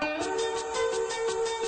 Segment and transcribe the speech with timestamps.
[0.02, 1.59] 「なんだって」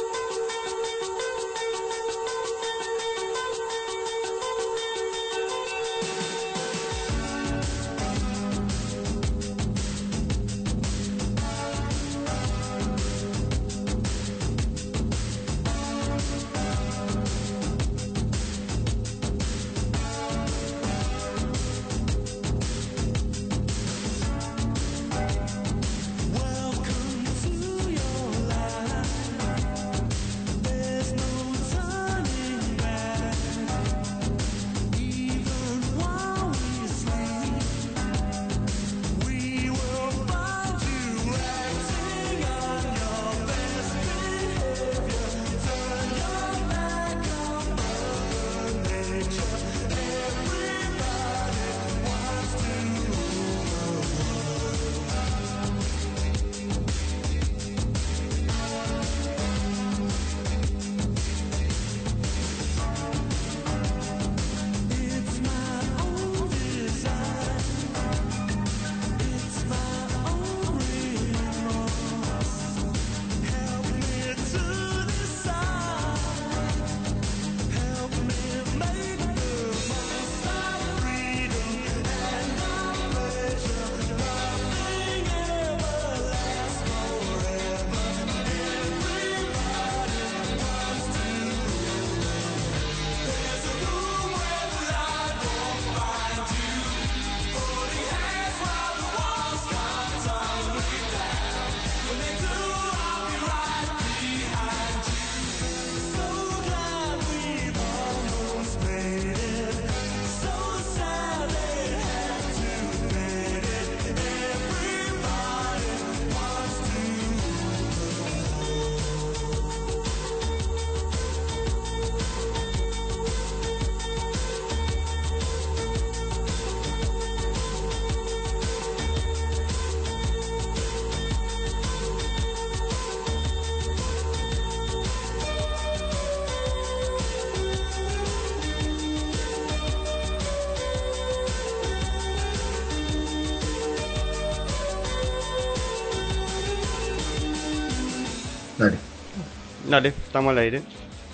[150.33, 150.83] estamos al aire.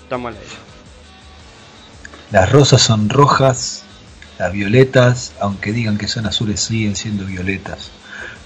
[0.03, 0.55] Estamos al aire.
[2.31, 3.85] Las rosas son rojas,
[4.37, 7.91] las violetas, aunque digan que son azules, siguen siendo violetas.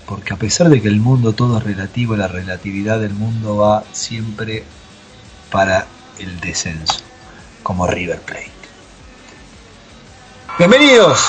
[0.05, 3.83] Porque a pesar de que el mundo todo es relativo, la relatividad del mundo va
[3.93, 4.63] siempre
[5.49, 5.87] para
[6.19, 6.99] el descenso,
[7.63, 8.51] como River Plate.
[10.59, 11.19] Bienvenidos,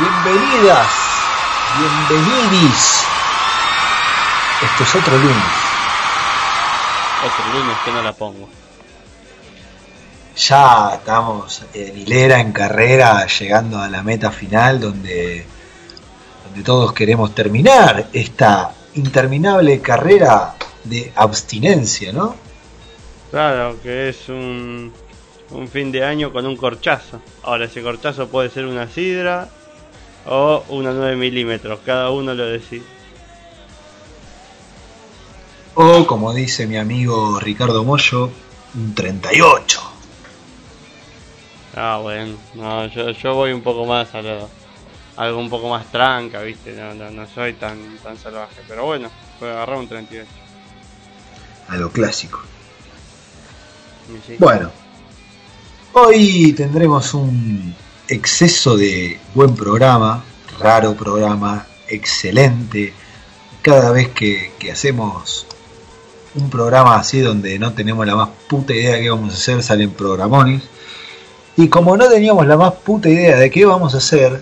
[0.00, 0.86] bienvenidas,
[1.78, 3.00] bienvenidis.
[4.60, 5.67] Esto es otro lunes.
[7.52, 8.48] Lunes que no la pongo.
[10.36, 15.44] Ya estamos en hilera, en carrera, llegando a la meta final donde,
[16.44, 20.54] donde todos queremos terminar esta interminable carrera
[20.84, 22.36] de abstinencia, ¿no?
[23.30, 24.92] Claro, que es un,
[25.50, 27.20] un fin de año con un corchazo.
[27.42, 29.48] Ahora, ese corchazo puede ser una sidra
[30.26, 32.97] o una 9 milímetros, cada uno lo decide.
[35.80, 38.32] O, como dice mi amigo Ricardo Mollo,
[38.74, 39.80] un 38.
[41.76, 44.48] Ah, bueno, no, yo, yo voy un poco más a lo,
[45.16, 46.72] algo un poco más tranca, ¿viste?
[46.72, 49.08] No, no, no soy tan, tan salvaje, pero bueno,
[49.38, 50.28] voy a agarrar un 38.
[51.68, 52.40] A lo clásico.
[54.26, 54.34] Sí.
[54.36, 54.72] Bueno,
[55.92, 57.72] hoy tendremos un
[58.08, 60.24] exceso de buen programa,
[60.58, 62.92] raro programa, excelente.
[63.62, 65.46] Cada vez que, que hacemos
[66.34, 69.62] un programa así donde no tenemos la más puta idea de qué vamos a hacer,
[69.62, 70.62] salen programones.
[71.56, 74.40] Y como no teníamos la más puta idea de qué vamos a hacer,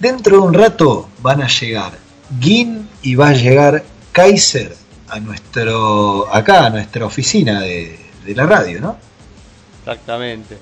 [0.00, 1.92] dentro de un rato van a llegar
[2.40, 4.74] Gin y va a llegar Kaiser
[5.08, 7.98] a nuestro acá a nuestra oficina de,
[8.34, 8.98] la radio, ¿no?
[9.80, 10.58] Exactamente.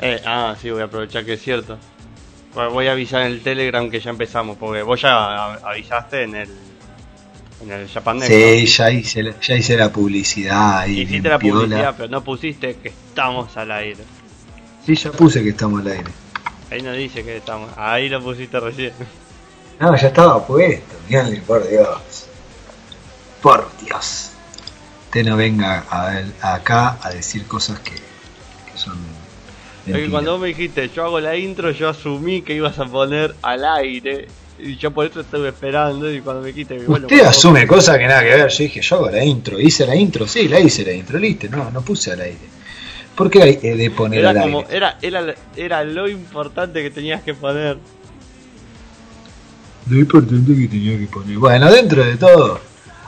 [0.00, 1.78] Eh, ah, sí, voy a aprovechar que es cierto.
[2.54, 6.50] Voy a avisar en el Telegram que ya empezamos, porque vos ya avisaste en el
[7.62, 10.86] en el Japan Next, Sí, ya hice, la- ya hice la publicidad.
[10.86, 11.60] Hiciste la piola.
[11.60, 14.02] publicidad, pero no pusiste que estamos al aire.
[14.84, 16.10] Sí, ya puse que estamos al aire.
[16.70, 17.70] Ahí no dice que estamos.
[17.76, 18.92] Ahí lo pusiste recién.
[19.78, 22.26] No, ya estaba puesto, díganle, por Dios.
[23.42, 24.30] Por Dios.
[25.06, 28.96] Usted no venga a ver- acá a decir cosas que, que son.
[28.96, 30.10] Porque mentiras.
[30.10, 33.64] cuando vos me dijiste, yo hago la intro, yo asumí que ibas a poner al
[33.64, 34.28] aire
[34.58, 36.78] Y yo por eso estuve esperando y cuando me quite...
[36.86, 38.48] Usted asume cosas que nada que ver.
[38.48, 39.58] Yo dije, yo hago la intro.
[39.58, 40.28] ¿Hice la intro?
[40.28, 41.18] Sí, la hice la intro.
[41.18, 41.48] Listo.
[41.50, 42.52] No, no puse al aire.
[43.16, 44.76] ¿Por qué hay de poner era al como, aire?
[44.76, 47.78] Era, era, era lo importante que tenías que poner.
[49.88, 51.36] Lo importante que tenía que poner.
[51.38, 52.60] Bueno, dentro de todo,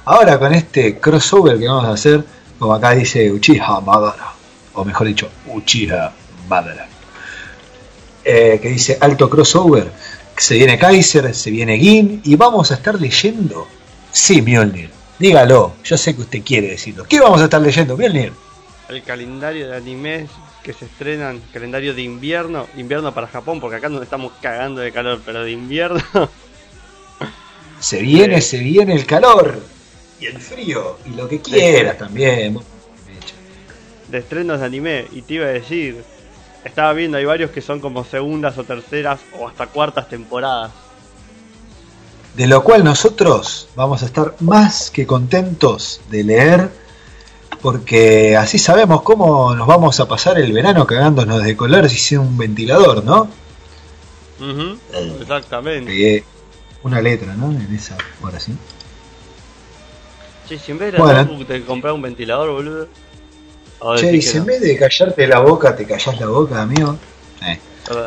[0.05, 2.25] ahora con este crossover que vamos a hacer,
[2.59, 4.33] como acá dice Uchiha Madara,
[4.75, 6.13] o mejor dicho, Uchiha
[6.49, 6.89] Madara,
[8.25, 9.91] eh, que dice alto crossover,
[10.37, 13.67] se viene Kaiser, se viene Gin, y vamos a estar leyendo.
[14.13, 17.05] Sí, Mjolnir, dígalo, yo sé que usted quiere decirlo.
[17.05, 18.33] ¿Qué vamos a estar leyendo, Mjolnir?
[18.89, 20.31] El calendario de animes
[20.63, 24.93] que se estrenan, calendario de invierno, invierno para Japón, porque acá nos estamos cagando de
[24.93, 26.03] calor, pero de invierno.
[27.81, 29.61] Se viene, se viene el calor
[30.19, 32.59] y el frío y lo que quieras también.
[34.09, 36.03] De estrenos de anime, y te iba a decir,
[36.65, 40.73] estaba viendo, hay varios que son como segundas o terceras o hasta cuartas temporadas.
[42.35, 46.71] De lo cual nosotros vamos a estar más que contentos de leer,
[47.63, 52.21] porque así sabemos cómo nos vamos a pasar el verano cagándonos de color si sea
[52.21, 53.29] un ventilador, ¿no?
[54.41, 54.79] Uh -huh,
[55.21, 56.25] exactamente
[56.85, 57.51] una letra, ¿no?
[57.51, 58.59] En esa oración.
[60.47, 61.45] Che, si en vez de bueno.
[61.47, 62.89] te comprar un ventilador, boludo.
[63.97, 64.41] Che, y si no.
[64.41, 66.97] en vez de callarte la boca, te callas la boca, amigo.
[67.47, 67.59] Eh.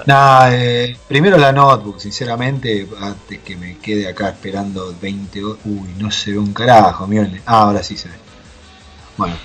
[0.06, 5.60] Nah, eh, primero la notebook, sinceramente, antes que me quede acá esperando 20 horas.
[5.66, 7.42] Uy, no se ve un carajo, mírale.
[7.46, 8.16] Ah, ahora sí se ve.
[9.18, 9.36] Bueno.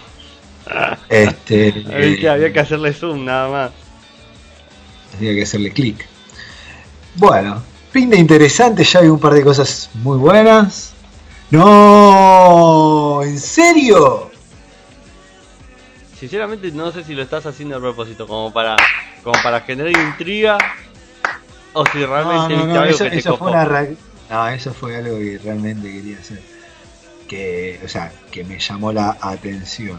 [1.09, 1.69] este.
[1.69, 3.71] Eh, había que hacerle zoom nada más.
[5.17, 6.07] Había que hacerle clic.
[7.17, 10.95] Bueno, Pinta interesante, ya hay un par de cosas muy buenas.
[11.51, 14.31] No, ¿en serio?
[16.23, 18.77] Sinceramente no sé si lo estás haciendo a propósito, como para,
[19.25, 20.57] como para generar intriga,
[21.73, 23.89] o si realmente no, no, no, algo eso, que te eso fue una
[24.31, 26.41] No, eso fue algo que realmente quería hacer.
[27.27, 29.99] Que, o sea, que me llamó la atención.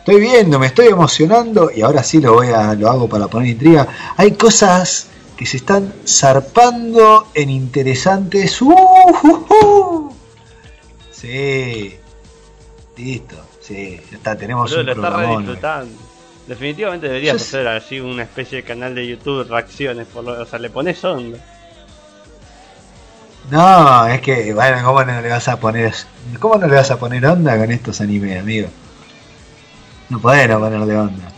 [0.00, 3.48] Estoy viendo, me estoy emocionando y ahora sí lo voy a, lo hago para poner
[3.48, 3.88] intriga.
[4.18, 5.06] Hay cosas
[5.38, 8.60] que se están zarpando en interesantes.
[8.60, 10.12] ¡Uh, uh, uh!
[11.10, 11.96] Sí,
[12.98, 15.22] listo, sí, ya está, tenemos Boludo, un lo programa.
[15.22, 15.98] está disfrutando.
[16.46, 20.58] Definitivamente deberías hacer así una especie de canal de YouTube, reacciones, por lo, o sea,
[20.58, 21.38] le pones onda.
[23.50, 25.92] No, es que, bueno, ¿cómo no le vas a poner,
[26.38, 28.68] cómo no le vas a poner onda con estos animes, amigo?
[30.08, 31.36] No podés no ponerle onda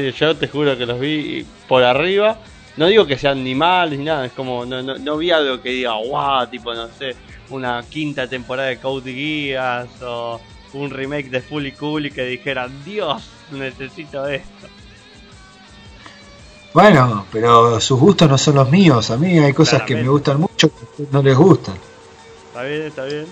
[0.00, 2.38] yo te juro que los vi por arriba.
[2.76, 5.60] No digo que sean ni malos ni nada, es como, no, no, no vi algo
[5.60, 7.14] que diga, wow, tipo, no sé,
[7.56, 10.40] una quinta temporada de Code Geass o
[10.74, 14.68] un remake de Fully Cool y que dijera, Dios, necesito esto.
[16.74, 19.10] Bueno, pero sus gustos no son los míos.
[19.10, 19.94] A mí hay cosas Claramente.
[19.94, 21.74] que me gustan mucho que no les gustan.
[22.48, 23.26] Está bien, está bien.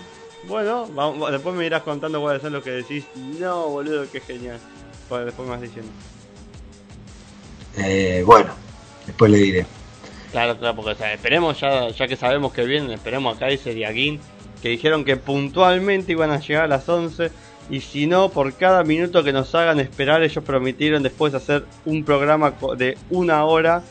[0.47, 3.05] Bueno, vamos, después me irás contando cuáles son los que decís.
[3.39, 4.59] No, boludo, qué genial.
[5.09, 5.91] Pues después me vas diciendo.
[7.79, 8.51] Eh, bueno,
[9.07, 9.67] después le diré.
[10.33, 13.77] Claro, claro, porque o sea, esperemos, ya, ya que sabemos que vienen, esperemos a Kaiser
[13.77, 14.21] y a Gin,
[14.63, 17.31] que dijeron que puntualmente iban a llegar a las 11.
[17.69, 22.05] Y si no, por cada minuto que nos hagan esperar, ellos prometieron después hacer un
[22.05, 23.83] programa de una hora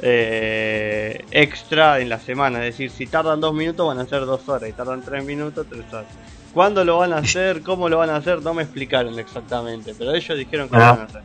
[0.00, 2.58] eh, extra en la semana.
[2.64, 4.68] Es decir, si tardan dos minutos, van a ser dos horas.
[4.68, 6.06] Y tardan tres minutos, tres horas.
[6.52, 7.62] ¿Cuándo lo van a hacer?
[7.62, 8.40] ¿Cómo lo van a hacer?
[8.40, 9.94] No me explicaron exactamente.
[9.98, 11.22] Pero ellos dijeron que lo van a hacer.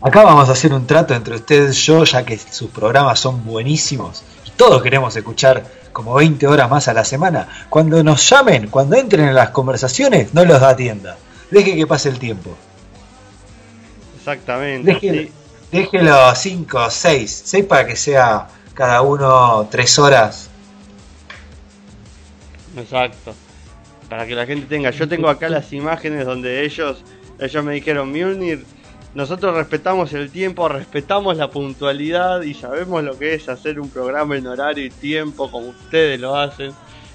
[0.00, 3.44] Acá vamos a hacer un trato entre ustedes y yo, ya que sus programas son
[3.44, 7.48] buenísimos y todos queremos escuchar como 20 horas más a la semana.
[7.68, 11.16] Cuando nos llamen, cuando entren en las conversaciones, no los da tienda.
[11.50, 12.56] Deje que pase el tiempo.
[14.18, 14.92] Exactamente.
[14.92, 15.32] Déjelo, sí.
[15.72, 20.48] déjelo 5, 6, 6 para que sea cada uno 3 horas.
[22.76, 23.34] Exacto.
[24.08, 24.90] Para que la gente tenga.
[24.90, 27.02] Yo tengo acá las imágenes donde ellos,
[27.40, 28.64] ellos me dijeron, Mjolnir
[29.14, 34.36] nosotros respetamos el tiempo, respetamos la puntualidad y sabemos lo que es hacer un programa
[34.36, 36.72] en horario y tiempo como ustedes lo hacen.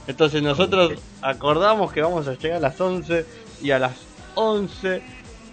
[0.08, 3.26] Entonces nosotros acordamos que vamos a llegar a las 11
[3.62, 3.94] y a las
[4.36, 5.02] 11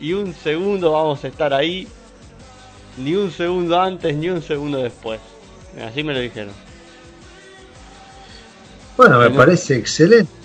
[0.00, 1.86] y un segundo vamos a estar ahí.
[2.96, 5.20] Ni un segundo antes ni un segundo después.
[5.86, 6.52] Así me lo dijeron.
[8.96, 10.40] Bueno, me parece excelente.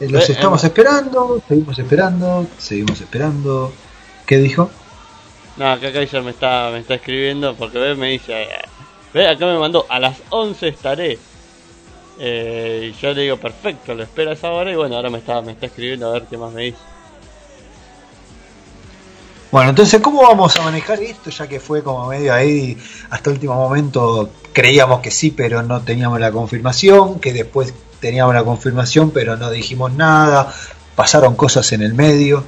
[0.00, 3.72] Los eh, estamos eh, esperando, seguimos esperando, seguimos esperando.
[4.26, 4.70] ¿Qué dijo?
[5.56, 8.48] No, acá Kaiser me está, me está escribiendo porque ve, me dice,
[9.12, 11.18] ve, acá me mandó, a las 11 estaré.
[12.18, 15.52] Eh, y yo le digo, perfecto, lo esperas ahora y bueno, ahora me está, me
[15.52, 16.78] está escribiendo a ver qué más me dice.
[19.50, 21.28] Bueno, entonces, ¿cómo vamos a manejar esto?
[21.28, 22.78] Ya que fue como medio ahí,
[23.10, 28.34] hasta el último momento creíamos que sí, pero no teníamos la confirmación, que después teníamos
[28.34, 30.50] la confirmación, pero no dijimos nada,
[30.96, 32.44] pasaron cosas en el medio,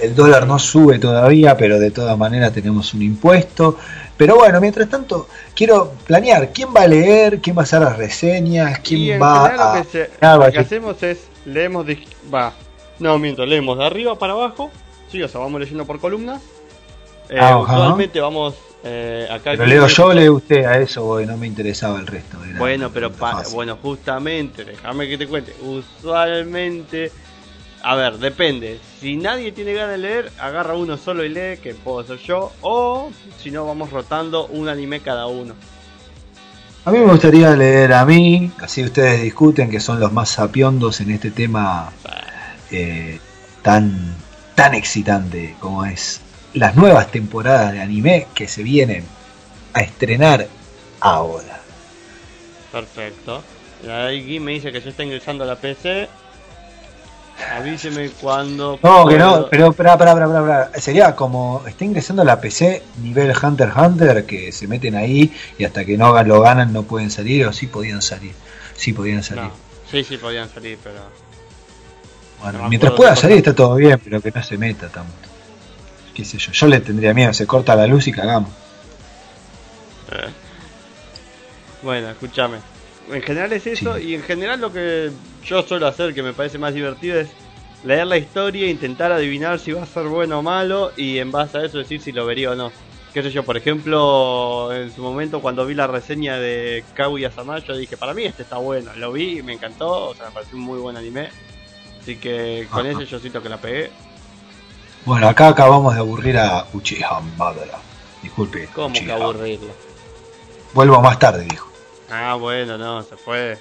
[0.00, 3.76] el dólar no sube todavía, pero de todas maneras tenemos un impuesto.
[4.16, 7.96] Pero bueno, mientras tanto, quiero planear quién va a leer, quién va a hacer las
[7.96, 9.78] reseñas, quién va a...
[9.78, 11.86] Lo que, lo que hacemos es, leemos,
[12.32, 12.52] va,
[12.98, 14.70] no miento, leemos de arriba para abajo
[15.12, 16.40] Sí, o sea, vamos leyendo por columnas.
[17.28, 19.50] Eh, usualmente vamos eh, acá.
[19.50, 22.38] Pero leo yo, lee usted a eso, no me interesaba el resto.
[22.56, 23.12] bueno, pero
[23.52, 25.54] bueno, justamente, déjame que te cuente.
[25.62, 27.12] Usualmente,
[27.82, 28.78] a ver, depende.
[29.00, 32.52] Si nadie tiene ganas de leer, agarra uno solo y lee, que puedo ser yo.
[32.60, 35.54] O si no, vamos rotando un anime cada uno.
[36.84, 41.00] A mí me gustaría leer a mí, así ustedes discuten que son los más sapiondos
[41.00, 41.92] en este tema
[42.72, 43.20] eh,
[43.62, 44.16] tan
[44.54, 46.20] tan excitante como es
[46.54, 49.04] las nuevas temporadas de anime que se vienen
[49.74, 50.48] a estrenar
[51.00, 51.60] ahora.
[52.70, 53.42] Perfecto.
[53.88, 56.08] Ahí me dice que ya está ingresando a la PC.
[57.50, 58.78] Avíseme cuando.
[58.82, 63.32] No, que no, pero espera, espera, espera, sería como está ingresando a la PC nivel
[63.40, 67.46] Hunter Hunter que se meten ahí y hasta que no lo ganan no pueden salir
[67.46, 68.34] o sí podían salir.
[68.76, 69.50] Sí podían salir.
[69.90, 71.00] Sí, sí podían salir, pero
[72.42, 75.12] bueno, mientras pueda salir está todo bien, pero que no se meta tanto.
[76.14, 78.50] Qué sé yo, yo le tendría miedo, se corta la luz y cagamos.
[80.10, 80.28] Eh.
[81.82, 82.58] Bueno, escúchame.
[83.12, 85.10] En general es eso, y en general lo que
[85.44, 87.28] yo suelo hacer, que me parece más divertido, es
[87.84, 91.58] leer la historia, intentar adivinar si va a ser bueno o malo, y en base
[91.58, 92.72] a eso decir si lo vería o no.
[93.12, 97.58] Qué sé yo, por ejemplo, en su momento cuando vi la reseña de Kaguya Sama,
[97.58, 100.32] yo dije, para mí este está bueno, lo vi y me encantó, o sea, me
[100.32, 101.28] pareció un muy buen anime
[102.00, 103.90] Así que con ese yo siento que la pegué.
[105.04, 107.78] Bueno, acá acabamos de aburrir a Uchiha Madara.
[108.22, 108.68] Disculpe.
[108.74, 109.72] ¿Cómo que aburrirlo?
[110.74, 111.71] Vuelvo más tarde, dijo.
[112.14, 113.58] Ah, bueno, no, se fue.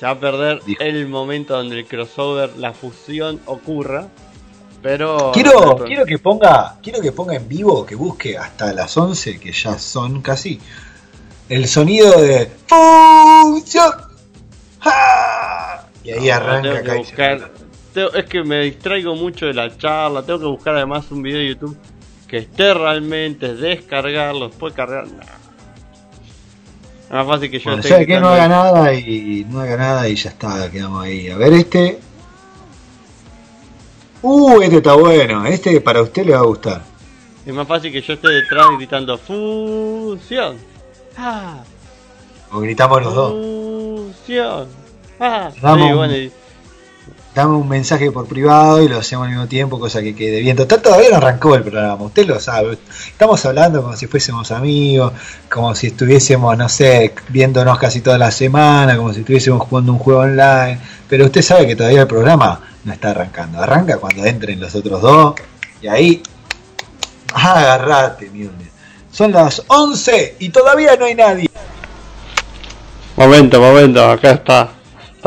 [0.00, 4.08] Se va a perder el momento donde el crossover, la fusión ocurra.
[4.80, 5.30] Pero.
[5.34, 6.78] Quiero, quiero que ponga.
[6.82, 10.58] Quiero que ponga en vivo, que busque hasta las 11, que ya son casi.
[11.50, 12.50] El sonido de.
[12.66, 13.92] ¡Fusión!
[16.02, 16.80] Y ahí arranca
[18.14, 20.22] es que me distraigo mucho de la charla.
[20.22, 21.76] Tengo que buscar además un video de YouTube
[22.26, 25.06] que esté realmente, descargarlo, después cargar.
[27.06, 30.08] Es más fácil que yo bueno, sea que no haga nada y no haga nada
[30.08, 31.28] y ya está, quedamos ahí.
[31.28, 32.00] A ver este.
[34.22, 35.46] Uh, este está bueno.
[35.46, 36.82] Este para usted le va a gustar.
[37.46, 40.56] Es más fácil que yo esté detrás gritando fusión.
[41.16, 41.62] Ah.
[42.50, 44.16] O gritamos los dos.
[44.16, 44.66] Fusión.
[45.20, 45.50] Ah,
[47.36, 50.56] dame, un, mensaje por privado y lo hacemos al mismo tiempo, cosa que quede bien.
[50.56, 52.78] Total, todavía no arrancó el programa, usted lo sabe.
[53.08, 55.12] Estamos hablando como si fuésemos amigos,
[55.50, 59.98] como si estuviésemos, no sé, viéndonos casi toda la semana, como si estuviésemos jugando un
[59.98, 60.80] juego online.
[61.08, 63.60] Pero usted sabe que todavía el programa no está arrancando.
[63.62, 65.34] Arranca cuando entren los otros dos
[65.82, 66.22] y ahí.
[67.34, 68.48] Agarrate, mi
[69.12, 71.50] Son las 11 y todavía no hay nadie.
[73.14, 74.75] Momento, momento, acá está.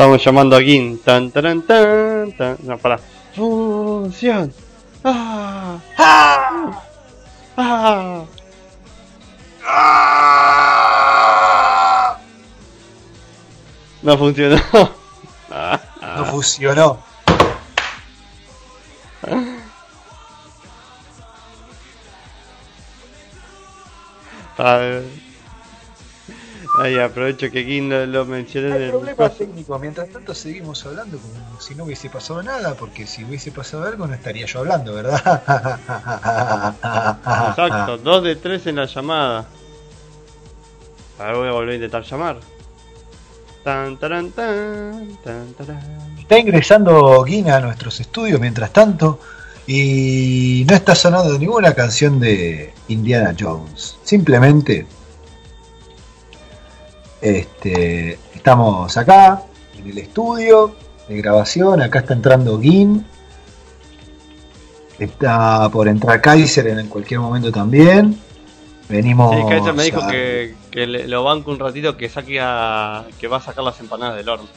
[0.00, 0.98] Estamos llamando a Gin.
[1.02, 2.56] Tan, tan, tan, tan.
[2.62, 2.98] No, para.
[3.36, 4.50] Función.
[5.04, 5.78] ¡Ah!
[5.98, 6.82] ¡Ah!
[7.54, 8.24] ¡Ah!
[9.62, 10.56] ¡Ah!
[14.00, 14.56] No funcionó.
[16.16, 16.98] No funcionó.
[24.56, 25.00] Ah,
[26.80, 28.72] Ay, aprovecho que aquí lo, lo mencioné.
[28.72, 29.80] Hay problemas técnicos.
[29.80, 34.06] Mientras tanto, seguimos hablando como si no hubiese pasado nada, porque si hubiese pasado algo,
[34.06, 35.20] no estaría yo hablando, ¿verdad?
[37.50, 39.44] Exacto, dos de tres en la llamada.
[41.18, 42.40] Ahora voy a volver a intentar llamar.
[43.62, 45.18] Tan, tan, tan,
[46.18, 49.20] está ingresando Guina a nuestros estudios mientras tanto.
[49.66, 53.98] Y no está sonando ninguna canción de Indiana Jones.
[54.02, 54.86] Simplemente
[57.20, 59.42] este, estamos acá,
[59.76, 60.74] en el estudio
[61.08, 61.82] de grabación.
[61.82, 63.04] Acá está entrando Gin.
[64.98, 68.18] Está por entrar Kaiser en cualquier momento también.
[68.88, 69.34] Venimos.
[69.34, 72.34] Sí, Kaiser me dijo que, que lo banco un ratito que saque
[73.18, 74.48] que va a sacar las empanadas del horno.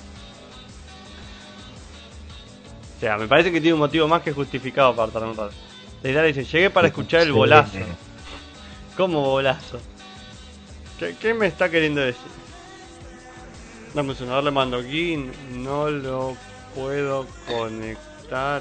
[2.97, 5.53] O sea, me parece que tiene un motivo más que justificado para tardar un rato.
[6.01, 7.77] dice, llegué para escuchar el bolazo.
[8.97, 9.79] ¿Cómo bolazo?
[11.19, 12.42] ¿Qué me está queriendo decir?
[13.93, 14.81] Dame un le mando
[15.55, 16.35] no lo
[16.75, 18.03] puedo conectar.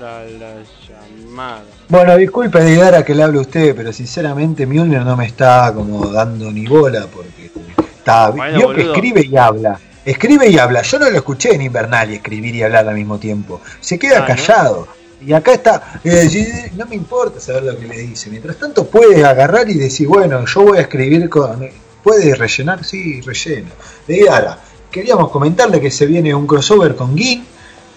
[0.04, 1.62] a la llamada.
[1.88, 6.08] Bueno, disculpe Didara que le hable a usted, pero sinceramente Mjolnir no me está como
[6.08, 8.28] dando ni bola porque está.
[8.30, 9.80] Bueno, vio que escribe y habla.
[10.04, 10.82] Escribe y habla.
[10.82, 13.62] Yo no lo escuché en Invernal y escribir y hablar al mismo tiempo.
[13.80, 14.26] Se queda Ah, ¿no?
[14.26, 14.88] callado.
[15.24, 18.28] Y acá está, eh, no me importa saber lo que le dice.
[18.28, 21.66] Mientras tanto puede agarrar y decir, bueno, yo voy a escribir con...
[22.02, 22.84] ¿Puede rellenar?
[22.84, 23.70] Sí, relleno.
[24.08, 24.58] Didara,
[24.92, 27.44] queríamos comentarle que se viene un crossover con Gin,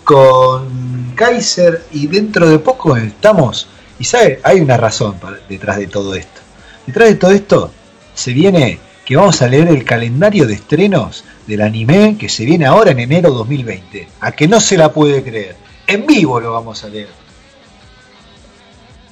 [0.03, 3.67] con Kaiser y dentro de poco estamos...
[3.99, 6.41] Y sabe, hay una razón para- detrás de todo esto.
[6.87, 7.71] Detrás de todo esto
[8.13, 12.65] se viene que vamos a leer el calendario de estrenos del anime que se viene
[12.65, 14.07] ahora en enero 2020.
[14.19, 15.55] A que no se la puede creer.
[15.87, 17.07] En vivo lo vamos a leer.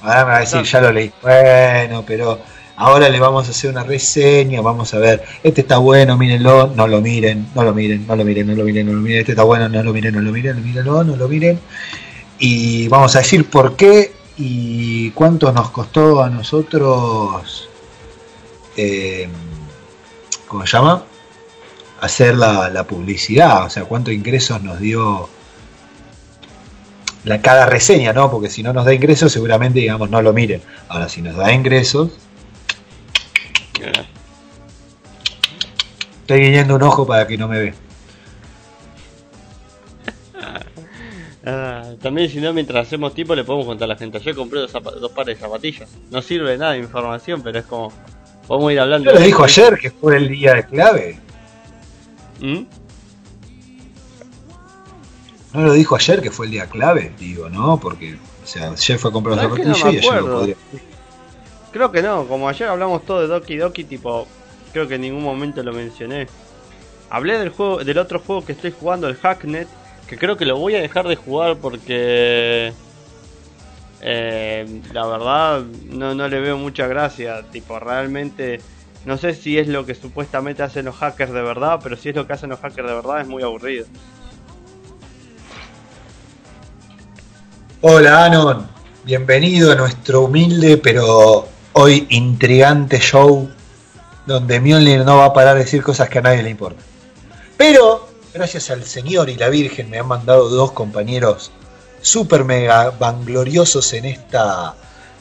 [0.02, 1.10] Ahora me va a decir, ya lo leí.
[1.22, 2.40] Bueno, pero
[2.76, 6.86] ahora le vamos a hacer una reseña, vamos a ver, este está bueno, mírenlo, no
[6.86, 9.32] lo miren, no lo miren, no lo miren, no lo miren, no lo miren, este
[9.32, 11.60] está bueno, no lo miren, no lo miren, mírenlo, no lo miren.
[12.38, 17.68] Y vamos a decir por qué y cuánto nos costó a nosotros,
[18.76, 19.28] eh,
[20.48, 21.04] ¿cómo se llama?
[22.00, 25.28] Hacer la, la publicidad, o sea, cuántos ingresos nos dio
[27.24, 28.30] la, cada reseña, ¿no?
[28.30, 30.62] Porque si no nos da ingresos, seguramente, digamos, no lo miren.
[30.88, 32.10] Ahora, si nos da ingresos,
[36.24, 37.74] estoy guiñando un ojo para que no me ve.
[41.46, 44.18] Ah, también si no, mientras hacemos tiempo le podemos contar a la gente.
[44.18, 45.90] Yo compré dos, dos pares de zapatillas.
[46.10, 47.92] No sirve de nada de información, pero es como...
[48.46, 49.12] Podemos ir hablando.
[49.12, 51.20] Yo lo dijo ayer que fue el día de clave.
[52.40, 52.62] ¿Mm?
[55.52, 57.78] No lo dijo ayer que fue el día clave, digo, ¿no?
[57.78, 60.18] Porque, o sea, ayer fue a comprar las ¿Sabes que no zapatillas y ayer lo
[60.18, 60.38] acuerdo?
[60.38, 60.56] podría.
[61.72, 64.26] Creo que no, como ayer hablamos todo de Doki Doki, tipo,
[64.74, 66.26] creo que en ningún momento lo mencioné.
[67.08, 69.68] Hablé del juego, del otro juego que estoy jugando, el Hacknet,
[70.08, 72.72] que creo que lo voy a dejar de jugar porque
[74.02, 78.60] eh, la verdad no, no le veo mucha gracia, tipo, realmente
[79.06, 82.16] no sé si es lo que supuestamente hacen los hackers de verdad, pero si es
[82.16, 83.86] lo que hacen los hackers de verdad es muy aburrido.
[87.80, 88.66] Hola Anon,
[89.04, 93.48] bienvenido a nuestro humilde pero hoy intrigante show
[94.26, 96.84] donde Mjolnir no va a parar de decir cosas que a nadie le importan.
[97.56, 101.50] Pero, gracias al Señor y la Virgen me han mandado dos compañeros
[102.00, 104.74] super mega vangloriosos en esta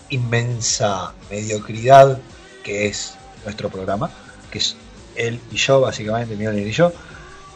[0.10, 2.20] inmensa mediocridad
[2.64, 4.10] que es nuestro programa,
[4.52, 4.76] que es
[5.16, 6.92] él y yo, básicamente Mjolnir y yo,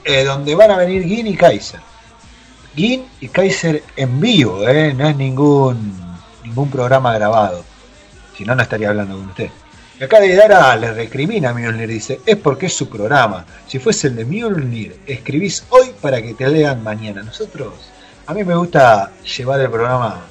[0.04, 1.80] eh, donde van a venir Gin y Kaiser.
[2.76, 4.94] Gin y Kaiser en vivo, ¿eh?
[4.94, 5.98] no es ningún,
[6.44, 7.64] ningún programa grabado.
[8.38, 9.50] Si no, no estaría hablando con usted.
[10.00, 13.46] Y acá de Dara le recrimina a Mjolnir, dice, es porque es su programa.
[13.68, 17.24] Si fuese el de Mjolnir, escribís hoy para que te lean mañana.
[17.24, 17.74] Nosotros,
[18.28, 20.22] a mí me gusta llevar el programa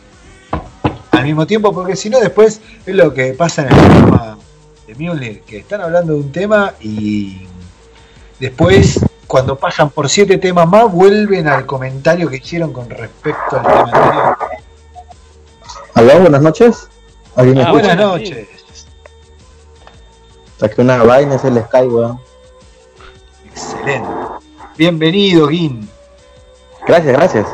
[1.10, 4.38] al mismo tiempo, porque si no después es lo que pasa en el programa
[4.86, 7.46] de Mjolnir, que están hablando de un tema y
[8.38, 13.62] después cuando pasan por siete temas más vuelven al comentario que hicieron con respecto al
[13.62, 14.36] tema anterior.
[15.94, 16.88] Aló, buenas noches.
[17.34, 17.86] ¿Alguien me Ah, escucha?
[17.86, 18.48] Buenas noches.
[20.58, 22.18] Saqué una vaina, es el Sky, weón.
[23.44, 24.08] Excelente.
[24.78, 25.88] Bienvenido, Gin.
[26.86, 27.46] Gracias, gracias.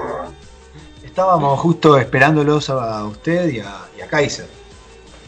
[1.02, 4.46] Estábamos justo esperándolos a usted y a, y a Kaiser.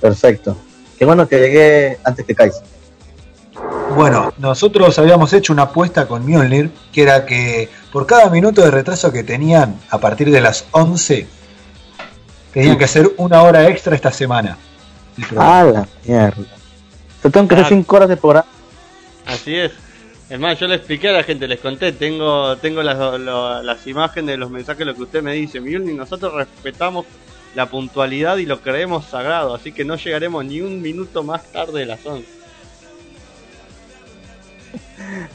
[0.01, 0.57] Perfecto.
[0.99, 2.63] Qué bueno que llegué antes que Kaiser.
[3.95, 8.71] Bueno, nosotros habíamos hecho una apuesta con Mjolnir, que era que por cada minuto de
[8.71, 11.27] retraso que tenían a partir de las 11,
[12.53, 14.59] tenían que hacer una hora extra esta semana.
[15.37, 16.45] Ah, la mierda.
[17.31, 17.69] Tengo que hacer Ah.
[17.71, 18.47] 5 horas de programa.
[19.27, 19.73] Así es.
[20.31, 23.87] Es más, yo le expliqué a la gente, les conté, tengo tengo las, lo- las
[23.87, 25.61] imágenes, los mensajes, lo que usted me dice.
[25.61, 27.05] Mjolnir, nosotros respetamos
[27.55, 31.81] la puntualidad y lo creemos sagrado, así que no llegaremos ni un minuto más tarde
[31.81, 32.27] de las 11.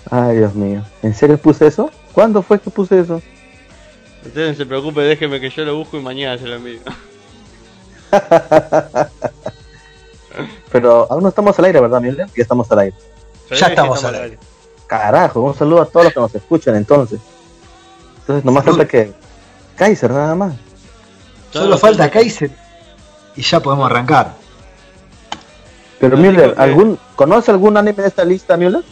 [0.10, 0.84] Ay, Dios mío.
[1.04, 1.92] ¿En serio puse eso?
[2.12, 3.22] ¿Cuándo fue que puse eso?
[4.26, 6.80] Usted no se preocupe, déjeme que yo lo busco y mañana se lo envío.
[10.72, 12.28] Pero aún no estamos al aire, ¿verdad, Miller?
[12.36, 12.96] Ya estamos al aire.
[13.52, 14.40] Ya estamos al aire.
[14.88, 17.20] Carajo, un saludo a todos los que nos escuchan entonces.
[18.22, 18.78] Entonces, nomás Salud.
[18.78, 19.14] falta que
[19.76, 20.54] Kaiser, nada más.
[21.52, 22.52] Solo falta Kaiser
[23.36, 24.34] y ya podemos arrancar.
[26.00, 28.84] Pero Müller, que- ¿algún, ¿conoce algún anime de esta lista, Müller?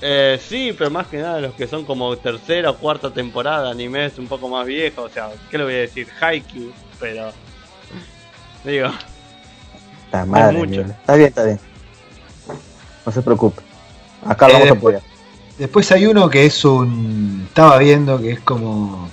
[0.00, 4.18] Eh, sí, pero más que nada los que son como tercera o cuarta temporada, animes
[4.18, 6.08] un poco más viejos, o sea, ¿qué le voy a decir?
[6.20, 7.30] Haikyuu, pero...
[8.64, 8.88] Digo,
[10.12, 10.80] La madre, mucho.
[10.82, 11.60] Está bien, está bien.
[13.06, 13.62] No se preocupe.
[14.26, 15.12] Acá lo Eh, vamos a después- apoyar.
[15.58, 17.44] Después hay uno que es un.
[17.48, 19.08] Estaba viendo que es como.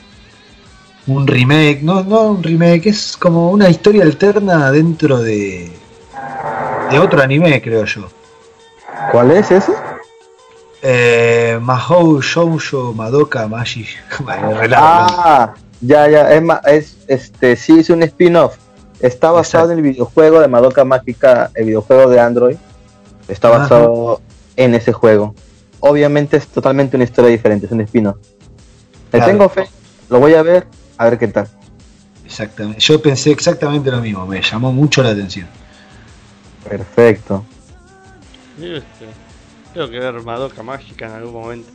[1.08, 5.72] un remake, no, no un remake, es como una historia alterna dentro de,
[6.92, 8.08] de otro anime, creo yo.
[9.12, 9.72] ¿Cuál es ese?
[10.84, 14.76] Eh, Mahou Shoujo Madoka largo.
[14.76, 18.56] Ah, ya, ya, es, es este, sí, es un spin-off.
[19.00, 19.72] Está basado Exacto.
[19.72, 22.58] en el videojuego de Madoka Mágica, el videojuego de Android.
[23.28, 23.58] Está Ajá.
[23.60, 24.22] basado
[24.56, 25.36] en ese juego.
[25.80, 28.18] Obviamente es totalmente una historia diferente, es un spin-off.
[29.12, 29.26] Le Claro.
[29.32, 29.68] tengo fe,
[30.10, 31.48] lo voy a ver, a ver qué tal.
[32.26, 32.80] Exactamente.
[32.82, 35.48] Yo pensé exactamente lo mismo, me llamó mucho la atención.
[36.68, 37.46] Perfecto.
[38.62, 38.84] Este,
[39.74, 41.72] tengo que ver Madoka Mágica en algún momento.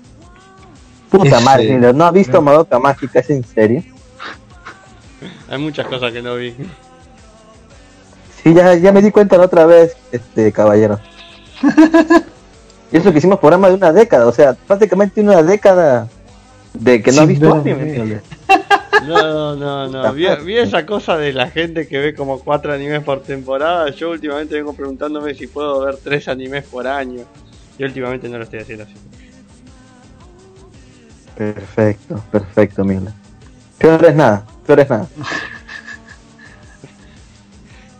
[1.11, 2.43] Puta Es, madre, eh, ¿no has visto no.
[2.43, 3.21] Madoka Mágica?
[3.21, 3.83] ¿Es en serio?
[5.49, 6.55] Hay muchas cosas que no vi.
[8.45, 11.01] Sí, ya, ya me di cuenta la otra vez, este caballero.
[12.93, 16.09] y eso que hicimos programa de una década, o sea, prácticamente una década
[16.75, 18.21] de que no has Sin visto anime.
[19.07, 20.13] No, no, no.
[20.13, 23.91] Vi, vi esa cosa de la gente que ve como cuatro animes por temporada.
[23.91, 27.23] Yo últimamente vengo preguntándome si puedo ver tres animes por año.
[27.79, 28.95] Y últimamente no lo estoy haciendo así.
[31.37, 33.13] Perfecto, perfecto, Miller.
[33.79, 35.07] Peor es nada, peor es nada.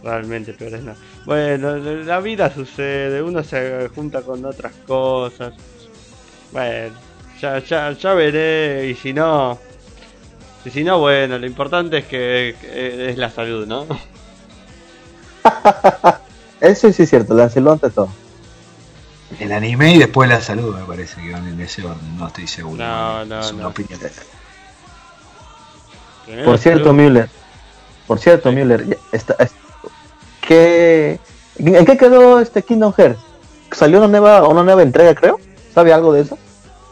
[0.05, 0.99] Realmente peor es nada.
[1.25, 5.55] Bueno, la vida sucede, uno se junta con otras cosas.
[6.53, 6.95] Bueno,
[7.41, 8.87] ya, ya, ya veré.
[8.91, 9.59] Y si no,
[10.65, 13.87] y si no, bueno, lo importante es que, que es la salud, ¿no?
[16.61, 18.09] Eso sí es cierto, Lancelot ante todo.
[19.41, 22.47] El anime y después la salud, me parece que van en ese orden, no estoy
[22.47, 22.77] seguro.
[22.85, 23.69] No, no, es una no.
[23.71, 23.99] opinión.
[26.45, 26.95] Por cierto, salud.
[27.01, 27.29] Müller.
[28.07, 28.87] Por cierto, Müller.
[28.87, 29.53] ya está- es-
[30.47, 31.19] ¿qué,
[31.59, 33.21] ¿En qué quedó este Kingdom Hearts?
[33.73, 35.41] ¿Salió una nueva, una nueva entrega, creo?
[35.73, 36.39] ¿Sabe algo de eso?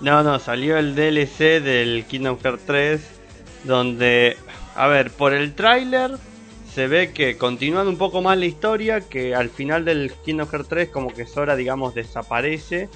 [0.01, 3.01] No, no, salió el DLC del Kingdom Hearts 3,
[3.65, 4.37] donde,
[4.75, 6.13] a ver, por el tráiler
[6.75, 10.69] se ve que continúan un poco más la historia, que al final del Kingdom Hearts
[10.69, 12.89] 3 como que Sora, digamos, desaparece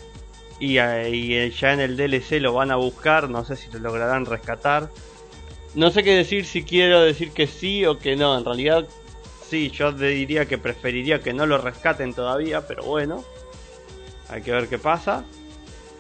[0.59, 3.71] y, eh, y, eh, ya en el DLC lo van a buscar, no sé si
[3.71, 4.89] lo lograrán rescatar.
[5.75, 8.87] No sé qué decir si quiero decir que sí o que no, en realidad
[9.49, 13.25] sí, yo diría que preferiría que no lo rescaten todavía, pero bueno,
[14.29, 15.25] hay que ver qué pasa.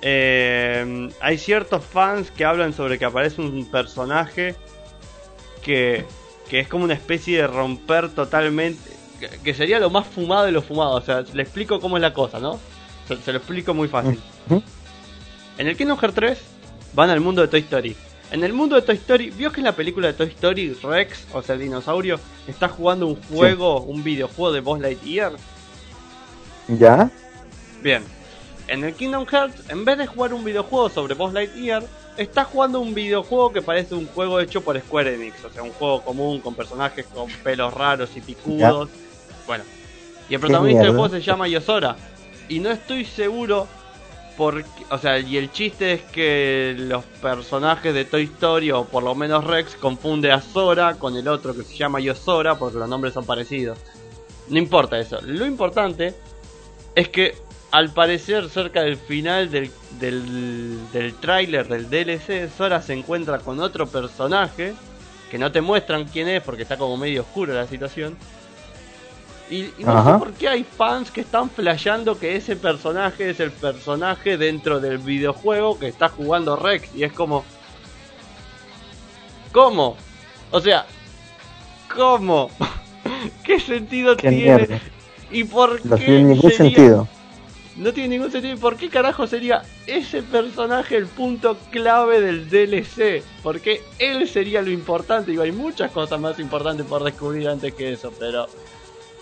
[0.03, 4.55] Eh, hay ciertos fans que hablan sobre que aparece un personaje
[5.63, 6.05] que,
[6.49, 8.91] que es como una especie de romper totalmente.
[9.19, 10.93] Que, que sería lo más fumado de lo fumado.
[10.93, 12.61] O sea, le explico cómo es la cosa, ¿no?
[13.09, 14.21] Se, se lo explico muy fácil.
[15.59, 16.39] En el Kingdom Hearts 3
[16.93, 17.97] van al mundo de Toy Story.
[18.31, 21.27] En el mundo de Toy Story, ¿vio que en la película de Toy Story Rex,
[21.33, 25.33] o sea, el dinosaurio, está jugando un juego, un videojuego de Buzz Lightyear?
[26.69, 27.11] ¿Ya?
[27.83, 28.03] Bien.
[28.67, 31.85] En el Kingdom Hearts, en vez de jugar un videojuego sobre Buzz Lightyear,
[32.17, 35.45] está jugando un videojuego que parece un juego hecho por Square Enix.
[35.45, 38.89] O sea, un juego común con personajes con pelos raros y picudos.
[39.47, 39.63] Bueno.
[40.29, 41.97] Y el protagonista del juego se llama Yosora.
[42.49, 43.69] Y no estoy seguro
[44.37, 44.69] porque...
[44.91, 49.15] O sea, y el chiste es que los personajes de Toy Story, o por lo
[49.15, 53.15] menos Rex, confunde a Sora con el otro que se llama Yosora porque los nombres
[53.15, 53.79] son parecidos.
[54.49, 55.21] No importa eso.
[55.23, 56.15] Lo importante
[56.95, 57.35] es que
[57.71, 63.61] al parecer cerca del final del, del, del tráiler del DLC, Sora se encuentra con
[63.61, 64.75] otro personaje
[65.31, 68.17] que no te muestran quién es porque está como medio oscura la situación.
[69.49, 70.15] Y, y no Ajá.
[70.15, 74.81] sé por qué hay fans que están flasheando que ese personaje es el personaje dentro
[74.81, 76.95] del videojuego que está jugando Rex.
[76.95, 77.45] Y es como...
[79.53, 79.97] ¿Cómo?
[80.51, 80.87] O sea...
[81.95, 82.51] ¿Cómo?
[83.45, 84.45] ¿Qué sentido Qué tiene?
[84.57, 84.81] mierda.
[85.31, 87.09] ¿Y por No qué tiene ningún sería- sentido.
[87.77, 88.57] no tiene ningún sentido.
[88.59, 93.23] ¿Por qué carajo sería ese personaje el punto clave del DLC?
[93.43, 95.31] Porque él sería lo importante.
[95.31, 98.47] Digo, hay muchas cosas más importantes por descubrir antes que eso, pero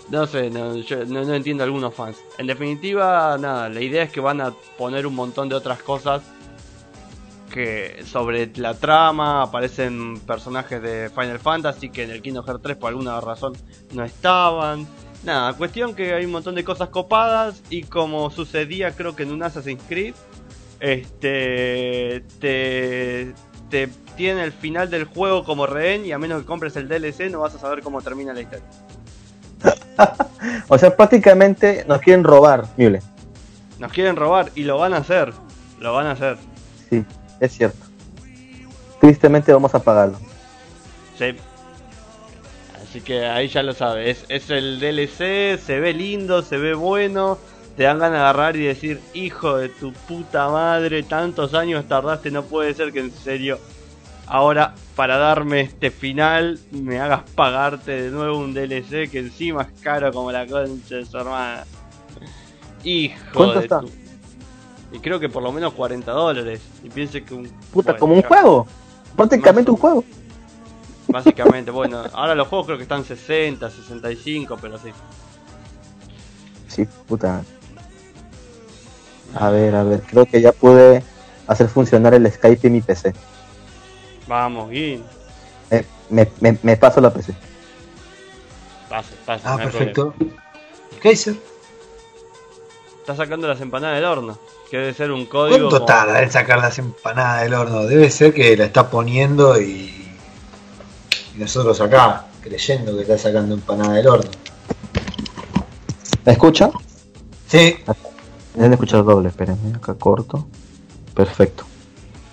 [0.09, 2.17] no sé, no, yo no, entiendo algunos fans.
[2.37, 6.21] En definitiva, nada, la idea es que van a poner un montón de otras cosas
[7.51, 12.77] que sobre la trama aparecen personajes de Final Fantasy que en el Kingdom Hearts 3
[12.77, 13.53] por alguna razón
[13.93, 14.85] no estaban.
[15.23, 19.31] Nada, cuestión que hay un montón de cosas copadas y como sucedía creo que en
[19.31, 20.13] un Assassin's Creed,
[20.81, 23.33] este te,
[23.69, 27.31] te tiene el final del juego como rehén y a menos que compres el DLC
[27.31, 28.67] no vas a saber cómo termina la historia.
[30.67, 33.01] O sea, prácticamente nos quieren robar, Müller.
[33.79, 35.33] Nos quieren robar y lo van a hacer,
[35.79, 36.37] lo van a hacer.
[36.89, 37.03] Sí,
[37.39, 37.85] es cierto.
[38.99, 40.17] Tristemente vamos a pagarlo.
[41.17, 41.35] Sí.
[42.81, 44.25] Así que ahí ya lo sabes.
[44.29, 47.37] Es, es el DLC, se ve lindo, se ve bueno.
[47.75, 52.31] Te dan ganas de agarrar y decir, hijo de tu puta madre, tantos años tardaste,
[52.31, 53.59] no puede ser que en serio
[54.27, 59.81] ahora para darme este final me hagas pagarte de nuevo un DLC que encima es
[59.81, 61.63] caro como la concha de su hermana.
[62.83, 63.79] Hijo ¿Cuánto de está?
[63.81, 63.89] tu-
[64.91, 66.61] Y creo que por lo menos 40 dólares.
[66.83, 67.47] Y piense que un...
[67.71, 68.67] Puta, bueno, como un juego.
[69.15, 70.03] Prácticamente un juego.
[71.07, 74.89] Básicamente, bueno, ahora los juegos creo que están 60, 65, pero sí.
[76.67, 77.43] Sí, puta.
[79.35, 81.03] A ver, a ver, creo que ya pude
[81.47, 83.13] hacer funcionar el Skype en mi PC.
[84.27, 85.03] Vamos, Gin.
[85.71, 87.33] Eh, me, me, me paso la PC.
[88.89, 89.43] Pase, pase.
[89.47, 90.13] Ah, no perfecto.
[91.01, 91.35] Kaiser.
[92.99, 94.39] Está sacando las empanadas del horno.
[94.69, 95.57] Que debe ser un código.
[95.57, 97.83] ¿cuánto como- tarda en sacar las empanadas del horno?
[97.85, 99.65] Debe ser que la está poniendo y,
[101.35, 104.31] y nosotros acá creyendo que está sacando empanada del horno.
[106.25, 106.71] ¿Me escucha?
[107.47, 107.77] Sí,
[108.55, 110.47] Deben escuchar doble, espérenme, acá corto.
[111.13, 111.65] Perfecto.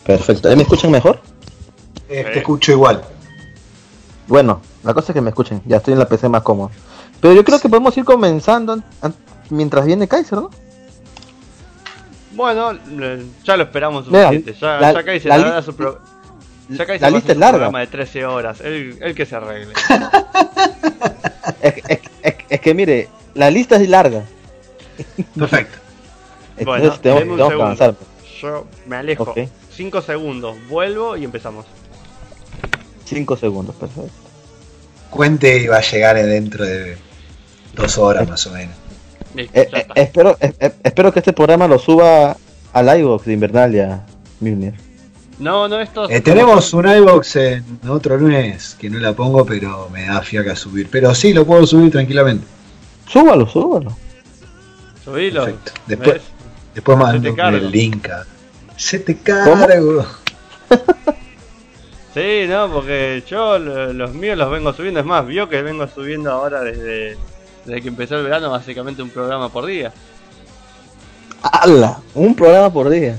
[0.06, 0.48] Perfecto.
[0.50, 1.20] ¿Eh, ¿Me escuchan mejor?
[2.20, 3.02] Eh, te escucho igual.
[4.28, 6.70] Bueno, la cosa es que me escuchen, ya estoy en la PC más cómodo.
[7.20, 9.14] Pero yo creo que podemos ir comenzando an- an-
[9.50, 10.50] mientras viene Kaiser, ¿no?
[12.32, 12.72] Bueno,
[13.44, 14.54] ya lo esperamos Mira, suficiente.
[14.60, 15.98] Ya, la- ya Kaiser la hará su pro-
[16.68, 17.52] ya Kaiser la lista es larga.
[17.58, 18.60] programa de 13 horas.
[18.62, 19.72] Él que se arregle.
[21.60, 24.24] Es, que- es, es- es que mire, la lista es larga.
[25.36, 25.78] Perfecto.
[26.56, 27.94] Entonces Bueno, tenemos, que avanzar.
[28.40, 29.24] Yo me alejo.
[29.24, 29.38] Ok.
[29.70, 30.56] 5 segundos.
[30.68, 31.64] Vuelvo y empezamos.
[33.04, 34.10] 5 segundos, perfecto.
[35.10, 36.96] Cuente y va a llegar dentro de
[37.74, 38.74] dos horas más o menos.
[39.36, 42.36] Eh, eh, espero, eh, eh, espero que este programa lo suba
[42.72, 44.02] al iVoox de Invernalia,
[44.40, 44.74] Milner.
[45.38, 46.08] No, no, esto.
[46.08, 50.54] Eh, tenemos un iBox en otro lunes que no la pongo, pero me da fiaca
[50.54, 50.88] subir.
[50.90, 52.46] Pero sí, lo puedo subir tranquilamente.
[53.08, 53.96] Súbalo, súbalo.
[55.04, 55.44] Subilo.
[55.46, 55.72] Perfecto.
[55.86, 56.22] Después, ¿Ves?
[56.74, 58.08] después mando el link.
[58.08, 58.24] a-
[58.76, 60.06] Se te cargo.
[62.14, 65.00] Sí, no, porque yo lo- los míos los vengo subiendo.
[65.00, 67.16] Es más, vio que vengo subiendo ahora desde,
[67.64, 69.92] desde que empezó el verano, básicamente un programa por día.
[71.42, 72.00] ¡Hala!
[72.14, 73.18] Un programa por día.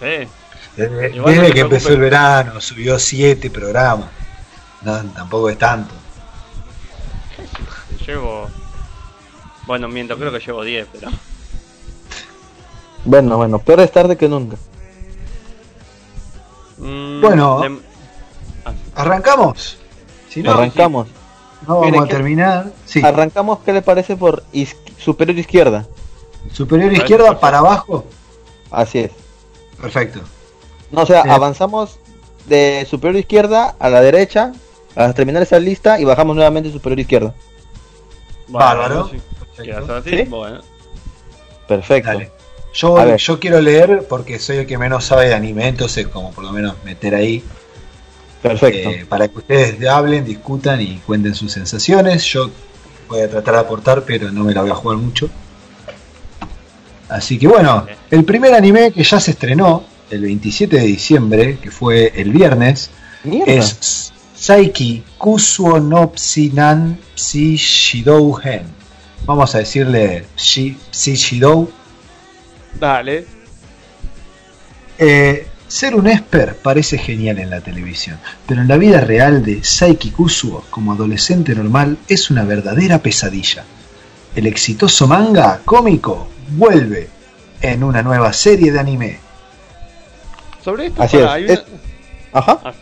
[0.00, 0.28] Sí.
[0.76, 4.08] Desde, que empezó el verano, subió siete programas.
[4.82, 5.94] No, tampoco es tanto.
[8.06, 8.48] Llevo.
[9.66, 11.08] Bueno, miento, creo que llevo 10, pero.
[13.04, 14.56] Bueno, bueno, peor es tarde que nunca.
[16.78, 17.62] Mm, Bueno.
[18.94, 19.78] ¿Arrancamos?
[20.28, 21.08] Si no, Arrancamos.
[21.66, 22.72] no vamos Mire, a ¿qué- terminar.
[22.84, 25.86] Sí, Arrancamos, ¿qué le parece por is- superior izquierda?
[26.52, 27.40] superior izquierda perfecto.
[27.40, 28.04] para abajo.
[28.70, 29.10] Así es.
[29.80, 30.20] Perfecto.
[30.90, 31.28] No, o sea, Sí.
[31.28, 31.98] avanzamos
[32.46, 34.52] de superior izquierda a la derecha
[34.94, 37.34] hasta terminar esa lista y bajamos nuevamente superior izquierda.
[38.48, 39.10] Bárbaro.
[39.56, 40.02] Perfecto.
[40.04, 40.22] ¿Sí?
[40.24, 40.60] bueno.
[41.66, 42.08] Perfecto.
[42.10, 42.30] Dale.
[42.72, 46.44] Yo, yo quiero leer porque soy el que menos sabe de anime, entonces como por
[46.44, 47.42] lo menos meter ahí
[48.48, 48.90] Perfecto.
[48.90, 52.24] eh, para que ustedes hablen, discutan y cuenten sus sensaciones.
[52.24, 52.50] Yo
[53.08, 55.28] voy a tratar de aportar, pero no me la voy a jugar mucho.
[57.08, 61.70] Así que bueno, el primer anime que ya se estrenó el 27 de diciembre, que
[61.70, 62.90] fue el viernes,
[63.24, 63.52] Mierda.
[63.52, 68.64] es Saiki Kusuo no Psinan Psi Shidou Hen.
[69.24, 71.70] Vamos a decirle Psi Shidou.
[72.78, 73.26] Dale.
[74.98, 79.64] Eh, ser un esper parece genial en la televisión, pero en la vida real de
[79.64, 83.64] Saiki Kusuo, como adolescente normal, es una verdadera pesadilla.
[84.34, 87.08] El exitoso manga cómico vuelve
[87.62, 89.18] en una nueva serie de anime.
[90.64, 91.32] Sobre esto, Así pará, es.
[91.34, 91.64] hay una- Es-
[92.32, 92.60] Ajá.
[92.64, 92.72] yo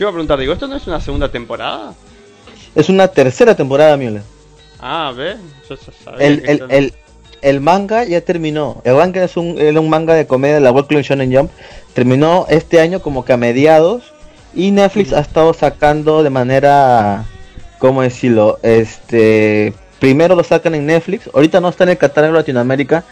[0.00, 1.94] iba a preguntar, digo, ¿esto no es una segunda temporada?
[2.74, 4.22] Es una tercera temporada, Müller.
[4.80, 5.36] Ah, ¿ves?
[5.68, 6.94] Yo ya sabía El, que el, el,
[7.44, 8.80] el manga ya terminó.
[8.84, 11.50] El manga es un, era un manga de comedia de la World Shonen Jump.
[11.92, 14.12] Terminó este año como que a mediados.
[14.54, 17.24] Y Netflix ha estado sacando de manera.
[17.78, 18.58] ¿Cómo decirlo?
[18.62, 19.74] Este.
[20.00, 21.28] Primero lo sacan en Netflix.
[21.34, 23.04] Ahorita no está en el catálogo de Latinoamérica.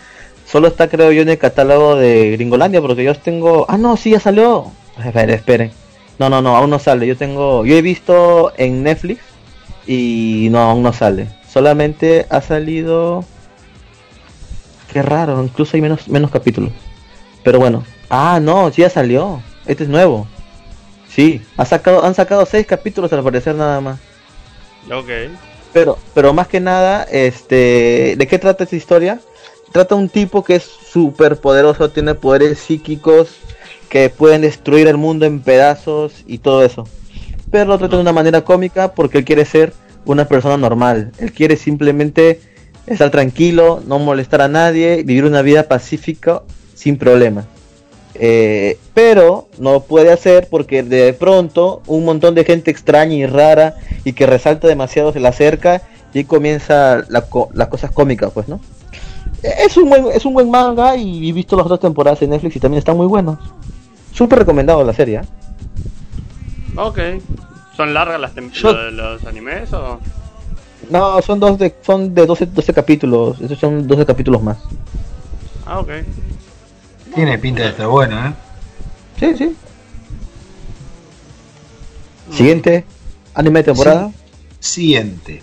[0.50, 2.80] Solo está, creo yo, en el catálogo de Gringolandia.
[2.80, 3.66] Porque yo tengo.
[3.68, 4.70] Ah, no, sí, ya salió.
[5.04, 5.72] Esperen, esperen.
[6.18, 7.06] No, no, no, aún no sale.
[7.06, 7.66] Yo tengo.
[7.66, 9.20] Yo he visto en Netflix.
[9.86, 11.28] Y no, aún no sale.
[11.52, 13.24] Solamente ha salido.
[14.92, 16.70] Qué raro, incluso hay menos, menos capítulos.
[17.42, 17.84] Pero bueno.
[18.10, 19.42] Ah, no, sí ya salió.
[19.66, 20.26] Este es nuevo.
[21.08, 23.98] Sí, ha sacado, han sacado seis capítulos al parecer nada más.
[24.90, 25.08] Ok.
[25.72, 29.20] Pero, pero más que nada, este, ¿de qué trata esta historia?
[29.72, 33.36] Trata un tipo que es súper poderoso, tiene poderes psíquicos
[33.88, 36.86] que pueden destruir el mundo en pedazos y todo eso.
[37.50, 39.72] Pero lo trata de una manera cómica porque él quiere ser
[40.04, 41.12] una persona normal.
[41.18, 42.40] Él quiere simplemente
[42.86, 46.42] estar tranquilo, no molestar a nadie, vivir una vida pacífica
[46.74, 47.46] sin problemas.
[48.14, 53.74] Eh, pero no puede hacer porque de pronto un montón de gente extraña y rara
[54.04, 58.48] y que resalta demasiado se le acerca y comienza la co- las cosas cómicas, pues,
[58.48, 58.60] ¿no?
[59.42, 62.56] Es un buen, es un buen manga y he visto las dos temporadas en Netflix
[62.56, 63.38] y también están muy buenos.
[64.12, 65.20] Súper recomendado la serie.
[65.20, 65.22] ¿eh?
[66.76, 66.98] Ok.
[67.76, 69.98] ¿Son largas las Yo- lo- los animes o...?
[70.92, 73.40] No, son dos de, son de 12, 12 capítulos.
[73.40, 74.58] Esos son 12 capítulos más.
[75.64, 75.88] Ah, ok.
[77.14, 78.34] Tiene pinta de estar bueno, ¿eh?
[79.18, 79.56] Sí, sí.
[82.30, 82.84] Siguiente,
[83.32, 84.10] anime de temporada.
[84.60, 85.42] Siguiente.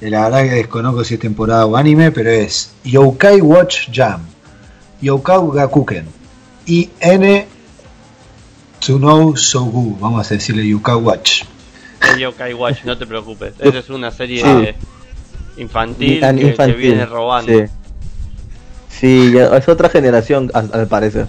[0.00, 4.22] Eh, La verdad que desconozco si es temporada o anime, pero es Yokai Watch Jam.
[5.00, 6.06] Yokai Gakuken.
[6.66, 7.48] Y N
[8.78, 9.96] Tsunou Sogu.
[9.98, 11.42] Vamos a decirle Yokai Watch.
[12.10, 13.54] El Yokai Watch, no te preocupes.
[13.58, 15.60] Esa es una serie Sí.
[15.60, 17.52] infantil, An- que te viene robando.
[17.52, 17.64] Sí,
[18.88, 21.26] Sí, ya- es otra generación al, al parecer.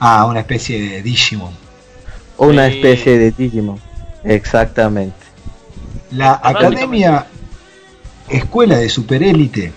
[0.00, 1.52] Ah, una especie de Digimon.
[2.36, 2.76] Una Sí.
[2.76, 3.78] especie de Digimon.
[4.24, 5.14] Exactamente.
[6.10, 7.26] La Academia
[8.28, 9.72] Escuela de Superélite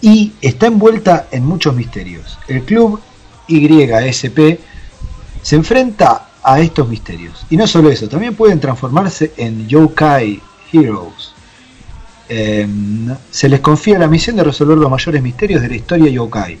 [0.00, 2.38] y está envuelta en muchos misterios.
[2.48, 3.00] El club
[3.48, 4.58] YSP
[5.42, 7.46] se enfrenta a estos misterios.
[7.48, 10.40] Y no solo eso, también pueden transformarse en Yokai
[10.72, 11.32] Heroes.
[12.28, 16.58] Em, se les confía la misión de resolver los mayores misterios de la historia yokai.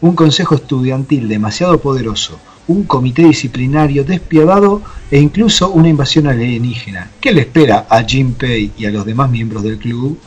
[0.00, 2.38] Un consejo estudiantil demasiado poderoso,
[2.68, 7.10] un comité disciplinario despiadado e incluso una invasión alienígena.
[7.20, 10.18] ¿Qué le espera a Jinpei y a los demás miembros del club?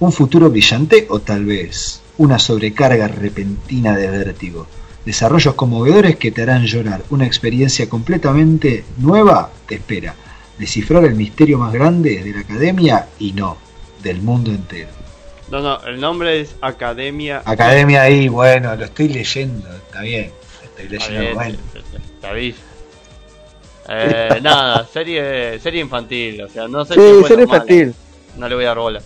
[0.00, 4.66] ¿Un futuro brillante o tal vez una sobrecarga repentina de vértigo?
[5.08, 7.00] Desarrollos conmovedores que te harán llorar.
[7.08, 10.14] Una experiencia completamente nueva te espera.
[10.58, 13.56] Descifrar el misterio más grande de la academia y no,
[14.02, 14.90] del mundo entero.
[15.50, 17.40] No, no, el nombre es Academia.
[17.46, 20.30] Academia ahí, bueno, lo estoy leyendo, está bien.
[20.62, 21.58] Estoy Está leyendo, bien, bueno.
[22.20, 22.58] te aviso.
[23.88, 27.94] Eh, nada, serie, serie infantil, o sea, no sé Sí, si serie infantil.
[28.36, 29.00] No le voy a dar bola.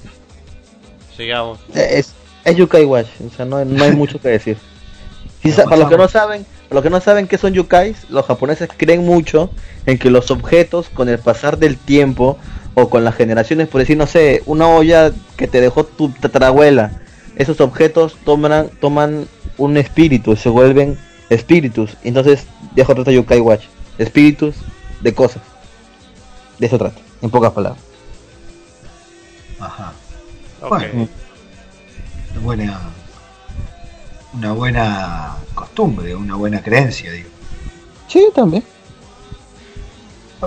[1.16, 1.60] Sigamos.
[1.72, 2.12] Es,
[2.44, 4.56] es Yukai Watch, o sea, no, hay- no hay mucho que decir.
[5.42, 8.08] Si sa- para los que no saben, para los que no saben qué son yukais,
[8.10, 9.50] los japoneses creen mucho
[9.86, 12.38] en que los objetos con el pasar del tiempo
[12.74, 16.92] o con las generaciones, por decir, no sé, una olla que te dejó tu tatarabuela,
[17.36, 19.26] esos objetos toman toman
[19.58, 20.96] un espíritu, se vuelven
[21.28, 23.64] espíritus, entonces de eso trata Yukai Watch,
[23.98, 24.54] espíritus
[25.00, 25.42] de cosas.
[26.58, 27.82] De eso trata, en pocas palabras.
[29.60, 29.92] Ajá.
[30.60, 30.68] Ok.
[30.70, 31.08] Bueno.
[32.42, 32.80] Buena,
[34.34, 37.28] una buena costumbre, una buena creencia, digo.
[38.08, 38.64] Sí, también.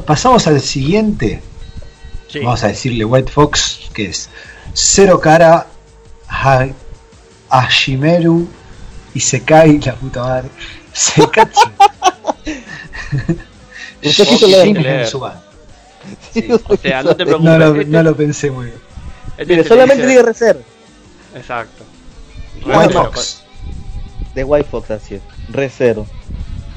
[0.05, 1.41] Pasamos al siguiente,
[2.27, 2.39] Sí.
[2.39, 4.29] vamos a decirle White Fox, que es
[4.73, 5.67] Cero Cara
[6.27, 6.67] Ha-
[7.49, 8.47] Hashimeru
[9.13, 10.49] y Sekai, la puta madre.
[10.91, 11.61] Sekatsu.
[14.03, 15.07] Usted quiso leer.
[16.33, 17.51] Sí, O sea, no te preocupes.
[17.51, 18.77] No lo, este- no lo pensé muy bien.
[19.37, 20.61] este Mire, te solamente dice- diga reser.
[21.35, 21.83] Exacto.
[22.65, 23.43] White Pero- Fox.
[24.35, 25.21] De White Fox, así es.
[25.49, 26.05] Re cero.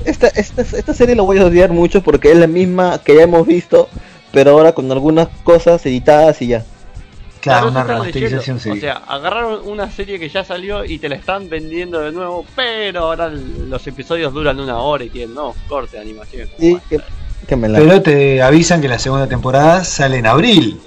[0.04, 3.22] Esta, esta, esta serie la voy a odiar mucho porque es la misma que ya
[3.22, 3.88] hemos visto,
[4.32, 6.64] pero ahora con algunas cosas editadas y ya.
[7.40, 8.56] Claro, una remasterización.
[8.56, 12.44] O sea, agarraron una serie que ya salió y te la están vendiendo de nuevo,
[12.54, 16.48] pero ahora los episodios duran una hora y tienen, no, corte de animación.
[16.58, 17.00] Sí, que,
[17.46, 17.78] que me la...
[17.78, 20.80] Pero te avisan que la segunda temporada sale en abril.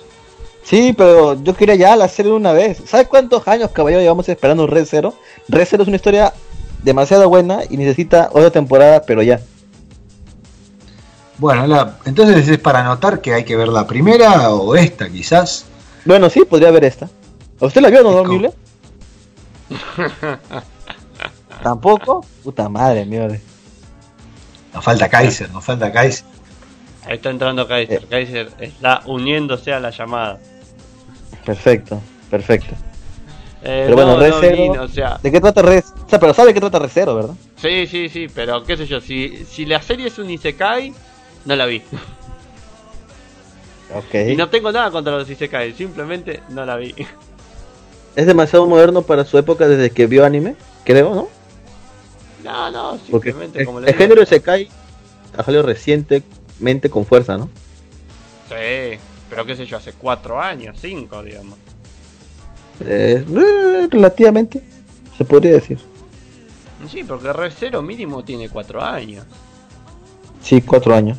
[0.63, 2.81] Sí, pero yo quería ya la serie de una vez.
[2.85, 5.13] ¿Sabes cuántos años, caballero, llevamos esperando Red Zero?
[5.47, 6.33] Red Zero es una historia
[6.83, 9.39] demasiado buena y necesita otra temporada, pero ya.
[11.37, 15.65] Bueno, la- entonces es para notar que hay que ver la primera o esta quizás.
[16.05, 17.09] Bueno, sí, podría ver esta.
[17.59, 18.51] ¿A ¿Usted la vio, no, Mule?
[21.63, 22.25] ¿Tampoco?
[22.43, 23.37] Puta madre, mierda.
[24.73, 26.25] Nos falta Kaiser, nos falta Kaiser.
[27.05, 28.03] Ahí está entrando Kaiser.
[28.03, 28.07] Eh.
[28.09, 30.39] Kaiser está uniéndose a la llamada.
[31.45, 32.73] Perfecto, perfecto.
[33.63, 35.83] Eh, Pero bueno, no, Red no, Zero- Lin, o sea, ¿De qué trata Red?
[36.05, 37.35] O sea, pero sabe de qué trata Red Zero, ¿verdad?
[37.57, 40.93] sí, sí, sí, pero qué sé yo, si, si la serie es un Isekai,
[41.45, 41.81] no la vi.
[43.93, 44.13] Ok.
[44.29, 46.95] Y no tengo nada contra los Isekai, simplemente no la vi.
[48.15, 51.29] Es demasiado moderno para su época desde que vio anime, creo, ¿no?
[52.43, 54.01] No, no, Porque simplemente el, como le el digo.
[54.03, 54.67] género Isekai
[55.37, 57.45] ha salido recientemente con fuerza, ¿no?
[58.49, 58.97] Sí,
[59.29, 61.57] pero qué sé yo, hace cuatro años, cinco, digamos.
[62.79, 64.61] Eh, eh, relativamente,
[65.17, 65.79] se podría decir.
[66.89, 69.25] Sí, porque Red Zero mínimo tiene cuatro años.
[70.41, 71.17] Sí, cuatro años.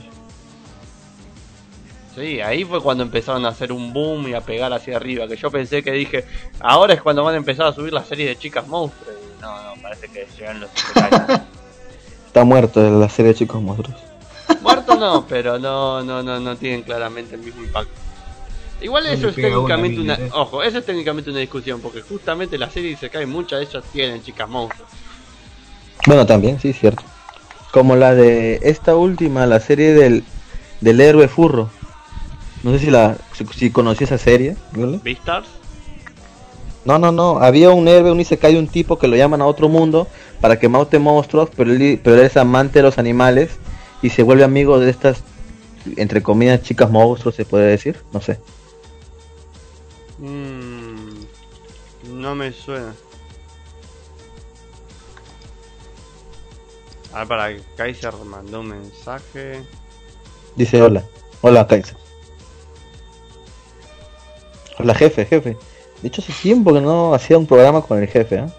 [2.17, 5.29] Sí, ahí fue cuando empezaron a hacer un boom y a pegar hacia arriba.
[5.29, 6.25] Que yo pensé que dije,
[6.61, 9.17] ahora es cuando van a empezar a subir la serie de chicas monstruos.
[9.41, 11.43] No, no, parece que llegan los Isekai.
[12.33, 13.95] Está muerto la serie de Chicos Monstruos.
[14.63, 17.93] Muerto no, pero no, no, no, no tienen claramente el mismo impacto.
[18.83, 20.28] Igual No eso es técnicamente una eh.
[20.33, 23.85] ojo, eso es técnicamente una discusión, porque justamente la serie se cae muchas de ellas
[23.93, 24.89] tienen chicas monstruos.
[26.07, 27.03] Bueno, también, sí, cierto.
[27.70, 30.24] Como la de esta última, la serie del,
[30.80, 31.70] del héroe furro.
[32.62, 34.57] No sé si la si, si conocí esa serie.
[34.72, 35.01] ¿vale?
[35.03, 35.49] ¿Beastars?
[36.85, 37.39] No, no, no.
[37.39, 40.09] Había un héroe, un isekai de un tipo que lo llaman a otro mundo
[40.41, 43.51] para que mate monstruos, pero él, pero él es amante de los animales
[44.03, 45.22] y se vuelve amigo de estas,
[45.97, 47.97] entre comillas, chicas monstruos, se puede decir.
[48.12, 48.39] No sé.
[50.23, 51.25] Mm,
[52.05, 52.95] no me suena.
[57.12, 59.64] A ver, para Kaiser mandó un mensaje.
[60.55, 61.05] Dice hola.
[61.41, 61.97] Hola, Kaiser.
[64.79, 65.57] Hola, jefe, jefe.
[66.01, 68.55] De hecho, hace tiempo que no hacía un programa con el jefe, ¿ah?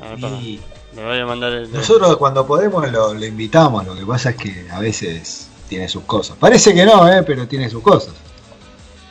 [0.00, 0.36] A ver, para.
[0.36, 0.62] Y
[0.96, 1.70] Me voy a mandar el.
[1.70, 6.04] nosotros cuando podemos lo, lo invitamos, lo que pasa es que a veces tiene sus
[6.04, 6.38] cosas.
[6.38, 7.22] Parece que no, ¿eh?
[7.22, 8.14] pero tiene sus cosas.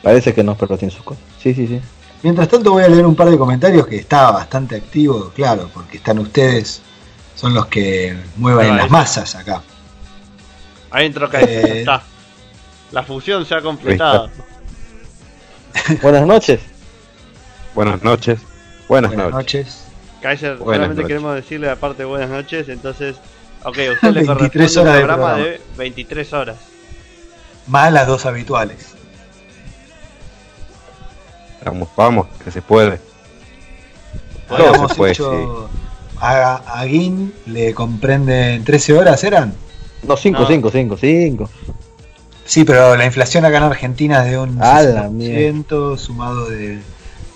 [0.02, 1.22] Parece que no, pero tiene sus cosas.
[1.42, 1.80] Sí, sí, sí.
[2.22, 5.96] Mientras tanto voy a leer un par de comentarios que está bastante activo, claro, porque
[5.98, 6.82] están ustedes,
[7.34, 8.90] son los que mueven Ahí las ahí.
[8.90, 9.62] masas acá.
[10.90, 11.78] Ahí entró Kaiser, Eh.
[11.80, 12.02] está.
[12.92, 14.28] La fusión se ha completado.
[16.02, 16.60] Buenas noches.
[17.74, 18.40] Buenas noches.
[18.88, 19.66] Buenas, Buenas noches.
[19.66, 19.84] noches.
[20.20, 21.06] Kaiser, Buenas solamente noches.
[21.08, 23.16] queremos decirle aparte buenas noches, entonces,
[23.64, 25.36] ok, a usted le 23 corresponde un horas de programa programa.
[25.44, 26.56] de 23 horas.
[27.68, 28.94] Más las dos habituales.
[31.64, 33.00] Vamos, vamos, que se puede.
[34.48, 35.68] Todo se puede, hecho
[36.20, 39.54] a, a Gin le comprenden 13 horas, ¿eran?
[40.06, 40.46] No, 5, No.
[40.46, 41.50] 5, 5, 5.
[42.44, 46.80] Sí, pero la inflación acá en Argentina es de un A la 60% sumado de,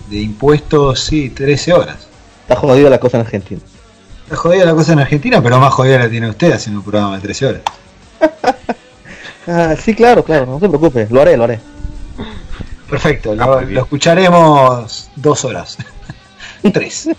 [0.09, 2.07] de impuestos, sí, 13 horas.
[2.41, 3.61] Está jodida la cosa en Argentina.
[4.23, 7.15] Está jodida la cosa en Argentina, pero más jodida la tiene usted haciendo un programa
[7.15, 7.61] de 13 horas.
[9.47, 11.05] Ah, sí, claro, claro, no se preocupe.
[11.11, 11.59] Lo haré, lo haré.
[12.89, 15.77] Perfecto, Ah, lo, escucharemos dos horas.
[16.73, 17.09] Tres.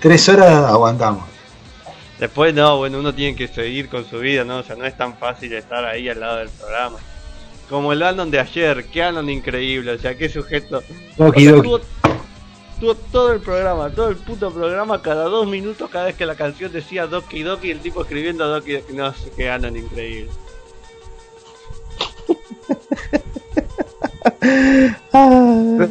[0.00, 1.24] Tres horas aguantamos.
[2.18, 4.58] Después no, bueno, uno tiene que seguir con su vida, ¿no?
[4.58, 6.98] O sea, no es tan fácil estar ahí al lado del programa.
[7.68, 10.82] Como el Anon de ayer, qué Anon increíble, o sea, qué sujeto.
[11.18, 11.80] Doki O sea, tuvo,
[12.80, 16.36] tuvo todo el programa, todo el puto programa, cada dos minutos, cada vez que la
[16.36, 20.30] canción decía Doki Doki, el tipo escribiendo Doki Doki, no sé qué Anon increíble.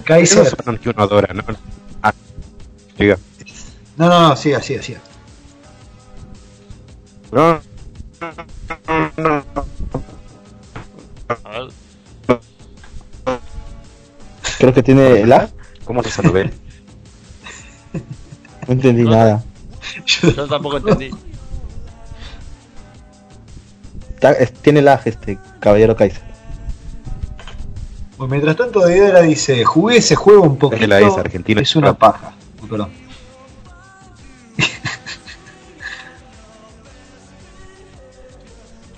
[0.04, 0.56] Kaiser.
[0.66, 1.44] No que uno adora, ¿no?
[2.02, 2.14] Ah,
[2.98, 3.18] diga.
[3.98, 5.00] No, no, no, siga, siga, siga.
[7.32, 7.60] No,
[9.18, 9.46] no,
[11.44, 11.70] A ver,
[14.60, 15.50] Creo que tiene la.
[15.86, 16.52] ¿Cómo se saludé?
[18.68, 19.12] No entendí No.
[19.12, 19.44] nada.
[20.06, 21.12] Yo- tampoco entendí.
[24.64, 26.24] Tiene lag este caballero Kaiser.
[28.18, 30.88] Pues mientras tanto, Deidara dice: Jugué ese juego un poquito.
[30.88, 31.62] la es argentina.
[31.62, 32.34] Es una paja.
[32.64, 32.90] Oh, perdón.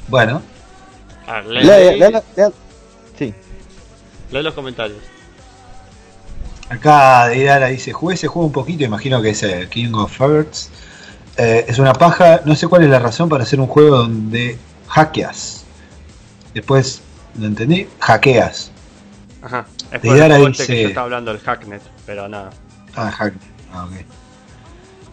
[0.07, 0.41] bueno,
[1.25, 2.51] A ver, lee, lee-.
[3.17, 3.33] Sí.
[4.31, 4.99] lee los comentarios.
[6.69, 8.83] acá Deidara dice: Jugué ese juego un poquito.
[8.83, 10.69] Imagino que es el King of Hearts.
[11.37, 12.41] Eh, es una paja.
[12.45, 14.57] No sé cuál es la razón para hacer un juego donde
[14.87, 15.65] hackeas.
[16.53, 17.01] Después,
[17.39, 17.87] ¿lo entendí?
[17.99, 18.71] Hackeas.
[19.47, 19.65] Ajá.
[19.91, 22.49] Es De por el este que dice- yo estaba hablando del Hacknet, pero nada.
[22.95, 23.13] Ah.
[23.73, 23.91] Ah, ok.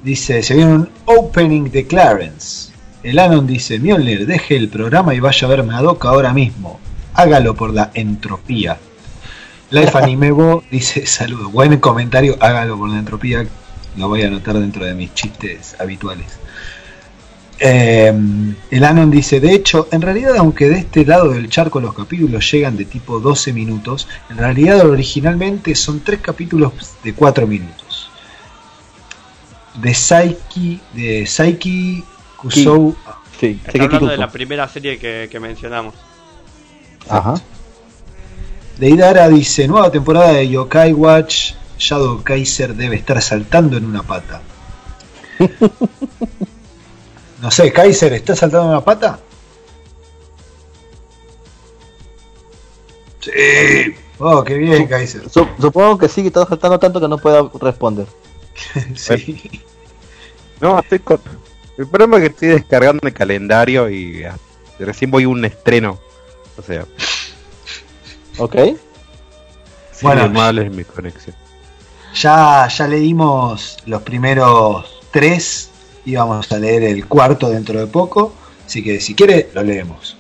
[0.03, 2.73] Dice, se viene un opening de Clarence.
[3.03, 6.81] El Anon dice, Mjolnir, deje el programa y vaya a ver Madoka ahora mismo.
[7.15, 8.79] Hágalo por la entropía.
[9.71, 11.49] Life Animebo dice, saludo.
[11.51, 13.47] Buen comentario, hágalo por la entropía.
[13.97, 16.39] Lo voy a anotar dentro de mis chistes habituales.
[17.67, 18.13] Eh,
[18.71, 22.53] el Anon dice, de hecho, en realidad aunque de este lado del charco los capítulos
[22.53, 28.11] llegan de tipo 12 minutos, en realidad originalmente son tres capítulos de 4 minutos.
[29.77, 32.05] De Saiki, de Saiki
[32.37, 32.95] Kusou.
[33.41, 35.95] Sí, que hablando de la primera serie que, que mencionamos.
[37.09, 37.35] Ajá.
[38.77, 44.03] De Idara dice, nueva temporada de Yokai Watch, Shadow Kaiser debe estar saltando en una
[44.03, 44.43] pata.
[47.45, 49.19] No sé, Kaiser, ¿está saltando una pata?
[53.21, 53.31] Sí.
[54.19, 55.29] Oh, qué bien, Kaiser.
[55.29, 58.07] Su- supongo que sí, que está saltando tanto que no pueda responder.
[58.95, 59.63] Sí.
[60.59, 61.21] No, estoy con.
[61.77, 64.39] El problema es que estoy descargando el calendario y ah,
[64.79, 65.99] recién voy a un estreno.
[66.57, 66.87] O sea,
[68.39, 68.55] ¿Ok?
[68.55, 68.79] Bueno.
[70.01, 71.37] bueno, mal es mi conexión.
[72.15, 75.69] Ya, ya leímos los primeros tres
[76.05, 78.35] y vamos a leer el cuarto dentro de poco.
[78.67, 80.17] Así que si quiere, lo leemos.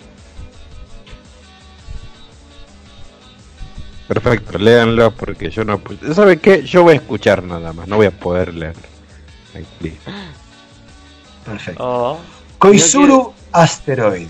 [4.08, 5.80] Perfecto, léanlo porque yo no.
[6.14, 6.62] ¿Saben qué?
[6.62, 8.74] Yo voy a escuchar nada más, no voy a poder leer.
[11.44, 11.82] Perfecto.
[11.84, 12.18] Oh,
[12.58, 14.28] Koizuru Asteroid.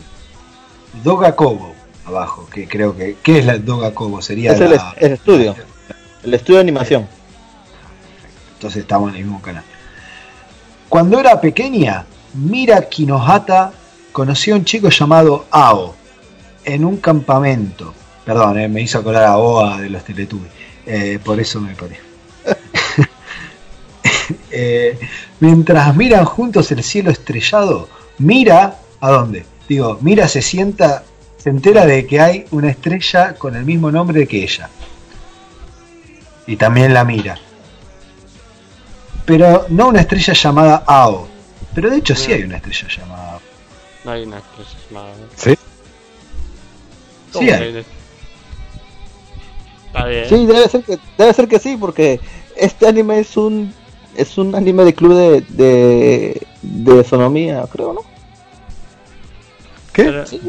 [1.02, 1.74] Dogakobo,
[2.06, 3.16] abajo, que creo que.
[3.22, 4.22] ¿Qué es la Dogakobo?
[4.22, 5.56] Sería Es el, la- el estudio.
[6.22, 7.08] El estudio de animación.
[8.54, 9.64] Entonces estamos en el mismo canal.
[10.94, 13.72] Cuando era pequeña, Mira Kinohata
[14.12, 15.92] conoció a un chico llamado Ao
[16.64, 17.92] en un campamento.
[18.24, 20.52] Perdón, eh, me hizo acordar a Oa de los Teletubbies.
[20.86, 21.98] Eh, por eso me paré.
[24.50, 24.96] Eh,
[25.40, 27.88] mientras miran juntos el cielo estrellado,
[28.18, 29.44] Mira, ¿a dónde?
[29.68, 31.02] Digo, Mira se sienta,
[31.38, 34.70] se entera de que hay una estrella con el mismo nombre que ella.
[36.46, 37.36] Y también la mira
[39.24, 41.26] pero no una estrella llamada Ao.
[41.74, 43.40] Pero de hecho sí hay una estrella llamada Ao.
[44.04, 45.14] no hay una estrella llamada.
[45.36, 45.54] ¿Sí?
[47.32, 47.84] ¿Cómo Sí que hay.
[49.86, 50.28] Está bien.
[50.28, 52.20] Sí, debe ser que debe ser que sí, porque
[52.56, 53.72] este anime es un
[54.16, 58.00] es un anime de club de de, de astronomía, creo, ¿no?
[59.92, 60.04] ¿Qué?
[60.04, 60.40] Pero- Sí.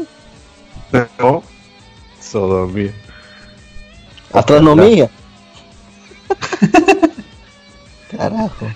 [1.18, 1.42] No.
[2.20, 2.92] Sodomía.
[4.32, 5.08] Astronomía.
[8.16, 8.66] Carajo.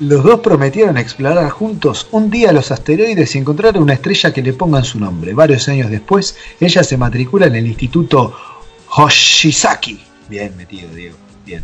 [0.00, 4.52] Los dos prometieron explorar juntos un día los asteroides y encontrar una estrella que le
[4.52, 5.32] pongan su nombre.
[5.34, 8.34] Varios años después, ella se matricula en el instituto
[8.88, 10.00] Hoshizaki.
[10.28, 11.16] Bien metido, Diego.
[11.46, 11.62] Bien.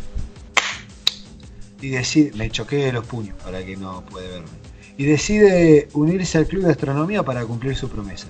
[1.80, 4.48] Y decide, me choqué los puños para que no puede verme.
[4.96, 8.28] Y decide unirse al club de astronomía para cumplir su promesa.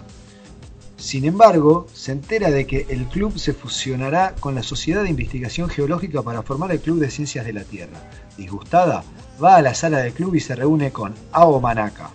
[0.98, 5.68] Sin embargo, se entera de que el club se fusionará con la Sociedad de Investigación
[5.68, 7.96] Geológica para formar el Club de Ciencias de la Tierra.
[8.36, 9.04] Disgustada,
[9.42, 12.10] va a la sala del club y se reúne con Ao Manaka,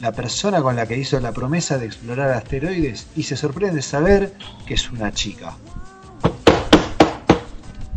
[0.00, 4.32] la persona con la que hizo la promesa de explorar asteroides, y se sorprende saber
[4.64, 5.56] que es una chica.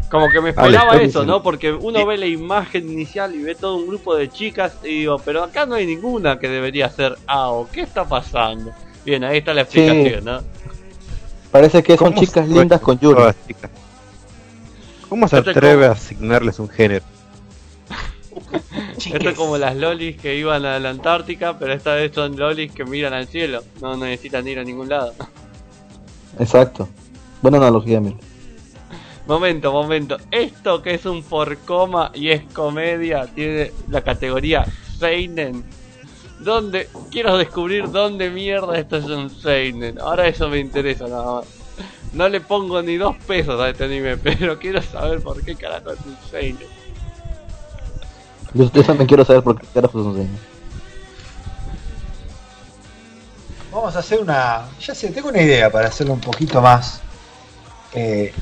[0.09, 1.25] Como que me Vale, esperaba eso.
[1.25, 1.43] ¿no?
[1.43, 5.19] Porque uno ve la imagen inicial y ve todo un grupo de chicas y digo,
[5.23, 7.67] pero acá no hay ninguna que debería ser AO.
[7.71, 8.71] ¿Qué está pasando?
[9.05, 10.41] Bien, ahí está la explicación, ¿no?
[11.51, 13.21] Parece que son ¿Cómo chicas lindas con Yuri.
[15.07, 17.05] ¿Cómo se atreve como- a asignarles un género?
[18.97, 22.71] Esto es como las lolis que iban a la Antártica, pero esta vez son lolis
[22.71, 23.63] que miran al cielo.
[23.81, 25.13] No necesitan ir a ningún lado.
[26.39, 26.89] Exacto.
[27.41, 28.17] Buena analogía, Mil.
[29.27, 30.17] Momento, momento.
[30.31, 34.65] Esto que es un por coma y es comedia tiene la categoría
[34.99, 35.63] Seinen.
[36.39, 36.89] ¿Dónde?
[37.11, 39.99] Quiero descubrir dónde mierda esto es un Seinen.
[39.99, 41.45] Ahora eso me interesa nada más.
[42.13, 45.91] No le pongo ni dos pesos a este anime, pero quiero saber por qué carajo
[45.91, 46.67] es un Seinen.
[48.53, 50.39] Yo, también quiero saber por qué carajo son seinen.
[53.71, 54.65] Vamos a hacer una.
[54.79, 57.01] Ya sé, tengo una idea para hacerlo un poquito más.
[57.93, 58.33] eh,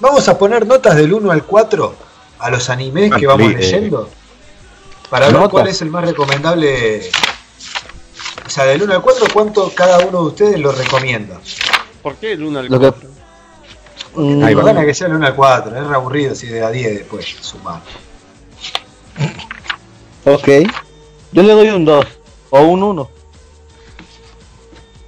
[0.00, 1.94] vamos a poner notas del 1 al 4
[2.40, 4.10] a los animes que vamos Ampli- leyendo.
[5.10, 7.08] Para ver cuál es el más recomendable.
[8.46, 11.40] O sea, del 1 al 4, cuánto cada uno de ustedes lo recomienda.
[12.02, 13.08] ¿Por qué el 1 al Lo que- 4?
[14.14, 14.62] Mm, Ahí va.
[14.64, 16.94] Van a que sea el 1 al 4, es re aburrido si de a 10
[16.98, 17.82] después sumar.
[20.24, 20.48] Ok.
[21.32, 22.06] Yo le doy un 2
[22.50, 23.10] o un 1.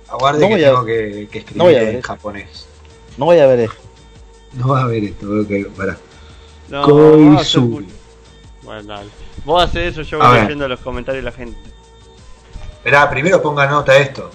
[0.09, 2.09] Aguarde No que tengo que, que escribir no voy a ver en eso.
[2.09, 2.67] japonés.
[3.17, 3.77] No voy a ver esto.
[4.55, 5.99] No vas a ver esto, ok, pará.
[6.69, 7.85] No, Koizuru.
[8.69, 9.09] Bueno, dale.
[9.47, 11.59] Vos haces eso, yo voy leyendo los comentarios de la gente.
[12.77, 14.31] Esperá, primero ponga nota a esto.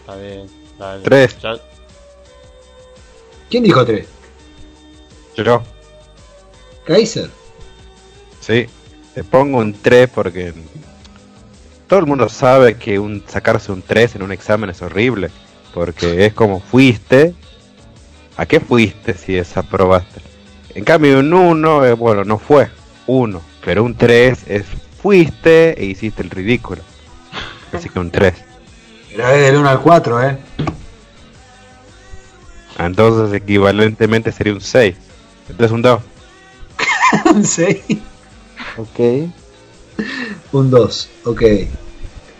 [0.00, 0.46] Está bien,
[0.78, 1.02] dale.
[1.02, 1.38] Tres.
[1.38, 1.58] Ya-
[3.50, 4.06] ¿Quién dijo 3?
[5.36, 5.62] Yo,
[6.86, 7.28] Kaiser.
[8.40, 8.66] sí.
[9.14, 10.54] Te pongo un 3 porque
[11.86, 15.30] todo el mundo sabe que un sacarse un 3 en un examen es horrible.
[15.74, 17.34] Porque es como fuiste.
[18.38, 20.20] ¿A qué fuiste si desaprobaste?
[20.74, 22.70] En cambio, un 1, eh, bueno, no fue
[23.06, 23.42] 1.
[23.64, 24.64] Pero un 3 es
[25.02, 26.82] fuiste e hiciste el ridículo.
[27.72, 28.34] Así que un 3.
[29.10, 30.38] Pero es del 1 al 4, ¿eh?
[32.78, 34.96] Entonces, equivalentemente sería un 6.
[35.48, 36.00] Entonces, un 2.
[37.34, 37.82] Un 6.
[38.76, 39.30] Ok.
[40.52, 41.42] Un 2, ok.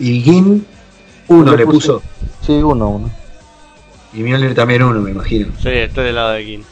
[0.01, 0.67] Y Gin
[1.29, 2.03] 1 Yo le puso.
[2.45, 3.11] Sí, 1, 1.
[4.15, 5.53] Y Mjolnir también 1, me imagino.
[5.61, 6.65] Sí, estoy del lado de Gin.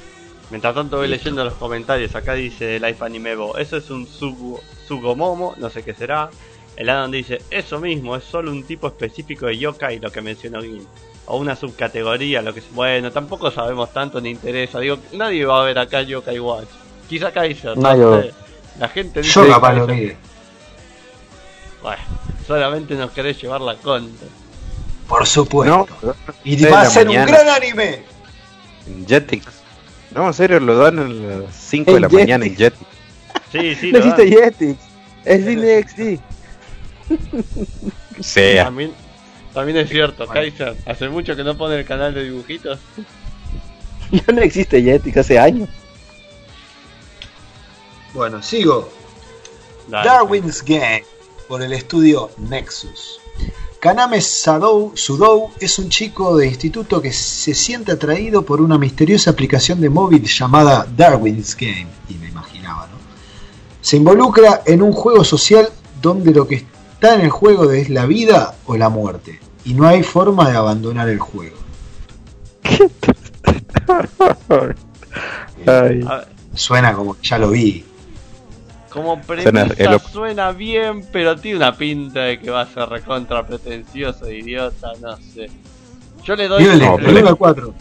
[0.53, 2.15] Mientras tanto voy leyendo los comentarios.
[2.15, 6.29] Acá dice Life Anime Bo, eso es un Sugo, Sugomomo, no sé qué será.
[6.77, 10.61] El Adam dice, eso mismo, es solo un tipo específico de yokai lo que mencionó
[10.61, 10.87] Gin.
[11.25, 14.79] O una subcategoría, lo que es bueno, tampoco sabemos tanto ni interesa.
[14.79, 16.69] Digo, nadie va a ver acá Yokai Watch.
[17.09, 18.35] Quizá Kaiser, no No, yo- sé.
[18.79, 20.19] La gente dice Yo capaz lo mire.
[21.83, 22.03] Bueno,
[22.47, 24.29] solamente nos querés llevar la contra.
[25.09, 25.89] Por supuesto.
[26.03, 28.05] No, y va a ser un gran anime.
[29.07, 29.62] Jetix.
[30.15, 32.23] No, en serio, lo dan a las 5 de la Jetix.
[32.23, 32.81] mañana en Jetix.
[33.51, 34.53] Sí, sí, no lo existe dan.
[34.53, 34.81] Jetix.
[35.25, 36.21] Es Cine XD.
[38.23, 38.65] Sea.
[38.65, 38.93] También,
[39.55, 40.27] también es cierto.
[40.27, 40.77] Kaiser.
[40.87, 42.79] Hace mucho que no pone el canal de dibujitos.
[44.11, 45.71] Ya no existe Jetix hace años.
[48.13, 48.93] Bueno, sigo.
[49.89, 50.07] Dale.
[50.07, 51.05] Darwin's Game
[51.49, 53.22] por el estudio Nexus.
[53.83, 59.31] Kaname Sadou, Sudou es un chico de instituto que se siente atraído por una misteriosa
[59.31, 62.97] aplicación de móvil llamada Darwin's Game, y me imaginaba, ¿no?
[63.81, 65.69] Se involucra en un juego social
[66.01, 69.89] donde lo que está en el juego es la vida o la muerte, y no
[69.89, 71.57] hay forma de abandonar el juego.
[75.67, 76.07] Ay.
[76.55, 77.85] Suena como que ya lo vi.
[78.93, 83.47] Como premisa el- suena bien, pero tiene una pinta de que va a ser recontra
[83.47, 85.51] pretencioso, idiota, no sé.
[86.25, 87.75] Yo le doy Dígale, no, del pero- 1 al 4.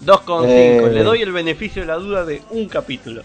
[0.00, 0.46] 2,5.
[0.48, 0.90] Eh.
[0.92, 3.22] Le doy el beneficio de la duda de un capítulo.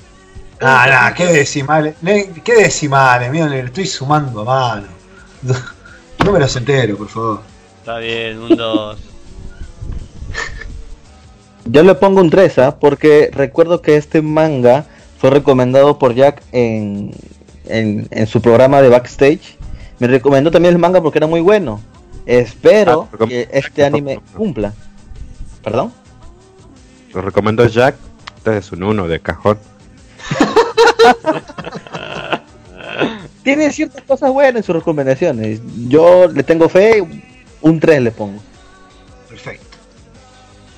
[0.62, 1.96] Ah, nah, qué decimales.
[2.44, 3.32] ¿Qué decimales?
[3.32, 4.88] Mira, le estoy sumando a mano.
[6.26, 7.42] Números enteros, por favor.
[7.80, 9.00] Está bien, un 2.
[11.72, 12.80] Yo le pongo un 3, ¿ah?
[12.80, 14.86] porque recuerdo que este manga
[15.20, 17.12] fue recomendado por Jack en,
[17.66, 19.58] en, en su programa de backstage.
[20.00, 21.82] Me recomendó también el manga porque era muy bueno.
[22.26, 24.74] Espero Ah, que este anime cumpla.
[25.64, 25.92] ¿Perdón?
[27.14, 27.96] Lo recomendó Jack.
[28.38, 29.60] Entonces es un 1 de cajón.
[33.44, 35.62] Tiene ciertas cosas buenas en sus recomendaciones.
[35.88, 37.04] Yo le tengo fe,
[37.62, 38.40] un 3 le pongo.
[39.28, 39.66] Perfecto.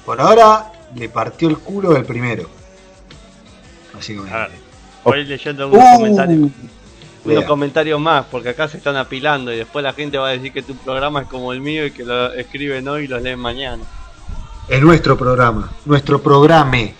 [0.05, 2.49] Por ahora le partió el culo del primero.
[3.93, 4.35] Básicamente.
[4.35, 4.57] A ver,
[5.03, 6.49] voy leyendo unos Uh, comentarios.
[7.23, 10.51] Unos comentarios más, porque acá se están apilando y después la gente va a decir
[10.51, 13.37] que tu programa es como el mío y que lo escriben hoy y lo leen
[13.39, 13.83] mañana.
[14.67, 15.71] Es nuestro programa.
[15.85, 16.95] Nuestro programe.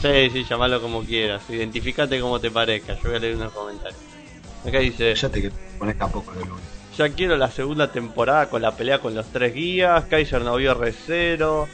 [0.00, 1.42] Sí, sí, llamalo como quieras.
[1.50, 2.94] Identificate como te parezca.
[2.94, 4.00] Yo voy a leer unos comentarios.
[4.66, 6.64] Acá dice: Ya te pones tampoco de lunes.
[6.96, 10.04] Ya quiero la segunda temporada con la pelea con los tres guías.
[10.06, 11.68] Kaiser no vio Recero.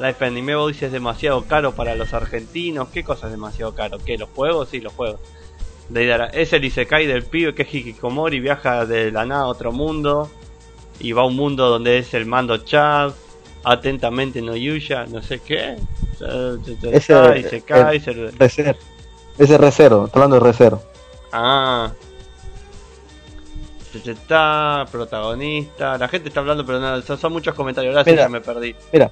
[0.00, 2.88] Life Anime Boy dice es demasiado caro para los argentinos.
[2.88, 3.98] ¿Qué cosa es demasiado caro?
[3.98, 4.16] ¿Qué?
[4.16, 4.68] ¿Los juegos?
[4.70, 5.20] Sí, los juegos.
[5.88, 9.72] Deidara, es el Isekai del pibe que es Hikikomori, viaja de la nada a otro
[9.72, 10.30] mundo.
[11.00, 13.12] Y va a un mundo donde es el mando Chad.
[13.62, 15.76] Atentamente no Yuya, no sé qué.
[16.92, 18.78] Ese- Isekai, el- ser- Recero.
[19.38, 20.82] Ese Recero, estoy hablando de Recero.
[21.32, 21.92] Ah.
[24.06, 25.98] Está protagonista.
[25.98, 27.94] La gente está hablando, pero no, son, muchos comentarios.
[28.04, 28.22] Sí Mira.
[28.24, 28.74] ya me perdí.
[28.92, 29.10] Mira,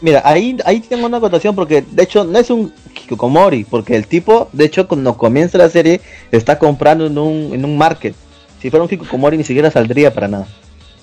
[0.00, 4.06] mira, ahí, ahí tengo una acotación porque de hecho no es un Kikomori, porque el
[4.06, 8.14] tipo, de hecho, cuando comienza la serie, está comprando en un, en un market.
[8.60, 10.46] Si fuera un Kikomori ni siquiera saldría para nada.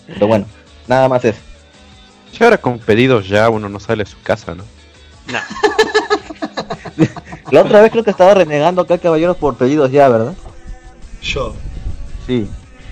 [0.07, 0.45] Pero bueno,
[0.87, 1.39] nada más eso.
[2.33, 4.63] Ya ahora con pedidos ya uno no sale de su casa, ¿no?
[5.31, 5.39] No.
[7.51, 10.33] La otra vez creo que estaba renegando acá caballeros por pedidos ya, ¿verdad?
[11.21, 11.53] Yo.
[12.25, 12.47] Sí.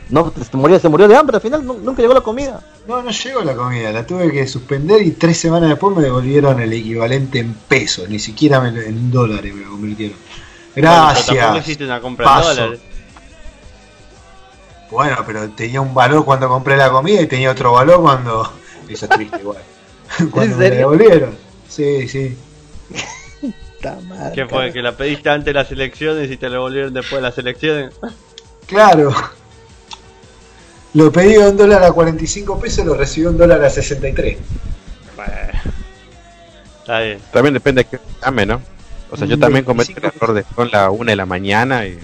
[0.10, 2.62] No, se murió, se murió de hambre, al final nu- nunca llegó la comida.
[2.88, 3.91] No, no llegó la comida.
[3.91, 8.08] La tuve que suspender y tres semanas después me devolvieron el equivalente en pesos.
[8.08, 10.18] Ni siquiera me en dólares me lo convirtieron.
[10.18, 10.34] Bueno,
[10.76, 11.28] pero Gracias.
[11.38, 12.49] tampoco hiciste una compra Paso.
[12.51, 12.80] en dólares.
[14.91, 18.51] Bueno, pero tenía un valor cuando compré la comida y tenía otro valor cuando.
[18.88, 19.58] Eso es triste igual.
[20.32, 21.36] cuando me devolvieron.
[21.68, 22.38] Sí, sí.
[24.34, 24.72] ¿Qué fue?
[24.74, 27.93] ¿Que la pediste antes de las elecciones y te lo volvieron después de las elecciones?
[28.68, 29.14] Claro.
[30.95, 34.37] Lo pedí a un dólar a 45 pesos, lo recibí a un dólar a 63.
[35.15, 35.31] Bueno.
[36.79, 37.19] Está bien.
[37.31, 38.61] También depende de qué llame, ¿no?
[39.11, 41.85] O sea, yo también cometo el 25 error de son la 1 de la mañana
[41.85, 41.99] y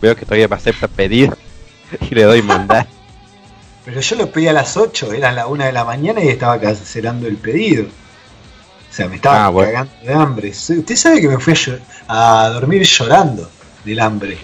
[0.00, 1.32] veo que todavía me acepta pedir
[2.10, 2.86] y le doy mandar.
[3.84, 6.60] Pero yo lo pedí a las 8, eran la 1 de la mañana y estaba
[6.60, 7.84] cancelando el pedido.
[7.84, 9.72] O sea, me estaba Ah, bueno.
[9.72, 10.48] cagando de hambre.
[10.50, 11.54] Usted sabe que me fui
[12.08, 13.50] a, a dormir llorando
[13.84, 14.38] del hambre.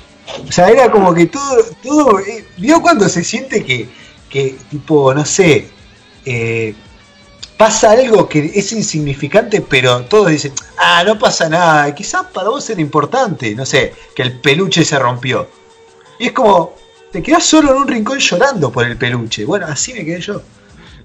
[0.49, 3.89] O sea, era como que todo, todo, eh, ¿vio cuando se siente que,
[4.29, 5.69] que tipo, no sé,
[6.25, 6.75] eh,
[7.57, 12.69] pasa algo que es insignificante, pero todos dicen, ah, no pasa nada, quizás para vos
[12.71, 15.49] era importante, no sé, que el peluche se rompió.
[16.19, 16.75] Y es como,
[17.13, 19.45] te quedás solo en un rincón llorando por el peluche.
[19.45, 20.43] Bueno, así me quedé yo.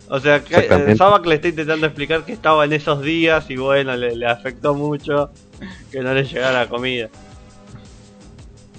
[0.10, 3.58] O sea, que eh, Sabak le está intentando explicar que estaba en esos días y
[3.58, 5.30] bueno, le, le afectó mucho
[5.92, 7.10] que no le llegara la comida.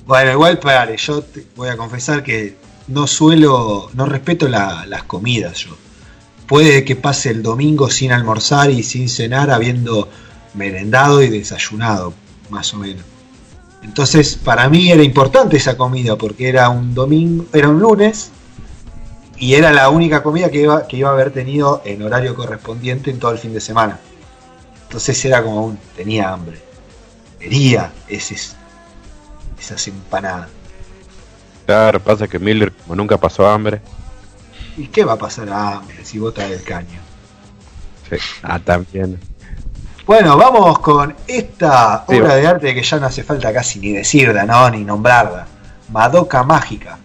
[0.07, 2.57] Bueno, igual, pare, yo te voy a confesar que
[2.89, 5.77] no suelo, no respeto la- las comidas yo.
[6.47, 10.09] Puede que pase el domingo sin almorzar y sin cenar, habiendo
[10.55, 12.13] merendado y desayunado,
[12.51, 13.05] más o menos.
[13.83, 18.31] Entonces, para mí era importante esa comida porque era un domingo, era un lunes
[19.39, 23.11] y era la única comida que iba, que iba a haber tenido en horario correspondiente
[23.11, 23.99] en todo el fin de semana.
[24.83, 26.61] Entonces era como un, tenía hambre.
[27.39, 28.37] Quería ese,
[29.61, 30.49] esas empanadas.
[31.67, 33.81] Claro, pasa que Miller, como nunca pasó hambre.
[34.77, 37.01] ¿Y qué va a pasar a hambre si bota del caño?
[38.09, 38.17] Sí.
[38.43, 39.21] Ah, también.
[40.07, 44.45] Bueno, vamos con esta obra de arte que ya no hace falta casi ni decirla,
[44.45, 44.69] ¿no?
[44.71, 45.47] Ni nombrarla.
[45.93, 46.99] Madoka Mágica.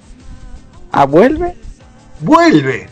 [0.91, 1.55] ¿Ah, vuelve?
[2.21, 2.89] ¡Vuelve!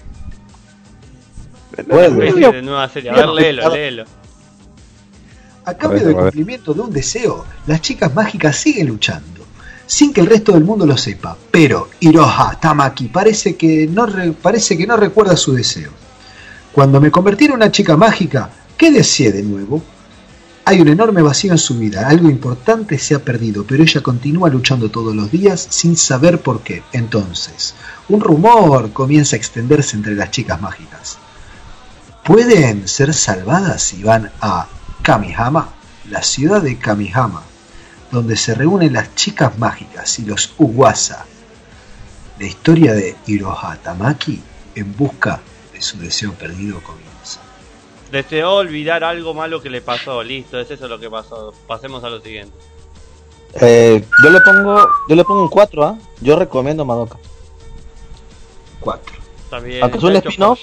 [1.87, 2.51] Vuelve.
[2.51, 3.09] De nueva serie.
[3.09, 4.05] A ver, léelo, léelo.
[5.65, 9.32] A cambio del cumplimiento de un deseo, las chicas mágicas siguen luchando,
[9.93, 11.37] sin que el resto del mundo lo sepa.
[11.51, 15.91] Pero Iroha Tamaki parece que no, re- parece que no recuerda su deseo.
[16.71, 19.83] Cuando me convertí en una chica mágica, ¿qué deseé de nuevo?
[20.65, 24.49] Hay un enorme vacío en su vida, algo importante se ha perdido, pero ella continúa
[24.49, 26.81] luchando todos los días sin saber por qué.
[26.91, 27.75] Entonces,
[28.09, 31.19] un rumor comienza a extenderse entre las chicas mágicas.
[32.23, 34.65] Pueden ser salvadas si van a
[35.03, 35.69] Kamihama,
[36.09, 37.43] la ciudad de Kamihama,
[38.13, 41.25] donde se reúnen las chicas mágicas y los Uwasa.
[42.39, 44.39] La historia de Iroha Tamaki
[44.75, 45.41] en busca
[45.73, 47.41] de su deseo perdido comienza.
[48.11, 50.21] Deseó olvidar algo malo que le pasó.
[50.21, 51.55] Listo, es eso lo que pasó.
[51.65, 52.55] Pasemos a lo siguiente.
[53.55, 55.97] Eh, yo le pongo yo le pongo un 4, ¿ah?
[56.21, 57.17] Yo recomiendo Madoka.
[58.79, 59.15] 4.
[59.43, 59.81] Está bien.
[59.81, 60.59] Aunque es un spin-off.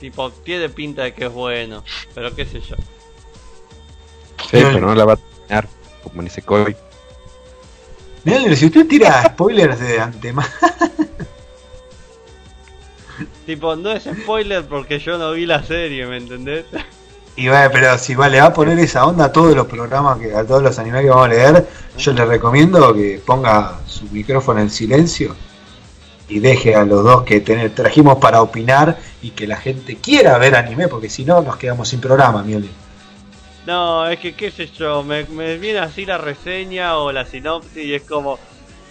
[0.00, 1.84] Tipo, tiene pinta de que es bueno.
[2.16, 2.74] Pero qué sé yo.
[4.50, 5.68] Sí, pero no la va a terminar
[6.04, 6.76] como Nisekoi.
[8.24, 10.48] Mira, si usted tira spoilers de antemano,
[13.46, 16.64] Tipo, no es spoiler porque yo no vi la serie, ¿me entendés?
[17.36, 20.18] y va, pero si va, le va a poner esa onda a todos los programas,
[20.18, 21.66] que, a todos los animes que vamos a leer,
[21.98, 25.34] yo le recomiendo que ponga su micrófono en silencio
[26.28, 30.38] y deje a los dos que tener, trajimos para opinar y que la gente quiera
[30.38, 32.70] ver anime, porque si no nos quedamos sin programa, Mioli.
[33.66, 37.84] No, es que qué sé yo, me, me viene así la reseña o la sinopsis
[37.84, 38.38] y es como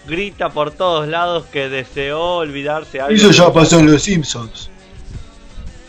[0.07, 3.15] grita por todos lados que deseó olvidarse algo.
[3.15, 4.69] Eso ya pasó en Los Simpsons.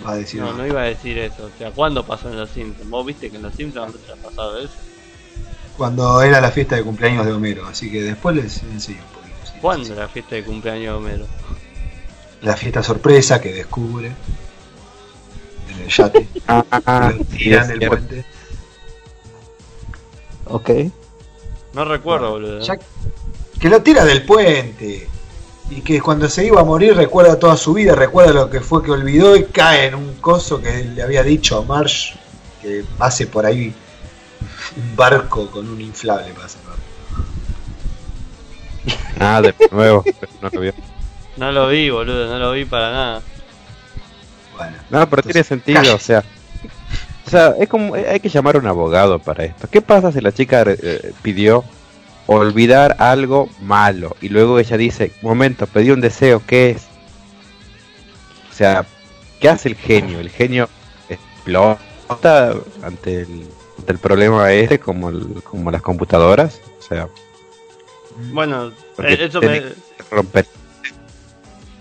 [0.06, 0.40] Va a decir.
[0.40, 1.46] No, no iba a decir eso.
[1.46, 2.90] O sea, ¿cuándo pasó en los Simpsons?
[2.90, 4.74] ¿Vos viste que en los Simpsons ha pasado eso?
[5.78, 9.36] Cuando era la fiesta de cumpleaños de Homero, así que después les enseño un poquito.
[9.46, 9.52] sí.
[9.62, 11.26] ¿Cuándo la fiesta de cumpleaños de Homero?
[12.42, 14.12] La fiesta sorpresa que descubre
[15.70, 16.28] en el yate.
[16.46, 17.96] Ah, tiran del cierto.
[17.96, 18.24] puente.
[20.46, 20.70] Ok.
[21.72, 22.60] No recuerdo, boludo.
[23.60, 25.08] Que lo tira del puente.
[25.70, 28.82] Y que cuando se iba a morir recuerda toda su vida, recuerda lo que fue
[28.82, 32.14] que olvidó y cae en un coso que le había dicho a Marsh
[32.60, 33.72] que pase por ahí
[34.76, 36.82] un barco con un inflable para salvarlo.
[39.18, 40.02] Ah, de nuevo.
[40.02, 40.74] pero no lo vio.
[41.36, 43.22] No lo vi, boludo, no lo vi para nada.
[44.56, 45.94] Bueno, No, pero tiene sentido, calla.
[45.94, 46.24] o sea.
[47.26, 47.94] O sea, es como.
[47.94, 49.66] Hay que llamar a un abogado para esto.
[49.70, 51.64] ¿Qué pasa si la chica eh, pidió
[52.26, 56.82] olvidar algo malo y luego ella dice: Momento, pedí un deseo, ¿qué es?
[58.50, 58.84] O sea,
[59.40, 60.20] ¿qué hace el genio?
[60.20, 60.68] El genio
[61.08, 63.48] explota ante el,
[63.78, 66.60] ante el problema este, como, el- como las computadoras.
[66.78, 67.08] O sea,
[68.32, 68.68] Bueno,
[68.98, 69.62] eh, eso me,
[70.10, 70.46] romper.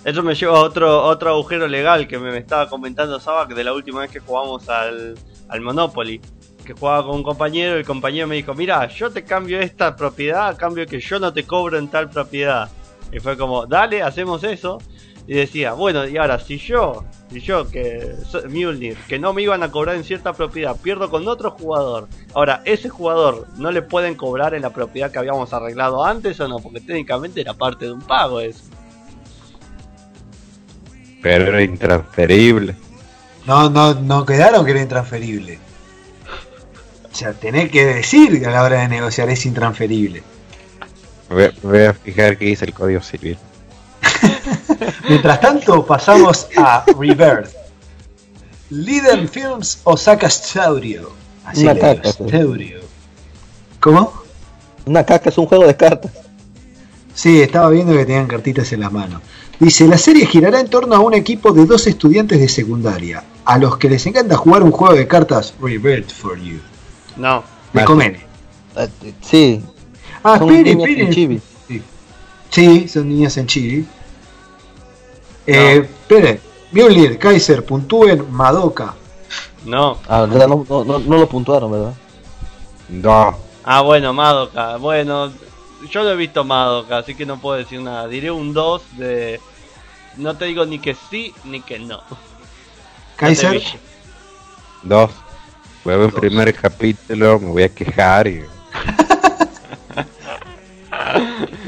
[0.06, 3.64] Eso me lleva a otro, otro agujero legal que me, estaba comentando Saba que de
[3.64, 5.16] la última vez que jugamos al,
[5.48, 6.20] al Monopoly.
[6.66, 9.96] Que jugaba con un compañero y el compañero me dijo, mira, yo te cambio esta
[9.96, 12.70] propiedad a cambio que yo no te cobro en tal propiedad.
[13.12, 14.80] Y fue como, dale, hacemos eso.
[15.26, 18.14] Y decía, bueno, y ahora si yo, si yo que
[18.50, 22.10] Mjolnir, que no me iban a cobrar en cierta propiedad, pierdo con otro jugador.
[22.34, 26.48] Ahora, ese jugador no le pueden cobrar en la propiedad que habíamos arreglado antes o
[26.50, 28.64] no, porque técnicamente era parte de un pago eso.
[31.24, 32.76] Pero era intransferible.
[33.48, 35.58] no, no, no quedaron que era intransferible.
[37.12, 40.22] O sea, tenés que decir que a la hora de negociar es intransferible.
[41.30, 43.38] Voy a- me voy a fijar qué dice el código civil.
[45.10, 47.50] Mientras tanto, pasamos a Rebirth.
[48.70, 51.12] Liden Films Osaka Studio.
[51.46, 52.24] Así Una le digo, caca, sí.
[52.28, 52.80] Studio.
[53.80, 54.14] ¿Cómo?
[54.86, 56.12] Una caca es un juego de cartas.
[57.14, 59.22] Sí, estaba viendo que tenían cartitas en las manos.
[59.64, 63.58] Dice, la serie girará en torno a un equipo de dos estudiantes de secundaria, a
[63.58, 66.60] los que les encanta jugar un juego de cartas Rebirth for You.
[67.16, 68.26] No, De Ah, Comene.
[68.76, 68.90] Eh,
[69.22, 69.64] Sí,
[70.22, 71.14] Ah, son espere, niñas en espere.
[71.16, 71.42] chibi.
[71.70, 71.82] Sí.
[72.50, 73.86] Sí, son niñas en Chile.
[75.48, 76.42] Eh, espere,
[76.74, 78.96] Mjolnir, Kaiser, puntúen Madoka.
[79.66, 79.98] no.
[80.10, 80.48] Ah, ¿verdad?
[80.50, 81.94] no, no, no, no lo puntuaron, ¿verdad?
[82.90, 84.76] No, Ah, bueno, Madoka.
[84.76, 85.32] Bueno,
[85.90, 88.10] yo no he visto Madoka, así que no puedo decir nada.
[88.10, 89.40] Diré un 2 de.
[90.18, 92.02] No te digo ni que sí ni que no.
[93.16, 93.62] Kaiser,
[94.84, 95.12] Dos.
[95.84, 98.44] Voy a ver el primer capítulo, me voy a quejar y.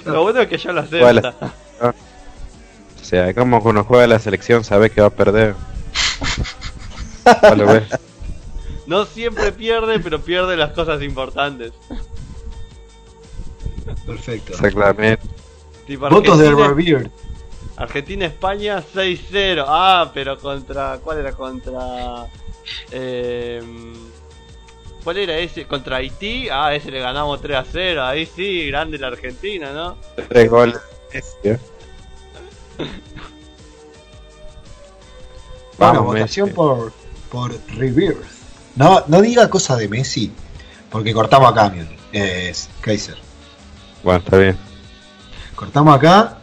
[0.05, 1.33] Lo bueno es que yo lo acepto.
[1.81, 5.55] O sea, como cuando juega la selección sabe que va a perder.
[7.41, 7.83] Ya lo ves.
[8.87, 11.73] No siempre pierde, pero pierde las cosas importantes.
[14.05, 14.53] perfecto.
[14.53, 15.27] Exactamente.
[15.97, 17.09] Votos de Revered.
[17.77, 19.65] Argentina-España 6-0.
[19.67, 20.99] Ah, pero contra.
[21.03, 21.31] ¿Cuál era?
[21.33, 22.27] Contra.
[22.91, 23.61] Eh,
[25.03, 25.65] ¿Cuál era ese?
[25.65, 26.47] ¿Contra Haití?
[26.49, 27.99] Ah, ese le ganamos 3-0.
[28.01, 29.97] Ahí sí, grande la Argentina, ¿no?
[30.29, 30.79] Tres goles.
[31.43, 31.57] ¿eh?
[35.77, 36.55] Bueno, Vamos, votación Messi.
[36.55, 36.93] por,
[37.29, 38.23] por Rebirth.
[38.75, 40.31] No, no diga cosa de Messi,
[40.89, 41.73] porque cortamos acá.
[42.11, 43.17] Es Kaiser.
[44.03, 44.57] Bueno, está bien.
[45.55, 46.37] Cortamos acá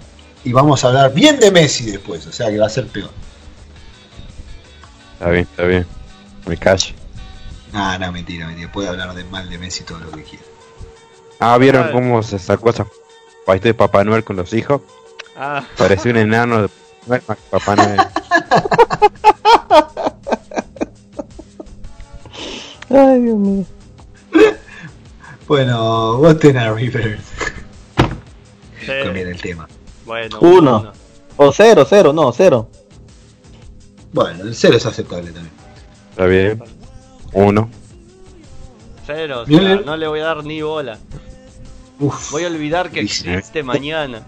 [0.45, 3.11] y vamos a hablar bien de Messi después, o sea que va a ser peor.
[5.15, 5.87] Está bien, está bien.
[6.47, 6.95] Me callo.
[7.73, 8.71] No, no, mentira, mentira.
[8.73, 10.45] Puede hablar de mal de Messi todo lo que quiera.
[11.39, 11.93] Ah, ¿vieron Ay.
[11.93, 12.87] cómo se sacó esa
[13.47, 14.83] paiste de Papá Noel con los hijos?
[15.37, 16.69] Ah, Parecía un enano de
[17.51, 18.01] Papá Noel.
[22.91, 23.65] Ay, Dios mío.
[25.47, 27.21] Bueno, voten a Rebirth.
[28.81, 28.93] sí.
[29.05, 29.69] Conviene el tema.
[30.13, 30.93] Bueno, Uno.
[31.39, 32.69] O cero, cero, no, cero.
[34.13, 35.55] Bueno, el cero es aceptable también.
[36.11, 36.63] Está bien.
[37.33, 37.71] Uno.
[39.07, 39.83] Cero, o sea, bien.
[39.87, 40.99] no le voy a dar ni bola.
[41.99, 43.33] Uf, Voy a olvidar que Dice.
[43.33, 44.23] existe mañana.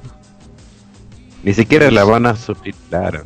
[1.43, 3.23] Ni siquiera la van a subtitular.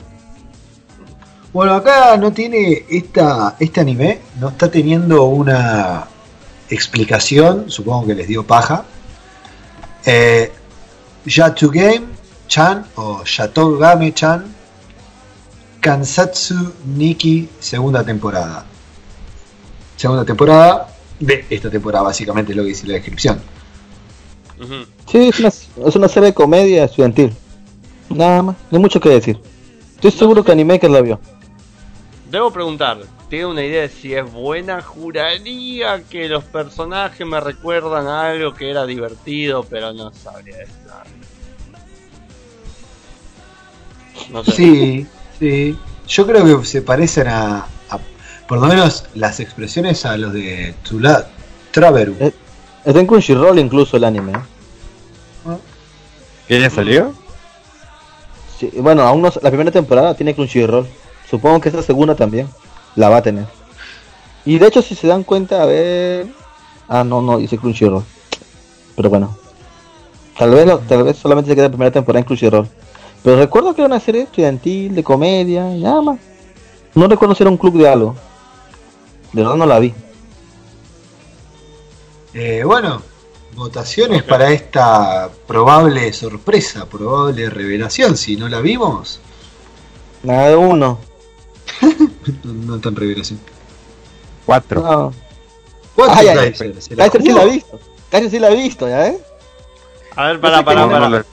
[1.53, 6.09] Bueno, acá no tiene esta, este anime, no está teniendo una
[6.69, 8.85] explicación, supongo que les dio paja.
[10.05, 10.51] Eh,
[11.25, 12.18] Yatu Game
[12.49, 14.45] Chan o Yatogame Chan
[15.81, 18.65] Kansatsu Nikki segunda temporada.
[19.97, 20.89] Segunda temporada
[21.21, 23.41] de esta temporada, básicamente es lo que dice la descripción.
[24.61, 24.87] Ujú.
[25.07, 25.49] Sí, es una,
[25.89, 27.33] es una serie de comedia estudiantil.
[28.09, 29.39] Nada más, no hay mucho que decir.
[29.95, 31.21] Estoy seguro que Animaker la vio.
[32.31, 34.83] Debo preguntar, ¿tiene una idea de si es buena?
[34.83, 40.77] Juraría que los personajes me recuerdan a algo que era divertido, pero no sabría decir
[44.31, 44.53] No sé.
[44.53, 45.07] Sí,
[45.39, 45.79] sí.
[46.07, 47.59] Yo creo que se parecen a,
[47.91, 47.99] a-
[48.47, 51.27] por lo menos las expresiones a los de Tula,
[51.71, 52.15] Traveru.
[52.21, 52.33] Eh.
[52.85, 54.33] Está en Crunchyroll incluso el anime.
[54.33, 55.59] ¿eh?
[56.47, 57.13] ¿Que ya salió?
[58.59, 60.87] Sí, bueno, aún no, la primera temporada tiene Crunchyroll.
[61.29, 62.49] Supongo que esta segunda también
[62.97, 63.47] la va a tener.
[64.45, 66.27] Y de hecho, si se dan cuenta, a ver.
[66.89, 68.03] Ah, no, no, dice Crunchyroll.
[68.97, 69.37] Pero bueno.
[70.39, 72.67] Tal vez, lo- tal vez solamente se queda la primera temporada en Crunchyroll.
[73.23, 76.19] Pero recuerdo que era una serie estudiantil, de comedia, y nada más.
[76.95, 78.15] No recuerdo si era un club de algo.
[79.33, 79.93] De verdad no la vi.
[82.35, 83.03] Eh, bueno,
[83.55, 88.17] votaciones para esta probable sorpresa, probable revelación.
[88.17, 89.21] Si no la vimos,
[90.23, 90.99] Nada de uno.
[92.45, 93.39] no, no tan revelación.
[94.45, 94.83] Cuatro.
[94.83, 95.13] No.
[95.95, 96.83] ¿Cuánto Ay, ay, Kaiser?
[96.83, 97.81] ¿Se la Kaiser sí la ha visto.
[98.11, 99.19] Kaiser sí la ha visto, ¿ya eh?
[100.17, 101.25] A ver, para, sé para, para.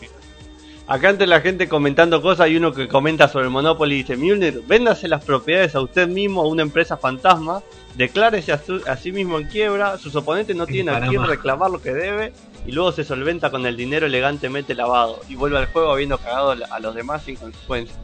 [0.88, 4.16] Acá ante la gente comentando cosas, hay uno que comenta sobre el Monopoly y dice,
[4.18, 7.64] Mjolnir, véndase las propiedades a usted mismo a una empresa fantasma,
[7.96, 11.26] declárese a, su- a sí mismo en quiebra, sus oponentes no En tienen a quién
[11.26, 12.34] reclamar lo que debe,
[12.68, 16.52] y luego se solventa con el dinero elegantemente lavado, y vuelve al juego habiendo cagado
[16.70, 17.98] a los demás sin consecuencias.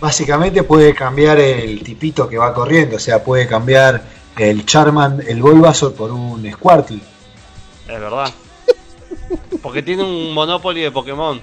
[0.00, 4.04] Básicamente puede cambiar el tipito que va corriendo, o sea, puede cambiar
[4.36, 7.00] el Charman, el Bulbasaur por un Squirtle.
[7.88, 8.30] Es verdad.
[9.62, 11.40] Porque tiene un Monopoly de Pokémon.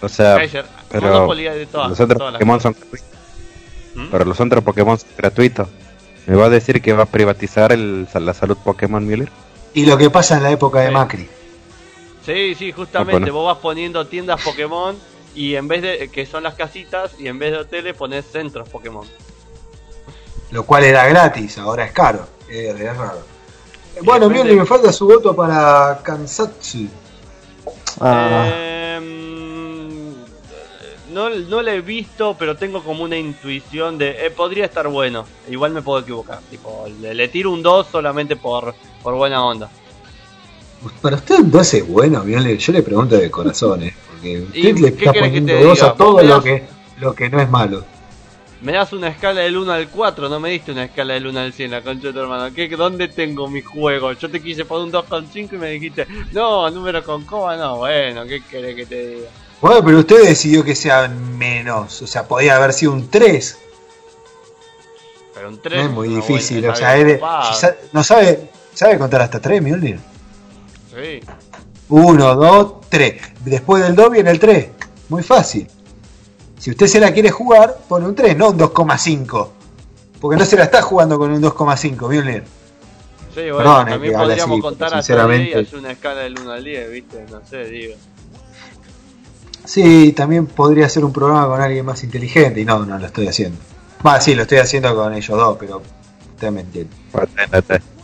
[0.00, 1.90] O sea, Kaiser, pero Monopoly hay de todas.
[1.90, 3.08] los otros todas Pokémon son gratuitos.
[3.94, 4.06] ¿Mm?
[4.10, 5.68] Pero los otros Pokémon son gratuitos.
[6.26, 9.28] ¿Me va a decir que va a privatizar el, la salud Pokémon Miller?
[9.74, 10.92] Y lo que pasa en la época de Sí.
[10.92, 11.28] Macri.
[12.24, 13.32] Sí, sí, Ah, justamente bueno.
[13.34, 14.96] vos vas poniendo tiendas Pokémon
[15.34, 18.68] y en vez de que son las casitas y en vez de hoteles pones centros
[18.68, 19.06] Pokémon.
[20.52, 22.26] Lo cual era gratis, ahora es caro.
[22.48, 23.18] Es, es raro.
[23.96, 26.86] Eh, Bueno, depende- Mioli, me falta su voto para Kansatsu.
[28.00, 28.48] Ah,
[28.96, 30.12] Em,
[31.12, 35.24] no, no lo he visto, pero tengo como una intuición de eh, podría estar bueno.
[35.48, 36.40] Igual me puedo equivocar.
[36.50, 39.68] Tipo, le, le tiro un 2 solamente por, por buena onda.
[41.00, 42.56] Para usted entonces es bueno, Mioli.
[42.58, 43.94] Yo le pregunto de corazón, ¿eh?
[44.10, 45.86] Porque usted ¿Y le está poniendo te dos diga?
[45.88, 46.66] a todo me lo que,
[46.98, 47.84] lo que no es malo.
[48.62, 51.40] Me das una escala del 1 al 4, no me diste una escala del 1
[51.40, 52.54] al 100, la concha de tu hermano.
[52.54, 54.12] ¿Qué, ¿Dónde tengo mi juego?
[54.12, 58.24] Yo te quise poner un 2,5 y me dijiste, no, número con coma, no, bueno,
[58.24, 59.28] ¿qué querés que te diga?
[59.60, 62.02] Bueno, pero usted decidió que sea menos.
[62.02, 63.58] O sea, podía haber sido un 3.
[65.34, 66.68] Pero un No 3 es muy difícil.
[66.68, 69.98] O sea, sa- no sabe, sabe contar hasta 3, Mjolnir.
[70.90, 71.20] Sí.
[71.88, 73.22] 1, 2, 3.
[73.44, 74.68] Después del 2 viene el 3.
[75.08, 75.68] Muy fácil.
[76.62, 79.48] Si usted se la quiere jugar, pone un 3, no un 2,5.
[80.20, 82.44] Porque no se la está jugando con un 2,5, Mjolnir.
[83.34, 86.20] Sí, bueno, Perdón, eh, también podríamos así, contar hasta 10 y sinceramente- hacer una escala
[86.20, 87.26] del 1 al 10, ¿viste?
[87.32, 87.94] No sé, digo.
[89.64, 92.60] Sí, también podría ser un programa con alguien más inteligente.
[92.60, 93.58] Y no, no lo estoy haciendo.
[94.06, 95.82] Va, sí, lo estoy haciendo con ellos dos, pero
[96.32, 96.94] usted me entiende.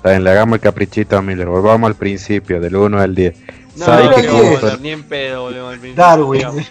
[0.02, 1.46] Bueno, le hagamos el caprichito a Miller.
[1.46, 3.36] Volvamos al principio, del 1 al 10.
[3.78, 4.60] No, ¿Sabe no, puso?
[4.60, 5.50] volver, ni en pedo.
[5.94, 6.66] Darwin.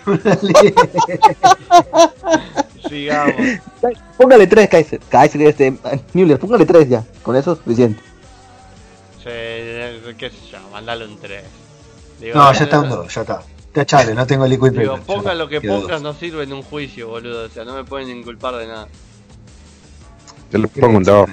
[2.90, 3.36] Sigamos.
[4.18, 5.00] Póngale 3, Kaiser.
[5.08, 5.74] Kaiser, este,
[6.14, 7.04] Müller, póngale 3 ya.
[7.24, 8.02] Con eso es suficiente.
[9.20, 9.24] Sí,
[10.18, 11.44] qué sé yo, mandale un 3.
[12.20, 13.42] Digo, no, ya está un 2, ya está.
[13.74, 16.02] Ya chale, no tengo liquid Digo, paper, ponga lo que pongas, dos.
[16.02, 17.46] no sirve en un juicio, boludo.
[17.46, 18.88] O sea, no me pueden inculpar de nada.
[20.52, 21.30] Yo le pongo un 2.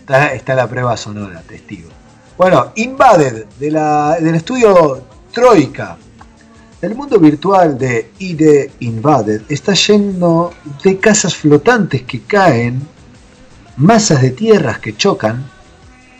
[0.00, 1.88] Está, está la prueba sonora, testigo.
[2.38, 5.98] Bueno, Invaded, de la, del estudio Troika.
[6.80, 10.52] El mundo virtual de ID Invaded está lleno
[10.84, 12.86] de casas flotantes que caen,
[13.76, 15.50] masas de tierras que chocan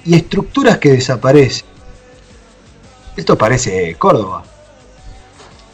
[0.05, 1.69] y estructuras que desaparecen.
[3.17, 4.43] Esto parece Córdoba.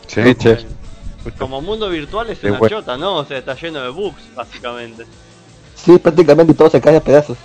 [0.07, 0.59] Sí, che.
[1.39, 3.17] Como mundo virtual es una chota, ¿no?
[3.17, 5.07] O sea, está lleno de bugs, básicamente.
[5.75, 7.39] Sí, prácticamente todo se cae a pedazos.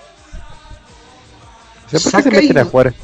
[1.92, 2.94] ¿Por qué se Saca meten a ahí- jugar?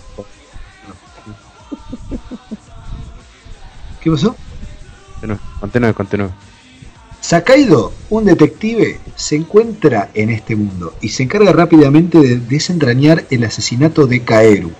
[4.02, 4.36] ¿Qué pasó?
[5.20, 6.30] Continúe, continúe, continúe.
[7.22, 13.44] Sakaido, un detective, se encuentra en este mundo y se encarga rápidamente de desentrañar el
[13.46, 14.72] asesinato de Kaeru,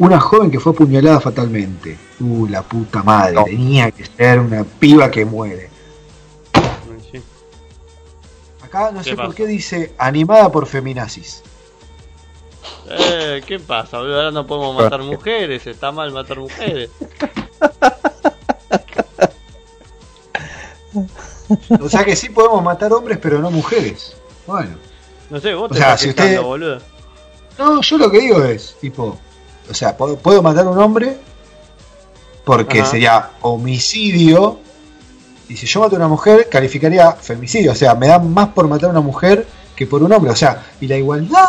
[0.00, 1.96] una joven que fue apuñalada fatalmente.
[2.18, 3.44] Uh, la puta madre, No.
[3.44, 5.70] tenía que ser una piba que muere.
[8.60, 11.43] Acá no ¿Qué sé por qué dice animada por feminazis.
[12.88, 14.16] Eh, ¿qué pasa, boludo?
[14.16, 16.90] Ahora no podemos matar mujeres, está mal matar mujeres.
[21.80, 24.16] O sea que sí podemos matar hombres, pero no mujeres.
[24.46, 24.76] Bueno.
[25.30, 26.78] No sé, vos O te sea, estás si usted- boludo.
[27.58, 29.16] No, yo lo que digo es, tipo,
[29.70, 31.16] o sea, puedo, puedo matar a un hombre
[32.44, 32.90] porque Ajá.
[32.90, 34.58] sería homicidio.
[35.48, 37.72] Y si yo mato a una mujer, calificaría femicidio.
[37.72, 39.46] O sea, me dan más por matar a una mujer
[39.76, 40.30] que por un hombre.
[40.30, 41.48] O sea, y la igualdad.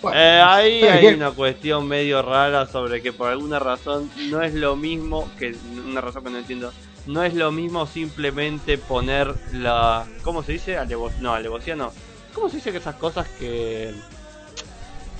[0.00, 4.42] Bueno, Eh, ahí ¿sabe hay una cuestión medio rara sobre que por alguna razón no
[4.42, 6.72] es lo mismo, que una razón que no entiendo,
[7.06, 10.06] no es lo mismo simplemente poner la...
[10.22, 10.76] ¿Cómo se dice?
[10.76, 11.92] Alevo, no, alevosía no.
[12.32, 13.94] ¿Cómo se dice que esas cosas que...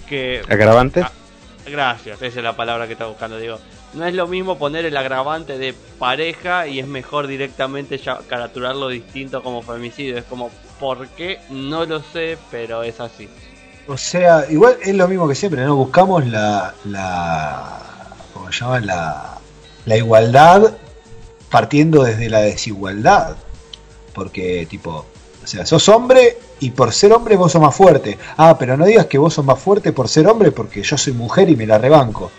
[0.09, 0.43] que...
[0.49, 1.05] ¿Agravantes?
[1.05, 1.12] Ah.
[1.66, 3.59] Gracias, esa es la palabra que estaba buscando, digo.
[3.95, 8.89] No es lo mismo poner el agravante de pareja y es mejor directamente ya caraturarlo
[8.89, 10.18] distinto como femicidio.
[10.18, 11.41] Es como, ¿por qué?
[11.51, 13.29] No lo sé, pero es así.
[13.89, 15.74] O sea, igual es lo mismo que siempre, ¿no?
[15.74, 16.74] Buscamos la.
[16.84, 17.78] la
[18.34, 18.80] ¿Cómo se llama?
[18.80, 19.39] La,
[19.86, 20.74] la igualdad
[21.51, 23.36] partiendo desde la desigualdad.
[24.12, 25.07] Porque, tipo,
[25.43, 28.18] o sea, sos hombre y por ser hombre vos sos más fuerte.
[28.36, 31.14] Ah, pero no digas que vos sos más fuerte por ser hombre porque yo soy
[31.14, 32.30] mujer y me la rebanco.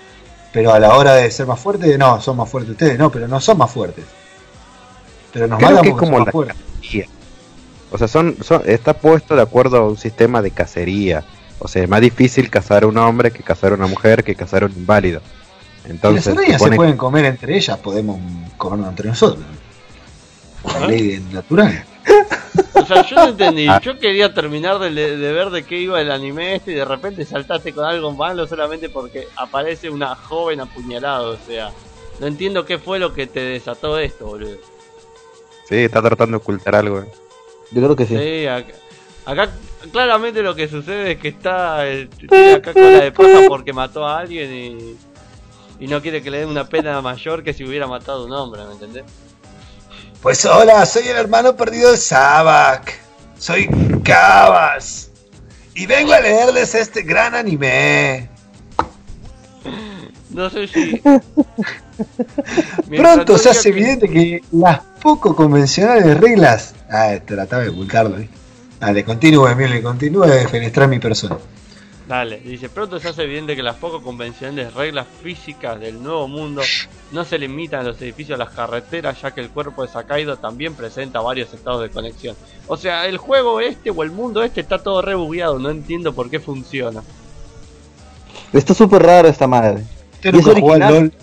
[0.53, 3.27] Pero a la hora de ser más fuerte, no, son más fuertes ustedes, no, pero
[3.27, 4.05] no son más fuertes.
[5.33, 6.57] Pero nos Creo que es como la fuertes.
[7.91, 11.23] O sea, son, son, está puesto de acuerdo a un sistema de cacería.
[11.59, 14.35] O sea, es más difícil cazar a un hombre que cazar a una mujer que
[14.35, 15.21] cazar a un inválido.
[15.85, 18.19] Y Entonces, las arañas se pueden comer entre ellas, podemos
[18.57, 19.43] comernos entre nosotros.
[20.79, 21.85] La ley natural.
[22.73, 23.67] O sea, yo no entendí.
[23.67, 23.79] Ah.
[23.83, 26.85] Yo quería terminar de, le- de ver de qué iba el anime este y de
[26.85, 31.21] repente saltaste con algo malo solamente porque aparece una joven apuñalada.
[31.21, 31.71] O sea,
[32.19, 34.57] no entiendo qué fue lo que te desató esto, boludo.
[35.67, 36.99] sí, está tratando de ocultar algo.
[37.01, 37.05] eh.
[37.71, 38.17] Yo creo que sí.
[38.17, 38.73] Sí, acá,
[39.31, 39.49] acá
[39.91, 43.71] claramente lo que sucede es que está eh, tiene acá con la de paja porque
[43.73, 44.97] mató a alguien y,
[45.79, 48.33] y no quiere que le den una pena mayor que si hubiera matado a un
[48.33, 49.03] hombre, ¿me entendés?
[50.21, 52.99] Pues hola, soy el hermano perdido de Sabak.
[53.37, 53.69] Soy
[54.03, 55.11] Cabas.
[55.73, 58.27] Y vengo a leerles este gran anime.
[60.29, 61.01] No sé si...
[62.97, 66.75] Pronto se hace que- evidente que las poco convencionales reglas.
[66.89, 68.29] Ah, trataba de ocultarlo, ¿eh?
[68.79, 71.37] Dale, continúe, Emilio, continúe de fenestrar mi persona.
[72.07, 76.63] Dale, dice, pronto se hace evidente que las poco convencionales reglas físicas del nuevo mundo
[77.11, 80.37] no se limitan a los edificios a las carreteras, ya que el cuerpo de Sakaido
[80.37, 82.35] también presenta varios estados de conexión.
[82.67, 86.31] O sea, el juego este o el mundo este está todo rebugueado, no entiendo por
[86.31, 87.03] qué funciona.
[88.53, 89.83] Está súper raro esta madre.
[90.13, 90.79] ¿Usted ¿Y es nunca jugó al?
[90.79, 91.13] LOL?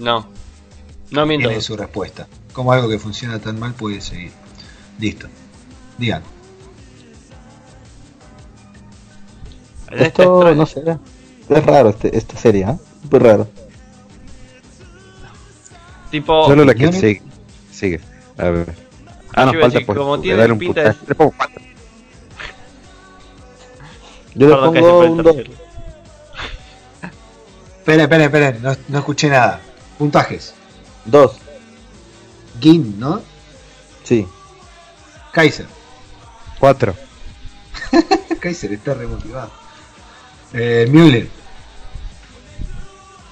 [0.00, 0.26] No,
[1.10, 1.48] no miento.
[1.48, 2.26] Tiene su respuesta.
[2.52, 4.32] ¿Cómo algo que funciona tan mal puede seguir?
[4.98, 5.28] Listo.
[5.98, 6.22] Digan.
[9.90, 10.82] Este Esto, no sé.
[11.48, 12.76] Es raro este, esta serie, ¿eh?
[13.02, 13.48] Súper raro.
[16.10, 17.22] tipo, Solo la que sigue.
[17.72, 18.00] Sigue.
[18.36, 18.74] A ver.
[19.34, 21.06] Ah, nos falta decir, pues, como tiene darle un pinta de- puntaje.
[21.08, 21.62] Le pongo cuatro.
[24.34, 25.36] Yo le pongo un fue 2.
[25.36, 25.66] el tercero.
[27.78, 28.62] Esperen, esperen, esperen.
[28.62, 29.60] No, no escuché nada.
[29.98, 30.54] Puntajes.
[31.04, 31.36] 2,
[32.60, 33.20] Gin, ¿no?
[34.02, 34.26] sí.
[35.32, 35.66] Kaiser.
[36.58, 36.94] Cuatro.
[38.40, 39.50] Kaiser está remotivado.
[40.52, 41.28] Eh, Müller.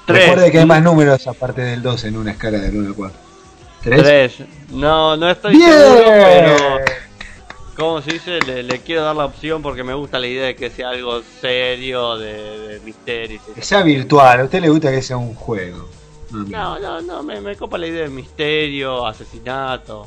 [0.07, 3.19] Recuerde que hay más números aparte del 2 en una escala del 1 al 4.
[3.83, 4.03] ¿Tres?
[4.03, 4.49] Tres.
[4.71, 5.71] No, no estoy ¡Bien!
[5.71, 6.57] seguro, pero
[7.77, 10.57] como se dice, le, le quiero dar la opción porque me gusta la idea de
[10.57, 13.41] que sea algo serio, de, de misterio.
[13.55, 14.41] Que sea virtual.
[14.41, 15.89] A usted le gusta que sea un juego.
[16.31, 20.07] No, No, no, no, me, me copa la idea de misterio, asesinato.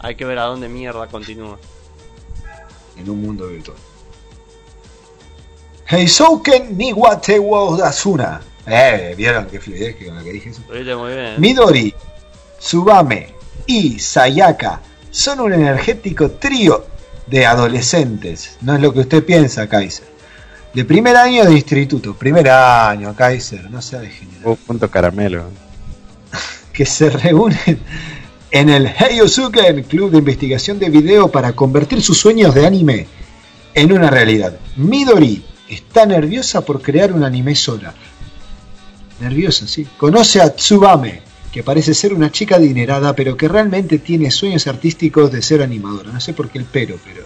[0.00, 1.58] Hay que ver a dónde mierda continúa.
[2.96, 3.76] En un mundo virtual.
[5.86, 8.40] Heisouken Niwate wo Asuna.
[8.66, 10.62] Eh, ¿vieron qué fluidez que con la que dije eso?
[10.68, 11.34] Lo viste muy bien.
[11.38, 11.94] Midori,
[12.58, 13.34] Tsubame
[13.66, 14.80] y Sayaka
[15.10, 16.86] son un energético trío
[17.26, 18.56] de adolescentes.
[18.60, 20.06] No es lo que usted piensa, Kaiser.
[20.72, 22.14] De primer año de instituto.
[22.14, 23.70] Primer año, Kaiser.
[23.70, 24.50] No sea degenerado.
[24.50, 25.44] Un punto caramelo.
[26.72, 27.78] que se reúnen
[28.52, 33.06] en el Heiosuken Club de Investigación de Video para convertir sus sueños de anime
[33.72, 34.58] en una realidad.
[34.76, 37.94] Midori está nerviosa por crear un anime sola.
[39.20, 39.86] Nerviosa, sí.
[39.96, 45.32] Conoce a Tsubame, que parece ser una chica adinerada, pero que realmente tiene sueños artísticos
[45.32, 46.12] de ser animadora.
[46.12, 47.24] No sé por qué el pero, pero.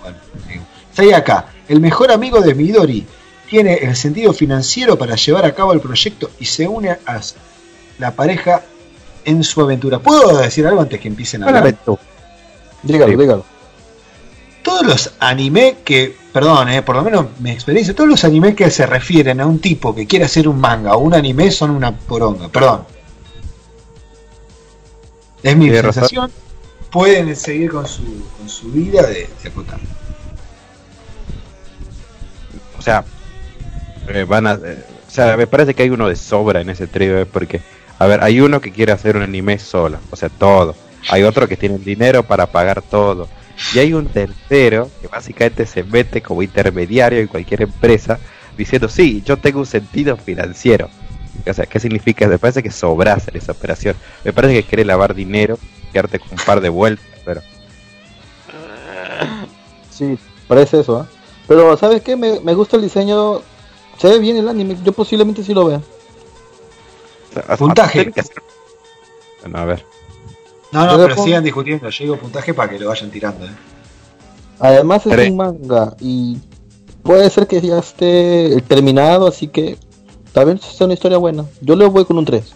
[0.00, 0.18] Bueno,
[0.48, 0.62] digo.
[0.92, 3.04] Sayaka, el mejor amigo de Midori,
[3.48, 7.20] tiene el sentido financiero para llevar a cabo el proyecto y se une a
[7.98, 8.62] la pareja
[9.30, 9.98] en su aventura.
[9.98, 11.74] ¿Puedo decir algo antes que empiecen a hablar?
[12.82, 13.16] Dígalo, Sí.
[13.18, 13.44] dígalo.
[14.62, 18.70] Todos los anime que, perdón, eh, por lo menos mi experiencia, todos los anime que
[18.70, 21.96] se refieren a un tipo que quiere hacer un manga o un anime son una
[21.96, 22.84] poronga, perdón.
[25.42, 25.92] Es mi razón.
[25.94, 26.30] sensación.
[26.90, 28.02] Pueden seguir con su,
[28.36, 29.78] con su vida de, de acotar.
[32.78, 33.04] O sea,
[34.08, 34.52] eh, van a.
[34.54, 37.60] eh, o sea, me parece que hay uno de sobra en ese trío, porque,
[38.00, 40.74] a ver, hay uno que quiere hacer un anime solo, o sea, todo.
[41.10, 43.28] Hay otro que tiene dinero para pagar todo.
[43.74, 48.18] Y hay un tercero que básicamente se mete como intermediario en cualquier empresa
[48.56, 50.88] diciendo, sí, yo tengo un sentido financiero.
[51.46, 52.26] O sea, ¿qué significa?
[52.26, 53.94] Me parece que sobras en esa operación.
[54.24, 55.58] Me parece que quiere lavar dinero,
[55.92, 57.42] quedarte con un par de vueltas, pero...
[59.90, 61.04] Sí, parece eso, ¿eh?
[61.46, 62.16] Pero, ¿sabes qué?
[62.16, 63.42] Me, me gusta el diseño.
[63.98, 64.78] Se ve bien el anime.
[64.82, 65.82] Yo posiblemente sí lo vea.
[67.58, 68.12] Puntaje.
[69.42, 69.84] Bueno, a ver.
[70.72, 71.88] No, no, pero sigan discutiendo.
[71.90, 73.44] Yo digo puntaje para que lo vayan tirando.
[73.46, 73.50] eh.
[74.58, 75.30] Además es Tres.
[75.30, 76.38] un manga y
[77.02, 79.78] puede ser que ya esté terminado, así que
[80.32, 81.44] tal vez sea una historia buena.
[81.60, 82.52] Yo le voy con un 3.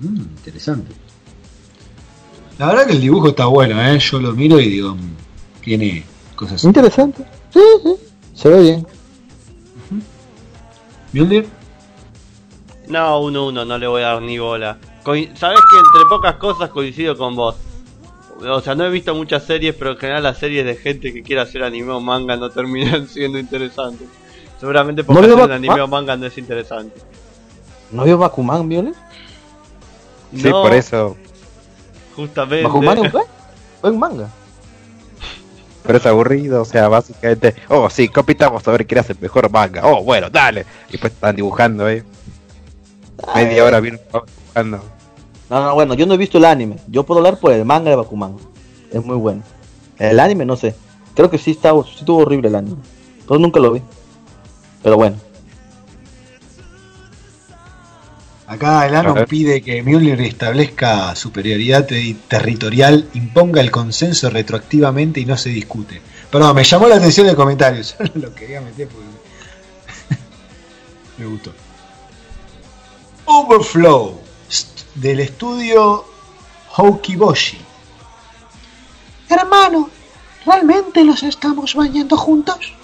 [0.00, 0.92] Mm, interesante.
[2.58, 3.98] La verdad que el dibujo está bueno, ¿eh?
[3.98, 5.16] Yo lo miro y digo, mm,
[5.62, 6.04] tiene
[6.34, 6.64] cosas.
[6.64, 7.24] Interesante.
[7.52, 7.94] Sí, sí.
[8.34, 8.86] Se ve bien.
[12.92, 14.76] No, uno, uno, no le voy a dar ni bola.
[15.04, 17.56] Sabes que entre pocas cosas coincido con vos.
[18.40, 21.22] O sea, no he visto muchas series, pero en general las series de gente que
[21.22, 24.08] quiere hacer anime o manga no terminan siendo interesantes.
[24.60, 25.56] Seguramente porque ¿No hacer un Bakuman?
[25.56, 27.00] anime o manga no es interesante.
[27.90, 28.94] ¿No vio Bakuman, Violet?
[30.34, 31.16] Sí, No, por eso...
[32.16, 32.64] Justamente.
[32.64, 33.26] ¿Bakuman es un buen-
[33.80, 34.28] buen manga?
[35.84, 39.50] Pero es aburrido, o sea, básicamente, oh sí, compitamos a ver quién hace el mejor
[39.50, 39.82] manga.
[39.84, 40.64] Oh, bueno, dale.
[40.88, 42.04] Y después están dibujando, eh.
[43.34, 44.82] Media hora bien dibujando.
[45.50, 46.76] No, no, bueno, yo no he visto el anime.
[46.88, 48.36] Yo puedo hablar por el manga de Bakuman.
[48.90, 49.42] Es muy bueno.
[49.98, 50.74] El anime, no sé.
[51.14, 52.76] Creo que sí, está, sí estuvo horrible el anime.
[53.26, 53.82] Pues nunca lo vi.
[54.82, 55.16] Pero bueno.
[58.46, 59.26] acá el A Anon ver.
[59.28, 66.02] pide que Mjolnir establezca superioridad te- territorial, imponga el consenso retroactivamente y no se discute.
[66.30, 69.06] Perdón, me llamó la atención el comentario, solo lo quería meter porque
[71.18, 71.52] me gustó.
[73.24, 74.20] Overflow
[74.94, 76.04] del estudio
[76.76, 77.58] Hokiboshi.
[79.28, 79.88] Hermano,
[80.44, 82.74] ¿realmente los estamos bañando juntos?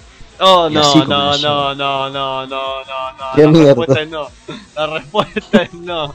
[0.41, 3.37] Oh, no, no, no, no, no, no, no, no.
[3.37, 3.75] La mierda.
[3.75, 4.29] respuesta es no.
[4.77, 6.15] La respuesta es no.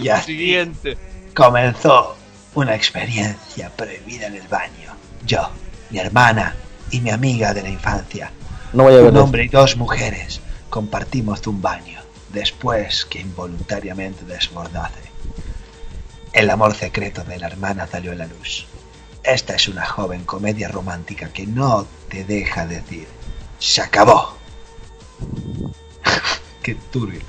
[0.00, 0.98] Y así Siguiente.
[1.34, 2.16] comenzó
[2.54, 4.94] una experiencia prohibida en el baño.
[5.26, 5.48] Yo,
[5.90, 6.56] mi hermana
[6.90, 8.32] y mi amiga de la infancia,
[8.72, 10.40] No voy a ver un hombre y dos mujeres,
[10.70, 11.97] compartimos un baño
[12.32, 15.08] después que involuntariamente desbordase.
[16.32, 18.66] El amor secreto de la hermana salió a la luz.
[19.22, 23.06] Esta es una joven comedia romántica que no te deja decir,
[23.58, 24.36] se acabó.
[26.62, 27.20] Qué turbio.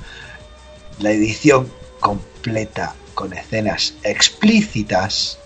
[0.99, 5.39] La edición completa con escenas explícitas.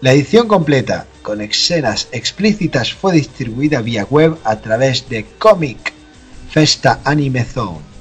[0.00, 5.92] La edición completa con escenas explícitas fue distribuida vía web a través de Comic
[6.50, 7.91] Festa Anime Zone.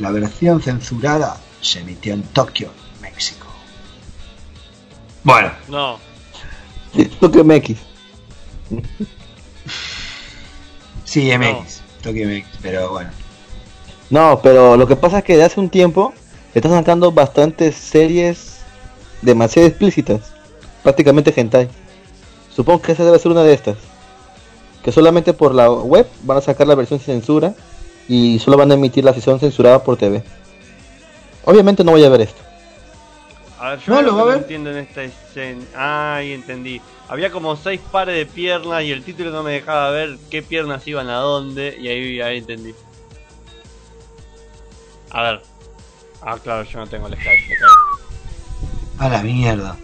[0.00, 2.70] La versión censurada se emitió en Tokio,
[3.00, 3.46] México.
[5.22, 5.98] Bueno, No.
[7.20, 7.78] Tokyo MX.
[11.04, 13.10] sí, MX, Tokio MX, pero bueno.
[14.08, 16.12] No, pero lo que pasa es que de hace un tiempo
[16.54, 18.56] están sacando bastantes series
[19.22, 20.32] demasiado explícitas.
[20.82, 21.68] Prácticamente hentai.
[22.56, 23.76] Supongo que esa debe ser una de estas.
[24.82, 27.54] Que solamente por la web van a sacar la versión sin censura
[28.10, 30.20] y solo van a emitir la sesión censurada por TV.
[31.44, 32.42] Obviamente no voy a ver esto.
[33.60, 35.64] A ver, yo No, lo que no entiendo en esta escena.
[35.76, 36.80] Ay, entendí.
[37.08, 40.84] Había como seis pares de piernas y el título no me dejaba ver qué piernas
[40.88, 41.76] iban a dónde.
[41.80, 42.74] Y ahí, ahí entendí.
[45.10, 45.42] A ver.
[46.20, 47.54] Ah, claro, yo no tengo el Skype.
[48.98, 49.76] A la mierda.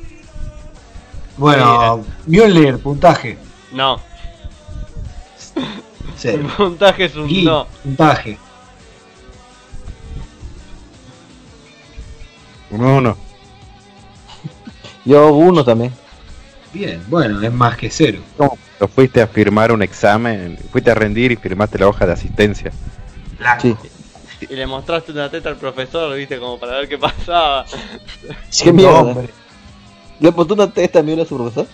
[1.36, 3.38] Bueno, Mjolnir, puntaje.
[3.70, 4.00] No,
[6.16, 6.42] Cero.
[6.42, 7.66] el puntaje es un Gui, no.
[7.82, 8.38] puntaje.
[12.70, 13.16] Uno, uno.
[15.04, 15.92] Yo uno también.
[16.72, 18.20] Bien, bueno, es más que cero.
[18.36, 18.58] ¿Cómo?
[18.78, 22.70] Lo fuiste a firmar un examen, fuiste a rendir y firmaste la hoja de asistencia.
[23.62, 23.74] Sí.
[24.40, 27.64] Y le mostraste una teta al profesor, viste, como para ver qué pasaba.
[28.62, 29.00] ¿Qué mierda?
[29.00, 29.30] hombre.
[30.20, 31.66] ¿Le puso una testa también a su profesor?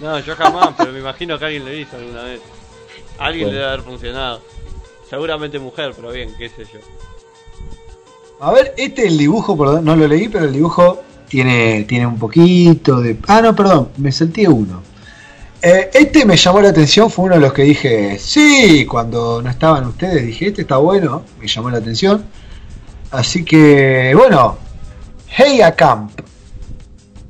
[0.00, 2.40] No, yo jamás, pero me imagino que alguien lo hizo alguna vez.
[3.20, 3.52] A alguien Bueno.
[3.52, 4.40] le debe haber funcionado.
[5.08, 6.80] Seguramente mujer, pero bien, qué sé yo.
[8.40, 12.18] A ver, este el dibujo, perdón, no lo leí, pero el dibujo tiene, tiene un
[12.18, 13.18] poquito de...
[13.28, 14.82] Ah, no, perdón, me salté uno.
[15.62, 19.50] Eh, este me llamó la atención, fue uno de los que dije, sí, cuando no
[19.50, 22.24] estaban ustedes, dije, este está bueno, me llamó la atención.
[23.10, 24.56] Así que, bueno,
[25.36, 26.18] Heya Camp,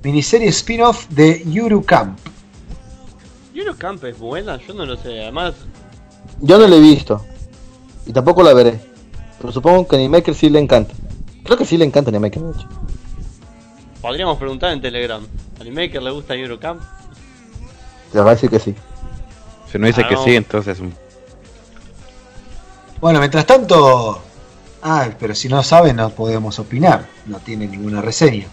[0.04, 2.18] miniserie spin-off de Yuru Camp.
[3.52, 5.20] Yuro Camp es buena, yo no lo sé.
[5.22, 5.54] Además,
[6.40, 7.24] Yo no la he visto.
[8.06, 8.80] Y tampoco la veré.
[9.38, 10.94] Pero supongo que a Animaker sí le encanta.
[11.44, 12.68] Creo que sí le encanta a Animaker, de hecho.
[14.00, 15.22] podríamos preguntar en Telegram.
[15.58, 16.80] ¿A Animaker le gusta Yuro Camp?
[18.12, 18.74] Le va a decir que sí.
[19.70, 20.24] Si no dice Ah, que no.
[20.24, 20.94] sí, entonces un-
[23.00, 24.20] Bueno, mientras tanto...
[24.82, 28.46] Ah, pero si no saben no podemos opinar, no tiene ninguna reseña.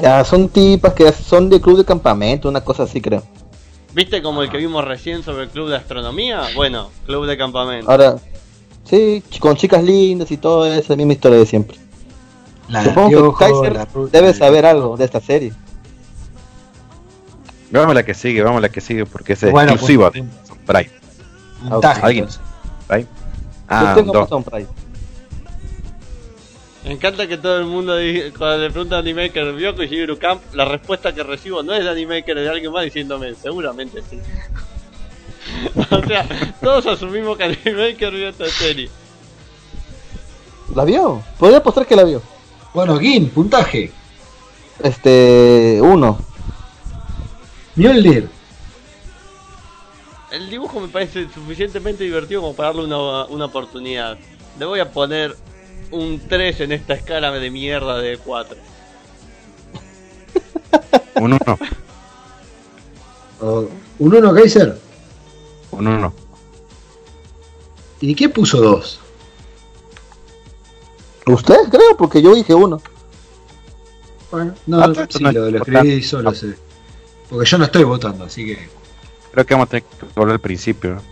[0.00, 3.22] Ya, son tipas que son de club de campamento, una cosa así creo.
[3.92, 6.42] ¿Viste como el que vimos recién sobre el club de astronomía?
[6.54, 7.90] Bueno, club de campamento.
[7.90, 8.16] Ahora,
[8.84, 11.76] sí, con chicas lindas y todo, esa misma historia de siempre.
[12.68, 15.52] La de Supongo que Kaiser la debe de- saber algo de esta serie.
[17.72, 20.24] Vamos a la que sigue, vamos a la que sigue porque es Bueno, exclusiva pues,
[20.24, 20.90] de Amazon Prime.
[22.02, 22.26] ¿Alguien?
[22.88, 23.02] Prime.
[23.02, 23.08] Yo
[23.68, 24.16] Ah, tengo dos.
[24.32, 24.66] Amazon Prime.
[26.84, 30.18] Me encanta que todo el mundo, di- cuando le pregunta a Animaker, ¿vio que Yuro
[30.18, 30.42] Camp?
[30.54, 34.18] La respuesta que recibo no es de Animaker, es de alguien más diciéndome, seguramente sí.
[35.90, 36.26] o sea,
[36.62, 38.88] todos asumimos que Animaker vio esta serie.
[40.74, 41.22] ¿La vio?
[41.38, 42.22] Podría apostar que la vio.
[42.72, 43.90] Bueno, Gin, puntaje.
[44.82, 46.18] Este, uno.
[47.76, 48.28] Mjolnir.
[50.30, 54.16] El dibujo me parece suficientemente divertido como para darle una, una oportunidad.
[54.58, 55.36] Le voy a poner
[55.90, 58.56] un 3 en esta escala de mierda de 4.
[61.16, 61.58] Un uno.
[63.40, 64.78] Oh, ¿Un 1 Kaiser?
[65.72, 66.12] Un uno.
[68.00, 69.00] ¿Y qué puso 2?
[71.26, 71.96] ¿Usted creo?
[71.96, 72.80] Porque yo dije uno.
[74.30, 76.54] Bueno, no, Ah, sí, no lo, lo escribí solo sé.
[77.28, 78.68] Porque yo no estoy votando, así que.
[79.32, 80.94] Creo que vamos a tener que volver al principio.
[80.94, 81.02] ¿no?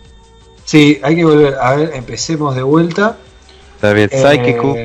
[0.64, 1.54] Sí, hay que volver.
[1.60, 3.18] A ver, empecemos de vuelta.
[3.78, 4.08] Está bien.
[4.12, 4.76] Eh, Psychiku,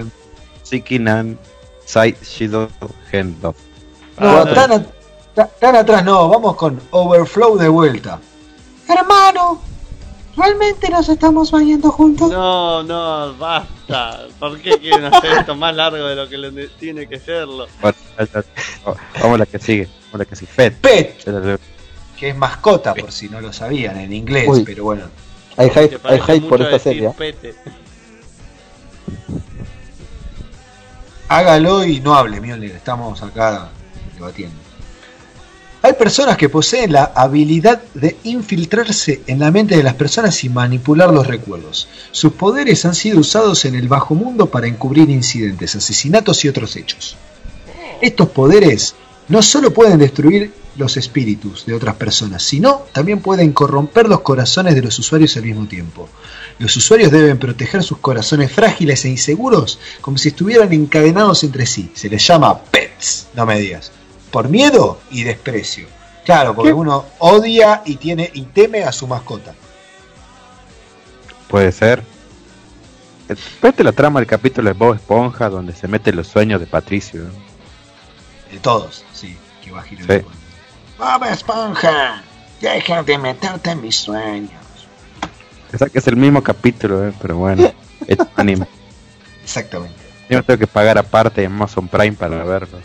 [0.61, 1.39] Sikinan,
[1.83, 2.69] Sai Shido,
[3.09, 3.55] Gendo.
[4.19, 8.19] no, Ah, tan, a- tan atrás no, vamos con Overflow de vuelta.
[8.87, 9.59] Hermano,
[10.37, 12.29] ¿realmente nos estamos bañando juntos?
[12.31, 14.27] No, no, basta.
[14.39, 17.65] ¿Por qué quieren hacer esto más largo de lo que tiene que serlo?
[17.81, 17.97] Bueno,
[19.19, 19.85] Vamos a la que sigue.
[19.85, 20.51] Vamos a la que sigue.
[20.51, 20.73] Fed.
[20.81, 21.23] Pet,
[22.15, 24.63] que es mascota, por si no lo sabían en inglés, Uy.
[24.63, 25.05] pero bueno.
[25.57, 27.07] Hay hype, hay hype por esta serie.
[27.07, 27.13] ¿eh?
[27.17, 27.55] pete.
[31.27, 33.69] Hágalo y no hable, Mjolnir, estamos acá
[34.15, 34.55] debatiendo.
[35.81, 40.49] Hay personas que poseen la habilidad de infiltrarse en la mente de las personas y
[40.49, 41.89] manipular los recuerdos.
[42.11, 46.77] Sus poderes han sido usados en el bajo mundo para encubrir incidentes, asesinatos y otros
[46.77, 47.17] hechos.
[47.99, 48.95] Estos poderes
[49.27, 54.75] no solo pueden destruir los espíritus de otras personas, sino también pueden corromper los corazones
[54.75, 56.07] de los usuarios al mismo tiempo.
[56.59, 61.91] Los usuarios deben proteger sus corazones frágiles e inseguros como si estuvieran encadenados entre sí.
[61.93, 63.91] Se les llama pets, no me digas.
[64.31, 65.87] Por miedo y desprecio.
[66.25, 66.73] Claro, porque ¿Qué?
[66.73, 69.53] uno odia y tiene y teme a su mascota.
[71.47, 72.03] Puede ser.
[73.61, 77.23] Vete la trama del capítulo de Bob Esponja donde se meten los sueños de Patricio.
[78.51, 80.25] De todos, sí, que va a girar Sí.
[80.97, 82.23] Bob Esponja,
[82.61, 84.62] deja de meterte en mis sueños.
[85.77, 87.71] Sea que es el mismo capítulo, eh, pero bueno.
[88.07, 88.67] Es anime.
[89.43, 89.95] Exactamente.
[90.29, 92.79] Yo me tengo que pagar aparte en Amazon Prime para verlo.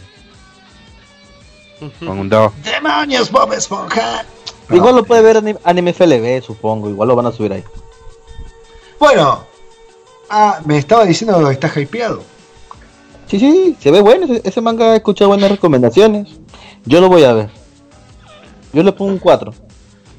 [1.98, 2.52] Con un 2.
[2.64, 4.24] ¡Demonios, Bob Esponja!
[4.70, 6.88] Igual lo puede ver anim- Anime FLB, supongo.
[6.90, 7.64] Igual lo van a subir ahí.
[9.00, 9.44] Bueno,
[10.30, 12.22] ah, me estaba diciendo que está hypeado.
[13.26, 14.24] Sí, sí, se ve bueno.
[14.26, 16.28] Ese, ese manga ha escuchado buenas recomendaciones.
[16.84, 17.50] Yo lo voy a ver.
[18.72, 19.52] Yo le pongo un 4.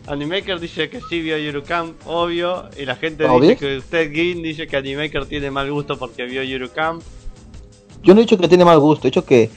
[0.09, 2.67] Animaker dice que sí vio Yurukam, obvio.
[2.77, 3.49] Y la gente ¿Obvio?
[3.51, 6.99] dice que usted, Gin, dice que Animaker tiene mal gusto porque vio Yurukam.
[8.01, 9.51] Yo no he dicho que tiene mal gusto, he dicho que,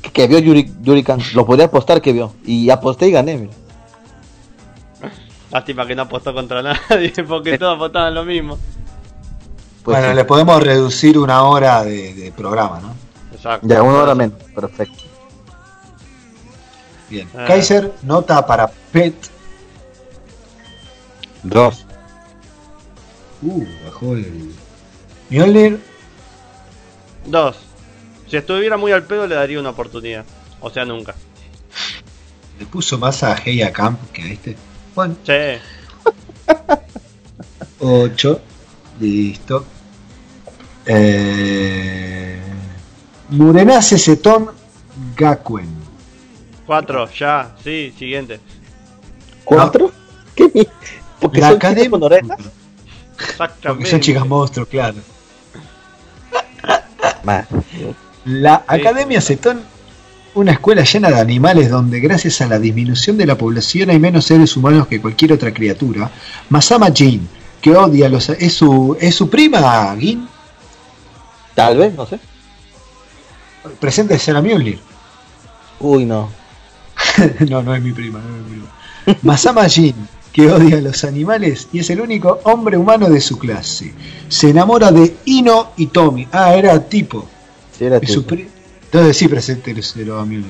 [0.00, 0.72] que, que vio Yuri.
[1.34, 2.32] Lo podía apostar que vio.
[2.44, 3.52] Y aposté y gané, mira.
[5.50, 8.58] Lástima que no apostó contra nadie porque todos apostaban lo mismo.
[9.82, 10.16] Pues bueno, sí.
[10.16, 12.94] le podemos reducir una hora de, de programa, ¿no?
[13.34, 13.66] Exacto.
[13.66, 14.38] Ya, una hora menos.
[14.54, 15.02] Perfecto.
[17.10, 17.28] Bien.
[17.36, 17.44] Ah.
[17.46, 19.14] Kaiser, nota para Pet.
[21.44, 21.86] 2.
[23.42, 24.52] Uh, bajó el.
[25.30, 25.80] Mjolnir,
[27.26, 27.56] Dos.
[28.28, 30.24] Si estuviera muy al pedo le daría una oportunidad.
[30.60, 31.14] O sea, nunca.
[32.58, 34.56] le puso más a Heia Camp que a este.
[34.94, 35.58] Bueno, Che,
[37.80, 38.40] 8.
[39.00, 39.64] Listo.
[40.86, 42.40] Eh,
[43.30, 44.50] Murenase Seton
[45.16, 45.68] Gakuen.
[46.66, 48.40] cuatro, ya, sí, siguiente.
[49.44, 49.90] ¿Cuatro?
[50.34, 50.68] ¿Qué?
[51.22, 52.38] Porque La son academia- chicas con orejas.
[53.18, 53.68] Exactamente.
[53.68, 54.96] Porque son chicas monstruos, claro.
[58.24, 59.60] La Academia Cetón,
[60.34, 64.26] una escuela llena de animales donde gracias a la disminución de la población hay menos
[64.26, 66.10] seres humanos que cualquier otra criatura.
[66.48, 67.28] Masama Jin,
[67.60, 68.28] que odia a los...
[68.28, 70.28] ¿Es su, ¿es su prima, Gin?
[71.54, 72.18] Tal vez, no sé.
[73.78, 74.80] Presente a Mjolnir.
[75.80, 76.30] Uy, no.
[77.48, 79.18] no, no es mi prima, no es mi prima.
[79.22, 79.94] Masama Jin,
[80.32, 83.92] que odia a los animales y es el único hombre humano de su clase.
[84.28, 86.26] Se enamora de Ino y Tommy.
[86.32, 87.28] Ah, era tipo.
[87.76, 88.50] Sí, era su tipo.
[88.84, 90.44] Entonces sí presente a Mjolnir.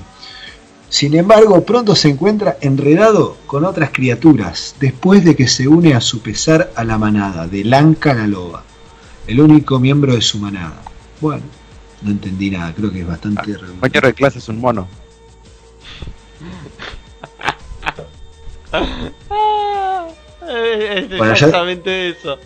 [0.88, 6.02] Sin embargo, pronto se encuentra enredado con otras criaturas, después de que se une a
[6.02, 8.62] su pesar a la manada de Lanka la loba,
[9.26, 10.82] el único miembro de su manada.
[11.20, 11.44] Bueno,
[12.02, 13.72] no entendí nada, creo que es bastante redundante.
[13.72, 14.86] Compañero de clase es un mono.
[20.52, 21.46] Es Bueno, ya-
[22.10, 22.38] eso.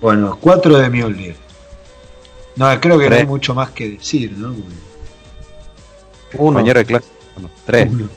[0.00, 1.36] Bueno, 4 de Mjolnir.
[2.56, 3.28] No, creo que no hay Tres.
[3.28, 4.48] mucho más que decir, ¿no?
[4.48, 4.64] Uno.
[6.36, 7.06] Compañero de clase.
[7.34, 7.88] Bueno, 3.
[7.90, 8.08] Uno.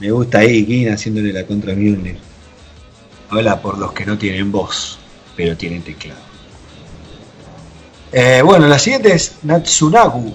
[0.00, 2.18] Me gusta ahí King haciéndole la contra a Mjolnir.
[3.30, 4.98] Habla por los que no tienen voz,
[5.36, 6.20] pero tienen teclado.
[8.12, 10.34] Eh, bueno, la siguiente es Natsunagu.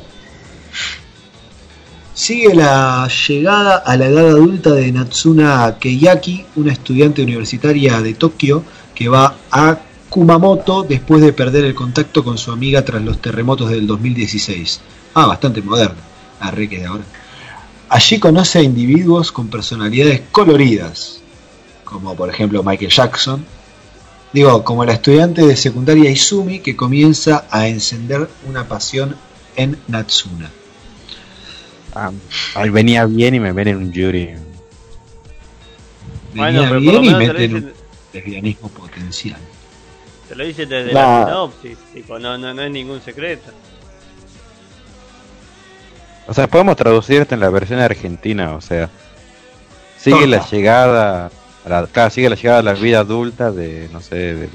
[2.19, 8.61] Sigue la llegada a la edad adulta de Natsuna Keiyaki, una estudiante universitaria de Tokio
[8.93, 9.79] que va a
[10.09, 14.81] Kumamoto después de perder el contacto con su amiga tras los terremotos del 2016.
[15.13, 17.05] Ah, bastante que de ahora.
[17.87, 21.21] Allí conoce a individuos con personalidades coloridas,
[21.85, 23.45] como por ejemplo Michael Jackson.
[24.33, 29.15] Digo, como la estudiante de secundaria Izumi que comienza a encender una pasión
[29.55, 30.51] en Natsuna.
[31.93, 32.11] Ah,
[32.55, 34.35] ahí venía bien y me ven en un jury.
[36.33, 37.73] Bueno, Venía pero por bien lo y menos te lo meten un dicen,
[38.13, 39.39] lesbianismo potencial.
[40.27, 41.19] te lo dicen desde Nah.
[41.25, 41.77] la sinopsis.
[41.93, 43.51] Tipo, no, no, no es ningún secreto.
[46.27, 48.91] O sea, podemos traducirte en la versión argentina, o sea,
[49.97, 50.27] sigue Tonta.
[50.27, 51.31] la llegada,
[51.65, 54.49] a la, claro, sigue la llegada a la vida adulta de, no sé, de,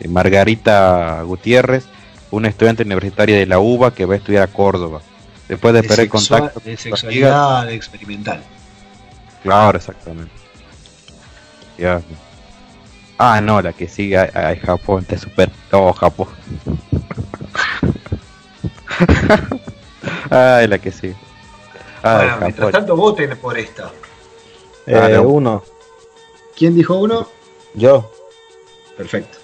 [0.00, 1.86] de Margarita Gutiérrez,
[2.30, 5.00] una estudiante universitaria de la UBA que va a estudiar a Córdoba.
[5.48, 8.42] Después de De perder sexua- contacto de sexualidad experimental.
[9.42, 10.32] Claro, exactamente.
[11.76, 12.00] Ya.
[13.18, 16.28] Ah, no, la que sigue a, a Japón, te super todo Japón.
[20.30, 21.14] Ay, la que sigue.
[22.02, 23.86] Ah, bueno, mientras tanto voten por esta.
[23.86, 23.92] Ah,
[24.86, 25.22] Eh, no.
[25.22, 25.62] uno.
[26.56, 27.28] ¿Quién dijo uno?
[27.74, 28.10] Yo.
[28.96, 29.38] Perfecto.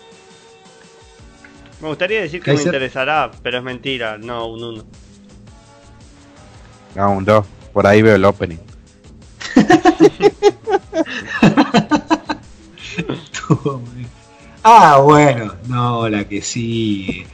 [1.81, 4.85] Me gustaría decir que me interesará, pero es mentira, no un uno.
[7.01, 7.47] Ah, un 2.
[7.73, 8.59] Por ahí veo el opening.
[14.63, 17.25] Ah, bueno, no, la que sí.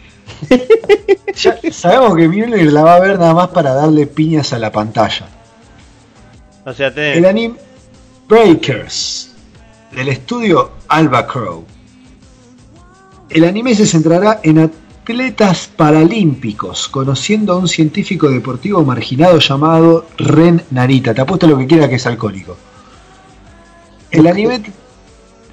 [1.34, 4.70] Ya sabemos que Mjolnir la va a ver nada más para darle piñas a la
[4.70, 5.26] pantalla.
[6.64, 7.56] O sea, El anime
[8.28, 9.34] Breakers
[9.92, 11.64] del estudio Alba Crow.
[13.28, 14.70] El anime se centrará en
[15.06, 21.14] atletas paralímpicos, conociendo a un científico deportivo marginado llamado Ren Narita.
[21.14, 22.56] Te apuesto lo que quiera que es alcohólico.
[24.10, 24.62] El anime,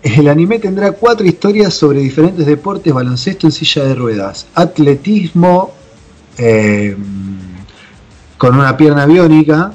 [0.01, 5.71] el anime tendrá cuatro historias sobre diferentes deportes, baloncesto en silla de ruedas, atletismo
[6.39, 6.97] eh,
[8.39, 9.71] con una pierna biónica,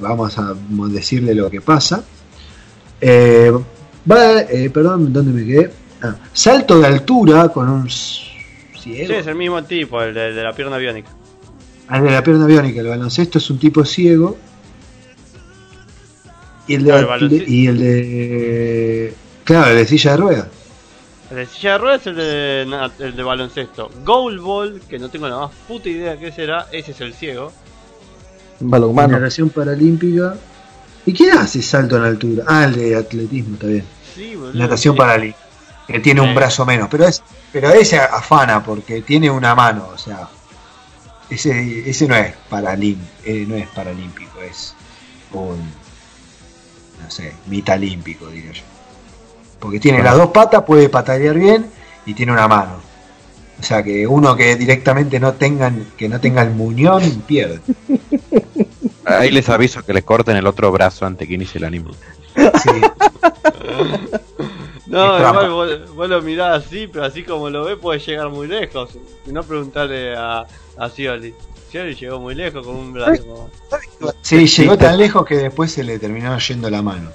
[0.00, 0.54] vamos a,
[0.88, 2.04] decirle lo que pasa.
[3.00, 3.50] Eh,
[4.08, 5.72] va, eh, perdón, ¿dónde me quedé?
[6.00, 7.88] Ah, salto de altura con un
[8.80, 9.06] ciego.
[9.08, 11.10] Sí, es el mismo tipo, el de, de la pierna biónica.
[11.88, 14.36] Ah, el de la pierna biónica, el baloncesto es un tipo ciego.
[16.66, 20.46] Y el de, Claro, el balonce- y el de claro, el de silla de ruedas.
[21.30, 23.90] El de silla de ruedas es el de, el de baloncesto.
[24.04, 27.52] Goalball, que no tengo la más puta idea qué será, ese es el ciego.
[28.60, 29.18] Balonmano.
[29.18, 30.36] Natación paralímpica.
[31.06, 32.44] ¿Y quién hace salto en altura?
[32.46, 33.84] Ah, el de atletismo, está bien.
[34.14, 34.52] Sí, boludo.
[34.54, 34.98] Natación sí.
[34.98, 35.44] paralímpica.
[35.90, 36.88] Que tiene un brazo menos.
[36.90, 37.22] Pero es
[37.52, 39.88] pero ese afana porque tiene una mano.
[39.92, 40.28] O sea,
[41.28, 44.74] ese, ese no es paralim, eh, no es paralímpico, es
[45.32, 45.80] un
[47.02, 48.62] no sé, mitalímpico diría yo.
[49.58, 51.66] Porque tiene las dos patas, puede patalear bien
[52.06, 52.76] y tiene una mano.
[53.58, 57.60] O sea que uno que directamente no tengan, que no tenga el muñón pierde.
[59.04, 61.90] Ahí les aviso que les corten el otro brazo antes que inicie el anime.
[62.36, 62.70] Sí.
[64.98, 68.48] No, igual vos, vos lo mirás así, pero así como lo ves puede llegar muy
[68.48, 68.90] lejos.
[69.24, 70.44] Y no preguntarle a,
[70.76, 71.32] a Scioli.
[71.68, 73.48] Scioli llegó muy lejos con un brazo.
[74.22, 77.12] Sí, llegó tan lejos que después se le terminó yendo la mano.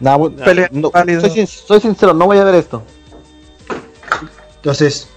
[0.00, 0.16] Nah,
[0.70, 1.20] no, válido.
[1.20, 2.82] soy, sin- soy sincero, no voy a ver esto.
[4.56, 5.08] Entonces,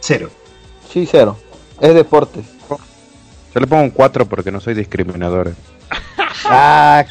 [0.00, 0.28] cero.
[0.92, 1.36] Sí, cero.
[1.80, 2.44] Es deportes.
[2.68, 5.54] Yo le pongo un 4 porque no soy discriminador.
[6.44, 7.04] Ah,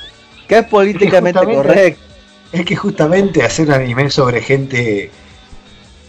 [0.47, 2.01] que es políticamente correcto.
[2.51, 5.09] Es que justamente hacer un anime sobre gente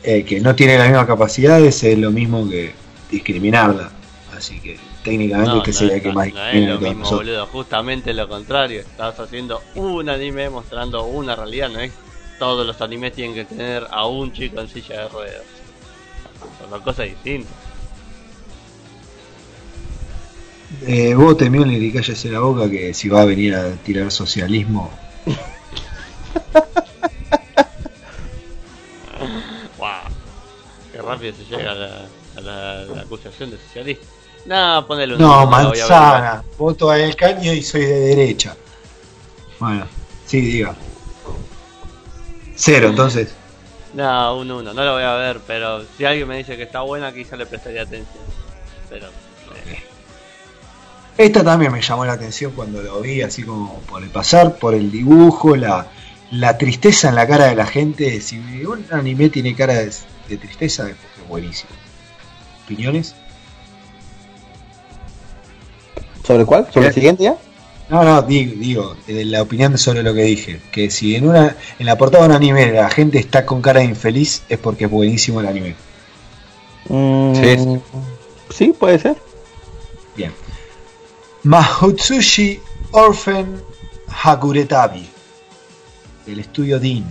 [0.02, 2.72] eh, que no tiene las mismas capacidades es lo mismo que
[3.10, 3.90] discriminarla.
[4.36, 7.20] Así que técnicamente No, este no, sería el que más no es lo mismo, nosotros.
[7.20, 7.46] boludo.
[7.46, 8.80] Justamente lo contrario.
[8.80, 11.70] Estás haciendo un anime mostrando una realidad.
[11.70, 11.92] No es
[12.38, 15.42] todos los animes tienen que tener a un chico en silla de ruedas.
[16.60, 17.52] Son dos cosas distintas.
[20.86, 24.90] Eh, vote Mjolnir y cállese la boca que si va a venir a tirar socialismo.
[29.78, 29.88] ¡Wow!
[30.92, 32.06] Qué rápido se llega a la,
[32.36, 34.06] a la- la acusación de socialista.
[34.46, 36.44] No, ponele un No, uno, voy a manzana.
[36.58, 38.54] Voto a El Caño y soy de derecha.
[39.58, 39.86] Bueno,
[40.26, 40.74] sí, diga.
[42.54, 43.34] Cero, entonces.
[43.94, 46.80] No, un 1, no lo voy a ver, pero si alguien me dice que está
[46.82, 48.22] buena, quizá le prestaría atención.
[48.90, 49.06] Pero.
[51.16, 54.74] Esta también me llamó la atención cuando lo vi, así como por el pasar, por
[54.74, 55.86] el dibujo, la,
[56.32, 58.20] la tristeza en la cara de la gente.
[58.20, 59.92] Si un anime tiene cara de,
[60.28, 61.70] de tristeza, es porque es buenísimo.
[62.64, 63.14] ¿Opiniones?
[66.26, 66.66] ¿Sobre cuál?
[66.72, 66.94] ¿Sobre el Eh.
[66.94, 67.36] siguiente ya?
[67.90, 70.60] No, no, digo, digo eh, la opinión sobre lo que dije.
[70.72, 73.80] Que si en una en la portada de un anime la gente está con cara
[73.80, 75.74] de infeliz, es porque es buenísimo el anime.
[76.88, 77.78] Mm, Sí.
[78.50, 79.16] sí, puede ser.
[80.16, 80.32] Bien.
[81.44, 82.58] Mahotsushi
[82.92, 83.60] Orphan
[84.08, 85.04] Hakuretabi
[86.24, 87.04] del estudio Dean.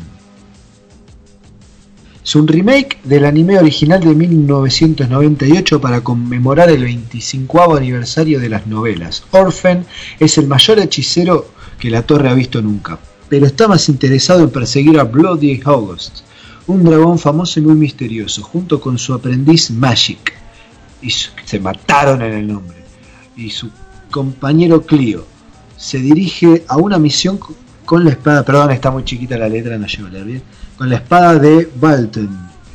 [2.25, 8.65] Es un remake del anime original de 1998 para conmemorar el 25 aniversario de las
[8.65, 9.23] novelas.
[9.29, 9.85] Orphan
[10.19, 12.97] es el mayor hechicero que la torre ha visto nunca,
[13.29, 16.21] pero está más interesado en perseguir a Bloody August,
[16.65, 20.33] un dragón famoso y muy misterioso, junto con su aprendiz Magic.
[21.03, 22.77] Y se mataron en el nombre
[23.35, 23.69] y su
[24.13, 25.25] compañero Clio
[25.75, 29.77] se dirige a una misión co- con la espada, perdón, está muy chiquita la letra,
[29.77, 30.43] no llego a leer bien,
[30.77, 32.29] con la espada de Balten,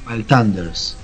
[0.04, 0.96] Baltanders.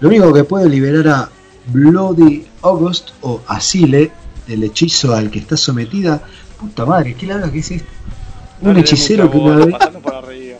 [0.00, 1.28] Lo único que puede liberar a
[1.72, 4.12] Bloody August o Asile
[4.46, 6.22] del hechizo al que está sometida.
[6.58, 7.88] Puta madre, ¿qué larga que es esto?
[8.60, 9.74] No Un hechicero que bola, una vez.
[9.74, 10.58] pasalo por arriba.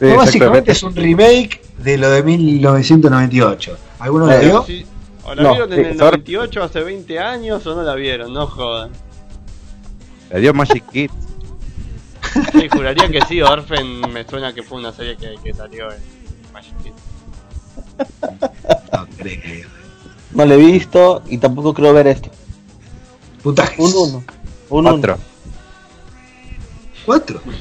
[0.00, 3.76] Sí, No, básicamente es un remake de lo de 1998.
[4.00, 4.64] ¿Alguno lo Eh, vio?
[4.66, 4.84] Sí.
[5.28, 7.94] ¿O la No, vieron en sí, el sor- 98, hace 20 años, o no la
[7.94, 8.32] vieron?
[8.32, 8.90] No jodan.
[10.32, 11.12] Le dio Magic Kids.
[12.52, 15.98] Sí, juraría que sí, Orphan me suena que fue una serie que, que salió en
[16.52, 16.94] Magic Kids.
[18.92, 19.66] No, creo.
[20.32, 22.30] No lo he visto y tampoco creo ver esto.
[23.42, 23.78] Puntajes.
[23.78, 24.24] Un 1.
[24.68, 24.94] Un 1.
[24.94, 25.18] Otro.
[27.06, 27.40] ¿Cuatro?
[27.46, 27.56] Ella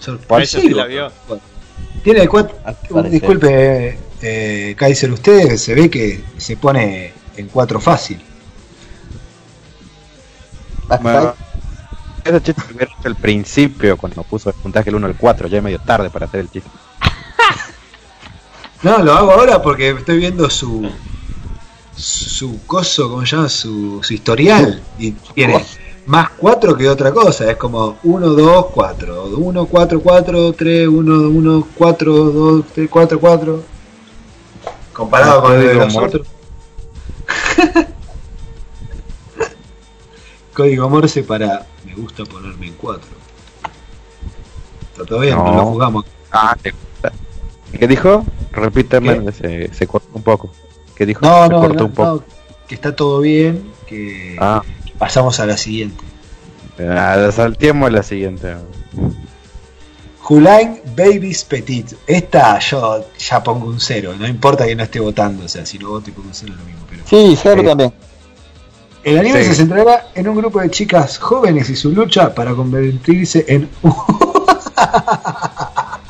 [0.00, 0.62] Sorpresivo.
[0.62, 1.12] sí la vio.
[2.02, 2.56] Tiene cuatro.
[2.64, 3.10] Al parecer.
[3.10, 8.20] Disculpe, eh, Kaiser, usted se ve que se pone en cuatro fácil.
[11.00, 11.34] Bueno,
[12.24, 15.48] ese chiste lo hubiera hecho al principio, cuando puso el puntaje del 1 al 4,
[15.48, 16.70] ya es medio tarde para hacer el chiste.
[18.80, 20.88] No, lo hago ahora porque estoy viendo su
[21.96, 23.48] su coso, ¿cómo se llama?
[23.48, 24.80] Su, su historial.
[24.98, 25.64] Y tiene
[26.08, 27.50] más 4 que otra cosa.
[27.50, 29.24] Es como 1, 2, 4.
[29.36, 33.62] 1, 4, 4, 3, 1, 1, 4, 2, 3, 4, 4.
[34.92, 36.26] Comparado con el de Código los otros.
[40.54, 43.02] Código Morse para me gusta ponerme en 4.
[44.92, 45.54] Está todo bien, no, No.
[45.56, 46.04] lo jugamos.
[46.32, 47.12] Ah, te gusta.
[47.78, 48.24] ¿Qué dijo?
[48.50, 49.32] Repíteme, ¿Qué?
[49.32, 50.50] se, se cortó un poco.
[50.96, 51.20] ¿Qué dijo?
[51.24, 52.08] No, se no, cortó no, un poco.
[52.08, 52.24] no,
[52.66, 54.62] que está todo bien, que Ah,
[54.98, 56.04] pasamos a la siguiente.
[57.32, 58.54] salteemos a la siguiente.
[60.20, 61.94] Julain Babies Petit.
[62.06, 65.78] Esta yo ya pongo un cero, no importa que no esté votando, o sea, si
[65.78, 66.86] no voto y pongo un cero es lo mismo.
[66.90, 67.02] Pero...
[67.06, 67.66] Sí, cero Sí.
[67.66, 67.92] también.
[69.04, 69.48] El anime Sí.
[69.50, 73.70] se centrará en un grupo de chicas jóvenes y su lucha para convertirse en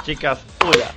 [0.05, 0.91] Chicas, hola.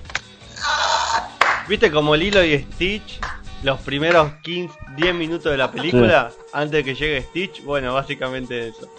[1.67, 3.19] ¿Viste como Lilo y Stitch?
[3.63, 8.69] Los primeros 15, 10 minutos de la película, antes de que llegue Stitch, bueno, básicamente
[8.69, 8.89] eso.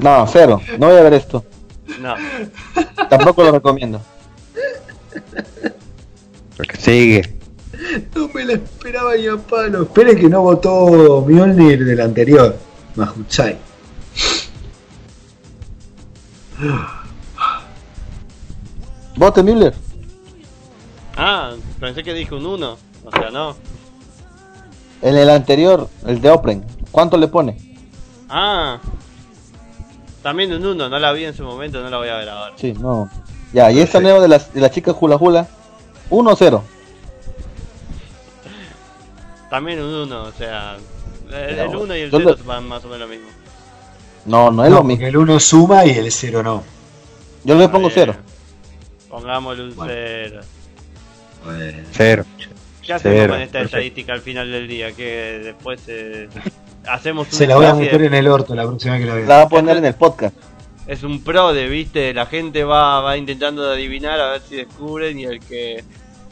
[0.00, 0.60] No, cero.
[0.78, 1.44] No voy a ver esto.
[2.00, 2.14] No,
[3.08, 4.00] Tampoco lo recomiendo.
[6.56, 7.34] Lo que sigue.
[8.14, 9.82] No me la esperaba ni a palo.
[9.82, 12.56] Esperen que no votó Mjolnir del anterior,
[12.94, 13.58] Mahuchai.
[19.18, 19.74] Vote Miller.
[21.16, 22.76] Ah, pensé que dije un 1.
[23.04, 23.56] O sea, no.
[25.02, 26.64] En el anterior, el de Open.
[26.92, 27.56] ¿Cuánto le pone?
[28.28, 28.78] Ah.
[30.22, 32.54] También un 1, no la vi en su momento, no la voy a ver ahora.
[32.56, 33.08] Sí, no.
[33.52, 35.46] Ya, y esta nueva de las de la chica Hula Hula.
[36.10, 36.62] 1-0.
[39.50, 40.76] También un 1, o sea.
[41.30, 43.28] El Pero, 1 y el ¿dónde- 0 van más o menos lo mismo.
[44.26, 45.06] No, no es No, lo mismo.
[45.06, 46.62] el 1 suma y el 0 no.
[47.44, 48.16] Yo le pongo Está bien.
[48.16, 48.24] 0.
[49.08, 49.92] Pongámosle un Bueno.
[49.92, 50.40] 0.
[51.44, 51.78] Bueno.
[51.92, 52.24] Cero.
[52.84, 53.76] ¿Qué hacemos Cero, con esta perfecto.
[53.76, 54.92] estadística al final del día?
[54.92, 56.28] Que después eh,
[56.88, 59.06] hacemos un Se la voy a meter de- en el orto la próxima vez que
[59.08, 59.36] la La vea.
[59.36, 60.34] va a poner en el podcast.
[60.86, 65.18] Es un pro de, viste, la gente va, va intentando adivinar a ver si descubren
[65.18, 65.84] y el que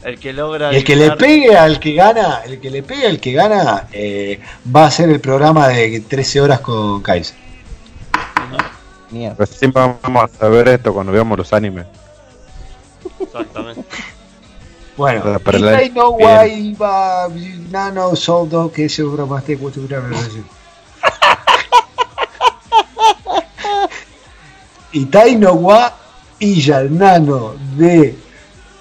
[0.02, 3.06] el que logra Y el que le pegue al que gana, el que le pegue
[3.06, 4.40] al que gana, eh,
[4.74, 7.36] va a ser el programa de 13 horas con Kaiser.
[9.10, 9.36] Mierda.
[9.38, 11.86] Recién vamos a saber esto cuando veamos los animes.
[13.20, 13.84] Exactamente.
[14.96, 16.74] Bueno, Para- para y la- I know why
[17.70, 19.56] nano soldo que se bromaste
[24.92, 25.94] Itai no wa
[26.48, 28.16] el nano de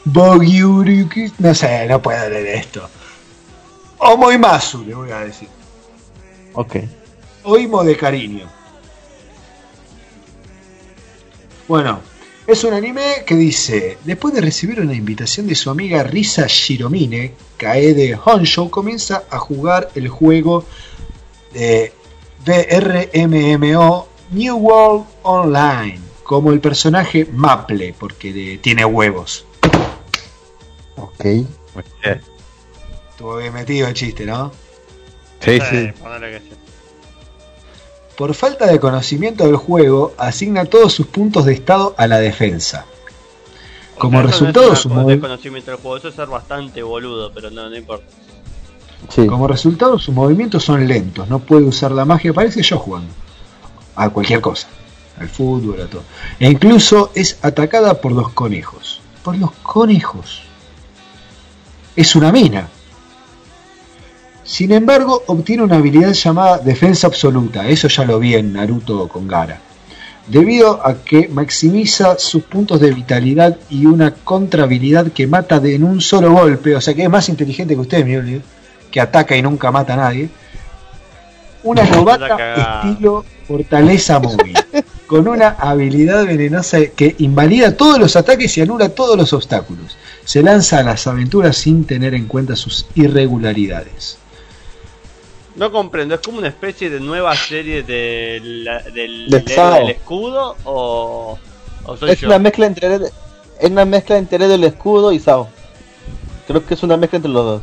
[0.05, 1.33] Bogiuruki.
[1.39, 2.87] No sé, no puedo leer esto.
[3.97, 5.49] Omoimasu, le voy a decir.
[6.53, 6.75] Ok.
[7.43, 8.47] Oimo de cariño.
[11.67, 11.99] Bueno,
[12.47, 17.33] es un anime que dice, después de recibir una invitación de su amiga Risa Shiromine,
[17.57, 20.63] Kae de Honshu comienza a jugar el juego
[21.53, 21.91] de
[22.45, 29.45] BRMMO New World Online, como el personaje Maple, porque de- tiene huevos.
[30.97, 31.23] Ok.
[31.25, 32.21] Muy bien.
[33.09, 34.51] Estuvo bien metido el chiste, ¿no?
[35.39, 35.91] Sí, Sí, sí.
[38.17, 42.85] Por falta de conocimiento del juego, asigna todos sus puntos de estado a la defensa.
[43.97, 46.07] Como O sea, eso resultado, no es su una co- movi- desconocimiento del juego, eso
[46.09, 48.05] es ser bastante boludo, pero no, no importa.
[49.09, 49.25] Sí.
[49.27, 53.13] Como resultado, sus movimientos son lentos, no puede usar la magia, parece yo jugando.
[53.95, 54.67] A cualquier cosa.
[55.19, 56.03] Al fútbol, a todo.
[56.39, 58.99] E incluso es atacada por los conejos.
[59.23, 60.41] Por los conejos.
[61.95, 62.67] Es una mina.
[64.45, 67.67] Sin embargo, obtiene una habilidad llamada defensa absoluta.
[67.67, 69.59] Eso ya lo vi en Naruto con Gara.
[70.27, 75.83] debido a que maximiza sus puntos de vitalidad y una contrahabilidad que mata de en
[75.83, 78.41] un solo golpe, o sea que es más inteligente que usted, Mjolnir,
[78.91, 80.29] que ataca y nunca mata a nadie.
[81.63, 84.55] Una novata estilo fortaleza móvil,
[85.07, 89.97] con una habilidad venenosa que invalida todos los ataques y anula todos los obstáculos.
[90.23, 94.17] Se lanza a las aventuras sin tener en cuenta sus irregularidades.
[95.55, 99.75] No comprendo, ¿es como una especie de nueva serie del, De del- Sao.
[99.75, 101.37] del escudo o,
[101.85, 102.27] o soy Es yo?
[102.27, 105.47] una mezcla entre es una mezcla entre del escudo y Sao.
[106.47, 107.61] Creo que es una mezcla entre los dos.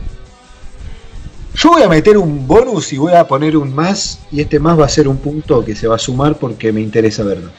[1.54, 4.78] Yo voy a meter un bonus y voy a poner un más, y este más
[4.80, 7.50] va a ser un punto que se va a sumar porque me interesa verlo.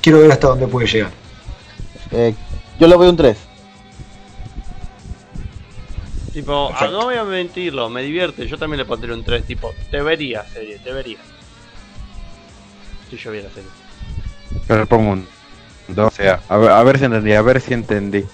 [0.00, 1.10] Quiero ver hasta dónde puede llegar.
[2.12, 2.32] Eh,
[2.78, 3.36] yo le voy un 3.
[6.36, 9.72] Tipo, ah, no voy a mentirlo, me divierte, yo también le pondría un 3, tipo,
[9.90, 11.16] te vería serie, te vería.
[13.08, 13.70] Si yo viera serie.
[14.68, 15.26] Yo le pongo un
[15.88, 18.24] 2, o sea, a ver, a ver si entendí, a ver si entendí.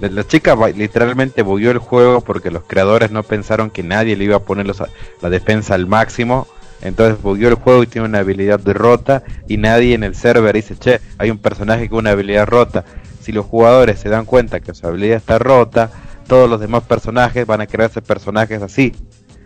[0.00, 4.24] La, la chica literalmente bugueó el juego porque los creadores no pensaron que nadie le
[4.24, 4.82] iba a poner los-
[5.22, 6.46] la defensa al máximo.
[6.82, 10.76] Entonces bugueó el juego y tiene una habilidad rota y nadie en el server dice,
[10.76, 12.84] che, hay un personaje con una habilidad rota.
[13.22, 15.90] Si los jugadores se dan cuenta que su habilidad está rota,
[16.26, 18.94] todos los demás personajes van a crearse personajes así.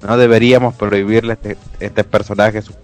[0.03, 2.75] No deberíamos prohibirle a este, este personaje su-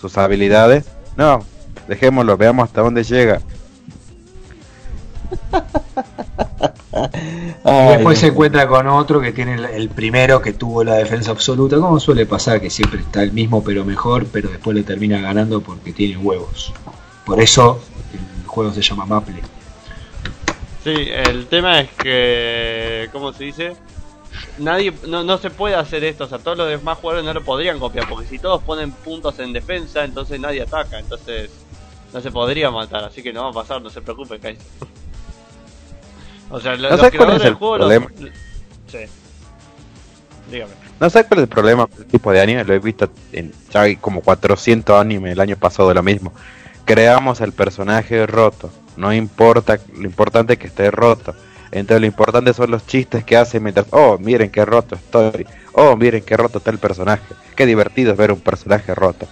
[0.00, 0.84] sus habilidades.
[1.16, 1.40] No,
[1.88, 3.40] dejémoslo, veamos hasta dónde llega.
[7.90, 11.76] Después se encuentra con otro que tiene el- el primero que tuvo la defensa absoluta,
[11.76, 15.60] como suele pasar, que siempre está el mismo pero mejor, pero después le termina ganando
[15.60, 16.72] porque tiene huevos.
[17.24, 17.80] Por eso
[18.12, 19.42] el juego se llama Maple.
[20.84, 23.72] Sí, el tema es que, ¿cómo se dice?
[24.58, 27.42] Nadie, no, no se puede hacer esto, o sea, todos los demás jugadores no lo
[27.42, 31.50] podrían copiar, porque si todos ponen puntos en defensa, entonces nadie ataca, entonces
[32.12, 34.62] no se podría matar, así que no va a pasar, no se preocupe, Kaiser.
[36.50, 38.30] O sea, lo- ¿No los creadores es del el juego los- problema?
[38.88, 38.98] Sí.
[40.50, 40.72] Dígame.
[41.00, 43.52] No sé cuál es el problema con este tipo de anime, lo he visto en
[43.72, 46.32] ya hay como 400 animes el año pasado lo mismo.
[46.84, 51.34] Creamos el personaje roto, no importa, lo importante que esté roto.
[51.70, 55.96] Entonces lo importante son los chistes que hacen mientras, oh, miren qué roto estoy, oh,
[55.96, 57.34] miren qué roto está el personaje.
[57.56, 59.26] Qué divertido es ver un personaje roto.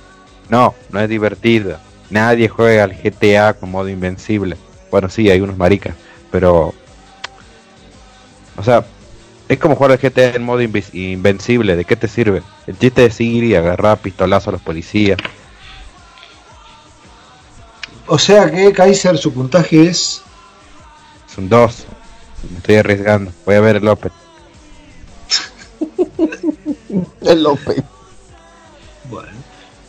[0.48, 1.78] No, no es divertido.
[2.10, 4.56] Nadie juega al GTA con modo invencible.
[4.90, 5.94] Bueno, sí, hay unos maricas,
[6.30, 6.74] pero...
[8.56, 8.84] O sea,
[9.48, 12.42] es como jugar al GTA en modo invencible, ¿de qué te sirve?
[12.66, 15.18] El chiste es ir y agarrar pistolazo a los policías.
[18.06, 20.22] O sea que Kaiser su puntaje es
[21.28, 21.86] Es un 2.
[22.50, 23.32] Me estoy arriesgando.
[23.44, 24.12] Voy a ver el Open.
[27.20, 27.82] El López.
[29.08, 29.30] Bueno.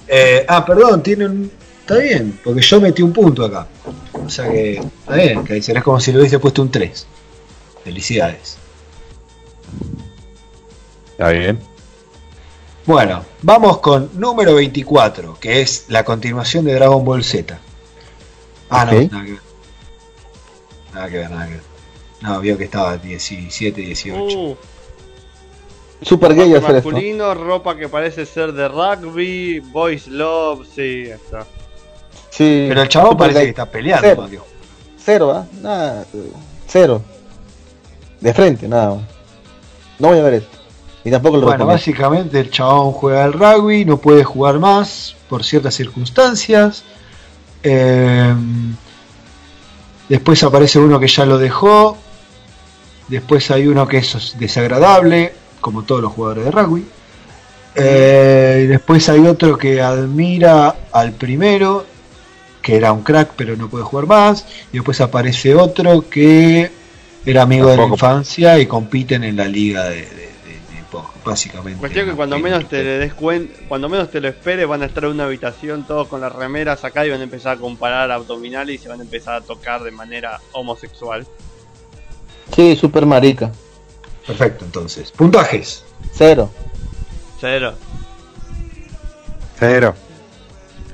[0.08, 1.52] Eh, ah, perdón, tiene un.
[1.82, 3.68] Está bien, porque yo metí un punto acá.
[4.14, 4.76] O sea que.
[4.76, 7.08] Está bien, que será como si le hubiese puesto un 3.
[7.84, 8.58] Felicidades.
[11.12, 11.60] ¿Está bien?
[12.86, 17.58] Bueno, vamos con número 24, que es la continuación de Dragon Ball Z.
[18.70, 18.92] Ah, Ok.
[19.12, 19.42] no, nada que ver.
[20.94, 21.62] Nada que ver, nada que ver.
[22.22, 24.38] No, vio que estaba 17, 18.
[24.40, 24.56] Uh,
[26.02, 26.90] Super gay hacer esto.
[26.90, 31.46] masculino, ropa que parece ser de rugby, boys love, sí, ya está.
[32.30, 32.66] Sí.
[32.68, 33.46] Pero el chavo parece gay.
[33.48, 34.08] que está peleando.
[34.08, 34.22] Cero.
[34.22, 34.46] Mario.
[34.98, 35.46] Cero, ¿ah?
[35.62, 36.06] Nada.
[36.14, 36.32] eh,
[36.68, 37.02] Cero.
[38.20, 39.04] De frente, nada más.
[40.00, 40.58] No voy a ver esto.
[41.06, 45.44] Y tampoco lo Bueno, básicamente el chabón juega al rugby, no puede jugar más por
[45.44, 46.84] ciertas circunstancias.
[47.64, 48.36] Eh,
[50.10, 51.98] después aparece uno que ya lo dejó.
[53.08, 56.86] Después hay uno que es desagradable, como todos los jugadores de rugby.
[57.76, 61.86] Eh, y después hay otro que admira al primero,
[62.62, 64.46] que era un crack pero no puede jugar más.
[64.72, 66.72] Y después aparece otro que
[67.26, 70.33] era amigo de la infancia y compiten en la liga de,
[71.26, 71.80] básicamente.
[71.80, 74.86] Cuestión que cuando menos te le des cuenta, cuando menos te lo esperes, van a
[74.86, 78.12] estar en una habitación todos con las remeras acá y van a empezar a comparar
[78.12, 81.26] abdominales y se van a empezar a tocar de manera homosexual.
[82.56, 83.52] Sí, super marica.
[84.28, 85.12] Perfecto, entonces.
[85.12, 85.84] Puntajes.
[86.14, 86.50] Cero.
[87.40, 87.74] Cero.
[89.60, 89.96] Cero.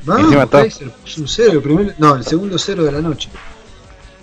[0.06, 3.30] No, Encima Kaiser puso un cero, el primer, no, el segundo cero de la noche.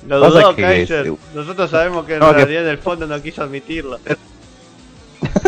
[0.09, 1.05] Lo dudó Kaiser.
[1.05, 3.99] se- Nosotros sabemos que en No, que- realidad en el fondo no quiso admitirlo.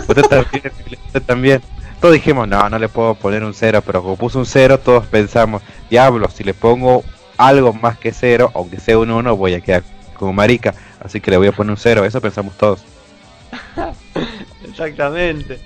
[0.08, 0.72] Usted también,
[1.06, 1.62] usted también.
[2.00, 5.06] Todos dijimos, no, no le puedo poner un cero, pero como puso un cero, todos
[5.06, 7.02] pensamos, diablo, si le pongo
[7.36, 9.82] algo más que cero, aunque sea un uno, voy a quedar
[10.14, 10.74] como marica.
[11.00, 12.84] Así que le voy a poner un cero, eso pensamos todos.
[14.68, 15.60] Exactamente.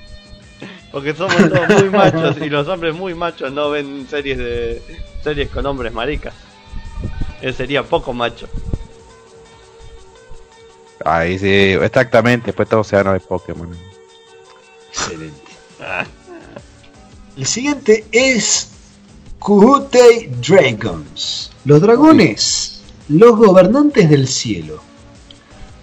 [0.90, 4.82] Porque somos todos muy machos y los hombres muy machos no ven series de
[5.22, 6.34] series con hombres maricas.
[7.40, 8.48] Él sería poco macho.
[11.04, 12.46] Ahí sí, exactamente.
[12.46, 13.70] Después todos se van a ver Pokémon.
[14.92, 15.52] Excelente.
[17.36, 18.68] El siguiente es
[19.38, 21.50] Kuhutei Dragons.
[21.64, 24.82] Los dragones, los gobernantes del cielo.